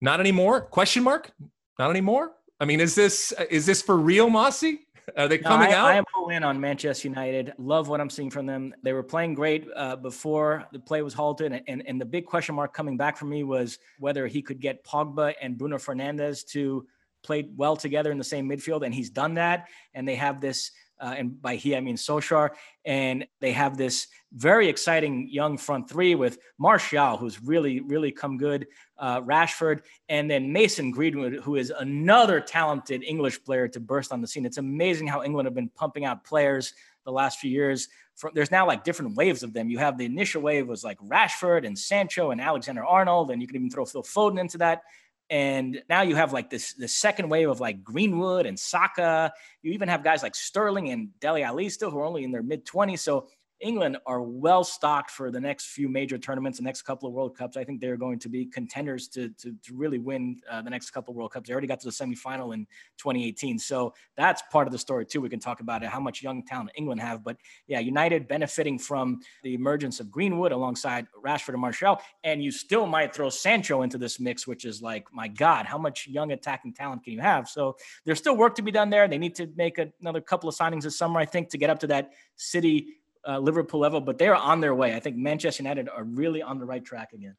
not 0.02 0.20
anymore. 0.20 0.62
Question 0.62 1.04
mark? 1.04 1.32
Not 1.80 1.90
anymore. 1.90 2.32
I 2.60 2.66
mean, 2.66 2.80
is 2.80 2.96
this 2.96 3.34
is 3.50 3.66
this 3.66 3.82
for 3.82 3.98
real, 3.98 4.30
Mossy? 4.30 4.87
Are 5.16 5.28
they 5.28 5.38
coming 5.38 5.70
no, 5.70 5.76
I, 5.76 5.80
out? 5.80 5.86
I 5.86 5.96
am 5.96 6.04
all 6.16 6.30
in 6.30 6.44
on 6.44 6.60
Manchester 6.60 7.08
United. 7.08 7.54
Love 7.58 7.88
what 7.88 8.02
I'm 8.02 8.10
seeing 8.10 8.30
from 8.30 8.46
them. 8.46 8.74
They 8.84 8.94
were 8.94 9.04
playing 9.04 9.36
great 9.36 9.66
uh, 9.76 9.96
before 9.96 10.66
the 10.74 10.80
play 10.80 11.02
was 11.02 11.14
halted, 11.14 11.54
and, 11.54 11.64
and 11.68 11.84
and 11.88 12.02
the 12.02 12.06
big 12.06 12.26
question 12.26 12.56
mark 12.56 12.74
coming 12.74 12.98
back 12.98 13.16
for 13.16 13.26
me 13.26 13.44
was 13.44 13.80
whether 14.00 14.28
he 14.28 14.42
could 14.42 14.60
get 14.60 14.84
Pogba 14.84 15.34
and 15.42 15.58
Bruno 15.58 15.78
Fernandes 15.78 16.46
to 16.48 16.86
play 17.24 17.50
well 17.56 17.78
together 17.78 18.12
in 18.12 18.18
the 18.18 18.24
same 18.24 18.50
midfield, 18.50 18.86
and 18.86 18.94
he's 18.94 19.10
done 19.10 19.36
that. 19.36 19.68
And 19.94 20.08
they 20.08 20.16
have 20.16 20.42
this 20.42 20.72
uh, 21.00 21.16
and 21.18 21.42
by 21.42 21.56
he 21.56 21.76
I 21.76 21.82
mean 21.82 21.96
Solskjaer. 21.96 22.52
And 22.86 23.28
they 23.40 23.52
have 23.52 23.78
this 23.78 24.08
very 24.34 24.68
exciting 24.68 25.30
young 25.30 25.58
front 25.58 25.90
three 25.90 26.16
with 26.16 26.38
Martial, 26.58 27.18
who's 27.18 27.42
really, 27.42 27.80
really 27.82 28.12
come 28.12 28.38
good, 28.38 28.68
uh, 28.98 29.22
Rashford, 29.22 29.82
and 30.10 30.30
then 30.30 30.52
Mason 30.52 30.92
Greenwood, 30.92 31.36
who 31.44 31.56
is 31.56 31.72
another 31.78 32.40
talented 32.40 33.04
English 33.04 33.44
player 33.44 33.68
to 33.70 33.80
burst 33.80 34.12
on 34.12 34.22
the 34.22 34.28
scene. 34.28 34.46
It's 34.46 34.58
amazing 34.58 35.08
how 35.08 35.24
England 35.24 35.46
have 35.46 35.56
been 35.56 35.70
pumping 35.70 36.06
out 36.06 36.24
players 36.24 36.74
the 37.06 37.12
last 37.12 37.40
few 37.40 37.50
years. 37.50 37.88
From, 38.16 38.32
there's 38.34 38.52
now 38.52 38.68
like 38.68 38.84
different 38.84 39.16
waves 39.16 39.44
of 39.44 39.54
them. 39.54 39.70
You 39.70 39.78
have 39.78 39.98
the 39.98 40.06
initial 40.06 40.42
wave 40.42 40.68
was 40.68 40.84
like 40.84 41.00
Rashford 41.00 41.66
and 41.66 41.78
Sancho 41.78 42.32
and 42.32 42.42
Alexander 42.42 42.84
Arnold, 42.84 43.32
and 43.32 43.42
you 43.42 43.48
can 43.48 43.56
even 43.56 43.70
throw 43.70 43.86
Phil 43.86 44.04
Foden 44.04 44.40
into 44.40 44.58
that. 44.58 44.82
And 45.30 45.82
now 45.90 46.04
you 46.04 46.16
have 46.16 46.32
like 46.32 46.50
this 46.50 46.74
the 46.74 46.88
second 46.88 47.30
wave 47.30 47.50
of 47.50 47.60
like 47.60 47.84
Greenwood 47.84 48.46
and 48.46 48.58
Saka. 48.58 49.34
You 49.62 49.74
even 49.74 49.90
have 49.90 50.04
guys 50.04 50.24
like 50.24 50.36
Sterling 50.36 50.90
and 50.90 51.20
Dele 51.20 51.44
Alli 51.44 51.70
still 51.70 51.92
who 51.92 52.00
are 52.00 52.06
only 52.06 52.24
in 52.24 52.32
their 52.32 52.44
mid 52.44 52.66
20s. 52.66 53.00
So 53.00 53.28
England 53.60 53.98
are 54.06 54.22
well 54.22 54.64
stocked 54.64 55.10
for 55.10 55.32
the 55.32 55.40
next 55.40 55.68
few 55.68 55.90
major 55.90 56.18
tournaments, 56.18 56.60
the 56.60 56.64
next 56.64 56.84
couple 56.84 57.08
of 57.08 57.14
World 57.14 57.36
Cups. 57.36 57.58
I 57.58 57.64
think 57.64 57.82
they're 57.82 57.98
going 57.98 58.20
to 58.20 58.30
be 58.30 58.46
contenders 58.46 59.08
to, 59.10 59.30
to, 59.30 59.52
to 59.64 59.74
really 59.74 59.98
win 59.98 60.40
uh, 60.50 60.62
the 60.62 60.70
next 60.70 60.92
couple 60.92 61.12
of 61.12 61.18
World 61.18 61.32
Cups. 61.32 61.48
They 61.48 61.54
already 61.54 61.68
got 61.68 61.80
to 61.80 61.88
the 61.88 61.92
semifinal 61.92 62.54
in 62.54 62.68
2018. 62.98 63.58
So 63.58 63.94
that's 64.16 64.44
part 64.52 64.68
of 64.68 64.72
the 64.72 64.78
story, 64.78 65.06
too. 65.06 65.22
We 65.22 65.30
can 65.30 65.40
talk 65.40 65.60
about 65.60 65.84
it, 65.84 65.90
how 65.90 66.00
much 66.00 66.22
young 66.22 66.44
talent 66.44 66.72
England 66.76 67.02
have. 67.02 67.24
But 67.24 67.38
yeah, 67.68 67.80
United 67.80 68.28
benefiting 68.28 68.78
from 68.78 69.22
the 69.44 69.56
emergence 69.56 70.00
of 70.00 70.12
Greenwood 70.12 70.52
alongside 70.52 71.08
Rashford 71.26 71.54
and 71.54 71.62
Martial. 71.62 72.00
And 72.24 72.44
you 72.44 72.52
still 72.52 72.86
might 72.86 73.14
throw 73.14 73.30
Sancho 73.30 73.82
into 73.82 73.98
this 73.98 74.20
mix, 74.20 74.46
which 74.46 74.66
is 74.66 74.82
like, 74.82 75.12
my 75.12 75.28
God, 75.28 75.66
how 75.66 75.78
much 75.78 76.08
young 76.08 76.32
attacking 76.32 76.74
talent 76.74 77.04
can 77.04 77.14
you 77.14 77.22
have? 77.22 77.50
So 77.50 77.76
there's 78.06 78.20
still 78.20 78.38
work 78.38 78.56
to 78.56 78.62
be 78.62 78.72
done 78.72 78.92
there. 78.92 79.08
They 79.08 79.18
need 79.18 79.36
to 79.36 79.50
make 79.56 79.80
another 80.00 80.22
couple 80.22 80.48
of 80.48 80.56
signings 80.56 80.84
this 80.84 80.98
summer, 80.98 81.20
I 81.20 81.26
think, 81.26 81.50
to 81.50 81.58
get 81.58 81.72
up 81.72 81.80
to 81.80 81.88
that 81.88 82.12
City 82.36 82.98
uh, 83.28 83.40
Liverpool 83.40 83.80
level, 83.80 84.00
but 84.00 84.18
they're 84.18 84.36
on 84.36 84.62
their 84.62 84.74
way. 84.74 84.96
I 84.96 85.00
think 85.00 85.18
Manchester 85.18 85.62
United 85.62 85.90
are 85.90 86.04
really 86.04 86.42
on 86.42 86.60
the 86.60 86.66
right 86.66 86.84
track 86.84 87.14
again. 87.14 87.36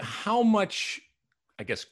How 0.00 0.42
much, 0.42 1.00
I 1.58 1.64
guess, 1.64 1.86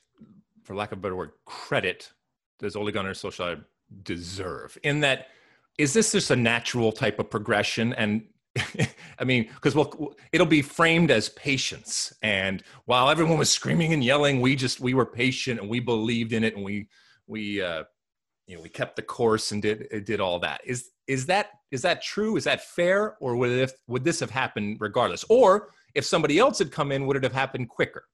for 0.65 0.75
lack 0.75 0.93
of 0.93 0.99
a 0.99 1.01
better 1.01 1.17
word, 1.17 1.31
credit 1.45 2.13
does 2.59 2.77
Ole 2.77 2.91
Gunnar 2.91 3.13
Solskjaer 3.13 3.65
deserve? 4.03 4.77
In 4.83 5.01
that, 5.01 5.29
is 5.79 5.93
this 5.93 6.13
just 6.13 6.31
a 6.31 6.37
natural 6.37 6.91
type 6.91 7.19
of 7.19 7.31
progression? 7.31 7.93
And 7.95 8.25
I 9.19 9.25
mean, 9.25 9.49
because 9.55 9.75
we'll, 9.75 10.15
it'll 10.33 10.47
be 10.47 10.63
framed 10.63 11.11
as 11.11 11.29
patience. 11.31 12.13
And 12.23 12.63
while 12.87 13.09
everyone 13.09 13.39
was 13.39 13.51
screaming 13.51 13.93
and 13.93 14.03
yelling, 14.03 14.41
we 14.41 14.57
just 14.57 14.81
we 14.81 14.95
were 14.95 15.07
patient 15.07 15.61
and 15.61 15.69
we 15.69 15.81
believed 15.81 16.33
in 16.33 16.43
it 16.43 16.57
and 16.57 16.65
we 16.65 16.89
we 17.27 17.63
uh, 17.63 17.85
you 18.49 18.57
know 18.57 18.63
we 18.63 18.69
kept 18.69 18.97
the 18.97 19.03
course 19.03 19.53
and 19.53 19.63
did 19.63 20.05
did 20.05 20.21
all 20.21 20.41
that. 20.41 20.63
Is 20.65 20.91
is 21.07 21.27
that 21.27 21.51
is 21.71 21.83
that 21.83 22.03
true? 22.03 22.37
Is 22.37 22.45
that 22.45 22.65
fair, 22.65 23.17
or 23.21 23.37
would 23.37 23.51
if 23.51 23.73
would 23.87 24.03
this 24.03 24.19
have 24.21 24.31
happened 24.31 24.79
regardless? 24.81 25.25
Or 25.29 25.71
if 25.95 26.05
somebody 26.05 26.39
else 26.39 26.59
had 26.59 26.73
come 26.73 26.91
in, 26.91 27.07
would 27.07 27.17
it 27.17 27.23
have 27.23 27.33
happened 27.33 27.69
quicker? 27.69 28.05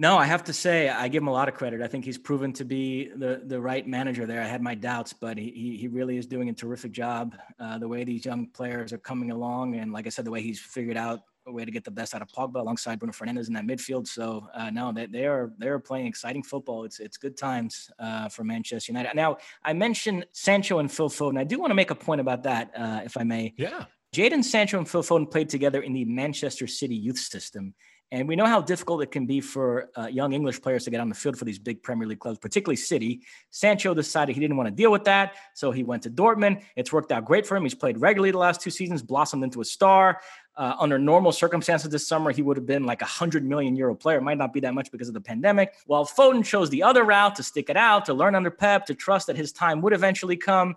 No, 0.00 0.16
I 0.16 0.26
have 0.26 0.44
to 0.44 0.52
say 0.52 0.88
I 0.88 1.08
give 1.08 1.22
him 1.22 1.28
a 1.28 1.32
lot 1.32 1.48
of 1.48 1.54
credit. 1.54 1.82
I 1.82 1.88
think 1.88 2.04
he's 2.04 2.18
proven 2.18 2.52
to 2.52 2.64
be 2.64 3.08
the 3.16 3.42
the 3.44 3.60
right 3.60 3.86
manager 3.88 4.26
there. 4.26 4.42
I 4.42 4.46
had 4.46 4.62
my 4.62 4.74
doubts, 4.74 5.12
but 5.14 5.38
he 5.38 5.76
he 5.80 5.88
really 5.88 6.18
is 6.18 6.26
doing 6.26 6.50
a 6.50 6.52
terrific 6.52 6.92
job. 6.92 7.34
Uh, 7.58 7.78
the 7.78 7.88
way 7.88 8.04
these 8.04 8.24
young 8.24 8.46
players 8.46 8.92
are 8.92 8.98
coming 8.98 9.30
along, 9.30 9.74
and 9.76 9.92
like 9.92 10.06
I 10.06 10.10
said, 10.10 10.26
the 10.26 10.30
way 10.30 10.42
he's 10.42 10.60
figured 10.60 10.98
out 10.98 11.20
a 11.48 11.52
way 11.52 11.64
to 11.64 11.70
get 11.70 11.84
the 11.84 11.90
best 11.90 12.14
out 12.14 12.22
of 12.22 12.28
Pogba 12.28 12.60
alongside 12.60 12.98
Bruno 12.98 13.12
Fernandes 13.12 13.48
in 13.48 13.54
that 13.54 13.64
midfield. 13.64 14.06
So 14.06 14.46
uh, 14.54 14.70
no, 14.70 14.92
they, 14.92 15.06
they 15.06 15.26
are 15.26 15.52
they 15.58 15.68
are 15.68 15.78
playing 15.78 16.06
exciting 16.06 16.42
football. 16.42 16.84
It's 16.84 17.00
it's 17.00 17.16
good 17.16 17.36
times 17.36 17.90
uh, 17.98 18.28
for 18.28 18.44
Manchester 18.44 18.92
United. 18.92 19.14
Now 19.14 19.38
I 19.64 19.72
mentioned 19.72 20.26
Sancho 20.32 20.78
and 20.78 20.90
Phil 20.90 21.08
Foden. 21.08 21.38
I 21.38 21.44
do 21.44 21.58
want 21.58 21.70
to 21.70 21.74
make 21.74 21.90
a 21.90 21.94
point 21.94 22.20
about 22.20 22.44
that, 22.44 22.72
uh, 22.76 23.00
if 23.04 23.16
I 23.16 23.24
may. 23.24 23.54
Yeah. 23.56 23.84
Jadon 24.14 24.42
Sancho 24.42 24.78
and 24.78 24.88
Phil 24.88 25.02
Foden 25.02 25.30
played 25.30 25.48
together 25.48 25.82
in 25.82 25.92
the 25.92 26.04
Manchester 26.04 26.66
City 26.66 26.94
youth 26.94 27.18
system. 27.18 27.74
And 28.10 28.26
we 28.26 28.36
know 28.36 28.46
how 28.46 28.62
difficult 28.62 29.02
it 29.02 29.10
can 29.10 29.26
be 29.26 29.42
for 29.42 29.90
uh, 29.94 30.06
young 30.06 30.32
English 30.32 30.62
players 30.62 30.84
to 30.84 30.90
get 30.90 31.00
on 31.00 31.10
the 31.10 31.14
field 31.14 31.38
for 31.38 31.44
these 31.44 31.58
big 31.58 31.82
Premier 31.82 32.08
League 32.08 32.20
clubs, 32.20 32.38
particularly 32.38 32.76
City. 32.76 33.20
Sancho 33.50 33.92
decided 33.92 34.34
he 34.34 34.40
didn't 34.40 34.56
want 34.56 34.66
to 34.66 34.74
deal 34.74 34.90
with 34.90 35.04
that. 35.04 35.34
So 35.54 35.70
he 35.72 35.82
went 35.82 36.04
to 36.04 36.10
Dortmund. 36.10 36.62
It's 36.74 36.90
worked 36.90 37.12
out 37.12 37.26
great 37.26 37.46
for 37.46 37.54
him. 37.54 37.64
He's 37.64 37.74
played 37.74 38.00
regularly 38.00 38.30
the 38.30 38.38
last 38.38 38.62
two 38.62 38.70
seasons, 38.70 39.02
blossomed 39.02 39.44
into 39.44 39.60
a 39.60 39.64
star. 39.64 40.20
Uh, 40.58 40.74
under 40.80 40.98
normal 40.98 41.30
circumstances 41.30 41.88
this 41.88 42.04
summer, 42.04 42.32
he 42.32 42.42
would 42.42 42.56
have 42.56 42.66
been 42.66 42.84
like 42.84 43.00
a 43.00 43.04
100 43.04 43.44
million 43.44 43.76
euro 43.76 43.94
player. 43.94 44.18
It 44.18 44.22
might 44.22 44.38
not 44.38 44.52
be 44.52 44.58
that 44.60 44.74
much 44.74 44.90
because 44.90 45.06
of 45.06 45.14
the 45.14 45.20
pandemic. 45.20 45.72
While 45.86 46.04
Foden 46.04 46.44
chose 46.44 46.68
the 46.68 46.82
other 46.82 47.04
route 47.04 47.36
to 47.36 47.44
stick 47.44 47.70
it 47.70 47.76
out, 47.76 48.04
to 48.06 48.12
learn 48.12 48.34
under 48.34 48.50
Pep, 48.50 48.84
to 48.86 48.94
trust 48.94 49.28
that 49.28 49.36
his 49.36 49.52
time 49.52 49.80
would 49.82 49.92
eventually 49.92 50.36
come. 50.36 50.74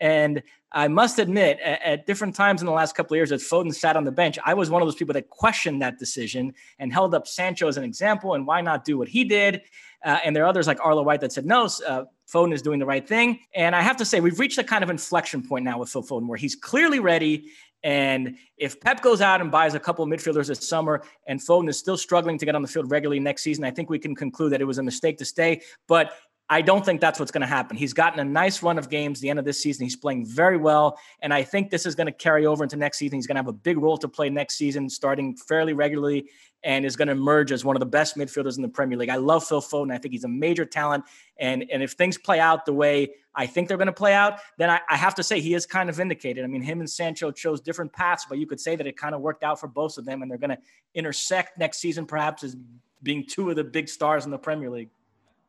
And 0.00 0.42
I 0.70 0.88
must 0.88 1.18
admit, 1.18 1.60
at, 1.60 1.82
at, 1.82 2.06
different 2.06 2.34
times 2.34 2.60
in 2.60 2.66
the 2.66 2.72
last 2.72 2.94
couple 2.94 3.14
of 3.14 3.18
years, 3.18 3.32
as 3.32 3.42
Foden 3.42 3.74
sat 3.74 3.96
on 3.96 4.04
the 4.04 4.12
bench, 4.12 4.38
I 4.44 4.52
was 4.52 4.68
one 4.68 4.82
of 4.82 4.86
those 4.86 4.96
people 4.96 5.14
that 5.14 5.30
questioned 5.30 5.80
that 5.80 5.98
decision 5.98 6.52
and 6.78 6.92
held 6.92 7.14
up 7.14 7.26
Sancho 7.26 7.68
as 7.68 7.78
an 7.78 7.84
example. 7.84 8.34
And 8.34 8.46
why 8.46 8.60
not 8.60 8.84
do 8.84 8.98
what 8.98 9.08
he 9.08 9.24
did? 9.24 9.62
Uh, 10.04 10.18
and 10.24 10.34
there 10.36 10.42
are 10.44 10.48
others 10.48 10.66
like 10.66 10.78
Arlo 10.84 11.02
White 11.02 11.20
that 11.20 11.32
said, 11.32 11.46
no, 11.46 11.64
uh, 11.86 12.04
Foden 12.30 12.52
is 12.52 12.62
doing 12.62 12.78
the 12.78 12.86
right 12.86 13.06
thing. 13.06 13.38
And 13.54 13.76
I 13.76 13.82
have 13.82 13.96
to 13.98 14.04
say, 14.04 14.20
we've 14.20 14.38
reached 14.38 14.58
a 14.58 14.64
kind 14.64 14.82
of 14.82 14.90
inflection 14.90 15.46
point 15.46 15.64
now 15.64 15.78
with 15.78 15.90
Phil 15.90 16.02
Foden 16.02 16.26
where 16.26 16.38
he's 16.38 16.56
clearly 16.56 16.98
ready 16.98 17.50
and 17.82 18.36
if 18.56 18.80
Pep 18.80 19.02
goes 19.02 19.20
out 19.20 19.40
and 19.40 19.50
buys 19.50 19.74
a 19.74 19.80
couple 19.80 20.06
midfielders 20.06 20.46
this 20.46 20.68
summer 20.68 21.02
and 21.26 21.40
Foden 21.40 21.68
is 21.68 21.78
still 21.78 21.96
struggling 21.96 22.38
to 22.38 22.46
get 22.46 22.54
on 22.54 22.62
the 22.62 22.68
field 22.68 22.90
regularly 22.90 23.20
next 23.20 23.42
season, 23.42 23.64
I 23.64 23.70
think 23.70 23.90
we 23.90 23.98
can 23.98 24.14
conclude 24.14 24.52
that 24.52 24.60
it 24.60 24.64
was 24.64 24.78
a 24.78 24.82
mistake 24.82 25.18
to 25.18 25.24
stay. 25.24 25.62
But 25.88 26.12
I 26.48 26.60
don't 26.60 26.84
think 26.84 27.00
that's 27.00 27.18
what's 27.18 27.32
going 27.32 27.40
to 27.40 27.46
happen. 27.46 27.76
He's 27.76 27.94
gotten 27.94 28.20
a 28.20 28.24
nice 28.24 28.62
run 28.62 28.78
of 28.78 28.90
games 28.90 29.20
the 29.20 29.30
end 29.30 29.38
of 29.38 29.44
this 29.44 29.62
season. 29.62 29.84
He's 29.84 29.96
playing 29.96 30.26
very 30.26 30.58
well. 30.58 30.98
And 31.22 31.32
I 31.32 31.42
think 31.42 31.70
this 31.70 31.86
is 31.86 31.94
going 31.94 32.08
to 32.08 32.12
carry 32.12 32.46
over 32.46 32.62
into 32.62 32.76
next 32.76 32.98
season. 32.98 33.16
He's 33.16 33.26
going 33.26 33.36
to 33.36 33.38
have 33.38 33.48
a 33.48 33.54
big 33.54 33.78
role 33.78 33.96
to 33.96 34.08
play 34.08 34.28
next 34.28 34.56
season, 34.56 34.90
starting 34.90 35.34
fairly 35.34 35.72
regularly, 35.72 36.28
and 36.64 36.84
is 36.84 36.96
going 36.96 37.08
to 37.08 37.12
emerge 37.12 37.50
as 37.52 37.64
one 37.64 37.76
of 37.76 37.80
the 37.80 37.86
best 37.86 38.16
midfielders 38.16 38.56
in 38.56 38.62
the 38.62 38.68
Premier 38.68 38.96
League. 38.96 39.08
I 39.08 39.16
love 39.16 39.44
Phil 39.44 39.60
Foden. 39.60 39.92
I 39.92 39.98
think 39.98 40.12
he's 40.12 40.24
a 40.24 40.28
major 40.28 40.64
talent. 40.64 41.04
And, 41.38 41.64
and 41.72 41.82
if 41.82 41.92
things 41.92 42.16
play 42.18 42.38
out 42.38 42.66
the 42.66 42.72
way 42.72 43.14
I 43.34 43.46
think 43.46 43.68
they're 43.68 43.78
going 43.78 43.86
to 43.86 43.92
play 43.92 44.14
out, 44.14 44.40
then 44.58 44.70
I, 44.70 44.80
I 44.88 44.96
have 44.96 45.14
to 45.16 45.22
say 45.22 45.40
he 45.40 45.54
is 45.54 45.66
kind 45.66 45.88
of 45.88 45.96
vindicated. 45.96 46.44
I 46.44 46.46
mean, 46.46 46.62
him 46.62 46.80
and 46.80 46.88
Sancho 46.88 47.30
chose 47.30 47.60
different 47.60 47.92
paths, 47.92 48.26
but 48.28 48.38
you 48.38 48.46
could 48.46 48.60
say 48.60 48.76
that 48.76 48.86
it 48.86 48.96
kind 48.96 49.14
of 49.14 49.20
worked 49.20 49.42
out 49.42 49.58
for 49.58 49.66
both 49.66 49.98
of 49.98 50.04
them. 50.04 50.22
And 50.22 50.30
they're 50.30 50.38
going 50.38 50.50
to 50.50 50.58
intersect 50.94 51.58
next 51.58 51.78
season, 51.78 52.06
perhaps, 52.06 52.44
as 52.44 52.56
being 53.02 53.24
two 53.26 53.50
of 53.50 53.56
the 53.56 53.64
big 53.64 53.88
stars 53.88 54.24
in 54.24 54.30
the 54.30 54.38
Premier 54.38 54.70
League. 54.70 54.90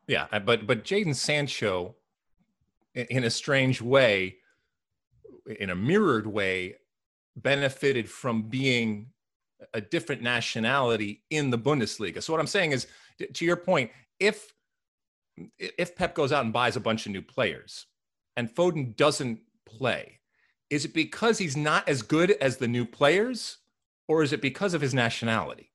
Yeah, 0.06 0.26
uh, 0.32 0.38
but 0.40 0.66
but 0.66 0.84
Jadon 0.84 1.14
Sancho, 1.14 1.94
in 2.94 3.24
a 3.24 3.30
strange 3.30 3.80
way, 3.80 4.36
in 5.60 5.70
a 5.70 5.74
mirrored 5.74 6.26
way, 6.26 6.76
benefited 7.36 8.10
from 8.10 8.42
being 8.42 9.10
a 9.72 9.80
different 9.80 10.22
nationality 10.22 11.22
in 11.30 11.50
the 11.50 11.58
Bundesliga. 11.58 12.22
So 12.22 12.32
what 12.32 12.40
I'm 12.40 12.46
saying 12.46 12.72
is, 12.72 12.86
to 13.32 13.44
your 13.44 13.56
point, 13.56 13.90
if 14.18 14.52
if 15.58 15.96
Pep 15.96 16.14
goes 16.14 16.32
out 16.32 16.44
and 16.44 16.52
buys 16.52 16.76
a 16.76 16.80
bunch 16.80 17.06
of 17.06 17.12
new 17.12 17.22
players, 17.22 17.86
and 18.36 18.52
Foden 18.52 18.96
doesn't 18.96 19.40
play, 19.66 20.20
is 20.70 20.84
it 20.84 20.94
because 20.94 21.38
he's 21.38 21.56
not 21.56 21.88
as 21.88 22.02
good 22.02 22.32
as 22.40 22.56
the 22.56 22.68
new 22.68 22.84
players, 22.84 23.58
or 24.08 24.22
is 24.22 24.32
it 24.32 24.40
because 24.40 24.74
of 24.74 24.80
his 24.80 24.94
nationality? 24.94 25.70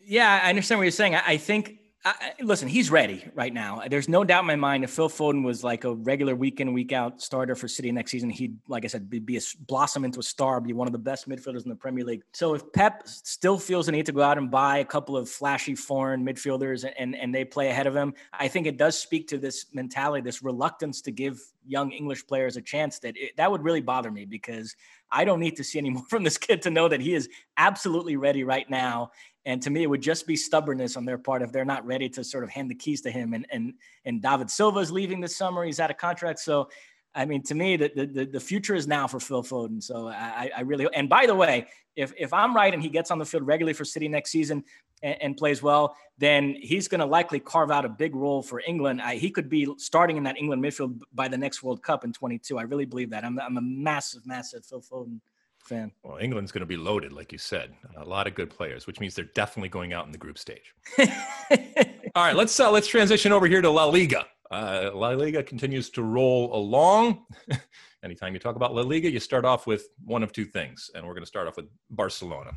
Yeah, 0.00 0.40
I 0.42 0.48
understand 0.48 0.78
what 0.78 0.84
you're 0.84 0.90
saying. 0.90 1.14
I 1.14 1.36
think 1.36 1.78
I, 2.04 2.32
listen, 2.40 2.66
he's 2.66 2.90
ready 2.90 3.24
right 3.32 3.54
now. 3.54 3.82
There's 3.88 4.08
no 4.08 4.24
doubt 4.24 4.40
in 4.40 4.46
my 4.46 4.56
mind 4.56 4.82
if 4.82 4.90
Phil 4.90 5.08
Foden 5.08 5.44
was 5.44 5.62
like 5.62 5.84
a 5.84 5.94
regular 5.94 6.34
week 6.34 6.60
in, 6.60 6.72
week 6.72 6.90
out 6.90 7.22
starter 7.22 7.54
for 7.54 7.68
City 7.68 7.92
next 7.92 8.10
season, 8.10 8.28
he'd, 8.28 8.58
like 8.66 8.84
I 8.84 8.88
said, 8.88 9.08
be, 9.08 9.20
be 9.20 9.36
a 9.36 9.40
blossom 9.68 10.04
into 10.04 10.18
a 10.18 10.22
star, 10.22 10.60
be 10.60 10.72
one 10.72 10.88
of 10.88 10.92
the 10.92 10.98
best 10.98 11.28
midfielders 11.28 11.62
in 11.62 11.68
the 11.68 11.76
Premier 11.76 12.04
League. 12.04 12.22
So 12.32 12.54
if 12.54 12.72
Pep 12.72 13.06
still 13.06 13.56
feels 13.56 13.86
the 13.86 13.92
need 13.92 14.06
to 14.06 14.12
go 14.12 14.22
out 14.22 14.36
and 14.36 14.50
buy 14.50 14.78
a 14.78 14.84
couple 14.84 15.16
of 15.16 15.28
flashy 15.28 15.76
foreign 15.76 16.26
midfielders 16.26 16.84
and, 16.98 17.14
and 17.14 17.32
they 17.32 17.44
play 17.44 17.68
ahead 17.68 17.86
of 17.86 17.94
him, 17.94 18.14
I 18.32 18.48
think 18.48 18.66
it 18.66 18.78
does 18.78 18.98
speak 18.98 19.28
to 19.28 19.38
this 19.38 19.66
mentality, 19.72 20.22
this 20.22 20.42
reluctance 20.42 21.02
to 21.02 21.12
give 21.12 21.40
young 21.64 21.92
English 21.92 22.26
players 22.26 22.56
a 22.56 22.62
chance 22.62 22.98
that 23.00 23.16
it, 23.16 23.36
that 23.36 23.50
would 23.50 23.62
really 23.62 23.80
bother 23.80 24.10
me 24.10 24.24
because 24.24 24.74
I 25.12 25.24
don't 25.24 25.40
need 25.40 25.56
to 25.56 25.64
see 25.64 25.78
any 25.78 25.90
more 25.90 26.04
from 26.08 26.24
this 26.24 26.38
kid 26.38 26.62
to 26.62 26.70
know 26.70 26.88
that 26.88 27.00
he 27.00 27.14
is 27.14 27.28
absolutely 27.56 28.16
ready 28.16 28.44
right 28.44 28.68
now. 28.68 29.12
And 29.44 29.60
to 29.62 29.70
me, 29.70 29.82
it 29.82 29.90
would 29.90 30.02
just 30.02 30.26
be 30.26 30.36
stubbornness 30.36 30.96
on 30.96 31.04
their 31.04 31.18
part 31.18 31.42
if 31.42 31.50
they're 31.50 31.64
not 31.64 31.84
ready 31.84 32.08
to 32.10 32.22
sort 32.22 32.44
of 32.44 32.50
hand 32.50 32.70
the 32.70 32.74
keys 32.74 33.00
to 33.02 33.10
him. 33.10 33.34
And 33.34 33.46
and 33.50 33.74
and 34.04 34.22
David 34.22 34.50
Silva 34.50 34.80
is 34.80 34.92
leaving 34.92 35.20
this 35.20 35.36
summer; 35.36 35.64
he's 35.64 35.80
out 35.80 35.90
of 35.90 35.96
contract. 35.96 36.38
So, 36.38 36.68
I 37.14 37.24
mean, 37.24 37.42
to 37.44 37.54
me, 37.54 37.76
the 37.76 37.90
the, 37.94 38.24
the 38.24 38.40
future 38.40 38.74
is 38.74 38.86
now 38.86 39.08
for 39.08 39.18
Phil 39.18 39.42
Foden. 39.42 39.82
So 39.82 40.08
I, 40.08 40.50
I 40.56 40.60
really. 40.60 40.86
And 40.94 41.08
by 41.08 41.26
the 41.26 41.34
way, 41.34 41.66
if 41.96 42.12
if 42.16 42.32
I'm 42.32 42.54
right 42.54 42.72
and 42.72 42.82
he 42.82 42.88
gets 42.88 43.10
on 43.10 43.18
the 43.18 43.24
field 43.24 43.46
regularly 43.46 43.72
for 43.72 43.84
City 43.84 44.06
next 44.06 44.30
season 44.30 44.62
and, 45.02 45.20
and 45.20 45.36
plays 45.36 45.60
well, 45.60 45.96
then 46.18 46.54
he's 46.60 46.86
going 46.86 47.00
to 47.00 47.06
likely 47.06 47.40
carve 47.40 47.72
out 47.72 47.84
a 47.84 47.88
big 47.88 48.14
role 48.14 48.42
for 48.42 48.62
England. 48.64 49.02
I, 49.02 49.16
he 49.16 49.30
could 49.30 49.48
be 49.48 49.66
starting 49.76 50.18
in 50.18 50.22
that 50.22 50.38
England 50.38 50.62
midfield 50.62 51.00
by 51.12 51.26
the 51.26 51.38
next 51.38 51.64
World 51.64 51.82
Cup 51.82 52.04
in 52.04 52.12
22. 52.12 52.58
I 52.58 52.62
really 52.62 52.86
believe 52.86 53.10
that. 53.10 53.24
I'm 53.24 53.40
I'm 53.40 53.56
a 53.56 53.62
massive, 53.62 54.24
massive 54.24 54.64
Phil 54.64 54.82
Foden 54.82 55.20
fan. 55.64 55.92
Well, 56.02 56.18
England's 56.18 56.52
going 56.52 56.60
to 56.60 56.66
be 56.66 56.76
loaded, 56.76 57.12
like 57.12 57.32
you 57.32 57.38
said, 57.38 57.74
a 57.96 58.04
lot 58.04 58.26
of 58.26 58.34
good 58.34 58.50
players, 58.50 58.86
which 58.86 59.00
means 59.00 59.14
they're 59.14 59.24
definitely 59.34 59.68
going 59.68 59.92
out 59.92 60.06
in 60.06 60.12
the 60.12 60.18
group 60.18 60.38
stage. 60.38 60.74
All 60.98 62.24
right, 62.24 62.36
let's 62.36 62.58
uh, 62.58 62.70
let's 62.70 62.86
transition 62.86 63.32
over 63.32 63.46
here 63.46 63.62
to 63.62 63.70
La 63.70 63.84
Liga. 63.84 64.26
Uh, 64.50 64.90
La 64.94 65.10
Liga 65.10 65.42
continues 65.42 65.88
to 65.90 66.02
roll 66.02 66.54
along. 66.54 67.24
Anytime 68.04 68.34
you 68.34 68.40
talk 68.40 68.56
about 68.56 68.74
La 68.74 68.82
Liga, 68.82 69.10
you 69.10 69.20
start 69.20 69.44
off 69.44 69.66
with 69.66 69.88
one 70.04 70.22
of 70.22 70.32
two 70.32 70.44
things, 70.44 70.90
and 70.94 71.06
we're 71.06 71.14
going 71.14 71.22
to 71.22 71.28
start 71.28 71.48
off 71.48 71.56
with 71.56 71.66
Barcelona. 71.90 72.52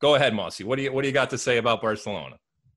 Go 0.00 0.14
ahead, 0.14 0.34
Mossy. 0.34 0.64
What 0.64 0.76
do 0.76 0.82
you 0.82 0.92
what 0.92 1.02
do 1.02 1.08
you 1.08 1.14
got 1.14 1.30
to 1.30 1.38
say 1.38 1.58
about 1.58 1.82
Barcelona? 1.82 2.36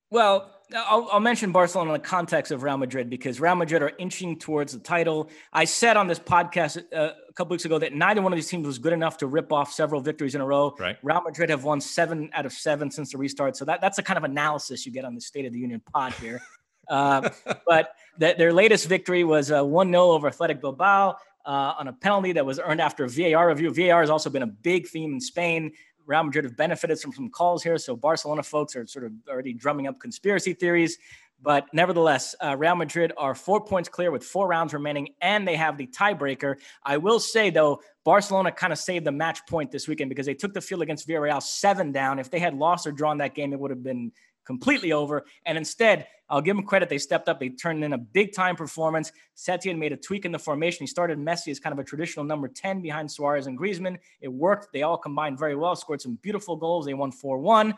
Well, 0.10 0.52
I'll, 0.76 1.08
I'll, 1.12 1.20
mention 1.20 1.52
Barcelona 1.52 1.94
in 1.94 2.02
the 2.02 2.08
context 2.08 2.52
of 2.52 2.62
Real 2.62 2.78
Madrid 2.78 3.10
because 3.10 3.40
Real 3.40 3.56
Madrid 3.56 3.82
are 3.82 3.94
inching 3.98 4.38
towards 4.38 4.74
the 4.74 4.80
title. 4.80 5.30
I 5.54 5.64
said 5.64 5.96
on 5.96 6.08
this 6.08 6.20
podcast 6.20 6.84
uh, 6.94 7.14
a 7.30 7.34
couple 7.34 7.54
weeks 7.54 7.64
ago 7.64 7.80
that 7.80 7.94
neither 7.94 8.22
one 8.22 8.34
of 8.34 8.38
these 8.38 8.50
teams 8.50 8.68
was 8.68 8.78
good 8.78 8.92
enough 8.92 9.18
to 9.20 9.28
rip 9.28 9.54
off 9.54 9.72
several 9.72 10.02
victories 10.02 10.36
in 10.36 10.42
a 10.42 10.46
row. 10.46 10.76
Right. 10.78 10.98
Real 11.04 11.22
Madrid 11.22 11.50
have 11.50 11.64
won 11.64 11.80
seven 11.80 12.30
out 12.34 12.46
of 12.46 12.52
seven 12.52 12.92
since 12.92 13.14
the 13.14 13.18
restart. 13.18 13.56
So 13.56 13.64
that, 13.66 13.80
that's 13.80 13.96
the 13.96 14.04
kind 14.04 14.18
of 14.18 14.26
analysis 14.26 14.86
you 14.86 14.92
get 14.92 15.06
on 15.06 15.16
the 15.16 15.22
State 15.22 15.46
of 15.46 15.54
the 15.54 15.60
Union 15.60 15.82
pod 15.94 16.14
here. 16.14 16.42
uh, 16.90 17.30
but 17.66 17.94
th- 18.20 18.38
their 18.38 18.52
latest 18.52 18.88
victory 18.88 19.24
was 19.24 19.52
uh, 19.52 19.64
1 19.64 19.90
0 19.90 20.02
over 20.12 20.28
Athletic 20.28 20.62
Bilbao. 20.62 21.18
Uh, 21.46 21.74
on 21.80 21.88
a 21.88 21.94
penalty 21.94 22.34
that 22.34 22.46
was 22.46 22.60
earned 22.60 22.82
after 22.82 23.06
a 23.06 23.10
VAR 23.10 23.48
review. 23.48 23.74
VAR 23.74 24.02
has 24.02 24.10
also 24.10 24.30
been 24.30 24.44
a 24.44 24.48
big 24.48 24.86
theme 24.86 25.14
in 25.14 25.22
Spain. 25.22 25.72
Real 26.08 26.24
Madrid 26.24 26.46
have 26.46 26.58
benefited 26.58 27.00
from 27.00 27.14
some 27.14 27.30
calls 27.30 27.62
here. 27.62 27.78
So 27.78 27.96
Barcelona 27.96 28.42
folks 28.42 28.76
are 28.76 28.88
sort 28.88 29.06
of 29.06 29.12
already 29.30 29.54
drumming 29.54 29.88
up 29.88 30.00
conspiracy 30.00 30.54
theories. 30.54 30.98
But 31.40 31.66
nevertheless, 31.72 32.34
uh, 32.44 32.56
Real 32.58 32.76
Madrid 32.76 33.14
are 33.16 33.36
four 33.36 33.64
points 33.64 33.88
clear 33.90 34.10
with 34.10 34.24
four 34.24 34.48
rounds 34.48 34.74
remaining, 34.74 35.10
and 35.22 35.48
they 35.48 35.56
have 35.56 35.78
the 35.78 35.86
tiebreaker. 35.86 36.56
I 36.84 36.98
will 36.98 37.20
say, 37.20 37.52
though, 37.52 37.82
Barcelona 38.04 38.52
kind 38.52 38.74
of 38.74 38.80
saved 38.80 39.06
the 39.06 39.12
match 39.12 39.46
point 39.48 39.70
this 39.70 39.88
weekend 39.88 40.10
because 40.10 40.26
they 40.26 40.34
took 40.34 40.54
the 40.54 40.62
field 40.62 40.82
against 40.82 41.08
Villarreal 41.08 41.44
seven 41.44 41.92
down. 41.92 42.18
If 42.18 42.32
they 42.32 42.40
had 42.40 42.56
lost 42.56 42.88
or 42.88 42.92
drawn 42.92 43.18
that 43.20 43.36
game, 43.36 43.54
it 43.54 43.60
would 43.60 43.70
have 43.70 43.84
been 43.84 44.12
completely 44.48 44.94
over. 44.94 45.26
And 45.46 45.58
instead, 45.58 46.08
I'll 46.30 46.42
give 46.42 46.56
them 46.56 46.66
credit. 46.66 46.90
They 46.90 46.98
stepped 46.98 47.30
up. 47.30 47.40
They 47.40 47.50
turned 47.50 47.84
in 47.84 47.94
a 47.94 47.98
big 47.98 48.34
time 48.34 48.56
performance. 48.56 49.12
Setien 49.36 49.78
made 49.78 49.94
a 49.94 49.98
tweak 49.98 50.26
in 50.26 50.32
the 50.32 50.40
formation. 50.40 50.80
He 50.84 50.88
started 50.88 51.20
Messi 51.20 51.52
as 51.52 51.60
kind 51.60 51.74
of 51.74 51.80
a 51.80 51.84
traditional 51.84 52.26
number 52.26 52.48
10 52.48 52.82
behind 52.82 53.12
Suarez 53.12 53.48
and 53.48 53.60
Griezmann. 53.60 53.98
It 54.22 54.30
worked. 54.30 54.70
They 54.74 54.84
all 54.84 54.98
combined 54.98 55.38
very 55.38 55.56
well, 55.56 55.76
scored 55.76 56.02
some 56.02 56.16
beautiful 56.22 56.56
goals. 56.56 56.86
They 56.86 56.94
won 56.94 57.12
4 57.12 57.38
1. 57.38 57.76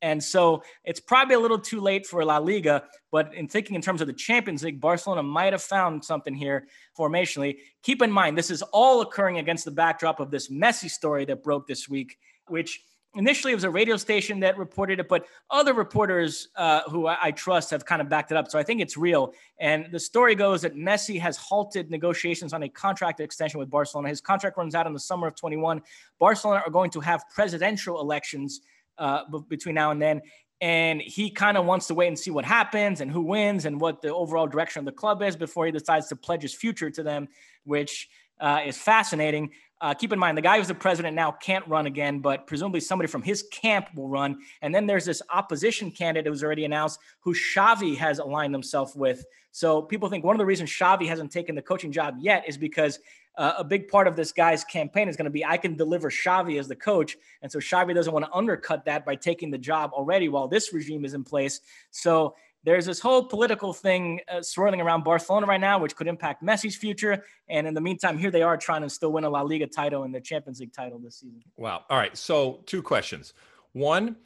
And 0.00 0.22
so 0.22 0.64
it's 0.84 0.98
probably 0.98 1.36
a 1.36 1.40
little 1.40 1.60
too 1.60 1.80
late 1.80 2.06
for 2.06 2.24
La 2.24 2.38
Liga, 2.38 2.82
but 3.12 3.32
in 3.34 3.46
thinking 3.46 3.76
in 3.76 3.82
terms 3.82 4.00
of 4.00 4.08
the 4.08 4.12
Champions 4.12 4.64
League, 4.64 4.80
Barcelona 4.80 5.22
might 5.22 5.52
have 5.52 5.62
found 5.62 6.04
something 6.04 6.34
here 6.34 6.66
formationally. 6.98 7.58
Keep 7.84 8.02
in 8.02 8.10
mind, 8.10 8.36
this 8.36 8.50
is 8.50 8.62
all 8.72 9.00
occurring 9.02 9.38
against 9.38 9.64
the 9.64 9.70
backdrop 9.70 10.18
of 10.18 10.32
this 10.32 10.50
Messi 10.50 10.90
story 10.90 11.24
that 11.26 11.44
broke 11.44 11.68
this 11.68 11.88
week, 11.88 12.18
which 12.48 12.82
initially 13.14 13.52
it 13.52 13.56
was 13.56 13.64
a 13.64 13.70
radio 13.70 13.96
station 13.96 14.40
that 14.40 14.56
reported 14.56 14.98
it, 14.98 15.08
but 15.08 15.26
other 15.50 15.74
reporters 15.74 16.48
uh, 16.56 16.80
who 16.88 17.06
I, 17.06 17.18
I, 17.24 17.30
trust 17.30 17.70
have 17.70 17.84
kind 17.84 18.00
of 18.00 18.08
backed 18.08 18.30
it 18.30 18.36
up. 18.36 18.50
So 18.50 18.58
I 18.58 18.62
think 18.62 18.80
it's 18.80 18.96
real. 18.96 19.34
And 19.58 19.86
the 19.92 20.00
story 20.00 20.34
goes 20.34 20.62
that 20.62 20.74
Messi 20.74 21.20
has 21.20 21.36
halted 21.36 21.90
negotiations 21.90 22.52
on 22.52 22.62
a 22.62 22.68
contract 22.68 23.20
extension 23.20 23.60
with 23.60 23.70
Barcelona. 23.70 24.08
His 24.08 24.20
contract 24.20 24.56
runs 24.56 24.74
out 24.74 24.86
in 24.86 24.92
the 24.92 25.00
summer 25.00 25.26
of 25.26 25.36
21. 25.36 25.82
Barcelona 26.18 26.62
are 26.64 26.70
going 26.70 26.90
to 26.90 27.00
have 27.00 27.24
presidential 27.34 28.00
elections 28.00 28.62
uh, 28.98 29.24
b- 29.30 29.40
between 29.48 29.74
now 29.74 29.90
and 29.90 30.00
then. 30.00 30.22
And 30.62 31.02
he 31.02 31.28
kind 31.28 31.56
of 31.58 31.66
wants 31.66 31.88
to 31.88 31.94
wait 31.94 32.06
and 32.06 32.18
see 32.18 32.30
what 32.30 32.44
happens 32.44 33.00
and 33.00 33.10
who 33.10 33.20
wins 33.20 33.64
and 33.64 33.80
what 33.80 34.00
the 34.00 34.14
overall 34.14 34.46
direction 34.46 34.78
of 34.78 34.84
the 34.84 34.92
club 34.92 35.20
is 35.20 35.36
before 35.36 35.66
he 35.66 35.72
decides 35.72 36.06
to 36.08 36.16
pledge 36.16 36.42
his 36.42 36.54
future 36.54 36.88
to 36.88 37.02
them, 37.02 37.28
which 37.64 38.08
uh, 38.40 38.60
is 38.64 38.78
fascinating. 38.78 39.50
Uh, 39.82 39.92
keep 39.92 40.12
in 40.12 40.18
mind, 40.18 40.38
the 40.38 40.42
guy 40.42 40.58
who's 40.58 40.68
the 40.68 40.74
president 40.74 41.16
now 41.16 41.32
can't 41.32 41.66
run 41.66 41.86
again, 41.86 42.20
but 42.20 42.46
presumably 42.46 42.78
somebody 42.78 43.08
from 43.08 43.20
his 43.20 43.42
camp 43.50 43.88
will 43.96 44.08
run. 44.08 44.38
And 44.62 44.72
then 44.72 44.86
there's 44.86 45.04
this 45.04 45.20
opposition 45.28 45.90
candidate 45.90 46.30
who's 46.30 46.44
already 46.44 46.64
announced 46.64 47.00
who 47.18 47.34
Xavi 47.34 47.96
has 47.96 48.20
aligned 48.20 48.54
himself 48.54 48.94
with. 48.94 49.24
So 49.50 49.82
people 49.82 50.08
think 50.08 50.24
one 50.24 50.36
of 50.36 50.38
the 50.38 50.46
reasons 50.46 50.70
Xavi 50.70 51.08
hasn't 51.08 51.32
taken 51.32 51.56
the 51.56 51.62
coaching 51.62 51.90
job 51.90 52.14
yet 52.20 52.44
is 52.46 52.56
because 52.56 53.00
uh, 53.36 53.54
a 53.58 53.64
big 53.64 53.88
part 53.88 54.06
of 54.06 54.14
this 54.14 54.30
guy's 54.30 54.62
campaign 54.62 55.08
is 55.08 55.16
going 55.16 55.24
to 55.24 55.30
be 55.30 55.44
I 55.44 55.56
can 55.56 55.76
deliver 55.76 56.10
Xavi 56.10 56.60
as 56.60 56.68
the 56.68 56.76
coach. 56.76 57.16
And 57.42 57.50
so 57.50 57.58
Xavi 57.58 57.92
doesn't 57.92 58.12
want 58.12 58.24
to 58.24 58.32
undercut 58.32 58.84
that 58.84 59.04
by 59.04 59.16
taking 59.16 59.50
the 59.50 59.58
job 59.58 59.90
already 59.94 60.28
while 60.28 60.46
this 60.46 60.72
regime 60.72 61.04
is 61.04 61.14
in 61.14 61.24
place. 61.24 61.60
So 61.90 62.36
there's 62.64 62.86
this 62.86 63.00
whole 63.00 63.24
political 63.24 63.72
thing 63.72 64.20
uh, 64.28 64.40
swirling 64.42 64.80
around 64.80 65.02
Barcelona 65.04 65.46
right 65.46 65.60
now, 65.60 65.78
which 65.78 65.96
could 65.96 66.06
impact 66.06 66.42
Messi's 66.42 66.76
future. 66.76 67.24
And 67.48 67.66
in 67.66 67.74
the 67.74 67.80
meantime, 67.80 68.18
here 68.18 68.30
they 68.30 68.42
are 68.42 68.56
trying 68.56 68.82
to 68.82 68.90
still 68.90 69.12
win 69.12 69.24
a 69.24 69.30
La 69.30 69.42
Liga 69.42 69.66
title 69.66 70.04
and 70.04 70.14
the 70.14 70.20
Champions 70.20 70.60
League 70.60 70.72
title 70.72 70.98
this 70.98 71.16
season. 71.16 71.42
Wow. 71.56 71.84
All 71.90 71.98
right. 71.98 72.16
So, 72.16 72.62
two 72.66 72.82
questions. 72.82 73.34
One, 73.72 74.16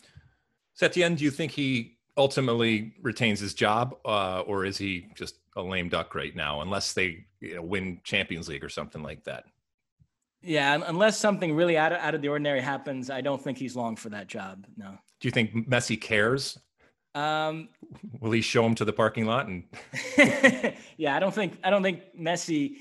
Setien, 0.79 1.17
do 1.17 1.25
you 1.25 1.31
think 1.31 1.53
he 1.53 1.99
ultimately 2.17 2.95
retains 3.03 3.41
his 3.41 3.55
job, 3.55 3.97
uh, 4.05 4.41
or 4.41 4.65
is 4.65 4.77
he 4.77 5.09
just 5.15 5.37
a 5.57 5.63
lame 5.63 5.89
duck 5.89 6.15
right 6.15 6.35
now, 6.35 6.61
unless 6.61 6.93
they 6.93 7.27
you 7.41 7.57
know, 7.57 7.63
win 7.63 8.01
Champions 8.05 8.49
League 8.49 8.65
or 8.65 8.69
something 8.69 9.03
like 9.03 9.25
that? 9.25 9.45
Yeah, 10.43 10.81
unless 10.87 11.19
something 11.19 11.55
really 11.55 11.77
out 11.77 11.93
of, 11.93 11.99
out 11.99 12.15
of 12.15 12.23
the 12.23 12.29
ordinary 12.29 12.61
happens, 12.61 13.11
I 13.11 13.21
don't 13.21 13.43
think 13.43 13.59
he's 13.59 13.75
long 13.75 13.97
for 13.97 14.11
that 14.11 14.27
job. 14.27 14.67
No. 14.77 14.91
Do 15.21 15.29
you 15.29 15.33
think 15.33 15.69
Messi 15.69 16.01
cares 16.01 16.59
um, 17.17 17.69
Will 18.21 18.33
he 18.33 18.43
show 18.43 18.65
him 18.65 18.75
to 18.77 18.85
the 18.85 18.93
parking 18.93 19.27
lot? 19.27 19.47
And 19.47 19.65
yeah, 20.97 21.17
I 21.17 21.19
don't 21.19 21.35
think 21.35 21.59
I 21.65 21.71
don't 21.71 21.83
think 21.83 22.03
Messi 22.19 22.77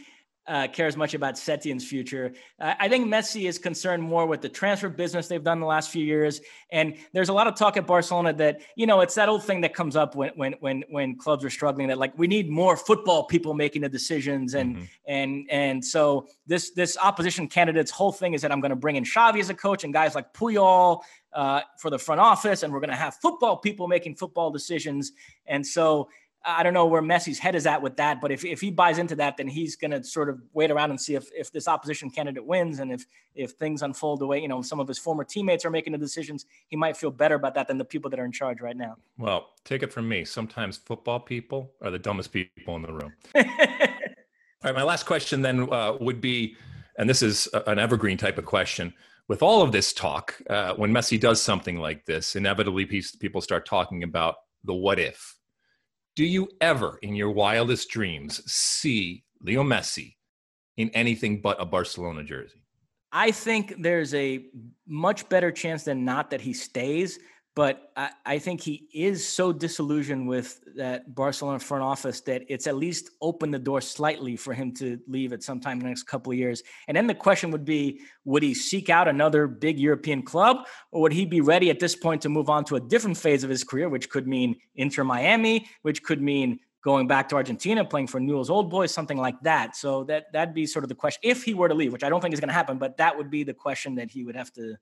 uh, 0.47 0.67
cares 0.67 0.95
much 0.95 1.13
about 1.13 1.35
Setien's 1.35 1.87
future. 1.87 2.33
Uh, 2.59 2.75
I 2.79 2.87
think 2.87 3.07
Messi 3.07 3.47
is 3.47 3.57
concerned 3.57 4.03
more 4.03 4.25
with 4.25 4.41
the 4.41 4.49
transfer 4.49 4.89
business 4.89 5.27
they've 5.27 5.43
done 5.43 5.59
the 5.59 5.65
last 5.65 5.89
few 5.89 6.05
years. 6.05 6.41
And 6.71 6.95
there's 7.13 7.29
a 7.29 7.33
lot 7.33 7.47
of 7.47 7.55
talk 7.55 7.77
at 7.77 7.87
Barcelona 7.87 8.33
that 8.33 8.61
you 8.75 8.85
know 8.85 9.01
it's 9.01 9.15
that 9.15 9.29
old 9.29 9.43
thing 9.43 9.61
that 9.61 9.73
comes 9.73 9.95
up 9.95 10.15
when 10.15 10.31
when 10.35 10.53
when 10.59 10.83
when 10.89 11.17
clubs 11.17 11.43
are 11.43 11.49
struggling 11.49 11.87
that 11.87 11.97
like 11.97 12.17
we 12.17 12.27
need 12.27 12.49
more 12.49 12.77
football 12.77 13.23
people 13.23 13.53
making 13.53 13.81
the 13.81 13.89
decisions 13.89 14.53
and 14.53 14.75
mm-hmm. 14.75 14.85
and 15.07 15.47
and 15.49 15.85
so 15.85 16.27
this 16.45 16.71
this 16.71 16.97
opposition 17.01 17.47
candidate's 17.47 17.91
whole 17.91 18.11
thing 18.11 18.33
is 18.33 18.41
that 18.41 18.51
I'm 18.51 18.61
going 18.61 18.69
to 18.69 18.75
bring 18.75 18.95
in 18.95 19.03
Xavi 19.03 19.39
as 19.39 19.49
a 19.49 19.53
coach 19.53 19.83
and 19.83 19.93
guys 19.93 20.15
like 20.15 20.33
Puyol 20.33 21.01
uh, 21.35 21.61
for 21.77 21.89
the 21.89 21.99
front 21.99 22.21
office, 22.21 22.63
and 22.63 22.71
we're 22.71 22.79
going 22.79 22.89
to 22.89 22.95
have 22.95 23.15
football 23.15 23.57
people 23.57 23.87
making 23.87 24.15
football 24.15 24.49
decisions. 24.49 25.11
And 25.45 25.67
so 25.67 26.09
I 26.47 26.63
don't 26.63 26.73
know 26.73 26.85
where 26.85 27.01
Messi's 27.01 27.39
head 27.39 27.55
is 27.55 27.65
at 27.65 27.81
with 27.81 27.97
that, 27.97 28.21
but 28.21 28.31
if, 28.31 28.45
if 28.45 28.61
he 28.61 28.69
buys 28.69 28.99
into 28.99 29.15
that, 29.15 29.37
then 29.37 29.47
he's 29.47 29.75
going 29.75 29.91
to 29.91 30.03
sort 30.03 30.29
of 30.29 30.39
wait 30.53 30.69
around 30.69 30.91
and 30.91 31.01
see 31.01 31.15
if, 31.15 31.29
if 31.33 31.51
this 31.51 31.67
opposition 31.67 32.09
candidate 32.09 32.45
wins 32.45 32.79
and 32.79 32.91
if 32.91 33.05
if 33.33 33.51
things 33.51 33.81
unfold 33.81 34.19
the 34.21 34.27
way 34.27 34.41
you 34.41 34.47
know 34.47 34.61
some 34.61 34.79
of 34.79 34.87
his 34.87 34.97
former 34.97 35.23
teammates 35.23 35.65
are 35.65 35.69
making 35.69 35.91
the 35.93 35.99
decisions, 35.99 36.45
he 36.67 36.75
might 36.75 36.95
feel 36.95 37.11
better 37.11 37.35
about 37.35 37.55
that 37.55 37.67
than 37.67 37.77
the 37.77 37.85
people 37.85 38.09
that 38.09 38.19
are 38.19 38.25
in 38.25 38.31
charge 38.31 38.61
right 38.61 38.77
now. 38.77 38.95
Well, 39.17 39.49
take 39.63 39.83
it 39.83 39.91
from 39.91 40.07
me. 40.07 40.23
Sometimes 40.23 40.77
football 40.77 41.19
people 41.19 41.71
are 41.81 41.91
the 41.91 41.99
dumbest 41.99 42.31
people 42.31 42.75
in 42.75 42.83
the 42.83 42.93
room. 42.93 43.13
All 43.35 44.71
right, 44.71 44.75
my 44.75 44.83
last 44.83 45.05
question 45.05 45.41
then 45.41 45.71
uh, 45.71 45.97
would 45.99 46.21
be, 46.21 46.55
and 46.97 47.09
this 47.09 47.21
is 47.21 47.47
an 47.67 47.77
evergreen 47.77 48.17
type 48.17 48.37
of 48.37 48.45
question 48.45 48.93
with 49.27 49.41
all 49.41 49.61
of 49.61 49.71
this 49.71 49.93
talk, 49.93 50.39
uh, 50.49 50.73
when 50.75 50.91
Messi 50.91 51.19
does 51.19 51.41
something 51.41 51.79
like 51.79 52.05
this, 52.05 52.35
inevitably 52.35 52.85
people 52.85 53.41
start 53.41 53.65
talking 53.65 54.03
about 54.03 54.35
the 54.63 54.73
what 54.73 54.99
if. 54.99 55.35
Do 56.15 56.23
you 56.23 56.47
ever, 56.61 56.97
in 57.01 57.13
your 57.13 57.31
wildest 57.31 57.89
dreams, 57.89 58.41
see 58.51 59.25
Leo 59.41 59.63
Messi 59.63 60.15
in 60.77 60.89
anything 60.91 61.41
but 61.41 61.61
a 61.61 61.65
Barcelona 61.65 62.23
jersey? 62.23 62.63
I 63.11 63.31
think 63.31 63.81
there's 63.81 64.13
a 64.13 64.45
much 64.87 65.27
better 65.27 65.51
chance 65.51 65.83
than 65.83 66.05
not 66.05 66.29
that 66.29 66.41
he 66.41 66.53
stays 66.53 67.19
but 67.55 67.91
I, 67.95 68.09
I, 68.25 68.39
think 68.39 68.59
he 68.59 68.89
is 68.93 69.25
so 69.25 69.53
disillusioned 69.53 70.27
with 70.27 70.59
that 70.75 71.15
Barcelona 71.15 71.57
front 71.59 71.83
office 71.83 72.19
that 72.21 72.43
it's 72.49 72.67
at 72.67 72.75
least 72.75 73.11
opened 73.21 73.53
the 73.53 73.59
door 73.59 73.79
slightly 73.79 74.35
for 74.35 74.53
him 74.53 74.73
to 74.73 74.99
leave 75.07 75.31
at 75.31 75.41
some 75.41 75.61
time 75.61 75.77
in 75.77 75.83
the 75.83 75.87
next 75.87 76.03
couple 76.03 76.33
of 76.33 76.37
years. 76.37 76.61
And 76.89 76.97
then 76.97 77.07
the 77.07 77.15
question 77.15 77.51
would 77.51 77.63
be 77.63 78.01
would 78.25 78.43
he 78.43 78.53
seek 78.53 78.89
out 78.89 79.07
another 79.07 79.47
big 79.47 79.79
European 79.79 80.21
club, 80.21 80.67
or 80.91 81.01
would 81.03 81.13
he 81.13 81.25
be 81.25 81.39
ready 81.39 81.69
at 81.69 81.79
this 81.79 81.95
point 81.95 82.21
to 82.23 82.29
move 82.29 82.49
on 82.49 82.65
to 82.65 82.75
a 82.75 82.81
different 82.81 83.17
phase 83.17 83.45
of 83.45 83.49
his 83.49 83.63
career, 83.63 83.87
which 83.87 84.09
could 84.09 84.27
mean 84.27 84.57
Inter 84.75 85.05
Miami, 85.05 85.65
which 85.81 86.03
could 86.03 86.21
mean 86.21 86.59
going 86.83 87.07
back 87.07 87.29
to 87.29 87.35
Argentina, 87.35 87.85
playing 87.85 88.07
for 88.07 88.19
Newell's 88.19 88.49
Old 88.49 88.69
Boys, 88.69 88.93
something 88.93 89.17
like 89.17 89.39
that. 89.43 89.77
So 89.77 90.03
that 90.03 90.25
that'd 90.33 90.53
be 90.53 90.65
sort 90.65 90.83
of 90.83 90.89
the 90.89 90.95
question 90.95 91.21
if 91.23 91.43
he 91.43 91.53
were 91.53 91.69
to 91.69 91.73
leave, 91.73 91.93
which 91.93 92.03
I 92.03 92.09
don't 92.09 92.19
think 92.19 92.33
is 92.33 92.41
going 92.41 92.49
to 92.49 92.53
happen, 92.53 92.77
but 92.77 92.97
that 92.97 93.17
would 93.17 93.31
be 93.31 93.43
the 93.43 93.53
question 93.53 93.95
that 93.95 94.11
he 94.11 94.25
would 94.25 94.35
have 94.35 94.51
to 94.53 94.75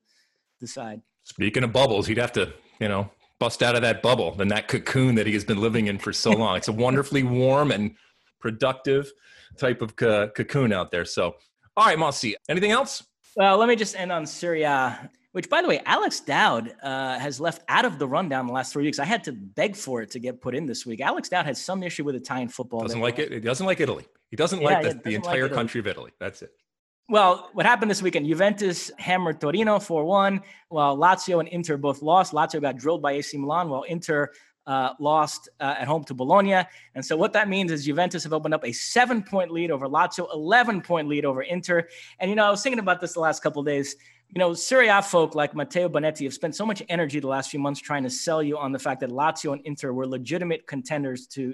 decide. 0.60 1.02
Speaking 1.24 1.64
of 1.64 1.72
bubbles, 1.72 2.08
he'd 2.08 2.18
have 2.18 2.32
to, 2.34 2.54
you 2.80 2.88
know, 2.88 3.10
bust 3.40 3.64
out 3.64 3.76
of 3.76 3.82
that 3.82 4.02
bubble, 4.02 4.34
then 4.36 4.48
that 4.50 4.68
cocoon 4.68 5.16
that 5.16 5.28
he 5.28 5.34
has 5.34 5.44
been 5.44 5.60
living 5.60 5.88
in 5.88 5.98
for 5.98 6.14
so 6.14 6.32
long. 6.38 6.58
it's 6.58 6.68
a 6.68 6.74
wonderfully 6.74 7.24
warm 7.24 7.72
and 7.72 7.96
productive 8.40 9.12
type 9.58 9.82
of 9.82 9.96
cocoon 9.96 10.74
out 10.74 10.92
there. 10.92 11.06
So, 11.06 11.36
all 11.76 11.86
right, 11.86 11.98
Mossy, 11.98 12.36
anything 12.50 12.72
else? 12.72 13.04
Well, 13.36 13.58
let 13.58 13.68
me 13.68 13.76
just 13.76 13.96
end 13.96 14.12
on 14.12 14.26
Serie 14.26 14.64
A, 14.64 15.10
which 15.32 15.50
by 15.50 15.62
the 15.62 15.68
way, 15.68 15.82
Alex 15.86 16.20
Dowd 16.20 16.76
uh, 16.84 17.18
has 17.18 17.40
left 17.40 17.64
out 17.68 17.86
of 17.86 17.98
the 18.00 18.08
rundown 18.08 18.46
the 18.48 18.54
last 18.54 18.74
three 18.74 18.84
weeks. 18.84 19.00
I 19.00 19.06
had 19.06 19.24
to 19.24 19.32
beg 19.32 19.76
for 19.76 20.02
it 20.02 20.12
to 20.12 20.20
get 20.20 20.40
put 20.40 20.56
in 20.56 20.66
this 20.66 20.86
week. 20.86 21.02
Alex 21.02 21.30
Dowd 21.30 21.46
has 21.46 21.60
some 21.64 21.82
issue 21.82 22.04
with 22.04 22.16
Italian 22.16 22.50
football. 22.50 22.82
Doesn't 22.82 23.02
like 23.02 23.18
it. 23.18 23.32
He 23.32 23.40
doesn't 23.40 23.66
like 23.66 23.80
Italy. 23.80 24.06
He 24.30 24.36
doesn't 24.36 24.62
yeah, 24.62 24.68
like 24.68 24.82
the, 24.82 24.88
doesn't 24.90 25.04
the 25.04 25.16
entire 25.16 25.44
like 25.44 25.54
country 25.54 25.80
of 25.80 25.88
Italy. 25.88 26.12
That's 26.20 26.42
it. 26.44 26.52
Well, 27.10 27.50
what 27.54 27.66
happened 27.66 27.92
this 27.92 28.02
weekend? 28.02 28.28
Juventus 28.28 28.90
hammered 28.98 29.42
Torino 29.42 29.78
4 29.78 30.06
1, 30.06 30.42
while 30.70 30.98
Lazio 30.98 31.40
and 31.40 31.50
Inter 31.50 31.78
both 31.78 32.02
lost. 32.02 32.34
Lazio 32.34 32.62
got 32.62 32.78
drilled 32.78 33.02
by 33.02 33.14
AC 33.14 33.38
Milan, 33.38 33.70
while 33.70 33.84
Inter 33.84 34.32
uh, 34.66 34.94
lost 35.00 35.50
uh, 35.60 35.76
at 35.78 35.88
home 35.88 36.06
to 36.06 36.14
Bologna. 36.14 36.64
And 36.96 37.04
so, 37.06 37.18
what 37.18 37.34
that 37.34 37.50
means 37.50 37.72
is 37.72 37.84
Juventus 37.84 38.24
have 38.24 38.32
opened 38.32 38.54
up 38.54 38.66
a 38.66 38.72
seven 38.72 39.22
point 39.22 39.52
lead 39.52 39.70
over 39.70 39.88
Lazio, 39.88 40.28
11 40.34 40.82
point 40.82 41.10
lead 41.10 41.26
over 41.26 41.42
Inter. 41.42 41.88
And, 42.20 42.30
you 42.30 42.36
know, 42.36 42.46
I 42.46 42.50
was 42.50 42.64
thinking 42.64 42.80
about 42.80 43.02
this 43.02 43.14
the 43.14 43.20
last 43.20 43.44
couple 43.44 43.62
days 43.64 43.98
you 44.34 44.40
know, 44.40 44.54
Serie 44.56 44.88
A 44.88 45.00
folk 45.02 45.36
like 45.36 45.54
Matteo 45.56 45.88
Bonetti 45.88 46.24
have 46.24 46.34
spent 46.34 46.56
so 46.56 46.66
much 46.66 46.82
energy 46.90 47.20
the 47.20 47.28
last 47.28 47.52
few 47.52 47.60
months 47.60 47.80
trying 47.80 48.02
to 48.02 48.10
sell 48.10 48.42
you 48.42 48.58
on 48.58 48.72
the 48.72 48.80
fact 48.80 49.02
that 49.02 49.12
Lazio 49.12 49.54
and 49.54 49.62
Inter 49.64 49.94
were 49.94 50.08
legitimate 50.08 50.66
contenders 50.66 51.28
to 51.28 51.54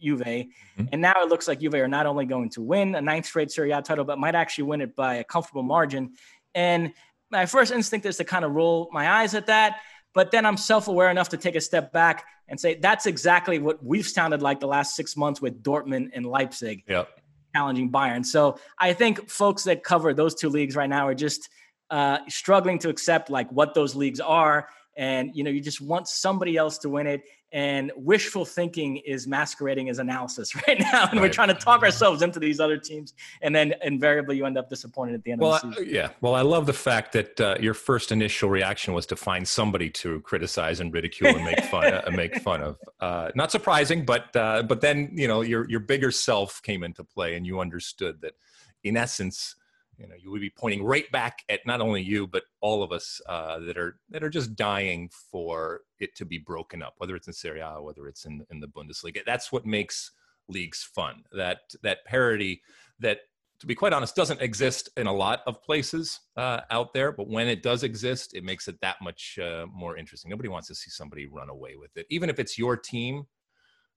Juve. 0.00 0.20
Mm-hmm. 0.20 0.84
And 0.92 1.02
now 1.02 1.14
it 1.16 1.28
looks 1.28 1.48
like 1.48 1.60
Juve 1.60 1.74
are 1.74 1.88
not 1.88 2.06
only 2.06 2.26
going 2.26 2.50
to 2.50 2.62
win 2.62 2.94
a 2.94 3.00
ninth 3.00 3.26
straight 3.26 3.50
Serie 3.50 3.72
A 3.72 3.82
title, 3.82 4.04
but 4.04 4.18
might 4.18 4.34
actually 4.34 4.64
win 4.64 4.80
it 4.80 4.94
by 4.94 5.16
a 5.16 5.24
comfortable 5.24 5.62
margin. 5.62 6.12
And 6.54 6.92
my 7.30 7.46
first 7.46 7.72
instinct 7.72 8.06
is 8.06 8.16
to 8.18 8.24
kind 8.24 8.44
of 8.44 8.52
roll 8.52 8.88
my 8.92 9.10
eyes 9.10 9.34
at 9.34 9.46
that. 9.46 9.80
But 10.12 10.30
then 10.30 10.46
I'm 10.46 10.56
self 10.56 10.88
aware 10.88 11.10
enough 11.10 11.30
to 11.30 11.36
take 11.36 11.56
a 11.56 11.60
step 11.60 11.92
back 11.92 12.24
and 12.48 12.60
say 12.60 12.74
that's 12.74 13.06
exactly 13.06 13.58
what 13.58 13.84
we've 13.84 14.06
sounded 14.06 14.42
like 14.42 14.60
the 14.60 14.68
last 14.68 14.94
six 14.94 15.16
months 15.16 15.40
with 15.40 15.62
Dortmund 15.62 16.10
and 16.14 16.24
Leipzig 16.26 16.84
yep. 16.86 17.08
challenging 17.54 17.90
Bayern. 17.90 18.24
So 18.24 18.58
I 18.78 18.92
think 18.92 19.28
folks 19.28 19.64
that 19.64 19.82
cover 19.82 20.14
those 20.14 20.34
two 20.34 20.48
leagues 20.48 20.76
right 20.76 20.88
now 20.88 21.08
are 21.08 21.14
just– 21.14 21.48
uh, 21.90 22.18
struggling 22.28 22.78
to 22.80 22.88
accept 22.88 23.30
like 23.30 23.50
what 23.50 23.74
those 23.74 23.94
leagues 23.94 24.20
are 24.20 24.68
and 24.96 25.30
you 25.34 25.42
know 25.42 25.50
you 25.50 25.60
just 25.60 25.80
want 25.80 26.08
somebody 26.08 26.56
else 26.56 26.78
to 26.78 26.88
win 26.88 27.06
it 27.06 27.22
and 27.52 27.92
wishful 27.96 28.44
thinking 28.44 28.96
is 28.98 29.26
masquerading 29.26 29.88
as 29.88 29.98
analysis 29.98 30.54
right 30.68 30.78
now 30.80 31.02
and 31.04 31.14
right. 31.14 31.22
we're 31.22 31.28
trying 31.28 31.48
to 31.48 31.54
talk 31.54 31.82
ourselves 31.82 32.22
into 32.22 32.38
these 32.38 32.60
other 32.60 32.76
teams 32.76 33.14
and 33.42 33.54
then 33.54 33.74
invariably 33.82 34.36
you 34.36 34.44
end 34.44 34.58
up 34.58 34.68
disappointed 34.68 35.14
at 35.14 35.22
the 35.24 35.32
end 35.32 35.40
well, 35.40 35.54
of 35.54 35.62
the 35.62 35.72
season. 35.72 35.88
I, 35.88 35.90
yeah. 35.90 36.08
Well 36.20 36.34
i 36.34 36.42
love 36.42 36.66
the 36.66 36.72
fact 36.72 37.12
that 37.12 37.40
uh, 37.40 37.56
your 37.60 37.74
first 37.74 38.12
initial 38.12 38.48
reaction 38.48 38.94
was 38.94 39.06
to 39.06 39.16
find 39.16 39.46
somebody 39.46 39.90
to 39.90 40.20
criticize 40.20 40.80
and 40.80 40.92
ridicule 40.92 41.34
and 41.34 41.44
make 41.44 41.62
fun 41.64 41.92
uh, 41.92 42.10
make 42.12 42.36
fun 42.40 42.62
of. 42.62 42.78
Uh, 43.00 43.30
not 43.34 43.50
surprising 43.50 44.04
but 44.04 44.34
uh, 44.36 44.62
but 44.62 44.80
then 44.80 45.10
you 45.14 45.28
know 45.28 45.40
your 45.40 45.68
your 45.68 45.80
bigger 45.80 46.10
self 46.10 46.62
came 46.62 46.82
into 46.82 47.04
play 47.04 47.36
and 47.36 47.46
you 47.46 47.60
understood 47.60 48.20
that 48.20 48.34
in 48.82 48.96
essence 48.96 49.56
you 49.98 50.06
know 50.06 50.14
you 50.20 50.30
would 50.30 50.40
be 50.40 50.50
pointing 50.50 50.82
right 50.82 51.10
back 51.12 51.42
at 51.48 51.66
not 51.66 51.80
only 51.80 52.02
you 52.02 52.26
but 52.26 52.44
all 52.60 52.82
of 52.82 52.92
us 52.92 53.20
uh, 53.28 53.58
that 53.60 53.76
are 53.78 53.98
that 54.10 54.22
are 54.22 54.30
just 54.30 54.56
dying 54.56 55.10
for 55.30 55.82
it 55.98 56.14
to 56.16 56.24
be 56.24 56.38
broken 56.38 56.82
up 56.82 56.94
whether 56.98 57.16
it's 57.16 57.26
in 57.26 57.32
Serie 57.32 57.60
A 57.60 57.80
whether 57.80 58.06
it's 58.08 58.24
in 58.24 58.44
in 58.50 58.60
the 58.60 58.68
Bundesliga. 58.68 59.20
That's 59.24 59.52
what 59.52 59.66
makes 59.66 60.10
leagues 60.48 60.82
fun. 60.82 61.24
That 61.32 61.58
that 61.82 62.04
parity 62.04 62.62
that 63.00 63.20
to 63.60 63.66
be 63.66 63.74
quite 63.74 63.92
honest 63.92 64.16
doesn't 64.16 64.40
exist 64.40 64.90
in 64.96 65.06
a 65.06 65.12
lot 65.12 65.42
of 65.46 65.62
places 65.62 66.20
uh, 66.36 66.60
out 66.70 66.92
there 66.92 67.12
but 67.12 67.28
when 67.28 67.48
it 67.48 67.62
does 67.62 67.82
exist 67.82 68.34
it 68.34 68.44
makes 68.44 68.68
it 68.68 68.80
that 68.80 68.96
much 69.00 69.38
uh, 69.38 69.66
more 69.72 69.96
interesting. 69.96 70.30
Nobody 70.30 70.48
wants 70.48 70.68
to 70.68 70.74
see 70.74 70.90
somebody 70.90 71.26
run 71.26 71.48
away 71.48 71.76
with 71.76 71.96
it. 71.96 72.06
Even 72.10 72.30
if 72.30 72.38
it's 72.38 72.58
your 72.58 72.76
team 72.76 73.26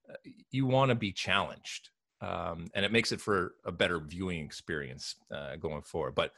uh, 0.08 0.14
you 0.50 0.66
want 0.66 0.90
to 0.90 0.94
be 0.94 1.12
challenged 1.12 1.90
um, 2.20 2.68
and 2.74 2.84
it 2.84 2.92
makes 2.92 3.12
it 3.12 3.20
for 3.20 3.54
a 3.64 3.72
better 3.72 4.00
viewing 4.00 4.44
experience 4.44 5.16
uh, 5.34 5.56
going 5.56 5.82
forward. 5.82 6.14
But 6.14 6.32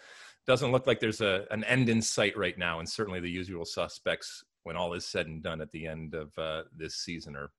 doesn't 0.47 0.73
look 0.73 0.87
like 0.87 1.01
there's 1.01 1.21
a 1.21 1.47
an 1.51 1.65
end 1.65 1.89
in 1.89 2.03
sight 2.03 2.37
right 2.37 2.57
now, 2.59 2.81
and 2.81 2.89
certainly 2.89 3.21
the 3.21 3.31
usual 3.31 3.65
suspects, 3.65 4.45
when 4.65 4.77
all 4.77 4.95
is 4.95 5.07
said 5.07 5.27
and 5.27 5.43
done 5.43 5.61
at 5.61 5.71
the 5.73 5.87
end 5.87 6.15
of 6.15 6.37
uh, 6.39 6.63
this 6.77 6.97
season, 6.97 7.37
are 7.37 7.51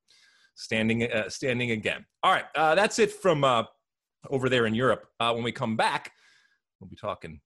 standing 0.56 1.04
uh, 1.04 1.30
standing 1.30 1.72
again. 1.72 2.06
All 2.24 2.32
right, 2.32 2.46
uh, 2.56 2.76
that's 2.76 3.00
it 3.00 3.12
from 3.12 3.44
uh, 3.44 3.64
over 4.30 4.50
there 4.50 4.66
in 4.66 4.76
Europe. 4.76 5.08
Uh, 5.20 5.32
when 5.34 5.44
we 5.44 5.52
come 5.52 5.76
back, 5.76 6.12
we'll 6.80 6.90
be 6.90 6.96
talking 6.96 7.40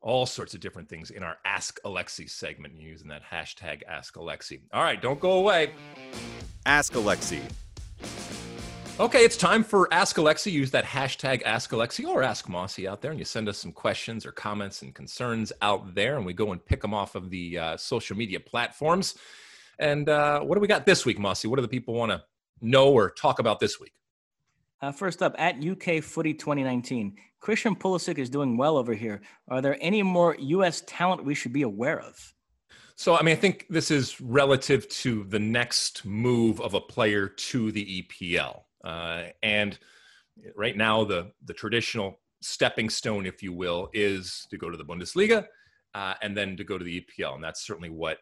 all 0.00 0.26
sorts 0.26 0.54
of 0.54 0.60
different 0.60 0.88
things 0.88 1.10
in 1.10 1.22
our 1.22 1.36
Ask 1.44 1.80
Alexi 1.84 2.30
segment 2.30 2.74
using 2.78 3.08
that 3.08 3.22
hashtag 3.24 3.82
Ask 3.88 4.14
Alexi. 4.14 4.60
All 4.72 4.82
right, 4.82 5.00
don't 5.00 5.20
go 5.20 5.32
away. 5.32 5.72
Ask 6.64 6.92
Alexi 6.92 7.42
Okay, 8.98 9.26
it's 9.26 9.36
time 9.36 9.62
for 9.62 9.92
Ask 9.92 10.16
Alexi. 10.16 10.50
Use 10.50 10.70
that 10.70 10.86
hashtag 10.86 11.42
Ask 11.42 11.70
Alexi 11.72 12.06
or 12.06 12.22
Ask 12.22 12.48
Mossy 12.48 12.88
out 12.88 13.02
there, 13.02 13.10
and 13.10 13.20
you 13.20 13.26
send 13.26 13.46
us 13.46 13.58
some 13.58 13.70
questions 13.70 14.24
or 14.24 14.32
comments 14.32 14.80
and 14.80 14.94
concerns 14.94 15.52
out 15.60 15.94
there, 15.94 16.16
and 16.16 16.24
we 16.24 16.32
go 16.32 16.52
and 16.52 16.64
pick 16.64 16.80
them 16.80 16.94
off 16.94 17.14
of 17.14 17.28
the 17.28 17.58
uh, 17.58 17.76
social 17.76 18.16
media 18.16 18.40
platforms. 18.40 19.16
And 19.78 20.08
uh, 20.08 20.40
what 20.40 20.54
do 20.54 20.62
we 20.62 20.66
got 20.66 20.86
this 20.86 21.04
week, 21.04 21.18
Mossy? 21.18 21.46
What 21.46 21.56
do 21.56 21.62
the 21.62 21.68
people 21.68 21.92
want 21.92 22.10
to 22.10 22.22
know 22.62 22.90
or 22.90 23.10
talk 23.10 23.38
about 23.38 23.60
this 23.60 23.78
week? 23.78 23.92
Uh, 24.80 24.92
first 24.92 25.22
up, 25.22 25.34
at 25.36 25.56
UK 25.62 26.02
Footy 26.02 26.32
2019, 26.32 27.16
Christian 27.38 27.76
Pulisic 27.76 28.16
is 28.16 28.30
doing 28.30 28.56
well 28.56 28.78
over 28.78 28.94
here. 28.94 29.20
Are 29.48 29.60
there 29.60 29.76
any 29.82 30.02
more 30.02 30.36
U.S. 30.38 30.82
talent 30.86 31.22
we 31.22 31.34
should 31.34 31.52
be 31.52 31.62
aware 31.62 32.00
of? 32.00 32.16
So, 32.94 33.14
I 33.14 33.22
mean, 33.22 33.36
I 33.36 33.38
think 33.38 33.66
this 33.68 33.90
is 33.90 34.18
relative 34.22 34.88
to 34.88 35.24
the 35.24 35.38
next 35.38 36.06
move 36.06 36.62
of 36.62 36.72
a 36.72 36.80
player 36.80 37.28
to 37.28 37.70
the 37.72 38.02
EPL. 38.02 38.62
Uh, 38.86 39.30
and 39.42 39.78
right 40.54 40.76
now, 40.76 41.02
the 41.04 41.32
the 41.44 41.52
traditional 41.52 42.20
stepping 42.40 42.88
stone, 42.88 43.26
if 43.26 43.42
you 43.42 43.52
will, 43.52 43.90
is 43.92 44.46
to 44.50 44.56
go 44.56 44.70
to 44.70 44.76
the 44.76 44.84
Bundesliga 44.84 45.46
uh, 45.94 46.14
and 46.22 46.36
then 46.36 46.56
to 46.56 46.64
go 46.64 46.78
to 46.78 46.84
the 46.84 47.00
EPL, 47.00 47.34
and 47.34 47.42
that's 47.42 47.66
certainly 47.66 47.90
what, 47.90 48.18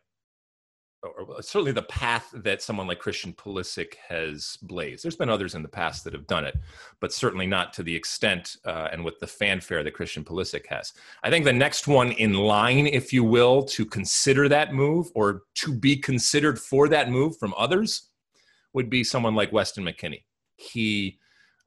or 1.03 1.43
certainly 1.43 1.73
the 1.73 1.83
path 1.83 2.31
that 2.33 2.63
someone 2.63 2.87
like 2.87 2.99
Christian 2.99 3.35
Pulisic 3.35 3.97
has 4.09 4.57
blazed. 4.63 5.05
There's 5.05 5.17
been 5.17 5.29
others 5.29 5.55
in 5.55 5.63
the 5.63 5.69
past 5.69 6.03
that 6.05 6.15
have 6.15 6.27
done 6.27 6.47
it, 6.47 6.57
but 6.99 7.13
certainly 7.13 7.47
not 7.47 7.75
to 7.75 7.83
the 7.83 7.95
extent 7.95 8.57
uh, 8.65 8.89
and 8.91 9.05
with 9.05 9.19
the 9.21 9.27
fanfare 9.27 9.85
that 9.85 9.93
Christian 9.93 10.25
Pulisic 10.25 10.67
has. 10.69 10.95
I 11.23 11.29
think 11.29 11.45
the 11.45 11.53
next 11.53 11.87
one 11.87 12.13
in 12.13 12.33
line, 12.33 12.87
if 12.87 13.13
you 13.13 13.23
will, 13.23 13.65
to 13.65 13.85
consider 13.85 14.49
that 14.49 14.73
move 14.73 15.11
or 15.15 15.43
to 15.57 15.75
be 15.75 15.97
considered 15.97 16.59
for 16.59 16.89
that 16.89 17.11
move 17.11 17.37
from 17.37 17.53
others 17.59 18.09
would 18.73 18.89
be 18.89 19.05
someone 19.05 19.35
like 19.35 19.53
Weston 19.53 19.85
McKennie. 19.85 20.23
He 20.73 21.19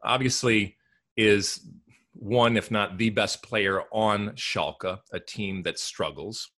obviously 0.03 0.77
is 1.15 1.67
one, 2.13 2.57
if 2.57 2.71
not 2.71 2.97
the 2.97 3.09
best 3.09 3.43
player 3.43 3.83
on 3.91 4.29
Schalke, 4.31 4.99
a 5.11 5.19
team 5.19 5.63
that 5.63 5.79
struggles. 5.79 6.49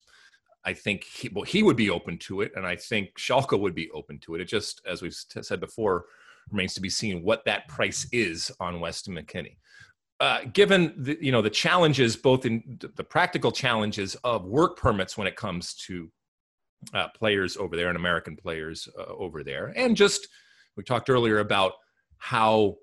I 0.64 0.72
think 0.72 1.04
he, 1.04 1.28
well, 1.28 1.44
he 1.44 1.62
would 1.62 1.76
be 1.76 1.90
open 1.90 2.18
to 2.18 2.42
it, 2.42 2.52
and 2.56 2.66
I 2.66 2.76
think 2.76 3.10
Schalke 3.18 3.58
would 3.58 3.74
be 3.74 3.90
open 3.92 4.18
to 4.20 4.34
it. 4.34 4.40
It 4.40 4.48
just, 4.48 4.82
as 4.86 5.02
we've 5.02 5.14
said 5.14 5.60
before, 5.60 6.04
remains 6.50 6.74
to 6.74 6.80
be 6.80 6.90
seen 6.90 7.22
what 7.22 7.44
that 7.44 7.68
price 7.68 8.06
is 8.12 8.50
on 8.60 8.80
Weston 8.80 9.14
McKennie. 9.14 9.56
Uh, 10.20 10.40
given 10.52 10.94
the 10.98 11.16
you 11.20 11.30
know 11.30 11.42
the 11.42 11.50
challenges, 11.50 12.16
both 12.16 12.44
in 12.44 12.78
the 12.96 13.04
practical 13.04 13.52
challenges 13.52 14.16
of 14.24 14.44
work 14.44 14.76
permits 14.76 15.16
when 15.16 15.28
it 15.28 15.36
comes 15.36 15.74
to 15.74 16.10
uh, 16.92 17.06
players 17.14 17.56
over 17.56 17.76
there 17.76 17.88
and 17.88 17.96
American 17.96 18.36
players 18.36 18.88
uh, 18.98 19.04
over 19.04 19.44
there, 19.44 19.72
and 19.76 19.96
just 19.96 20.26
we 20.76 20.82
talked 20.82 21.08
earlier 21.08 21.38
about 21.38 21.74
how 22.18 22.76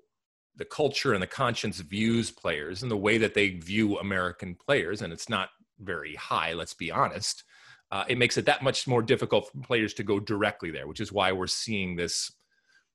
the 0.56 0.64
culture 0.64 1.12
and 1.12 1.22
the 1.22 1.26
conscience 1.26 1.80
views 1.80 2.30
players 2.30 2.82
and 2.82 2.90
the 2.90 2.96
way 2.96 3.18
that 3.18 3.34
they 3.34 3.50
view 3.50 3.98
American 3.98 4.54
players, 4.54 5.02
and 5.02 5.12
it's 5.12 5.28
not 5.28 5.50
very 5.80 6.14
high, 6.14 6.54
let's 6.54 6.74
be 6.74 6.90
honest. 6.90 7.44
Uh, 7.92 8.04
it 8.08 8.18
makes 8.18 8.36
it 8.36 8.46
that 8.46 8.62
much 8.62 8.86
more 8.86 9.02
difficult 9.02 9.48
for 9.48 9.58
players 9.60 9.94
to 9.94 10.02
go 10.02 10.18
directly 10.18 10.70
there, 10.70 10.86
which 10.86 11.00
is 11.00 11.12
why 11.12 11.32
we're 11.32 11.46
seeing 11.46 11.96
this 11.96 12.32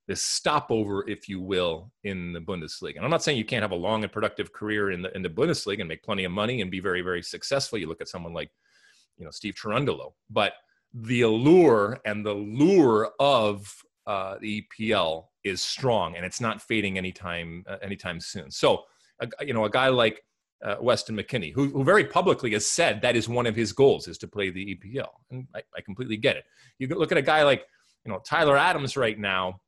this 0.08 0.24
stopover, 0.24 1.08
if 1.08 1.30
you 1.30 1.40
will, 1.40 1.92
in 2.04 2.34
the 2.34 2.42
Bundesliga. 2.42 2.96
And 2.96 3.06
I'm 3.06 3.12
not 3.12 3.24
saying 3.24 3.38
you 3.38 3.46
can't 3.46 3.62
have 3.62 3.72
a 3.72 3.76
long 3.76 4.04
and 4.04 4.12
productive 4.12 4.52
career 4.52 4.92
in 4.92 5.04
the 5.04 5.16
in 5.16 5.22
the 5.22 5.30
Bundesliga 5.30 5.80
and 5.80 5.88
make 5.88 6.04
plenty 6.04 6.26
of 6.26 6.32
money 6.32 6.62
and 6.62 6.72
be 6.72 6.80
very 6.80 7.02
very 7.02 7.22
successful. 7.22 7.78
You 7.78 7.88
look 7.88 8.02
at 8.02 8.10
someone 8.10 8.34
like, 8.34 8.52
you 9.18 9.24
know, 9.24 9.32
Steve 9.32 9.56
Cherundolo, 9.56 10.14
but 10.30 10.54
the 10.94 11.22
allure 11.22 12.00
and 12.04 12.26
the 12.26 12.34
lure 12.34 13.12
of 13.20 13.74
uh, 14.06 14.38
the 14.42 14.66
EPL 14.80 15.28
is 15.44 15.62
strong 15.62 16.16
and 16.16 16.26
it's 16.26 16.42
not 16.42 16.62
fading 16.62 16.98
anytime 16.98 17.64
uh, 17.68 17.78
anytime 17.82 18.20
soon. 18.20 18.52
So, 18.52 18.84
uh, 19.22 19.28
you 19.42 19.54
know, 19.54 19.66
a 19.66 19.70
guy 19.70 19.90
like 19.90 20.24
uh, 20.64 20.76
Weston 20.80 21.18
McKennie, 21.18 21.54
who, 21.54 21.70
who, 21.70 21.84
very 21.84 22.06
publicly 22.06 22.52
has 22.52 22.68
said 22.68 23.02
that 23.02 23.16
is 23.16 23.28
one 23.28 23.48
of 23.48 23.56
his 23.56 23.72
goals 23.74 24.08
is 24.08 24.18
to 24.20 24.28
play 24.28 24.52
the 24.52 24.76
EPL, 24.76 25.10
and 25.32 25.48
I, 25.56 25.62
I 25.76 25.82
completely 25.82 26.18
get 26.18 26.38
it. 26.38 26.44
You 26.78 26.88
look 26.88 27.12
at 27.12 27.18
a 27.18 27.24
guy 27.24 27.44
like 27.44 27.66
you 28.06 28.12
know 28.12 28.20
Tyler 28.20 28.58
Adams 28.58 28.98
right 28.98 29.18
now. 29.18 29.60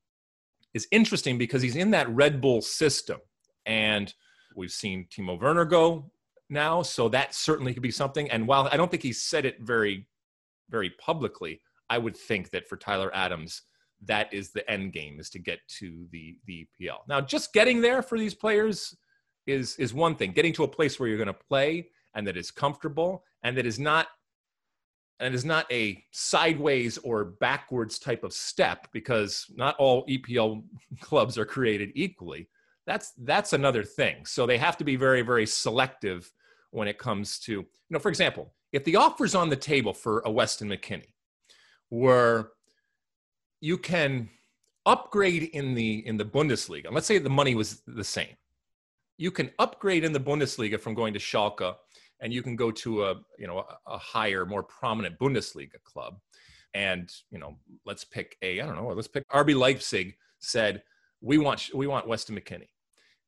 is 0.73 0.87
interesting 0.91 1.37
because 1.37 1.61
he's 1.61 1.75
in 1.75 1.91
that 1.91 2.09
Red 2.09 2.41
Bull 2.41 2.61
system. 2.61 3.19
And 3.65 4.13
we've 4.55 4.71
seen 4.71 5.07
Timo 5.09 5.39
Werner 5.39 5.65
go 5.65 6.11
now, 6.49 6.81
so 6.81 7.09
that 7.09 7.33
certainly 7.33 7.73
could 7.73 7.83
be 7.83 7.91
something. 7.91 8.29
And 8.29 8.47
while 8.47 8.67
I 8.71 8.77
don't 8.77 8.91
think 8.91 9.03
he 9.03 9.13
said 9.13 9.45
it 9.45 9.57
very, 9.61 10.07
very 10.69 10.91
publicly, 10.91 11.61
I 11.89 11.97
would 11.97 12.17
think 12.17 12.49
that 12.51 12.67
for 12.67 12.77
Tyler 12.77 13.11
Adams, 13.13 13.61
that 14.05 14.33
is 14.33 14.51
the 14.51 14.69
end 14.69 14.93
game 14.93 15.19
is 15.19 15.29
to 15.31 15.39
get 15.39 15.59
to 15.79 16.07
the 16.11 16.37
the 16.45 16.67
EPL. 16.81 16.99
Now, 17.07 17.21
just 17.21 17.53
getting 17.53 17.81
there 17.81 18.01
for 18.01 18.17
these 18.17 18.33
players 18.33 18.95
is 19.47 19.75
is 19.77 19.93
one 19.93 20.15
thing. 20.15 20.31
Getting 20.31 20.53
to 20.53 20.63
a 20.63 20.67
place 20.67 20.99
where 20.99 21.09
you're 21.09 21.17
going 21.17 21.27
to 21.27 21.33
play 21.33 21.89
and 22.15 22.25
that 22.27 22.37
is 22.37 22.51
comfortable 22.51 23.23
and 23.43 23.57
that 23.57 23.65
is 23.65 23.79
not 23.79 24.07
and 25.19 25.33
is 25.33 25.45
not 25.45 25.71
a 25.71 26.03
sideways 26.11 26.97
or 26.99 27.23
backwards 27.23 27.99
type 27.99 28.23
of 28.23 28.33
step 28.33 28.87
because 28.91 29.45
not 29.55 29.75
all 29.77 30.05
EPL 30.07 30.63
clubs 31.01 31.37
are 31.37 31.45
created 31.45 31.91
equally. 31.95 32.49
That's 32.85 33.13
that's 33.23 33.53
another 33.53 33.83
thing. 33.83 34.25
So 34.25 34.45
they 34.45 34.57
have 34.57 34.77
to 34.77 34.83
be 34.83 34.95
very 34.95 35.21
very 35.21 35.45
selective 35.45 36.31
when 36.71 36.87
it 36.87 36.97
comes 36.97 37.39
to 37.39 37.51
you 37.51 37.67
know 37.89 37.99
for 37.99 38.09
example, 38.09 38.53
if 38.71 38.83
the 38.83 38.95
offers 38.95 39.35
on 39.35 39.49
the 39.49 39.55
table 39.55 39.93
for 39.93 40.21
a 40.25 40.31
Weston 40.31 40.69
McKennie 40.69 41.13
were 41.89 42.52
you 43.63 43.77
can 43.77 44.29
upgrade 44.85 45.43
in 45.53 45.73
the 45.73 46.05
in 46.05 46.17
the 46.17 46.25
Bundesliga. 46.25 46.91
Let's 46.91 47.07
say 47.07 47.17
the 47.17 47.29
money 47.29 47.55
was 47.55 47.81
the 47.87 48.03
same. 48.03 48.35
You 49.17 49.31
can 49.31 49.51
upgrade 49.57 50.03
in 50.03 50.11
the 50.11 50.19
Bundesliga 50.19 50.77
from 50.77 50.93
going 50.93 51.13
to 51.13 51.19
Schalke 51.19 51.73
and 52.19 52.33
you 52.33 52.43
can 52.43 52.57
go 52.57 52.71
to 52.71 53.05
a 53.05 53.15
you 53.39 53.47
know 53.47 53.65
a, 53.87 53.97
higher, 53.97 54.45
more 54.45 54.63
prominent 54.63 55.17
Bundesliga 55.17 55.81
club. 55.85 56.19
And 56.73 57.09
you 57.31 57.39
know, 57.39 57.55
let's 57.85 58.03
pick 58.03 58.35
a 58.41 58.59
I 58.59 58.65
don't 58.65 58.75
know, 58.75 58.87
let's 58.89 59.07
pick 59.07 59.25
RB 59.29 59.55
Leipzig 59.55 60.17
said 60.39 60.83
we 61.21 61.37
want 61.37 61.69
we 61.73 61.87
want 61.87 62.05
Weston 62.05 62.35
McKennie, 62.37 62.73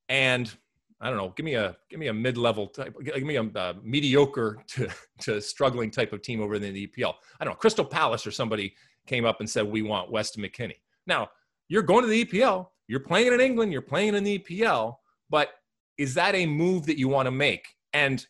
and 0.10 0.54
I 1.00 1.08
don't 1.08 1.18
know, 1.18 1.34
give 1.38 1.46
me 1.46 1.54
a 1.54 1.78
give 1.90 2.00
me 2.02 2.08
a 2.08 2.14
mid 2.14 2.38
level 2.38 2.68
type, 2.68 2.94
give 3.06 3.24
me 3.24 3.38
a 3.38 3.76
mediocre 3.82 4.62
to 4.68 4.90
to 5.22 5.40
struggling 5.40 5.92
type 5.92 6.12
of 6.12 6.22
team 6.22 6.42
over 6.42 6.56
in 6.56 6.62
the 6.62 6.88
EPL. 6.88 7.14
I 7.40 7.46
don't 7.46 7.54
know, 7.54 7.58
Crystal 7.58 7.86
Palace 7.86 8.28
or 8.28 8.32
somebody 8.32 8.76
came 9.06 9.26
up 9.26 9.40
and 9.40 9.50
said 9.50 9.66
we 9.66 9.82
want 9.82 10.12
Weston 10.12 10.44
McKennie. 10.44 10.80
Now 11.08 11.30
you're 11.68 11.84
going 11.84 12.04
to 12.04 12.10
the 12.10 12.26
EPL, 12.26 12.68
you're 12.88 13.00
playing 13.00 13.34
in 13.34 13.42
England, 13.42 13.72
you're 13.72 13.82
playing 13.82 14.16
in 14.16 14.24
the 14.24 14.40
EPL, 14.40 14.96
but 15.30 15.50
is 15.98 16.14
that 16.16 16.36
a 16.36 16.46
move 16.46 16.86
that 16.86 17.00
you 17.00 17.08
want 17.08 17.26
to 17.28 17.32
make? 17.32 17.68
And 17.94 18.26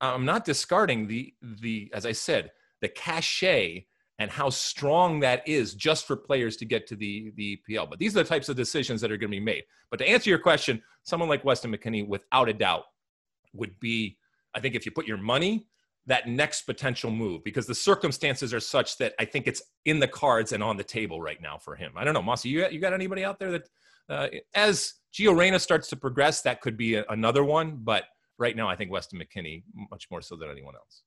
I'm 0.00 0.24
not 0.24 0.44
discarding 0.44 1.06
the 1.06 1.34
the 1.40 1.90
as 1.94 2.06
I 2.06 2.12
said 2.12 2.50
the 2.82 2.88
cachet 2.88 3.86
and 4.18 4.30
how 4.30 4.48
strong 4.48 5.20
that 5.20 5.46
is 5.46 5.74
just 5.74 6.06
for 6.06 6.16
players 6.16 6.56
to 6.58 6.64
get 6.64 6.86
to 6.88 6.96
the 6.96 7.32
the 7.36 7.58
EPL. 7.68 7.88
But 7.88 7.98
these 7.98 8.16
are 8.16 8.22
the 8.22 8.28
types 8.28 8.48
of 8.48 8.56
decisions 8.56 9.00
that 9.00 9.10
are 9.10 9.16
going 9.16 9.30
to 9.30 9.36
be 9.36 9.40
made. 9.40 9.64
But 9.90 9.98
to 9.98 10.08
answer 10.08 10.30
your 10.30 10.38
question, 10.38 10.82
someone 11.04 11.28
like 11.28 11.44
Weston 11.44 11.72
McKennie, 11.72 12.06
without 12.06 12.48
a 12.48 12.52
doubt, 12.52 12.84
would 13.54 13.78
be 13.80 14.18
I 14.54 14.60
think 14.60 14.74
if 14.74 14.86
you 14.86 14.92
put 14.92 15.06
your 15.06 15.18
money 15.18 15.66
that 16.06 16.28
next 16.28 16.62
potential 16.62 17.10
move 17.10 17.42
because 17.44 17.66
the 17.66 17.74
circumstances 17.74 18.54
are 18.54 18.60
such 18.60 18.96
that 18.98 19.14
I 19.18 19.24
think 19.24 19.46
it's 19.46 19.62
in 19.84 19.98
the 19.98 20.08
cards 20.08 20.52
and 20.52 20.62
on 20.62 20.76
the 20.76 20.84
table 20.84 21.20
right 21.20 21.40
now 21.40 21.58
for 21.58 21.74
him. 21.74 21.92
I 21.96 22.04
don't 22.04 22.14
know, 22.14 22.22
Mossy, 22.22 22.48
you 22.48 22.66
you 22.70 22.80
got 22.80 22.92
anybody 22.92 23.24
out 23.24 23.38
there 23.38 23.52
that 23.52 23.68
uh, 24.08 24.28
as 24.54 24.94
Gio 25.12 25.36
Reyna 25.36 25.58
starts 25.58 25.88
to 25.88 25.96
progress, 25.96 26.42
that 26.42 26.60
could 26.60 26.76
be 26.76 26.94
a, 26.94 27.04
another 27.08 27.44
one, 27.44 27.78
but 27.82 28.04
right 28.38 28.56
now, 28.56 28.68
I 28.68 28.76
think 28.76 28.90
Weston 28.90 29.20
McKennie 29.20 29.62
much 29.90 30.06
more 30.10 30.22
so 30.22 30.36
than 30.36 30.50
anyone 30.50 30.74
else. 30.74 31.02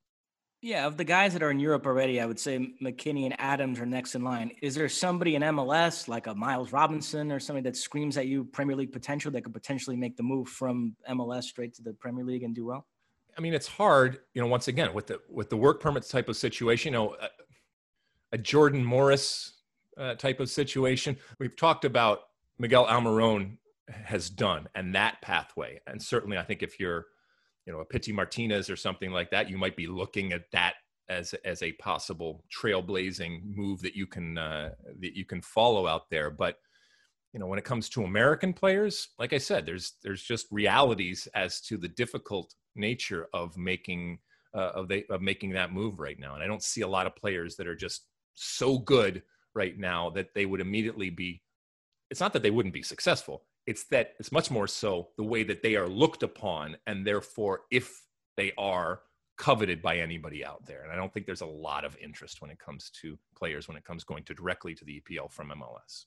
Yeah, 0.62 0.88
of 0.88 0.98
the 0.98 1.06
guys 1.06 1.32
that 1.34 1.44
are 1.44 1.52
in 1.52 1.60
Europe 1.60 1.86
already, 1.86 2.20
I 2.20 2.26
would 2.26 2.40
say 2.40 2.74
McKennie 2.84 3.24
and 3.24 3.40
Adams 3.40 3.80
are 3.80 3.86
next 3.86 4.16
in 4.16 4.26
line. 4.26 4.52
Is 4.62 4.76
there 4.76 4.90
somebody 4.90 5.36
in 5.36 5.42
MLS 5.42 6.10
like 6.10 6.28
a 6.28 6.36
Miles 6.36 6.74
Robinson 6.74 7.32
or 7.32 7.40
somebody 7.40 7.64
that 7.64 7.78
screams 7.78 8.18
at 8.18 8.28
you 8.28 8.44
Premier 8.44 8.76
League 8.76 8.92
potential 8.92 9.32
that 9.32 9.44
could 9.44 9.54
potentially 9.54 9.96
make 9.96 10.18
the 10.18 10.24
move 10.24 10.50
from 10.50 10.98
MLS 11.10 11.44
straight 11.44 11.74
to 11.76 11.82
the 11.82 11.94
Premier 11.94 12.26
League 12.26 12.44
and 12.44 12.54
do 12.54 12.66
well? 12.66 12.86
I 13.40 13.42
mean, 13.42 13.54
it's 13.54 13.68
hard, 13.68 14.20
you 14.34 14.42
know. 14.42 14.50
Once 14.50 14.68
again, 14.68 14.94
with 14.94 15.08
the 15.08 15.22
with 15.30 15.50
the 15.50 15.56
work 15.56 15.80
permits 15.80 16.10
type 16.10 16.28
of 16.28 16.36
situation, 16.36 16.92
you 16.92 17.00
know, 17.00 17.16
a, 17.22 17.30
a 18.34 18.38
Jordan 18.38 18.84
Morris 18.84 19.62
uh, 19.98 20.16
type 20.16 20.42
of 20.42 20.50
situation. 20.50 21.16
We've 21.40 21.56
talked 21.56 21.86
about 21.86 22.20
Miguel 22.58 22.86
Almiron 22.86 23.56
has 23.88 24.30
done 24.30 24.68
and 24.76 24.94
that 24.94 25.22
pathway, 25.22 25.80
and 25.88 26.04
certainly, 26.04 26.38
I 26.38 26.44
think 26.44 26.64
if 26.64 26.82
you're 26.82 27.06
you 27.66 27.72
know 27.72 27.80
a 27.80 27.86
Pity 27.86 28.12
Martinez 28.12 28.70
or 28.70 28.76
something 28.76 29.12
like 29.12 29.32
that, 29.32 29.50
you 29.50 29.58
might 29.58 29.78
be 29.78 29.88
looking 29.88 30.34
at 30.34 30.52
that 30.52 30.74
as 31.08 31.34
as 31.46 31.64
a 31.64 31.72
possible 31.74 32.44
trailblazing 32.54 33.56
move 33.56 33.80
that 33.84 33.96
you 33.96 34.06
can 34.06 34.38
uh, 34.38 34.72
that 35.00 35.16
you 35.16 35.24
can 35.24 35.42
follow 35.42 35.88
out 35.88 36.10
there. 36.10 36.30
But 36.30 36.58
you 37.34 37.40
know, 37.40 37.46
when 37.46 37.60
it 37.60 37.66
comes 37.66 37.90
to 37.90 38.04
American 38.04 38.54
players, 38.54 39.10
like 39.20 39.34
I 39.34 39.38
said, 39.38 39.66
there's 39.66 39.94
there's 40.04 40.24
just 40.24 40.48
realities 40.52 41.28
as 41.36 41.62
to 41.62 41.78
the 41.78 41.88
difficult 41.88 42.54
nature 42.76 43.28
of 43.34 43.56
making 43.58 44.20
uh, 44.56 44.72
of 44.74 44.88
the 44.88 45.06
of 45.10 45.22
making 45.22 45.52
that 45.52 45.74
move 45.74 46.00
right 46.00 46.20
now, 46.20 46.34
and 46.34 46.44
I 46.44 46.48
don't 46.48 46.64
see 46.64 46.82
a 46.82 46.88
lot 46.88 47.06
of 47.06 47.16
players 47.16 47.56
that 47.58 47.68
are 47.68 47.76
just 47.76 48.06
so 48.34 48.80
good 48.80 49.22
right 49.54 49.78
now 49.78 50.10
that 50.12 50.34
they 50.34 50.46
would 50.46 50.62
immediately 50.62 51.10
be. 51.10 51.42
It's 52.10 52.20
not 52.20 52.34
that 52.34 52.42
they 52.42 52.52
wouldn't 52.52 52.74
be 52.74 52.82
successful. 52.82 53.44
It's 53.68 53.86
that 53.90 54.14
it's 54.20 54.32
much 54.32 54.50
more 54.50 54.68
so 54.68 55.10
the 55.18 55.24
way 55.24 55.44
that 55.44 55.62
they 55.62 55.76
are 55.76 55.88
looked 55.88 56.24
upon 56.24 56.78
and 56.88 57.06
therefore 57.06 57.62
if 57.70 58.02
they 58.36 58.52
are 58.58 59.02
coveted 59.38 59.82
by 59.82 59.98
anybody 59.98 60.44
out 60.44 60.66
there. 60.66 60.82
And 60.84 60.92
i 60.92 60.96
don't 60.96 61.14
think 61.14 61.26
there's 61.26 61.42
a 61.42 61.46
lot 61.46 61.86
of 61.86 61.96
interest 62.02 62.42
when 62.42 62.50
it 62.50 62.60
comes 62.60 62.90
to 63.02 63.18
players 63.38 63.68
when 63.68 63.78
it 63.78 63.86
comes 63.86 64.04
going 64.04 64.24
to 64.24 64.34
directly 64.34 64.74
to 64.74 64.84
the 64.84 65.02
epl 65.02 65.32
from 65.32 65.50
mls 65.50 66.06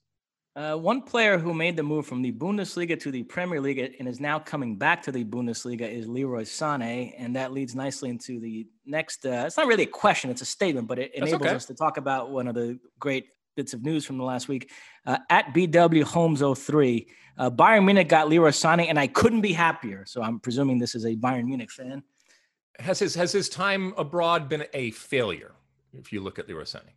uh, 0.54 0.74
one 0.74 1.00
player 1.00 1.38
who 1.38 1.54
made 1.54 1.76
the 1.76 1.82
move 1.82 2.06
from 2.06 2.20
the 2.20 2.30
Bundesliga 2.30 2.98
to 3.00 3.10
the 3.10 3.22
Premier 3.22 3.60
League 3.60 3.78
and 3.98 4.06
is 4.06 4.20
now 4.20 4.38
coming 4.38 4.76
back 4.76 5.02
to 5.02 5.12
the 5.12 5.24
Bundesliga 5.24 5.90
is 5.90 6.06
Leroy 6.06 6.42
Sané, 6.42 7.14
and 7.16 7.34
that 7.36 7.52
leads 7.52 7.74
nicely 7.74 8.10
into 8.10 8.38
the 8.38 8.66
next. 8.84 9.24
Uh, 9.24 9.44
it's 9.46 9.56
not 9.56 9.66
really 9.66 9.84
a 9.84 9.86
question; 9.86 10.30
it's 10.30 10.42
a 10.42 10.46
statement, 10.46 10.88
but 10.88 10.98
it 10.98 11.14
enables 11.14 11.40
okay. 11.40 11.54
us 11.54 11.64
to 11.66 11.74
talk 11.74 11.96
about 11.96 12.30
one 12.30 12.48
of 12.48 12.54
the 12.54 12.78
great 12.98 13.28
bits 13.56 13.72
of 13.72 13.82
news 13.82 14.04
from 14.04 14.18
the 14.18 14.24
last 14.24 14.46
week. 14.46 14.70
Uh, 15.06 15.18
at 15.30 15.54
BW 15.54 16.02
Holmes 16.02 16.42
03, 16.42 17.06
uh, 17.38 17.50
Bayern 17.50 17.86
Munich 17.86 18.08
got 18.08 18.28
Leroy 18.28 18.50
Sané, 18.50 18.88
and 18.90 18.98
I 18.98 19.06
couldn't 19.06 19.40
be 19.40 19.54
happier. 19.54 20.04
So 20.06 20.22
I'm 20.22 20.38
presuming 20.38 20.78
this 20.78 20.94
is 20.94 21.06
a 21.06 21.16
Bayern 21.16 21.46
Munich 21.46 21.70
fan. 21.70 22.02
Has 22.78 22.98
his 22.98 23.14
has 23.14 23.32
his 23.32 23.48
time 23.48 23.94
abroad 23.96 24.50
been 24.50 24.66
a 24.74 24.90
failure? 24.90 25.52
If 25.94 26.12
you 26.12 26.20
look 26.20 26.38
at 26.38 26.46
Leroy 26.46 26.64
Sané, 26.64 26.92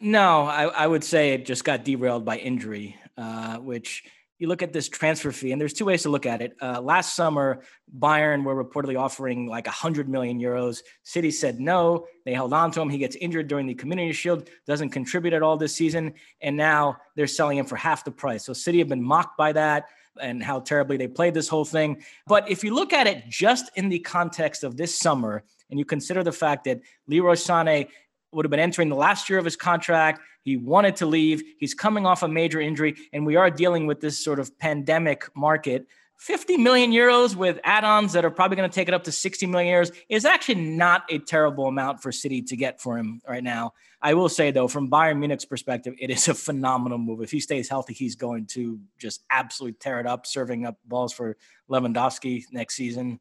no, 0.00 0.44
I, 0.44 0.64
I 0.64 0.86
would 0.86 1.04
say 1.04 1.34
it 1.34 1.46
just 1.46 1.64
got 1.64 1.84
derailed 1.84 2.24
by 2.24 2.38
injury, 2.38 2.96
uh, 3.16 3.58
which 3.58 4.04
you 4.40 4.48
look 4.48 4.62
at 4.62 4.72
this 4.72 4.88
transfer 4.88 5.30
fee, 5.30 5.52
and 5.52 5.60
there's 5.60 5.74
two 5.74 5.84
ways 5.84 6.02
to 6.02 6.08
look 6.08 6.24
at 6.24 6.40
it. 6.40 6.56
Uh, 6.62 6.80
last 6.80 7.14
summer, 7.14 7.62
Bayern 7.98 8.42
were 8.42 8.64
reportedly 8.64 8.98
offering 8.98 9.46
like 9.46 9.66
100 9.66 10.08
million 10.08 10.40
euros. 10.40 10.80
City 11.02 11.30
said 11.30 11.60
no. 11.60 12.06
They 12.24 12.32
held 12.32 12.54
on 12.54 12.70
to 12.72 12.80
him. 12.80 12.88
He 12.88 12.96
gets 12.96 13.16
injured 13.16 13.48
during 13.48 13.66
the 13.66 13.74
Community 13.74 14.12
Shield, 14.12 14.48
doesn't 14.66 14.88
contribute 14.90 15.34
at 15.34 15.42
all 15.42 15.58
this 15.58 15.74
season, 15.74 16.14
and 16.40 16.56
now 16.56 16.96
they're 17.16 17.26
selling 17.26 17.58
him 17.58 17.66
for 17.66 17.76
half 17.76 18.02
the 18.02 18.10
price. 18.10 18.46
So 18.46 18.54
City 18.54 18.78
have 18.78 18.88
been 18.88 19.02
mocked 19.02 19.36
by 19.36 19.52
that 19.52 19.88
and 20.18 20.42
how 20.42 20.60
terribly 20.60 20.96
they 20.96 21.06
played 21.06 21.34
this 21.34 21.48
whole 21.48 21.66
thing. 21.66 22.02
But 22.26 22.50
if 22.50 22.64
you 22.64 22.74
look 22.74 22.94
at 22.94 23.06
it 23.06 23.28
just 23.28 23.70
in 23.76 23.90
the 23.90 23.98
context 23.98 24.64
of 24.64 24.76
this 24.76 24.98
summer, 24.98 25.44
and 25.68 25.78
you 25.78 25.84
consider 25.84 26.24
the 26.24 26.32
fact 26.32 26.64
that 26.64 26.80
Leroy 27.06 27.34
Sané 27.34 27.88
would 28.32 28.44
have 28.44 28.50
been 28.50 28.60
entering 28.60 28.88
the 28.88 28.96
last 28.96 29.28
year 29.28 29.38
of 29.38 29.44
his 29.44 29.56
contract. 29.56 30.20
He 30.42 30.56
wanted 30.56 30.96
to 30.96 31.06
leave. 31.06 31.42
He's 31.58 31.74
coming 31.74 32.06
off 32.06 32.22
a 32.22 32.28
major 32.28 32.60
injury, 32.60 32.96
and 33.12 33.26
we 33.26 33.36
are 33.36 33.50
dealing 33.50 33.86
with 33.86 34.00
this 34.00 34.22
sort 34.22 34.38
of 34.38 34.58
pandemic 34.58 35.28
market. 35.36 35.86
50 36.20 36.58
million 36.58 36.92
euros 36.92 37.34
with 37.34 37.58
add-ons 37.64 38.12
that 38.12 38.26
are 38.26 38.30
probably 38.30 38.54
going 38.54 38.68
to 38.68 38.74
take 38.74 38.88
it 38.88 38.94
up 38.94 39.04
to 39.04 39.12
60 39.12 39.46
million 39.46 39.74
euros 39.74 39.90
is 40.10 40.26
actually 40.26 40.60
not 40.60 41.04
a 41.08 41.18
terrible 41.18 41.66
amount 41.66 42.02
for 42.02 42.12
City 42.12 42.42
to 42.42 42.56
get 42.56 42.78
for 42.78 42.98
him 42.98 43.22
right 43.26 43.42
now. 43.42 43.72
I 44.02 44.12
will 44.12 44.28
say 44.28 44.50
though, 44.50 44.68
from 44.68 44.90
Bayern 44.90 45.18
Munich's 45.18 45.46
perspective, 45.46 45.94
it 45.98 46.10
is 46.10 46.28
a 46.28 46.34
phenomenal 46.34 46.98
move. 46.98 47.22
If 47.22 47.30
he 47.30 47.40
stays 47.40 47.70
healthy, 47.70 47.94
he's 47.94 48.16
going 48.16 48.46
to 48.48 48.78
just 48.98 49.22
absolutely 49.30 49.78
tear 49.80 49.98
it 49.98 50.06
up, 50.06 50.26
serving 50.26 50.66
up 50.66 50.76
balls 50.84 51.14
for 51.14 51.38
Lewandowski 51.70 52.44
next 52.52 52.76
season. 52.76 53.18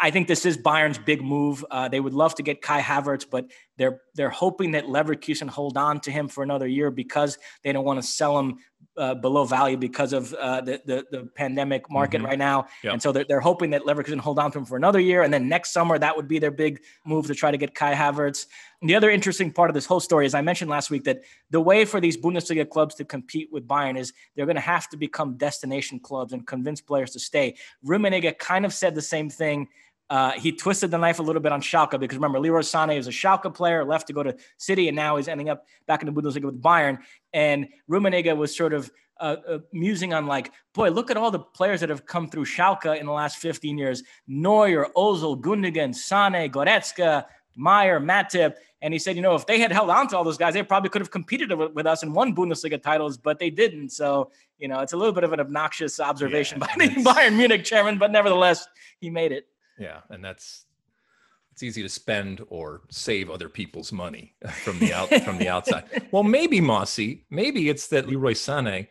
I 0.00 0.10
think 0.10 0.28
this 0.28 0.44
is 0.44 0.58
Bayern's 0.58 0.98
big 0.98 1.22
move. 1.22 1.64
Uh, 1.70 1.88
they 1.88 2.00
would 2.00 2.12
love 2.12 2.34
to 2.36 2.42
get 2.42 2.60
Kai 2.60 2.80
Havertz, 2.80 3.26
but 3.30 3.46
they're 3.78 4.00
they're 4.14 4.28
hoping 4.28 4.72
that 4.72 4.84
Leverkusen 4.84 5.48
hold 5.48 5.78
on 5.78 6.00
to 6.00 6.10
him 6.10 6.28
for 6.28 6.42
another 6.42 6.66
year 6.66 6.90
because 6.90 7.38
they 7.62 7.72
don't 7.72 7.84
want 7.84 8.02
to 8.02 8.06
sell 8.06 8.38
him 8.38 8.58
uh, 8.96 9.14
below 9.14 9.44
value 9.44 9.76
because 9.76 10.12
of 10.12 10.34
uh, 10.34 10.60
the, 10.60 10.80
the, 10.84 11.06
the 11.10 11.26
pandemic 11.36 11.90
market 11.90 12.18
mm-hmm. 12.18 12.26
right 12.26 12.38
now. 12.38 12.66
Yep. 12.82 12.92
And 12.94 13.02
so 13.02 13.12
they're, 13.12 13.24
they're 13.28 13.40
hoping 13.40 13.70
that 13.70 13.82
Leverkusen 13.82 14.18
hold 14.18 14.38
on 14.38 14.50
to 14.50 14.58
him 14.58 14.64
for 14.64 14.76
another 14.76 14.98
year, 14.98 15.22
and 15.22 15.32
then 15.32 15.48
next 15.48 15.70
summer 15.72 15.98
that 15.98 16.16
would 16.16 16.28
be 16.28 16.38
their 16.38 16.50
big 16.50 16.80
move 17.06 17.26
to 17.28 17.34
try 17.34 17.50
to 17.50 17.56
get 17.56 17.74
Kai 17.74 17.94
Havertz. 17.94 18.46
And 18.80 18.90
the 18.90 18.96
other 18.96 19.10
interesting 19.10 19.52
part 19.52 19.70
of 19.70 19.74
this 19.74 19.86
whole 19.86 20.00
story 20.00 20.26
is 20.26 20.34
I 20.34 20.40
mentioned 20.40 20.70
last 20.70 20.90
week 20.90 21.04
that 21.04 21.22
the 21.50 21.60
way 21.60 21.84
for 21.84 22.00
these 22.00 22.16
Bundesliga 22.16 22.68
clubs 22.68 22.94
to 22.96 23.04
compete 23.04 23.48
with 23.52 23.66
Bayern 23.66 23.98
is 23.98 24.12
they're 24.34 24.46
going 24.46 24.56
to 24.56 24.60
have 24.60 24.88
to 24.90 24.96
become 24.96 25.36
destination 25.36 26.00
clubs 26.00 26.32
and 26.32 26.46
convince 26.46 26.80
players 26.80 27.10
to 27.12 27.20
stay. 27.20 27.56
Rummenigge 27.86 28.38
kind 28.38 28.64
of 28.64 28.72
said 28.72 28.94
the 28.94 29.02
same 29.02 29.30
thing 29.30 29.68
uh, 30.10 30.32
he 30.32 30.52
twisted 30.52 30.90
the 30.90 30.98
knife 30.98 31.18
a 31.18 31.22
little 31.22 31.42
bit 31.42 31.52
on 31.52 31.60
Schalke 31.60 31.98
because 32.00 32.16
remember, 32.16 32.40
Leroy 32.40 32.60
Sané 32.60 32.96
is 32.96 33.06
a 33.06 33.10
Schalke 33.10 33.52
player, 33.52 33.84
left 33.84 34.06
to 34.06 34.12
go 34.12 34.22
to 34.22 34.36
City, 34.56 34.88
and 34.88 34.96
now 34.96 35.16
he's 35.16 35.28
ending 35.28 35.48
up 35.48 35.66
back 35.86 36.02
in 36.02 36.12
the 36.12 36.20
Bundesliga 36.20 36.44
with 36.44 36.62
Bayern. 36.62 36.98
And 37.32 37.68
Rummenigge 37.90 38.34
was 38.36 38.56
sort 38.56 38.72
of 38.72 38.90
uh, 39.20 39.36
uh, 39.46 39.58
musing 39.72 40.14
on 40.14 40.26
like, 40.26 40.52
boy, 40.72 40.90
look 40.90 41.10
at 41.10 41.16
all 41.16 41.30
the 41.30 41.38
players 41.40 41.80
that 41.80 41.90
have 41.90 42.06
come 42.06 42.28
through 42.30 42.46
Schalke 42.46 42.98
in 42.98 43.04
the 43.04 43.12
last 43.12 43.36
15 43.36 43.76
years: 43.76 44.02
Neuer, 44.26 44.88
Ozil, 44.96 45.40
Gundogan, 45.40 45.94
Sane, 45.94 46.50
Goretzka, 46.50 47.26
Meyer, 47.54 48.00
Matip. 48.00 48.54
And 48.80 48.94
he 48.94 49.00
said, 49.00 49.16
you 49.16 49.22
know, 49.22 49.34
if 49.34 49.44
they 49.44 49.58
had 49.58 49.72
held 49.72 49.90
on 49.90 50.06
to 50.08 50.16
all 50.16 50.22
those 50.22 50.38
guys, 50.38 50.54
they 50.54 50.62
probably 50.62 50.88
could 50.88 51.02
have 51.02 51.10
competed 51.10 51.52
with 51.52 51.86
us 51.86 52.04
and 52.04 52.14
won 52.14 52.34
Bundesliga 52.34 52.80
titles, 52.80 53.16
but 53.16 53.40
they 53.40 53.50
didn't. 53.50 53.90
So, 53.90 54.30
you 54.56 54.68
know, 54.68 54.78
it's 54.80 54.92
a 54.92 54.96
little 54.96 55.12
bit 55.12 55.24
of 55.24 55.32
an 55.32 55.40
obnoxious 55.40 55.98
observation 55.98 56.60
yeah, 56.60 56.66
by 56.76 56.86
the 56.86 56.94
Bayern 57.02 57.36
Munich 57.36 57.64
chairman, 57.64 57.98
but 57.98 58.12
nevertheless, 58.12 58.68
he 59.00 59.10
made 59.10 59.32
it. 59.32 59.48
Yeah, 59.78 60.00
and 60.10 60.24
that's 60.24 60.64
it's 61.52 61.62
easy 61.62 61.82
to 61.82 61.88
spend 61.88 62.40
or 62.50 62.82
save 62.88 63.30
other 63.30 63.48
people's 63.48 63.90
money 63.92 64.34
from 64.62 64.78
the 64.78 64.92
out 64.92 65.08
from 65.22 65.38
the 65.38 65.48
outside. 65.48 65.84
Well, 66.12 66.22
maybe 66.22 66.60
Mossy, 66.60 67.26
maybe 67.30 67.68
it's 67.68 67.88
that 67.88 68.06
Leroy 68.06 68.32
Sané, 68.32 68.88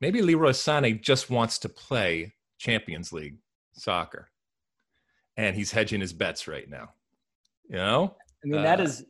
maybe 0.00 0.22
Leroy 0.22 0.50
Sané 0.50 1.00
just 1.00 1.30
wants 1.30 1.58
to 1.60 1.68
play 1.68 2.34
Champions 2.58 3.12
League 3.12 3.36
soccer, 3.74 4.30
and 5.36 5.54
he's 5.54 5.70
hedging 5.70 6.00
his 6.00 6.12
bets 6.12 6.48
right 6.48 6.68
now. 6.68 6.90
You 7.68 7.76
know, 7.76 8.16
I 8.42 8.48
mean 8.48 8.62
that 8.62 8.80
uh, 8.80 8.84
is 8.84 9.04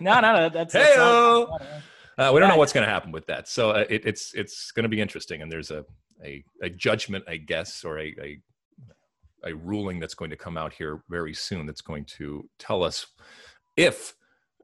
no, 0.00 0.20
no, 0.20 0.32
no. 0.34 0.48
That's, 0.48 0.72
that's 0.72 0.96
not, 0.96 1.62
uh, 2.18 2.32
we 2.32 2.40
don't 2.40 2.48
know 2.48 2.56
what's 2.56 2.72
going 2.72 2.86
to 2.86 2.92
happen 2.92 3.12
with 3.12 3.26
that, 3.26 3.48
so 3.48 3.70
uh, 3.70 3.84
it, 3.88 4.04
it's 4.04 4.34
it's 4.34 4.72
going 4.72 4.84
to 4.84 4.88
be 4.88 5.00
interesting, 5.00 5.42
and 5.42 5.50
there's 5.50 5.70
a 5.70 5.84
a, 6.24 6.44
a 6.62 6.70
judgment, 6.70 7.24
I 7.28 7.36
guess, 7.36 7.84
or 7.84 7.98
a, 7.98 8.14
a 8.20 8.40
a 9.44 9.54
ruling 9.54 10.00
that's 10.00 10.14
going 10.14 10.30
to 10.30 10.36
come 10.36 10.56
out 10.56 10.72
here 10.72 11.02
very 11.08 11.34
soon 11.34 11.66
that's 11.66 11.80
going 11.80 12.04
to 12.04 12.48
tell 12.58 12.82
us 12.82 13.06
if 13.76 14.14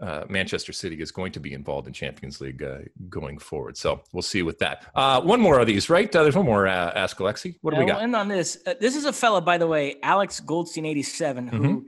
uh, 0.01 0.25
Manchester 0.29 0.73
City 0.73 1.01
is 1.01 1.13
going 1.13 1.31
to 1.33 1.41
be 1.41 1.53
involved 1.55 1.87
in 1.87 1.93
Champions 1.93 2.41
League 2.41 2.63
uh, 2.63 2.79
going 3.09 3.39
forward. 3.39 3.77
So 3.77 4.03
we'll 4.13 4.23
see 4.23 4.43
with 4.43 4.59
that. 4.59 4.87
Uh, 4.95 5.21
one 5.21 5.41
more 5.41 5.61
of 5.61 5.67
these, 5.67 5.89
right? 5.89 6.15
Uh, 6.15 6.23
there's 6.25 6.37
one 6.37 6.47
more. 6.47 6.67
Uh, 6.67 6.93
ask 6.95 7.17
Alexi. 7.19 7.55
What 7.63 7.75
do 7.75 7.81
we 7.81 7.87
got? 7.87 7.97
We'll 7.97 8.05
end 8.05 8.17
on 8.17 8.29
this. 8.29 8.59
Uh, 8.67 8.75
this 8.81 8.97
is 8.97 9.05
a 9.05 9.13
fella, 9.13 9.41
by 9.41 9.59
the 9.59 9.67
way, 9.67 9.97
Alex 10.03 10.41
Goldstein, 10.41 10.87
87, 10.87 11.47
who 11.47 11.59
mm-hmm. 11.59 11.79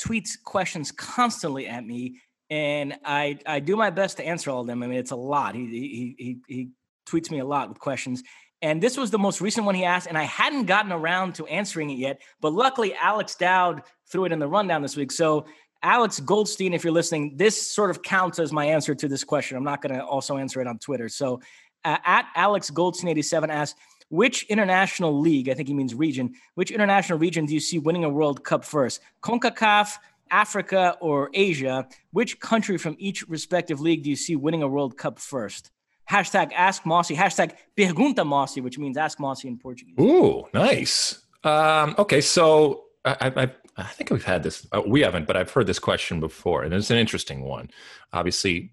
tweets 0.00 0.40
questions 0.42 0.92
constantly 0.92 1.66
at 1.66 1.84
me, 1.84 2.20
and 2.48 2.96
I 3.04 3.38
I 3.44 3.58
do 3.58 3.76
my 3.76 3.90
best 3.90 4.18
to 4.18 4.24
answer 4.24 4.50
all 4.50 4.60
of 4.60 4.68
them. 4.68 4.82
I 4.82 4.86
mean, 4.86 4.98
it's 4.98 5.10
a 5.10 5.16
lot. 5.16 5.56
He 5.56 5.66
he 5.66 6.14
he 6.16 6.38
he 6.46 6.68
tweets 7.08 7.30
me 7.30 7.40
a 7.40 7.44
lot 7.44 7.68
with 7.68 7.80
questions. 7.80 8.22
And 8.64 8.82
this 8.82 8.96
was 8.96 9.10
the 9.10 9.18
most 9.18 9.42
recent 9.42 9.66
one 9.66 9.74
he 9.74 9.84
asked, 9.84 10.06
and 10.06 10.16
I 10.16 10.22
hadn't 10.22 10.64
gotten 10.64 10.90
around 10.90 11.34
to 11.34 11.46
answering 11.48 11.90
it 11.90 11.98
yet. 11.98 12.22
But 12.40 12.54
luckily, 12.54 12.94
Alex 12.94 13.34
Dowd 13.34 13.82
threw 14.06 14.24
it 14.24 14.32
in 14.32 14.38
the 14.38 14.48
rundown 14.48 14.80
this 14.80 14.96
week. 14.96 15.12
So, 15.12 15.44
Alex 15.82 16.18
Goldstein, 16.18 16.72
if 16.72 16.82
you're 16.82 16.94
listening, 16.94 17.36
this 17.36 17.70
sort 17.70 17.90
of 17.90 18.02
counts 18.02 18.38
as 18.38 18.52
my 18.52 18.64
answer 18.64 18.94
to 18.94 19.06
this 19.06 19.22
question. 19.22 19.58
I'm 19.58 19.64
not 19.64 19.82
going 19.82 19.94
to 19.94 20.02
also 20.02 20.38
answer 20.38 20.62
it 20.62 20.66
on 20.66 20.78
Twitter. 20.78 21.10
So, 21.10 21.42
uh, 21.84 21.98
at 22.06 22.26
Alex 22.36 22.70
Goldstein 22.70 23.10
87 23.10 23.50
asks, 23.50 23.78
which 24.08 24.44
international 24.44 25.20
league, 25.20 25.50
I 25.50 25.54
think 25.54 25.68
he 25.68 25.74
means 25.74 25.94
region, 25.94 26.32
which 26.54 26.70
international 26.70 27.18
region 27.18 27.44
do 27.44 27.52
you 27.52 27.60
see 27.60 27.78
winning 27.78 28.04
a 28.04 28.08
World 28.08 28.44
Cup 28.44 28.64
first? 28.64 29.02
CONCACAF, 29.20 29.98
Africa, 30.30 30.96
or 31.02 31.28
Asia? 31.34 31.86
Which 32.12 32.40
country 32.40 32.78
from 32.78 32.96
each 32.98 33.28
respective 33.28 33.82
league 33.82 34.04
do 34.04 34.08
you 34.08 34.16
see 34.16 34.36
winning 34.36 34.62
a 34.62 34.68
World 34.68 34.96
Cup 34.96 35.18
first? 35.18 35.70
Hashtag 36.10 36.52
ask 36.52 36.84
Mosse, 36.84 37.10
hashtag 37.10 37.52
pergunta 37.76 38.26
Mosse, 38.26 38.56
which 38.56 38.78
means 38.78 38.96
ask 38.96 39.18
Mosse 39.18 39.44
in 39.44 39.58
Portuguese. 39.58 39.96
Ooh, 39.98 40.44
nice. 40.52 41.24
Um, 41.44 41.94
okay, 41.98 42.20
so 42.20 42.84
I, 43.04 43.32
I, 43.36 43.50
I, 43.76 43.82
think 43.84 44.10
we've 44.10 44.24
had 44.24 44.42
this, 44.42 44.66
uh, 44.72 44.82
we 44.86 45.00
haven't, 45.00 45.26
but 45.26 45.36
I've 45.36 45.50
heard 45.50 45.66
this 45.66 45.78
question 45.78 46.20
before, 46.20 46.62
and 46.62 46.72
it's 46.72 46.90
an 46.90 46.96
interesting 46.96 47.42
one. 47.42 47.70
Obviously, 48.12 48.72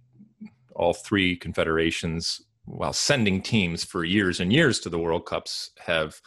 all 0.76 0.94
three 0.94 1.36
confederations, 1.36 2.42
while 2.66 2.94
sending 2.94 3.42
teams 3.42 3.84
for 3.84 4.04
years 4.04 4.40
and 4.40 4.52
years 4.54 4.80
to 4.82 4.90
the 4.90 5.00
World 5.00 5.26
Cups, 5.26 5.72
have 5.86 6.22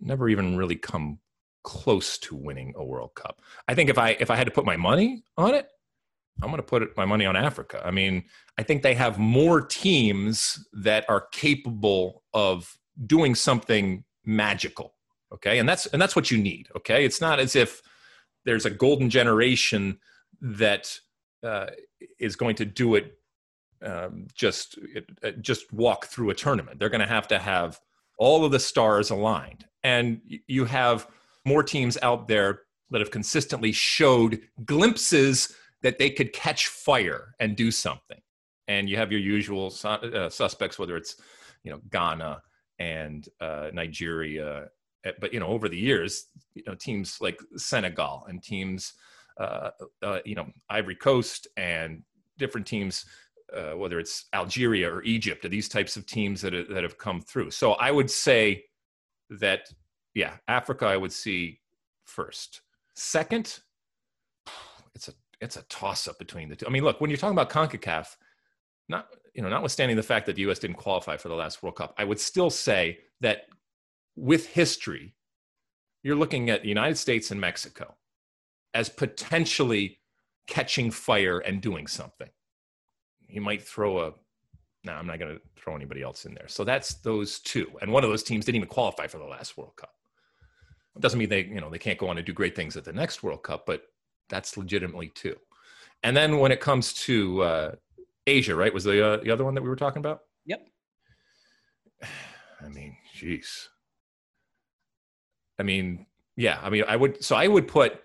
never 0.00 0.28
even 0.28 0.56
really 0.56 0.76
come 0.76 1.18
close 1.62 2.18
to 2.18 2.34
winning 2.34 2.72
a 2.76 2.84
World 2.84 3.14
Cup. 3.14 3.40
I 3.68 3.74
think 3.74 3.90
if 3.90 3.98
I 3.98 4.10
if 4.20 4.30
I 4.30 4.36
had 4.36 4.46
to 4.46 4.52
put 4.52 4.64
my 4.64 4.76
money 4.76 5.22
on 5.36 5.54
it, 5.54 5.68
I'm 6.42 6.48
going 6.48 6.56
to 6.56 6.62
put 6.62 6.96
my 6.96 7.04
money 7.04 7.26
on 7.26 7.36
Africa. 7.36 7.82
I 7.84 7.90
mean, 7.90 8.24
I 8.58 8.62
think 8.62 8.82
they 8.82 8.94
have 8.94 9.18
more 9.18 9.60
teams 9.60 10.64
that 10.72 11.04
are 11.08 11.26
capable 11.32 12.22
of 12.32 12.78
doing 13.06 13.34
something 13.34 14.04
magical. 14.24 14.94
Okay, 15.32 15.58
and 15.58 15.68
that's 15.68 15.86
and 15.86 16.02
that's 16.02 16.16
what 16.16 16.30
you 16.30 16.38
need. 16.38 16.68
Okay, 16.76 17.04
it's 17.04 17.20
not 17.20 17.38
as 17.38 17.54
if 17.54 17.82
there's 18.44 18.66
a 18.66 18.70
golden 18.70 19.10
generation 19.10 19.98
that 20.40 20.98
uh, 21.42 21.66
is 22.18 22.36
going 22.36 22.56
to 22.56 22.64
do 22.64 22.94
it 22.94 23.14
um, 23.84 24.26
just 24.34 24.78
uh, 25.22 25.30
just 25.40 25.72
walk 25.72 26.06
through 26.06 26.30
a 26.30 26.34
tournament. 26.34 26.78
They're 26.78 26.88
going 26.88 27.00
to 27.00 27.06
have 27.06 27.28
to 27.28 27.38
have 27.38 27.78
all 28.18 28.44
of 28.44 28.52
the 28.52 28.58
stars 28.58 29.10
aligned, 29.10 29.66
and 29.84 30.20
you 30.46 30.64
have 30.64 31.06
more 31.44 31.62
teams 31.62 31.96
out 32.02 32.28
there 32.28 32.62
that 32.90 33.00
have 33.00 33.10
consistently 33.10 33.72
showed 33.72 34.40
glimpses 34.64 35.54
that 35.82 35.98
they 35.98 36.10
could 36.10 36.32
catch 36.32 36.66
fire 36.66 37.34
and 37.40 37.56
do 37.56 37.70
something. 37.70 38.20
And 38.68 38.88
you 38.88 38.96
have 38.96 39.10
your 39.10 39.20
usual 39.20 39.70
su- 39.70 39.88
uh, 39.88 40.30
suspects, 40.30 40.78
whether 40.78 40.96
it's 40.96 41.16
you 41.64 41.70
know 41.70 41.80
Ghana 41.90 42.42
and 42.78 43.28
uh, 43.40 43.70
Nigeria, 43.72 44.68
eh, 45.04 45.12
but 45.20 45.32
you 45.32 45.40
know 45.40 45.48
over 45.48 45.68
the 45.68 45.78
years, 45.78 46.26
you 46.54 46.62
know 46.66 46.74
teams 46.74 47.18
like 47.20 47.40
Senegal 47.56 48.24
and 48.28 48.42
teams, 48.42 48.94
uh, 49.38 49.70
uh 50.02 50.20
you 50.24 50.34
know 50.34 50.46
Ivory 50.68 50.94
Coast 50.94 51.48
and 51.56 52.02
different 52.38 52.66
teams, 52.66 53.04
uh, 53.54 53.72
whether 53.72 53.98
it's 53.98 54.26
Algeria 54.32 54.92
or 54.92 55.02
Egypt, 55.02 55.44
or 55.44 55.48
these 55.48 55.68
types 55.68 55.96
of 55.96 56.06
teams 56.06 56.40
that 56.42 56.52
that 56.70 56.82
have 56.84 56.98
come 56.98 57.20
through. 57.20 57.50
So 57.50 57.72
I 57.72 57.90
would 57.90 58.10
say 58.10 58.64
that 59.30 59.68
yeah, 60.14 60.36
Africa 60.48 60.86
I 60.86 60.96
would 60.96 61.12
see 61.12 61.60
first. 62.04 62.62
Second, 62.94 63.60
it's 64.94 65.08
a 65.08 65.12
it's 65.40 65.56
a 65.56 65.62
toss 65.62 66.06
up 66.06 66.18
between 66.18 66.48
the 66.48 66.56
two. 66.56 66.66
I 66.66 66.70
mean, 66.70 66.84
look, 66.84 67.00
when 67.00 67.10
you're 67.10 67.16
talking 67.16 67.38
about 67.38 67.50
CONCACAF, 67.50 68.16
not 68.88 69.08
you 69.34 69.42
know, 69.42 69.48
notwithstanding 69.48 69.96
the 69.96 70.02
fact 70.02 70.26
that 70.26 70.36
the 70.36 70.42
US 70.42 70.58
didn't 70.58 70.76
qualify 70.76 71.16
for 71.16 71.28
the 71.28 71.34
last 71.34 71.62
World 71.62 71.76
Cup, 71.76 71.94
I 71.96 72.04
would 72.04 72.20
still 72.20 72.50
say 72.50 72.98
that 73.20 73.46
with 74.16 74.46
history, 74.46 75.14
you're 76.02 76.16
looking 76.16 76.50
at 76.50 76.62
the 76.62 76.68
United 76.68 76.98
States 76.98 77.30
and 77.30 77.40
Mexico 77.40 77.96
as 78.74 78.88
potentially 78.88 79.98
catching 80.46 80.90
fire 80.90 81.38
and 81.38 81.60
doing 81.60 81.86
something. 81.86 82.28
He 83.26 83.38
might 83.38 83.62
throw 83.62 84.06
a 84.06 84.12
no, 84.82 84.92
I'm 84.92 85.06
not 85.06 85.18
going 85.18 85.36
to 85.36 85.40
throw 85.56 85.76
anybody 85.76 86.02
else 86.02 86.24
in 86.24 86.32
there. 86.34 86.48
So 86.48 86.64
that's 86.64 86.94
those 86.94 87.38
two. 87.40 87.70
And 87.82 87.92
one 87.92 88.02
of 88.02 88.08
those 88.08 88.22
teams 88.22 88.46
didn't 88.46 88.56
even 88.56 88.68
qualify 88.68 89.06
for 89.08 89.18
the 89.18 89.24
last 89.24 89.58
World 89.58 89.76
Cup. 89.76 89.92
It 90.96 91.02
doesn't 91.02 91.18
mean 91.18 91.28
they, 91.28 91.44
you 91.44 91.60
know, 91.60 91.68
they 91.68 91.78
can't 91.78 91.98
go 91.98 92.08
on 92.08 92.16
and 92.16 92.26
do 92.26 92.32
great 92.32 92.56
things 92.56 92.78
at 92.78 92.84
the 92.84 92.92
next 92.92 93.22
World 93.22 93.42
Cup, 93.42 93.66
but 93.66 93.82
that's 94.30 94.56
legitimately 94.56 95.08
two. 95.08 95.36
And 96.02 96.16
then 96.16 96.38
when 96.38 96.52
it 96.52 96.60
comes 96.60 96.94
to 97.04 97.42
uh, 97.42 97.74
Asia, 98.26 98.54
right, 98.54 98.72
was 98.72 98.84
the 98.84 99.06
uh, 99.06 99.16
the 99.18 99.30
other 99.30 99.44
one 99.44 99.54
that 99.54 99.62
we 99.62 99.68
were 99.68 99.76
talking 99.76 100.00
about? 100.00 100.20
Yep. 100.46 100.66
I 102.64 102.68
mean, 102.68 102.96
jeez. 103.14 103.68
I 105.58 105.62
mean, 105.62 106.06
yeah. 106.36 106.58
I 106.62 106.70
mean, 106.70 106.84
I 106.88 106.96
would. 106.96 107.22
So 107.22 107.36
I 107.36 107.48
would 107.48 107.68
put. 107.68 108.00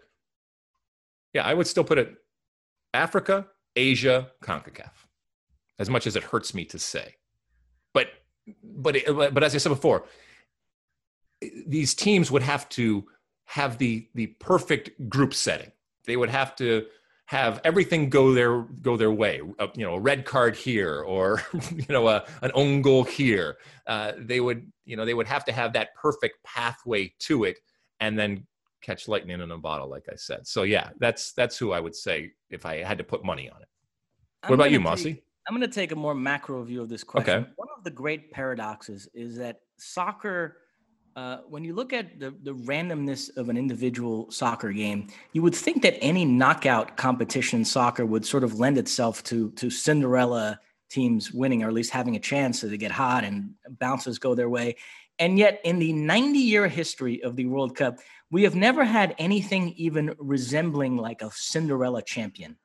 Yeah, 1.34 1.44
I 1.44 1.54
would 1.54 1.68
still 1.68 1.84
put 1.84 1.98
it 1.98 2.16
Africa, 2.94 3.48
Asia, 3.76 4.32
Concacaf. 4.42 4.92
As 5.78 5.90
much 5.90 6.08
as 6.08 6.16
it 6.16 6.24
hurts 6.24 6.54
me 6.54 6.64
to 6.66 6.80
say, 6.80 7.16
but 7.94 8.08
but 8.64 8.96
but 9.08 9.44
as 9.44 9.54
I 9.54 9.58
said 9.58 9.70
before, 9.70 10.06
these 11.68 11.94
teams 11.94 12.32
would 12.32 12.44
have 12.44 12.68
to 12.70 13.06
have 13.46 13.78
the 13.78 14.08
the 14.16 14.28
perfect 14.28 15.10
group 15.10 15.34
setting 15.34 15.72
they 16.06 16.18
would 16.18 16.30
have 16.30 16.56
to 16.58 16.86
have 17.28 17.60
everything 17.64 18.10
go 18.10 18.34
their 18.34 18.62
go 18.62 18.98
their 18.98 19.12
way. 19.12 19.42
Uh, 19.60 19.68
you 19.76 19.86
know, 19.86 19.96
a 19.96 20.00
red 20.00 20.26
card 20.26 20.56
here, 20.56 21.02
or 21.02 21.42
you 21.72 21.86
know, 21.90 22.08
a, 22.08 22.26
an 22.42 22.52
own 22.54 22.82
goal 22.82 23.04
here. 23.04 23.58
Uh, 23.88 24.14
they 24.18 24.40
would, 24.40 24.72
you 24.86 24.96
know, 24.96 25.06
they 25.06 25.14
would 25.14 25.28
have 25.28 25.46
to 25.46 25.52
have 25.52 25.74
that 25.74 25.96
perfect 25.96 26.44
pathway 26.44 27.14
to 27.20 27.44
it, 27.46 27.60
and 28.00 28.18
then 28.18 28.46
catch 28.82 29.08
lightning 29.08 29.42
in 29.42 29.52
a 29.52 29.58
bottle, 29.58 29.90
like 29.90 30.06
I 30.12 30.16
said. 30.16 30.46
So 30.48 30.64
yeah, 30.64 30.90
that's 31.00 31.34
that's 31.34 31.58
who 31.58 31.72
I 31.72 31.80
would 31.80 31.96
say 31.96 32.32
if 32.50 32.66
I 32.66 32.84
had 32.84 32.98
to 33.00 33.04
put 33.04 33.24
money 33.24 33.50
on 33.50 33.62
it. 33.62 33.68
What 34.44 34.54
I'm 34.54 34.54
about 34.54 34.72
you, 34.72 34.80
Mosse? 34.80 35.08
I'm 35.48 35.56
going 35.56 35.62
to 35.62 35.68
take 35.68 35.92
a 35.92 35.96
more 35.96 36.16
macro 36.16 36.64
view 36.64 36.82
of 36.82 36.90
this 36.90 37.04
question. 37.04 37.44
Okay. 37.44 37.50
One 37.56 37.68
of 37.78 37.84
the 37.84 37.92
great 37.92 38.32
paradoxes 38.32 39.08
is 39.14 39.38
that 39.38 39.60
soccer 39.78 40.58
uh, 41.16 41.38
when 41.48 41.64
you 41.64 41.74
look 41.74 41.94
at 41.94 42.20
the, 42.20 42.34
the 42.44 42.54
randomness 42.54 43.36
of 43.38 43.48
an 43.48 43.56
individual 43.56 44.30
soccer 44.32 44.74
game, 44.74 45.08
you 45.32 45.42
would 45.42 45.56
think 45.56 45.82
that 45.82 45.98
any 46.02 46.26
knockout 46.26 46.98
competition 46.98 47.64
soccer 47.64 48.06
would 48.06 48.26
sort 48.26 48.44
of 48.44 48.60
lend 48.60 48.78
itself 48.78 49.24
to 49.24 49.52
to 49.52 49.70
Cinderella 49.70 50.60
teams 50.90 51.32
winning, 51.32 51.64
or 51.64 51.68
at 51.68 51.74
least 51.74 51.92
having 51.92 52.16
a 52.16 52.20
chance 52.20 52.60
to 52.62 52.78
get 52.78 52.92
hot 52.92 53.24
and 53.24 53.52
bounces 53.80 54.20
go 54.20 54.36
their 54.36 54.50
way. 54.50 54.76
And 55.18 55.40
yet, 55.40 55.62
in 55.64 55.80
the 55.80 55.94
90 55.94 56.38
year 56.40 56.68
history 56.68 57.24
of 57.24 57.38
the 57.38 57.46
World 57.46 57.76
Cup, 57.78 58.00
we 58.30 58.44
have 58.44 58.56
never 58.56 58.84
had 58.84 59.16
anything 59.18 59.74
even 59.78 60.14
resembling 60.20 60.98
like 60.98 61.22
a 61.22 61.32
Cinderella 61.32 62.02
champion. 62.02 62.58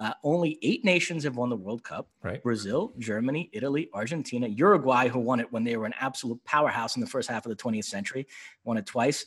Uh, 0.00 0.12
only 0.22 0.58
eight 0.62 0.84
nations 0.84 1.24
have 1.24 1.36
won 1.36 1.48
the 1.48 1.56
World 1.56 1.82
Cup 1.82 2.08
right. 2.22 2.42
Brazil, 2.42 2.92
Germany, 2.98 3.50
Italy, 3.52 3.88
Argentina, 3.92 4.46
Uruguay, 4.46 5.08
who 5.08 5.18
won 5.18 5.40
it 5.40 5.52
when 5.52 5.64
they 5.64 5.76
were 5.76 5.86
an 5.86 5.94
absolute 5.98 6.42
powerhouse 6.44 6.96
in 6.96 7.00
the 7.00 7.06
first 7.06 7.28
half 7.28 7.44
of 7.44 7.50
the 7.50 7.56
20th 7.56 7.84
century, 7.84 8.26
won 8.64 8.76
it 8.76 8.86
twice. 8.86 9.26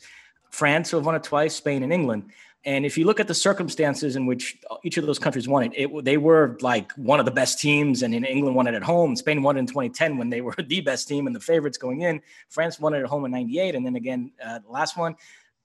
France, 0.50 0.90
who 0.90 0.96
have 0.98 1.06
won 1.06 1.14
it 1.14 1.22
twice, 1.22 1.54
Spain, 1.54 1.82
and 1.82 1.92
England. 1.92 2.30
And 2.64 2.86
if 2.86 2.96
you 2.96 3.06
look 3.06 3.18
at 3.18 3.26
the 3.26 3.34
circumstances 3.34 4.14
in 4.14 4.24
which 4.24 4.58
each 4.84 4.96
of 4.96 5.04
those 5.04 5.18
countries 5.18 5.48
won 5.48 5.64
it, 5.64 5.72
it, 5.74 6.04
they 6.04 6.16
were 6.16 6.56
like 6.60 6.92
one 6.92 7.18
of 7.18 7.26
the 7.26 7.32
best 7.32 7.58
teams. 7.58 8.02
And 8.02 8.14
in 8.14 8.24
England 8.24 8.54
won 8.54 8.68
it 8.68 8.74
at 8.74 8.84
home. 8.84 9.16
Spain 9.16 9.42
won 9.42 9.56
it 9.56 9.60
in 9.60 9.66
2010 9.66 10.16
when 10.16 10.30
they 10.30 10.40
were 10.40 10.54
the 10.68 10.80
best 10.80 11.08
team 11.08 11.26
and 11.26 11.34
the 11.34 11.40
favorites 11.40 11.76
going 11.76 12.02
in. 12.02 12.20
France 12.48 12.78
won 12.78 12.94
it 12.94 13.00
at 13.00 13.06
home 13.06 13.24
in 13.24 13.32
98. 13.32 13.74
And 13.74 13.84
then 13.84 13.96
again, 13.96 14.30
uh, 14.44 14.60
the 14.60 14.70
last 14.70 14.96
one. 14.96 15.16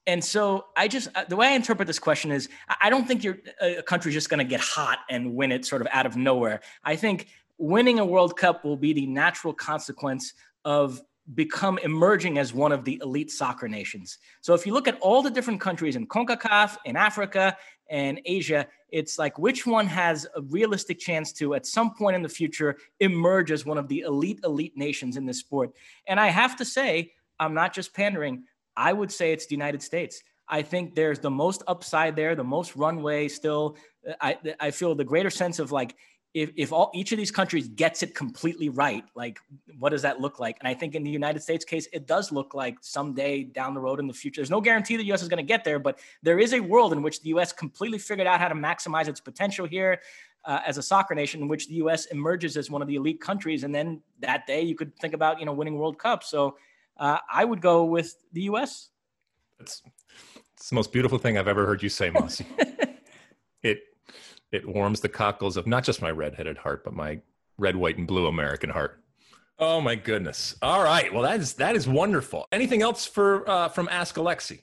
And 0.08 0.24
so 0.24 0.64
I 0.74 0.88
just, 0.88 1.08
uh, 1.14 1.24
the 1.28 1.36
way 1.36 1.48
I 1.48 1.50
interpret 1.50 1.86
this 1.86 1.98
question 1.98 2.32
is 2.32 2.48
I 2.80 2.88
don't 2.88 3.06
think 3.06 3.22
you're, 3.22 3.38
a 3.60 3.82
country's 3.82 4.14
just 4.14 4.30
going 4.30 4.38
to 4.38 4.44
get 4.44 4.58
hot 4.58 5.00
and 5.10 5.34
win 5.34 5.52
it 5.52 5.66
sort 5.66 5.82
of 5.82 5.88
out 5.92 6.06
of 6.06 6.16
nowhere. 6.16 6.60
I 6.82 6.96
think 6.96 7.28
winning 7.58 7.98
a 7.98 8.06
World 8.06 8.34
Cup 8.34 8.64
will 8.64 8.78
be 8.78 8.94
the 8.94 9.06
natural 9.06 9.52
consequence 9.52 10.32
of 10.64 11.02
become 11.34 11.78
emerging 11.82 12.38
as 12.38 12.54
one 12.54 12.72
of 12.72 12.86
the 12.86 12.98
elite 13.02 13.30
soccer 13.30 13.68
nations. 13.68 14.16
So 14.40 14.54
if 14.54 14.66
you 14.66 14.72
look 14.72 14.88
at 14.88 14.98
all 15.00 15.20
the 15.20 15.30
different 15.30 15.60
countries 15.60 15.94
in 15.94 16.06
CONCACAF, 16.06 16.78
in 16.86 16.96
Africa, 16.96 17.54
and 17.90 18.18
Asia, 18.24 18.66
it's 18.90 19.18
like 19.18 19.38
which 19.38 19.66
one 19.66 19.86
has 19.86 20.26
a 20.34 20.40
realistic 20.40 20.98
chance 20.98 21.34
to, 21.34 21.54
at 21.54 21.66
some 21.66 21.94
point 21.94 22.16
in 22.16 22.22
the 22.22 22.30
future, 22.30 22.78
emerge 23.00 23.50
as 23.50 23.66
one 23.66 23.76
of 23.76 23.88
the 23.88 24.00
elite, 24.00 24.40
elite 24.42 24.74
nations 24.74 25.18
in 25.18 25.26
this 25.26 25.38
sport. 25.38 25.72
And 26.06 26.18
I 26.18 26.28
have 26.28 26.56
to 26.56 26.64
say, 26.64 27.12
I'm 27.38 27.52
not 27.52 27.74
just 27.74 27.92
pandering, 27.92 28.44
I 28.78 28.92
would 28.92 29.10
say 29.10 29.32
it's 29.32 29.46
the 29.46 29.56
United 29.56 29.82
States. 29.82 30.22
I 30.48 30.62
think 30.62 30.94
there's 30.94 31.18
the 31.18 31.30
most 31.30 31.62
upside 31.66 32.16
there, 32.16 32.34
the 32.34 32.44
most 32.44 32.76
runway 32.76 33.28
still. 33.28 33.76
I, 34.20 34.38
I 34.60 34.70
feel 34.70 34.94
the 34.94 35.04
greater 35.04 35.30
sense 35.30 35.58
of 35.58 35.72
like, 35.72 35.96
if, 36.32 36.52
if 36.56 36.72
all 36.72 36.90
each 36.94 37.10
of 37.10 37.18
these 37.18 37.30
countries 37.30 37.68
gets 37.68 38.02
it 38.02 38.14
completely 38.14 38.68
right, 38.68 39.02
like 39.16 39.40
what 39.78 39.90
does 39.90 40.02
that 40.02 40.20
look 40.20 40.38
like? 40.38 40.56
And 40.60 40.68
I 40.68 40.74
think 40.74 40.94
in 40.94 41.02
the 41.02 41.10
United 41.10 41.42
States 41.42 41.64
case, 41.64 41.88
it 41.92 42.06
does 42.06 42.30
look 42.30 42.54
like 42.54 42.76
someday 42.80 43.42
down 43.42 43.74
the 43.74 43.80
road 43.80 43.98
in 43.98 44.06
the 44.06 44.14
future. 44.14 44.40
There's 44.40 44.50
no 44.50 44.60
guarantee 44.60 44.96
the 44.96 45.12
US 45.12 45.22
is 45.22 45.28
going 45.28 45.44
to 45.44 45.52
get 45.54 45.64
there, 45.64 45.80
but 45.80 45.98
there 46.22 46.38
is 46.38 46.52
a 46.52 46.60
world 46.60 46.92
in 46.92 47.02
which 47.02 47.20
the 47.22 47.30
US 47.30 47.52
completely 47.52 47.98
figured 47.98 48.26
out 48.26 48.38
how 48.38 48.48
to 48.48 48.54
maximize 48.54 49.08
its 49.08 49.20
potential 49.20 49.66
here 49.66 50.00
uh, 50.44 50.60
as 50.64 50.78
a 50.78 50.82
soccer 50.82 51.14
nation, 51.14 51.42
in 51.42 51.48
which 51.48 51.66
the 51.66 51.74
US 51.76 52.06
emerges 52.06 52.56
as 52.56 52.70
one 52.70 52.82
of 52.82 52.88
the 52.88 52.94
elite 52.94 53.20
countries. 53.20 53.64
And 53.64 53.74
then 53.74 54.00
that 54.20 54.46
day 54.46 54.62
you 54.62 54.76
could 54.76 54.96
think 55.00 55.14
about, 55.14 55.40
you 55.40 55.46
know, 55.46 55.52
winning 55.52 55.76
World 55.76 55.98
Cup. 55.98 56.22
So 56.22 56.56
uh, 56.98 57.18
I 57.32 57.44
would 57.44 57.60
go 57.60 57.84
with 57.84 58.14
the 58.32 58.42
US. 58.42 58.90
It's, 59.60 59.82
it's 60.54 60.68
the 60.68 60.74
most 60.74 60.92
beautiful 60.92 61.18
thing 61.18 61.38
I've 61.38 61.48
ever 61.48 61.66
heard 61.66 61.82
you 61.82 61.88
say, 61.88 62.10
Mosse. 62.10 62.42
it 63.62 63.80
it 64.50 64.66
warms 64.66 65.00
the 65.00 65.08
cockles 65.08 65.56
of 65.56 65.66
not 65.66 65.84
just 65.84 66.00
my 66.00 66.10
redheaded 66.10 66.58
heart, 66.58 66.84
but 66.84 66.94
my 66.94 67.20
red, 67.58 67.76
white, 67.76 67.98
and 67.98 68.06
blue 68.06 68.26
American 68.26 68.70
heart. 68.70 69.02
Oh 69.58 69.80
my 69.80 69.94
goodness! 69.94 70.56
All 70.62 70.82
right, 70.82 71.12
well 71.12 71.22
that 71.22 71.40
is 71.40 71.54
that 71.54 71.74
is 71.76 71.88
wonderful. 71.88 72.46
Anything 72.52 72.82
else 72.82 73.06
for 73.06 73.48
uh, 73.48 73.68
from 73.68 73.88
Ask 73.90 74.14
Alexi? 74.16 74.62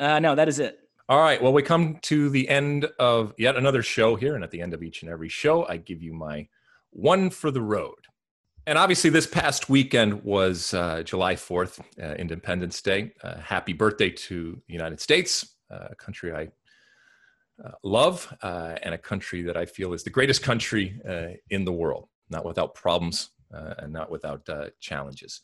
Uh, 0.00 0.20
no, 0.20 0.34
that 0.34 0.48
is 0.48 0.58
it. 0.60 0.78
All 1.08 1.20
right. 1.20 1.42
Well, 1.42 1.54
we 1.54 1.62
come 1.62 1.96
to 2.02 2.28
the 2.28 2.48
end 2.50 2.86
of 2.98 3.32
yet 3.38 3.56
another 3.56 3.82
show 3.82 4.14
here, 4.14 4.34
and 4.34 4.44
at 4.44 4.50
the 4.50 4.60
end 4.60 4.74
of 4.74 4.82
each 4.82 5.02
and 5.02 5.10
every 5.10 5.30
show, 5.30 5.66
I 5.66 5.78
give 5.78 6.02
you 6.02 6.12
my 6.12 6.48
one 6.90 7.30
for 7.30 7.50
the 7.50 7.62
road. 7.62 7.94
And 8.68 8.76
obviously, 8.76 9.08
this 9.08 9.26
past 9.26 9.70
weekend 9.70 10.22
was 10.24 10.74
uh, 10.74 11.02
July 11.02 11.36
4th, 11.36 11.80
uh, 12.02 12.16
Independence 12.16 12.82
Day. 12.82 13.14
Uh, 13.24 13.38
happy 13.38 13.72
birthday 13.72 14.10
to 14.10 14.60
the 14.66 14.72
United 14.74 15.00
States, 15.00 15.54
uh, 15.70 15.88
a 15.92 15.94
country 15.94 16.34
I 16.34 16.48
uh, 17.66 17.70
love 17.82 18.30
uh, 18.42 18.76
and 18.82 18.94
a 18.94 18.98
country 18.98 19.40
that 19.40 19.56
I 19.56 19.64
feel 19.64 19.94
is 19.94 20.02
the 20.02 20.10
greatest 20.10 20.42
country 20.42 21.00
in 21.48 21.64
the 21.64 21.72
world, 21.72 22.10
not 22.28 22.44
without 22.44 22.74
problems 22.74 23.30
and 23.52 23.90
not 23.90 24.10
without 24.10 24.46
challenges. 24.80 25.40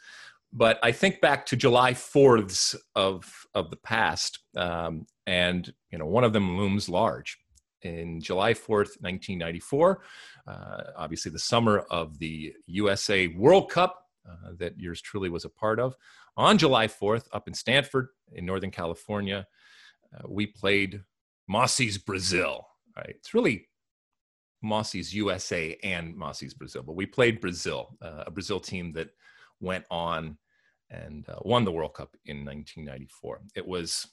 But 0.52 0.78
I 0.82 0.92
think 0.92 1.22
back 1.22 1.46
to 1.46 1.56
July 1.56 1.94
4ths 1.94 2.76
of, 2.94 3.46
of 3.54 3.70
the 3.70 3.76
past, 3.76 4.40
um, 4.54 5.06
and 5.26 5.72
you 5.90 5.96
know 5.96 6.04
one 6.04 6.24
of 6.24 6.34
them 6.34 6.58
looms 6.58 6.90
large. 6.90 7.38
In 7.84 8.20
July 8.20 8.54
4th, 8.54 9.00
1994, 9.00 10.00
obviously 10.96 11.30
the 11.30 11.38
summer 11.38 11.80
of 11.90 12.18
the 12.18 12.52
USA 12.66 13.28
World 13.28 13.70
Cup 13.70 14.06
that 14.58 14.78
yours 14.78 15.00
truly 15.00 15.28
was 15.28 15.44
a 15.44 15.50
part 15.50 15.78
of, 15.78 15.94
on 16.36 16.58
July 16.58 16.88
4th, 16.88 17.26
up 17.32 17.46
in 17.46 17.54
Stanford 17.54 18.08
in 18.32 18.44
Northern 18.44 18.70
California, 18.70 19.46
we 20.26 20.46
played 20.46 21.02
Mosse's 21.46 21.98
Brazil. 21.98 22.66
Right? 22.96 23.10
It's 23.10 23.34
really 23.34 23.68
Mosse's 24.62 25.14
USA 25.14 25.76
and 25.82 26.16
Mosse's 26.16 26.54
Brazil, 26.54 26.82
but 26.82 26.96
we 26.96 27.06
played 27.06 27.40
Brazil, 27.40 27.96
uh, 28.00 28.24
a 28.26 28.30
Brazil 28.30 28.58
team 28.58 28.92
that 28.92 29.10
went 29.60 29.84
on 29.90 30.38
and 30.90 31.28
uh, 31.28 31.36
won 31.42 31.64
the 31.64 31.72
World 31.72 31.94
Cup 31.94 32.16
in 32.26 32.44
1994. 32.44 33.42
It 33.54 33.66
was 33.66 34.06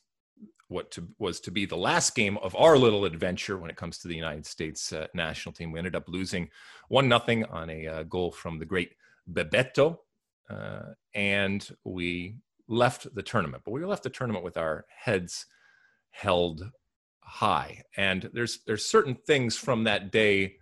what 0.67 0.91
to, 0.91 1.07
was 1.19 1.39
to 1.41 1.51
be 1.51 1.65
the 1.65 1.75
last 1.75 2.15
game 2.15 2.37
of 2.37 2.55
our 2.55 2.77
little 2.77 3.05
adventure 3.05 3.57
when 3.57 3.69
it 3.69 3.75
comes 3.75 3.97
to 3.99 4.07
the 4.07 4.15
United 4.15 4.45
States 4.45 4.93
uh, 4.93 5.07
national 5.13 5.53
team. 5.53 5.71
We 5.71 5.79
ended 5.79 5.95
up 5.95 6.07
losing 6.07 6.49
one 6.87 7.09
nothing 7.09 7.43
on 7.45 7.69
a 7.69 7.87
uh, 7.87 8.03
goal 8.03 8.31
from 8.31 8.57
the 8.57 8.65
great 8.65 8.95
Bebeto, 9.31 9.97
uh, 10.49 10.93
and 11.13 11.67
we 11.83 12.37
left 12.67 13.13
the 13.13 13.23
tournament. 13.23 13.63
But 13.65 13.71
we 13.71 13.83
left 13.83 14.03
the 14.03 14.09
tournament 14.09 14.45
with 14.45 14.57
our 14.57 14.85
heads 14.87 15.45
held 16.11 16.69
high. 17.21 17.83
And 17.97 18.29
there's 18.33 18.59
there's 18.65 18.85
certain 18.85 19.15
things 19.15 19.57
from 19.57 19.85
that 19.85 20.11
day 20.11 20.55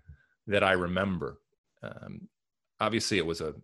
that 0.47 0.63
I 0.63 0.73
remember. 0.73 1.39
Um, 1.83 2.29
obviously, 2.79 3.17
it 3.17 3.25
was 3.25 3.41
a 3.41 3.55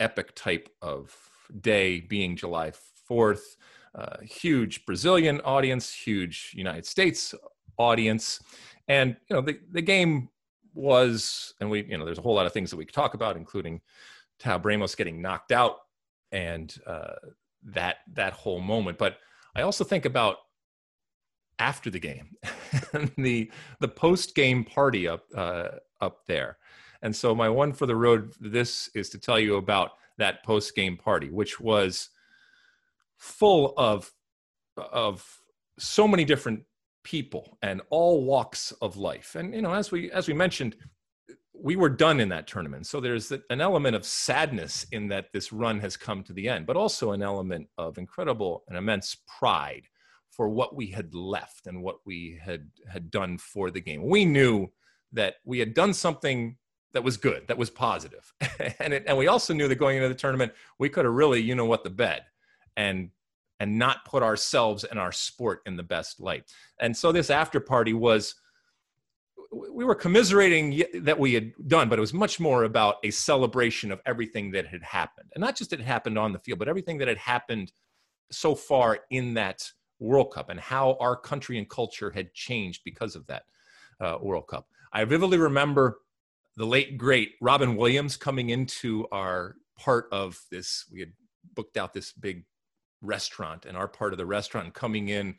epic 0.00 0.34
type 0.34 0.68
of 0.80 1.16
day, 1.60 2.00
being 2.00 2.36
July 2.36 2.72
Fourth. 3.06 3.56
Uh, 3.94 4.16
huge 4.22 4.84
Brazilian 4.86 5.40
audience, 5.42 5.92
huge 5.92 6.52
United 6.54 6.86
States 6.86 7.34
audience, 7.76 8.40
and 8.88 9.16
you 9.28 9.36
know 9.36 9.42
the 9.42 9.58
the 9.72 9.82
game 9.82 10.28
was, 10.74 11.54
and 11.60 11.70
we 11.70 11.84
you 11.84 11.98
know 11.98 12.04
there's 12.04 12.18
a 12.18 12.22
whole 12.22 12.34
lot 12.34 12.46
of 12.46 12.52
things 12.52 12.70
that 12.70 12.76
we 12.76 12.84
could 12.84 12.94
talk 12.94 13.14
about, 13.14 13.36
including 13.36 13.80
Tab 14.38 14.64
Ramos 14.64 14.94
getting 14.94 15.20
knocked 15.20 15.52
out 15.52 15.78
and 16.32 16.74
uh, 16.86 17.14
that 17.64 17.96
that 18.14 18.32
whole 18.32 18.60
moment. 18.60 18.98
But 18.98 19.18
I 19.54 19.62
also 19.62 19.84
think 19.84 20.04
about 20.04 20.36
after 21.58 21.90
the 21.90 21.98
game, 21.98 22.36
the 23.18 23.50
the 23.80 23.88
post 23.88 24.34
game 24.34 24.64
party 24.64 25.08
up 25.08 25.24
uh, 25.34 25.68
up 26.00 26.26
there. 26.26 26.58
And 27.02 27.14
so 27.14 27.34
my 27.34 27.48
one 27.48 27.72
for 27.72 27.86
the 27.86 27.96
road 27.96 28.34
this 28.40 28.90
is 28.94 29.08
to 29.10 29.18
tell 29.18 29.38
you 29.38 29.56
about 29.56 29.92
that 30.18 30.44
post 30.44 30.74
game 30.74 30.96
party, 30.96 31.30
which 31.30 31.60
was 31.60 32.10
full 33.18 33.74
of 33.76 34.10
of 34.76 35.26
so 35.78 36.08
many 36.08 36.24
different 36.24 36.62
people 37.04 37.58
and 37.62 37.80
all 37.90 38.24
walks 38.24 38.72
of 38.82 38.96
life. 38.96 39.34
And 39.34 39.54
you 39.54 39.62
know, 39.62 39.74
as 39.74 39.90
we 39.90 40.10
as 40.12 40.28
we 40.28 40.34
mentioned, 40.34 40.76
we 41.52 41.76
were 41.76 41.88
done 41.88 42.20
in 42.20 42.28
that 42.28 42.46
tournament. 42.46 42.86
So 42.86 43.00
there's 43.00 43.32
an 43.32 43.60
element 43.60 43.96
of 43.96 44.04
sadness 44.04 44.86
in 44.92 45.08
that 45.08 45.26
this 45.32 45.52
run 45.52 45.80
has 45.80 45.96
come 45.96 46.22
to 46.24 46.32
the 46.32 46.48
end, 46.48 46.66
but 46.66 46.76
also 46.76 47.12
an 47.12 47.22
element 47.22 47.68
of 47.76 47.98
incredible 47.98 48.62
and 48.68 48.78
immense 48.78 49.16
pride 49.26 49.86
for 50.30 50.48
what 50.48 50.76
we 50.76 50.86
had 50.86 51.14
left 51.14 51.66
and 51.66 51.82
what 51.82 51.96
we 52.06 52.38
had 52.42 52.68
had 52.88 53.10
done 53.10 53.38
for 53.38 53.70
the 53.70 53.80
game. 53.80 54.06
We 54.06 54.24
knew 54.24 54.68
that 55.12 55.36
we 55.44 55.58
had 55.58 55.74
done 55.74 55.94
something 55.94 56.56
that 56.92 57.02
was 57.02 57.16
good, 57.16 57.48
that 57.48 57.58
was 57.58 57.70
and 58.78 58.92
it, 58.94 59.04
and 59.06 59.18
we 59.18 59.26
also 59.26 59.52
knew 59.52 59.68
that 59.68 59.76
going 59.76 59.96
into 59.96 60.08
the 60.08 60.14
tournament, 60.14 60.52
we 60.78 60.88
could 60.88 61.04
have 61.04 61.14
really, 61.14 61.40
you 61.40 61.54
know 61.54 61.64
what, 61.64 61.84
the 61.84 61.90
bed 61.90 62.24
and 62.76 63.10
and 63.60 63.78
not 63.78 64.04
put 64.04 64.22
ourselves 64.22 64.84
and 64.84 64.98
our 64.98 65.12
sport 65.12 65.62
in 65.66 65.76
the 65.76 65.82
best 65.82 66.20
light. 66.20 66.44
And 66.80 66.96
so 66.96 67.12
this 67.12 67.30
after 67.30 67.60
party 67.60 67.92
was 67.92 68.34
we 69.50 69.84
were 69.84 69.94
commiserating 69.94 70.82
that 70.94 71.18
we 71.18 71.32
had 71.32 71.52
done, 71.68 71.88
but 71.88 71.98
it 71.98 72.00
was 72.00 72.12
much 72.12 72.38
more 72.38 72.64
about 72.64 72.96
a 73.02 73.10
celebration 73.10 73.90
of 73.90 74.00
everything 74.04 74.50
that 74.50 74.66
had 74.66 74.82
happened. 74.82 75.30
And 75.34 75.40
not 75.40 75.56
just 75.56 75.72
it 75.72 75.80
happened 75.80 76.18
on 76.18 76.32
the 76.32 76.38
field, 76.38 76.58
but 76.58 76.68
everything 76.68 76.98
that 76.98 77.08
had 77.08 77.16
happened 77.16 77.72
so 78.30 78.54
far 78.54 79.00
in 79.10 79.34
that 79.34 79.70
World 80.00 80.32
Cup 80.32 80.50
and 80.50 80.60
how 80.60 80.96
our 81.00 81.16
country 81.16 81.58
and 81.58 81.68
culture 81.68 82.10
had 82.10 82.32
changed 82.34 82.82
because 82.84 83.16
of 83.16 83.26
that 83.26 83.44
uh, 84.00 84.18
World 84.20 84.46
Cup. 84.48 84.68
I 84.92 85.04
vividly 85.04 85.38
remember 85.38 86.00
the 86.56 86.66
late 86.66 86.98
great 86.98 87.32
Robin 87.40 87.76
Williams 87.76 88.16
coming 88.16 88.50
into 88.50 89.06
our 89.12 89.56
part 89.78 90.08
of 90.12 90.38
this. 90.50 90.84
We 90.92 91.00
had 91.00 91.12
booked 91.54 91.76
out 91.76 91.94
this 91.94 92.12
big 92.12 92.44
restaurant 93.02 93.66
and 93.66 93.76
our 93.76 93.88
part 93.88 94.12
of 94.12 94.18
the 94.18 94.26
restaurant 94.26 94.74
coming 94.74 95.08
in 95.08 95.34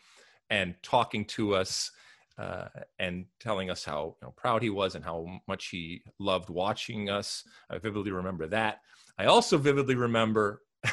and 0.50 0.76
talking 0.82 1.26
to 1.26 1.56
us 1.56 1.92
uh, 2.38 2.68
and 3.00 3.26
telling 3.40 3.70
us 3.70 3.84
how 3.84 4.16
you 4.22 4.28
know, 4.28 4.34
proud 4.38 4.62
he 4.62 4.70
was 4.70 4.96
and 4.96 5.04
how 5.04 5.28
much 5.48 5.68
he 5.68 6.02
loved 6.20 6.50
watching 6.50 7.10
us. 7.10 7.44
I 7.70 7.78
vividly 7.78 8.12
remember 8.12 8.48
that. 8.48 8.80
I 9.18 9.26
also 9.26 9.58
vividly 9.58 9.96
remember 9.96 10.62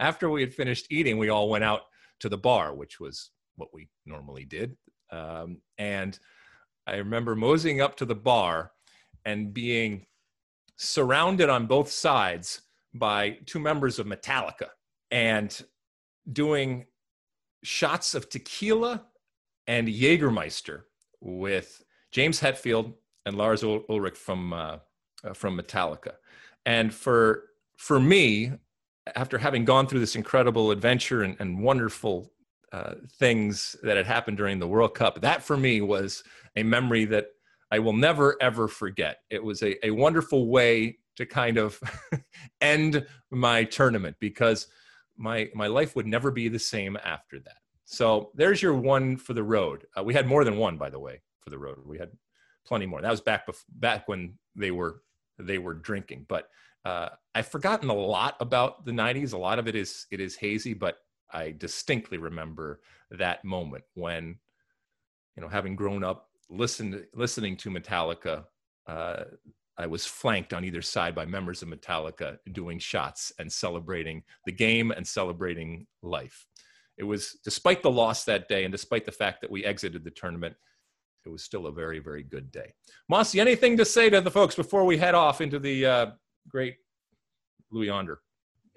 after 0.00 0.28
we 0.28 0.40
had 0.40 0.52
finished 0.52 0.86
eating, 0.90 1.18
we 1.18 1.28
all 1.28 1.48
went 1.48 1.64
out 1.64 1.82
to 2.20 2.28
the 2.28 2.36
bar, 2.36 2.74
which 2.74 2.98
was 2.98 3.30
what 3.56 3.68
we 3.72 3.88
normally 4.06 4.44
did. 4.44 4.76
Um, 5.12 5.58
and 5.78 6.18
I 6.86 6.96
remember 6.96 7.36
moseying 7.36 7.80
up 7.80 7.96
to 7.96 8.04
the 8.04 8.14
bar 8.16 8.72
and 9.24 9.54
being 9.54 10.06
surrounded 10.76 11.48
on 11.48 11.66
both 11.66 11.90
sides 11.90 12.62
by 12.94 13.38
two 13.46 13.60
members 13.60 13.98
of 13.98 14.06
Metallica 14.06 14.68
and 15.10 15.64
doing 16.30 16.86
shots 17.62 18.14
of 18.14 18.28
tequila 18.28 19.04
and 19.66 19.88
Jägermeister 19.88 20.82
with 21.20 21.82
James 22.12 22.40
Hetfield 22.40 22.94
and 23.26 23.36
Lars 23.36 23.62
Ulrich 23.62 24.16
from 24.16 24.52
uh, 24.52 24.78
uh, 25.24 25.34
from 25.34 25.58
Metallica. 25.58 26.14
And 26.66 26.92
for 26.92 27.44
for 27.76 28.00
me, 28.00 28.52
after 29.14 29.38
having 29.38 29.64
gone 29.64 29.86
through 29.86 30.00
this 30.00 30.16
incredible 30.16 30.70
adventure 30.70 31.22
and, 31.22 31.36
and 31.38 31.62
wonderful 31.62 32.32
uh, 32.72 32.94
things 33.18 33.76
that 33.82 33.96
had 33.96 34.06
happened 34.06 34.36
during 34.36 34.58
the 34.58 34.68
World 34.68 34.94
Cup, 34.94 35.20
that 35.20 35.42
for 35.42 35.56
me 35.56 35.80
was 35.80 36.22
a 36.56 36.62
memory 36.62 37.04
that 37.06 37.26
I 37.70 37.78
will 37.78 37.92
never 37.92 38.36
ever 38.40 38.68
forget. 38.68 39.18
It 39.30 39.42
was 39.42 39.62
a, 39.62 39.86
a 39.86 39.90
wonderful 39.90 40.48
way 40.48 40.98
to 41.16 41.26
kind 41.26 41.58
of 41.58 41.80
end 42.60 43.06
my 43.30 43.64
tournament 43.64 44.16
because 44.20 44.68
my 45.20 45.50
my 45.54 45.66
life 45.66 45.94
would 45.94 46.06
never 46.06 46.30
be 46.30 46.48
the 46.48 46.58
same 46.58 46.96
after 47.04 47.38
that. 47.40 47.58
So 47.84 48.30
there's 48.34 48.62
your 48.62 48.74
one 48.74 49.16
for 49.16 49.34
the 49.34 49.42
road. 49.42 49.86
Uh, 49.96 50.02
we 50.02 50.14
had 50.14 50.26
more 50.26 50.44
than 50.44 50.56
one, 50.56 50.78
by 50.78 50.90
the 50.90 50.98
way, 50.98 51.20
for 51.40 51.50
the 51.50 51.58
road. 51.58 51.78
We 51.84 51.98
had 51.98 52.10
plenty 52.66 52.86
more. 52.86 53.02
That 53.02 53.10
was 53.10 53.20
back 53.20 53.46
bef- 53.46 53.64
back 53.68 54.08
when 54.08 54.38
they 54.56 54.70
were 54.70 55.02
they 55.38 55.58
were 55.58 55.74
drinking. 55.74 56.24
But 56.28 56.48
uh, 56.84 57.10
I've 57.34 57.48
forgotten 57.48 57.90
a 57.90 57.94
lot 57.94 58.36
about 58.40 58.86
the 58.86 58.92
'90s. 58.92 59.34
A 59.34 59.38
lot 59.38 59.58
of 59.58 59.68
it 59.68 59.76
is 59.76 60.06
it 60.10 60.20
is 60.20 60.36
hazy, 60.36 60.72
but 60.72 60.96
I 61.30 61.52
distinctly 61.52 62.18
remember 62.18 62.80
that 63.10 63.44
moment 63.44 63.84
when, 63.94 64.38
you 65.36 65.42
know, 65.42 65.48
having 65.48 65.76
grown 65.76 66.02
up 66.02 66.30
listened 66.48 67.04
listening 67.14 67.56
to 67.58 67.70
Metallica. 67.70 68.44
Uh, 68.86 69.24
I 69.80 69.86
was 69.86 70.04
flanked 70.04 70.52
on 70.52 70.62
either 70.62 70.82
side 70.82 71.14
by 71.14 71.24
members 71.24 71.62
of 71.62 71.68
Metallica 71.68 72.36
doing 72.52 72.78
shots 72.78 73.32
and 73.38 73.50
celebrating 73.50 74.22
the 74.44 74.52
game 74.52 74.90
and 74.90 75.06
celebrating 75.06 75.86
life. 76.02 76.46
It 76.98 77.04
was, 77.04 77.38
despite 77.44 77.82
the 77.82 77.90
loss 77.90 78.24
that 78.24 78.46
day 78.46 78.64
and 78.64 78.72
despite 78.72 79.06
the 79.06 79.12
fact 79.12 79.40
that 79.40 79.50
we 79.50 79.64
exited 79.64 80.04
the 80.04 80.10
tournament, 80.10 80.54
it 81.24 81.30
was 81.30 81.42
still 81.42 81.66
a 81.66 81.72
very, 81.72 81.98
very 81.98 82.22
good 82.22 82.52
day. 82.52 82.74
Mosse, 83.08 83.36
anything 83.36 83.78
to 83.78 83.86
say 83.86 84.10
to 84.10 84.20
the 84.20 84.30
folks 84.30 84.54
before 84.54 84.84
we 84.84 84.98
head 84.98 85.14
off 85.14 85.40
into 85.40 85.58
the 85.58 85.86
uh, 85.86 86.06
great 86.46 86.76
Louis 87.70 87.88
Andre? 87.88 88.16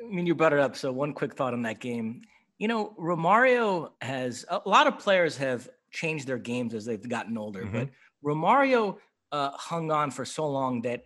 I 0.02 0.08
mean, 0.08 0.26
you 0.26 0.36
brought 0.36 0.54
it 0.54 0.60
up. 0.60 0.78
So, 0.78 0.94
one 0.94 1.14
quick 1.14 1.36
thought 1.36 1.54
on 1.54 1.64
that 1.64 1.80
game. 1.80 2.22
You 2.60 2.70
know, 2.70 2.96
Romario 2.98 3.92
has 4.02 4.46
a 4.48 4.62
lot 4.66 4.88
of 4.88 5.00
players 5.00 5.36
have 5.38 5.68
changed 5.92 6.28
their 6.28 6.38
games 6.38 6.74
as 6.74 6.86
they've 6.86 7.10
gotten 7.10 7.38
older, 7.38 7.64
mm-hmm. 7.64 7.80
but 7.80 7.90
Romario 8.24 8.98
uh, 9.34 9.50
hung 9.56 9.92
on 9.92 10.12
for 10.12 10.24
so 10.24 10.48
long 10.48 10.82
that 10.84 11.04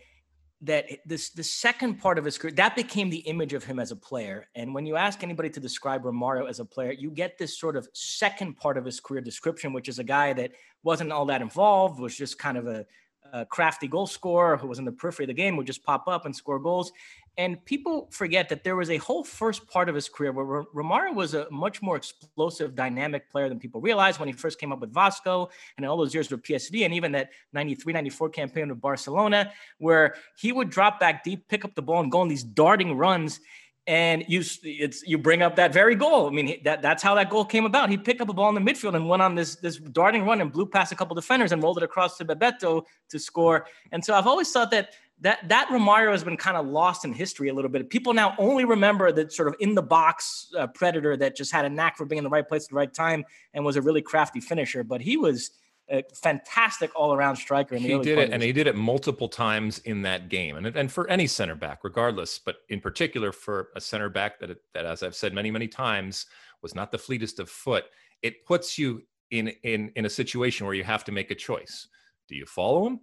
that 0.62 0.86
this 1.06 1.30
the 1.30 1.44
second 1.44 1.96
part 1.96 2.18
of 2.18 2.26
his 2.26 2.38
career 2.38 2.52
that 2.52 2.76
became 2.76 3.10
the 3.10 3.20
image 3.20 3.54
of 3.54 3.64
him 3.64 3.80
as 3.80 3.92
a 3.92 3.96
player. 3.96 4.48
And 4.56 4.74
when 4.74 4.86
you 4.86 4.96
ask 4.96 5.24
anybody 5.24 5.50
to 5.52 5.60
describe 5.60 6.04
romario 6.04 6.50
as 6.50 6.60
a 6.60 6.66
player 6.66 6.92
you 6.92 7.10
get 7.10 7.38
this 7.38 7.58
sort 7.58 7.76
of 7.76 7.88
second 7.94 8.58
part 8.58 8.78
of 8.78 8.84
his 8.84 9.00
career 9.00 9.22
description 9.22 9.72
which 9.72 9.88
is 9.88 10.00
a 10.00 10.04
guy 10.04 10.34
that 10.34 10.52
wasn't 10.84 11.12
all 11.12 11.26
that 11.28 11.42
involved 11.42 12.00
was 12.00 12.18
just 12.18 12.38
kind 12.38 12.58
of 12.58 12.68
a, 12.68 12.86
a 13.34 13.46
crafty 13.46 13.88
goal 13.88 14.08
scorer 14.08 14.58
who 14.58 14.68
was 14.68 14.80
in 14.80 14.86
the 14.86 14.92
periphery 14.92 15.26
of 15.26 15.28
the 15.28 15.34
game 15.34 15.58
would 15.58 15.68
just 15.68 15.84
pop 15.84 16.08
up 16.08 16.26
and 16.26 16.36
score 16.36 16.60
goals 16.60 16.92
and 17.40 17.64
people 17.66 18.08
forget 18.10 18.50
that 18.50 18.64
there 18.64 18.76
was 18.76 18.90
a 18.90 18.98
whole 18.98 19.24
first 19.24 19.68
part 19.68 19.90
of 19.90 19.96
his 19.96 20.10
career 20.10 20.32
where 20.32 20.64
Romario 20.74 21.14
was 21.14 21.36
a 21.36 21.48
much 21.52 21.84
more 21.84 21.96
explosive, 21.96 22.76
dynamic 22.76 23.30
player 23.30 23.48
than 23.48 23.60
people 23.60 23.80
realized 23.80 24.20
when 24.20 24.28
he 24.28 24.34
first 24.34 24.60
came 24.60 24.72
up 24.72 24.80
with 24.80 24.92
Vasco 24.92 25.50
and 25.78 25.86
all 25.86 25.98
those 25.98 26.16
years 26.16 26.32
with 26.32 26.42
PSV 26.42 26.84
and 26.84 26.96
even 26.96 27.12
that 27.12 27.30
93 27.54 27.94
94 27.94 28.30
campaign 28.30 28.70
with 28.70 28.82
Barcelona, 28.82 29.52
where 29.78 30.16
he 30.36 30.52
would 30.52 30.72
drop 30.72 31.00
back 31.00 31.24
deep, 31.24 31.48
pick 31.48 31.64
up 31.64 31.76
the 31.76 31.82
ball, 31.82 32.02
and 32.02 32.12
go 32.12 32.22
on 32.22 32.28
these 32.28 32.44
darting 32.44 32.98
runs. 32.98 33.40
And 33.88 34.26
you, 34.28 34.44
it's 34.64 35.02
you 35.08 35.18
bring 35.18 35.42
up 35.42 35.56
that 35.56 35.72
very 35.72 35.96
goal. 35.96 36.28
I 36.28 36.32
mean, 36.32 36.60
that 36.66 36.82
that's 36.82 37.02
how 37.02 37.16
that 37.16 37.30
goal 37.30 37.46
came 37.46 37.66
about. 37.66 37.90
He 37.90 37.98
picked 37.98 38.20
up 38.20 38.28
a 38.28 38.34
ball 38.34 38.50
in 38.50 38.56
the 38.62 38.72
midfield 38.72 38.96
and 38.96 39.08
went 39.08 39.22
on 39.22 39.34
this 39.34 39.56
this 39.56 39.78
darting 39.78 40.26
run 40.26 40.42
and 40.42 40.52
blew 40.52 40.66
past 40.66 40.92
a 40.92 40.96
couple 40.96 41.16
defenders 41.16 41.54
and 41.54 41.64
rolled 41.64 41.78
it 41.78 41.84
across 41.84 42.18
to 42.18 42.26
Bebeto 42.26 42.84
to 43.10 43.18
score. 43.18 43.66
And 43.94 44.04
so 44.04 44.14
I've 44.14 44.28
always 44.28 44.52
thought 44.52 44.72
that 44.72 44.90
that 45.22 45.48
that 45.50 45.70
Romario 45.70 46.12
has 46.12 46.24
been 46.24 46.38
kind 46.38 46.58
of 46.58 46.68
lost 46.68 47.06
in 47.06 47.14
history 47.14 47.48
a 47.48 47.54
little 47.54 47.72
bit. 47.72 47.90
People 47.90 48.14
now 48.14 48.36
only 48.38 48.66
remember 48.66 49.12
that 49.12 49.32
sort 49.32 49.48
of 49.48 49.56
in 49.60 49.74
the 49.74 49.82
box 49.82 50.52
uh, 50.58 50.68
predator 50.68 51.16
that 51.18 51.36
just 51.36 51.52
had 51.52 51.64
a 51.66 51.70
knack 51.70 51.98
for 51.98 52.06
being 52.06 52.18
in 52.18 52.24
the 52.24 52.30
right 52.30 52.48
place 52.48 52.66
at 52.66 52.70
the 52.70 52.76
right 52.76 52.94
time 52.94 53.24
and 53.54 53.64
was 53.64 53.78
a 53.78 53.82
really 53.82 54.02
crafty 54.02 54.42
finisher. 54.42 54.84
But 54.84 55.02
he 55.02 55.18
was 55.18 55.52
a 55.90 56.04
fantastic 56.14 56.92
all 56.96 57.14
around 57.14 57.36
striker. 57.36 57.76
he 57.76 57.98
did 58.00 58.18
it, 58.18 58.32
and 58.32 58.44
he 58.44 58.52
did 58.52 58.68
it 58.68 58.76
multiple 58.76 59.30
times 59.30 59.80
in 59.80 60.02
that 60.04 60.30
game, 60.30 60.56
and 60.58 60.68
and 60.68 60.92
for 60.92 61.10
any 61.10 61.28
center 61.28 61.56
back, 61.56 61.84
regardless, 61.84 62.40
but 62.40 62.58
in 62.70 62.80
particular 62.82 63.32
for 63.32 63.70
a 63.76 63.82
center 63.82 64.10
back 64.10 64.40
that 64.40 64.58
that, 64.74 64.86
as 64.86 65.04
I've 65.04 65.16
said 65.16 65.34
many 65.34 65.52
many 65.52 65.68
times, 65.68 66.26
was 66.62 66.76
not 66.76 66.92
the 66.92 66.98
fleetest 66.98 67.40
of 67.40 67.50
foot. 67.50 67.86
It 68.22 68.46
puts 68.46 68.78
you 68.78 69.04
in 69.32 69.50
in 69.64 69.92
in 69.96 70.06
a 70.06 70.10
situation 70.10 70.66
where 70.66 70.76
you 70.76 70.84
have 70.84 71.04
to 71.06 71.12
make 71.12 71.32
a 71.32 71.36
choice. 71.36 71.88
Do 72.28 72.36
you 72.36 72.46
follow 72.46 72.86
him, 72.86 73.00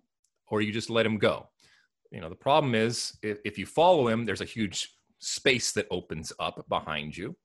or 0.48 0.61
you 0.61 0.73
just 0.73 0.90
let 0.90 1.06
him 1.06 1.19
go? 1.19 1.48
you 2.15 2.20
know 2.20 2.28
the 2.28 2.36
problem 2.36 2.74
is 2.74 3.19
if, 3.23 3.39
if 3.44 3.59
you 3.59 3.66
follow 3.66 4.09
him 4.09 4.24
there's 4.24 4.40
a 4.40 4.47
huge 4.47 4.94
space 5.19 5.73
that 5.73 5.86
opens 5.90 6.32
up 6.39 6.65
behind 6.69 7.16
you 7.16 7.36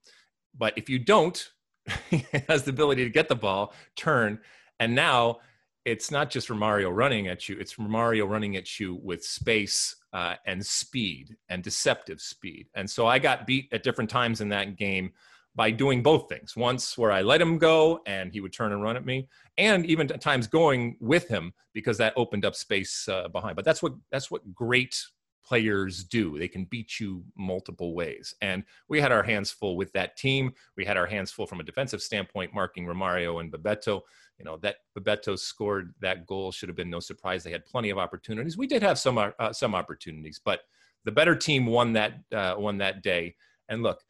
but 0.58 0.74
if 0.78 0.88
you 0.90 1.00
don't 1.00 1.50
he 2.10 2.26
has 2.48 2.64
the 2.64 2.70
ability 2.70 3.04
to 3.04 3.10
get 3.10 3.28
the 3.28 3.36
ball 3.36 3.74
turn 3.96 4.40
and 4.80 4.94
now 4.94 5.38
it's 5.86 6.12
not 6.12 6.30
just 6.30 6.50
Romario 6.50 6.94
running 6.94 7.28
at 7.28 7.48
you 7.48 7.58
it's 7.60 7.76
Romario 7.76 8.28
running 8.28 8.56
at 8.56 8.80
you 8.80 9.00
with 9.04 9.24
space 9.24 9.96
uh, 10.14 10.36
and 10.46 10.66
speed 10.66 11.36
and 11.50 11.64
deceptive 11.64 12.20
speed 12.20 12.68
and 12.76 12.90
so 12.90 13.08
i 13.08 13.20
got 13.20 13.46
beat 13.46 13.68
at 13.72 13.84
different 13.84 14.10
times 14.10 14.42
in 14.42 14.50
that 14.50 14.76
game 14.76 15.12
by 15.60 15.72
doing 15.72 16.02
both 16.02 16.30
things. 16.30 16.56
Once 16.56 16.98
where 16.98 17.12
I 17.12 17.22
let 17.22 17.42
him 17.42 17.58
go 17.58 18.00
and 18.06 18.32
he 18.32 18.40
would 18.40 18.54
turn 18.54 18.72
and 18.72 18.82
run 18.82 18.96
at 18.96 19.06
me, 19.06 19.28
and 19.58 19.86
even 19.86 20.10
at 20.10 20.22
times 20.22 20.48
going 20.48 20.96
with 21.02 21.28
him 21.28 21.54
because 21.74 21.98
that 21.98 22.14
opened 22.16 22.46
up 22.46 22.56
space 22.56 23.10
uh, 23.10 23.28
behind. 23.28 23.58
But 23.58 23.66
that's 23.66 23.84
what 23.84 23.94
that's 24.10 24.32
what 24.32 24.54
great 24.54 24.96
players 25.44 26.04
do. 26.04 26.38
They 26.38 26.48
can 26.48 26.66
beat 26.66 27.00
you 27.00 27.26
multiple 27.36 27.94
ways. 27.94 28.36
And 28.42 28.64
we 28.88 29.02
had 29.02 29.12
our 29.12 29.24
hands 29.24 29.52
full 29.52 29.76
with 29.76 29.92
that 29.94 30.16
team. 30.16 30.54
We 30.78 30.86
had 30.86 30.96
our 30.96 31.08
hands 31.08 31.32
full 31.32 31.48
from 31.48 31.60
a 31.60 31.64
defensive 31.64 32.02
standpoint, 32.02 32.54
marking 32.54 32.86
Romario 32.86 33.42
and 33.42 33.52
Bebeto. 33.52 34.02
You 34.40 34.46
know 34.46 34.58
that 34.58 34.78
Bebeto 34.98 35.38
scored 35.38 35.94
that 36.00 36.26
goal 36.26 36.52
should 36.52 36.70
have 36.70 36.76
been 36.76 36.90
no 36.90 37.02
surprise. 37.02 37.44
They 37.44 37.52
had 37.52 37.66
plenty 37.66 37.90
of 37.90 37.98
opportunities. 37.98 38.58
We 38.58 38.68
did 38.68 38.82
have 38.82 38.98
some 38.98 39.18
uh, 39.18 39.54
some 39.54 39.76
opportunities, 39.76 40.40
but 40.44 40.62
the 41.06 41.12
better 41.12 41.36
team 41.36 41.66
won 41.66 41.94
that 41.94 42.14
uh, 42.34 42.56
won 42.58 42.78
that 42.78 43.04
day. 43.04 43.36
And 43.68 43.84
look, 43.84 44.02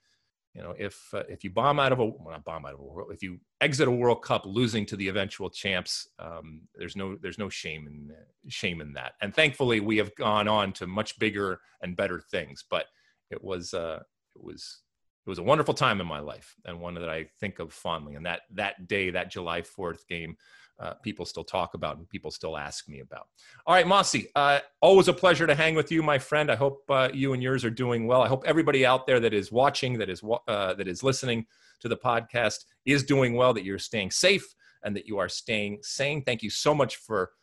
you 0.53 0.61
know, 0.61 0.75
if 0.77 1.13
uh, 1.13 1.23
if 1.29 1.43
you 1.43 1.49
bomb 1.49 1.79
out 1.79 1.91
of 1.91 1.99
a 1.99 2.05
well, 2.05 2.31
not 2.31 2.43
bomb 2.43 2.65
out 2.65 2.73
of 2.73 2.79
a 2.79 2.83
world, 2.83 3.11
if 3.11 3.23
you 3.23 3.39
exit 3.61 3.87
a 3.87 3.91
World 3.91 4.21
Cup 4.21 4.45
losing 4.45 4.85
to 4.87 4.95
the 4.95 5.07
eventual 5.07 5.49
champs, 5.49 6.07
um, 6.19 6.61
there's 6.75 6.95
no 6.95 7.15
there's 7.21 7.37
no 7.39 7.49
shame 7.49 7.87
in 7.87 8.11
shame 8.49 8.81
in 8.81 8.93
that. 8.93 9.13
And 9.21 9.33
thankfully, 9.33 9.79
we 9.79 9.97
have 9.97 10.13
gone 10.15 10.47
on 10.47 10.73
to 10.73 10.87
much 10.87 11.17
bigger 11.19 11.59
and 11.81 11.95
better 11.95 12.19
things. 12.19 12.63
But 12.69 12.85
it 13.31 13.43
was 13.43 13.73
uh, 13.73 14.01
it 14.35 14.43
was 14.43 14.81
it 15.29 15.37
was 15.37 15.39
a 15.39 15.43
wonderful 15.43 15.75
time 15.75 16.01
in 16.01 16.07
my 16.07 16.19
life 16.19 16.55
and 16.65 16.81
one 16.81 16.95
that 16.95 17.07
I 17.07 17.25
think 17.39 17.59
of 17.59 17.71
fondly. 17.71 18.15
And 18.15 18.25
that 18.25 18.41
that 18.55 18.87
day, 18.87 19.11
that 19.11 19.29
July 19.29 19.61
Fourth 19.61 20.07
game, 20.07 20.35
uh, 20.79 20.95
people 20.95 21.23
still 21.23 21.43
talk 21.43 21.75
about 21.75 21.97
and 21.97 22.09
people 22.09 22.31
still 22.31 22.57
ask 22.57 22.89
me 22.89 23.01
about. 23.01 23.27
All 23.67 23.75
right, 23.75 23.85
Mosse, 23.85 24.15
uh, 24.35 24.59
always 24.81 25.07
a 25.07 25.13
pleasure 25.13 25.45
to 25.45 25.53
hang 25.53 25.75
with 25.75 25.91
you, 25.91 26.01
my 26.01 26.17
friend. 26.17 26.51
I 26.51 26.55
hope 26.55 26.81
uh, 26.89 27.09
you 27.13 27.33
and 27.33 27.43
yours 27.43 27.63
are 27.63 27.69
doing 27.69 28.07
well. 28.07 28.23
I 28.23 28.27
hope 28.27 28.43
everybody 28.47 28.87
out 28.87 29.05
there 29.05 29.19
that 29.19 29.33
is 29.33 29.51
watching, 29.51 29.99
that 29.99 30.09
is 30.09 30.23
uh, 30.47 30.73
that 30.73 30.87
is 30.87 31.03
listening 31.03 31.45
to 31.81 31.87
the 31.87 31.97
podcast, 31.97 32.65
is 32.85 33.03
doing 33.03 33.35
well. 33.35 33.53
That 33.53 33.63
you're 33.63 33.77
staying 33.77 34.09
safe 34.09 34.55
and 34.83 34.95
that 34.95 35.05
you 35.05 35.19
are 35.19 35.29
staying 35.29 35.77
sane. 35.83 36.23
Thank 36.23 36.41
you 36.41 36.49
so 36.49 36.73
much 36.73 36.95
for 36.95 37.33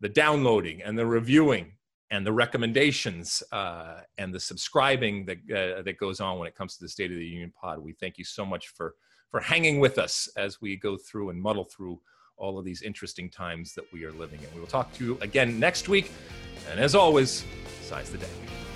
the 0.00 0.08
downloading 0.08 0.82
and 0.82 0.98
the 0.98 1.06
reviewing 1.06 1.74
and 2.10 2.26
the 2.26 2.32
recommendations 2.32 3.42
uh, 3.52 4.00
and 4.18 4.32
the 4.32 4.40
subscribing 4.40 5.26
that 5.26 5.38
uh, 5.50 5.82
that 5.82 5.98
goes 5.98 6.20
on 6.20 6.38
when 6.38 6.48
it 6.48 6.54
comes 6.54 6.76
to 6.76 6.84
the 6.84 6.88
State 6.88 7.10
of 7.10 7.18
the 7.18 7.26
Union 7.26 7.52
Pod. 7.60 7.78
We 7.78 7.92
thank 7.92 8.18
you 8.18 8.24
so 8.24 8.44
much 8.44 8.68
for 8.68 8.94
for 9.30 9.40
hanging 9.40 9.80
with 9.80 9.98
us 9.98 10.28
as 10.36 10.60
we 10.60 10.76
go 10.76 10.96
through 10.96 11.30
and 11.30 11.40
muddle 11.40 11.64
through 11.64 12.00
all 12.36 12.58
of 12.58 12.64
these 12.64 12.82
interesting 12.82 13.30
times 13.30 13.74
that 13.74 13.84
we 13.92 14.04
are 14.04 14.12
living 14.12 14.40
in. 14.40 14.48
We 14.54 14.60
will 14.60 14.66
talk 14.66 14.92
to 14.94 15.04
you 15.04 15.18
again 15.20 15.58
next 15.58 15.88
week. 15.88 16.10
And 16.70 16.78
as 16.80 16.94
always, 16.94 17.44
size 17.82 18.10
the 18.10 18.18
day. 18.18 18.75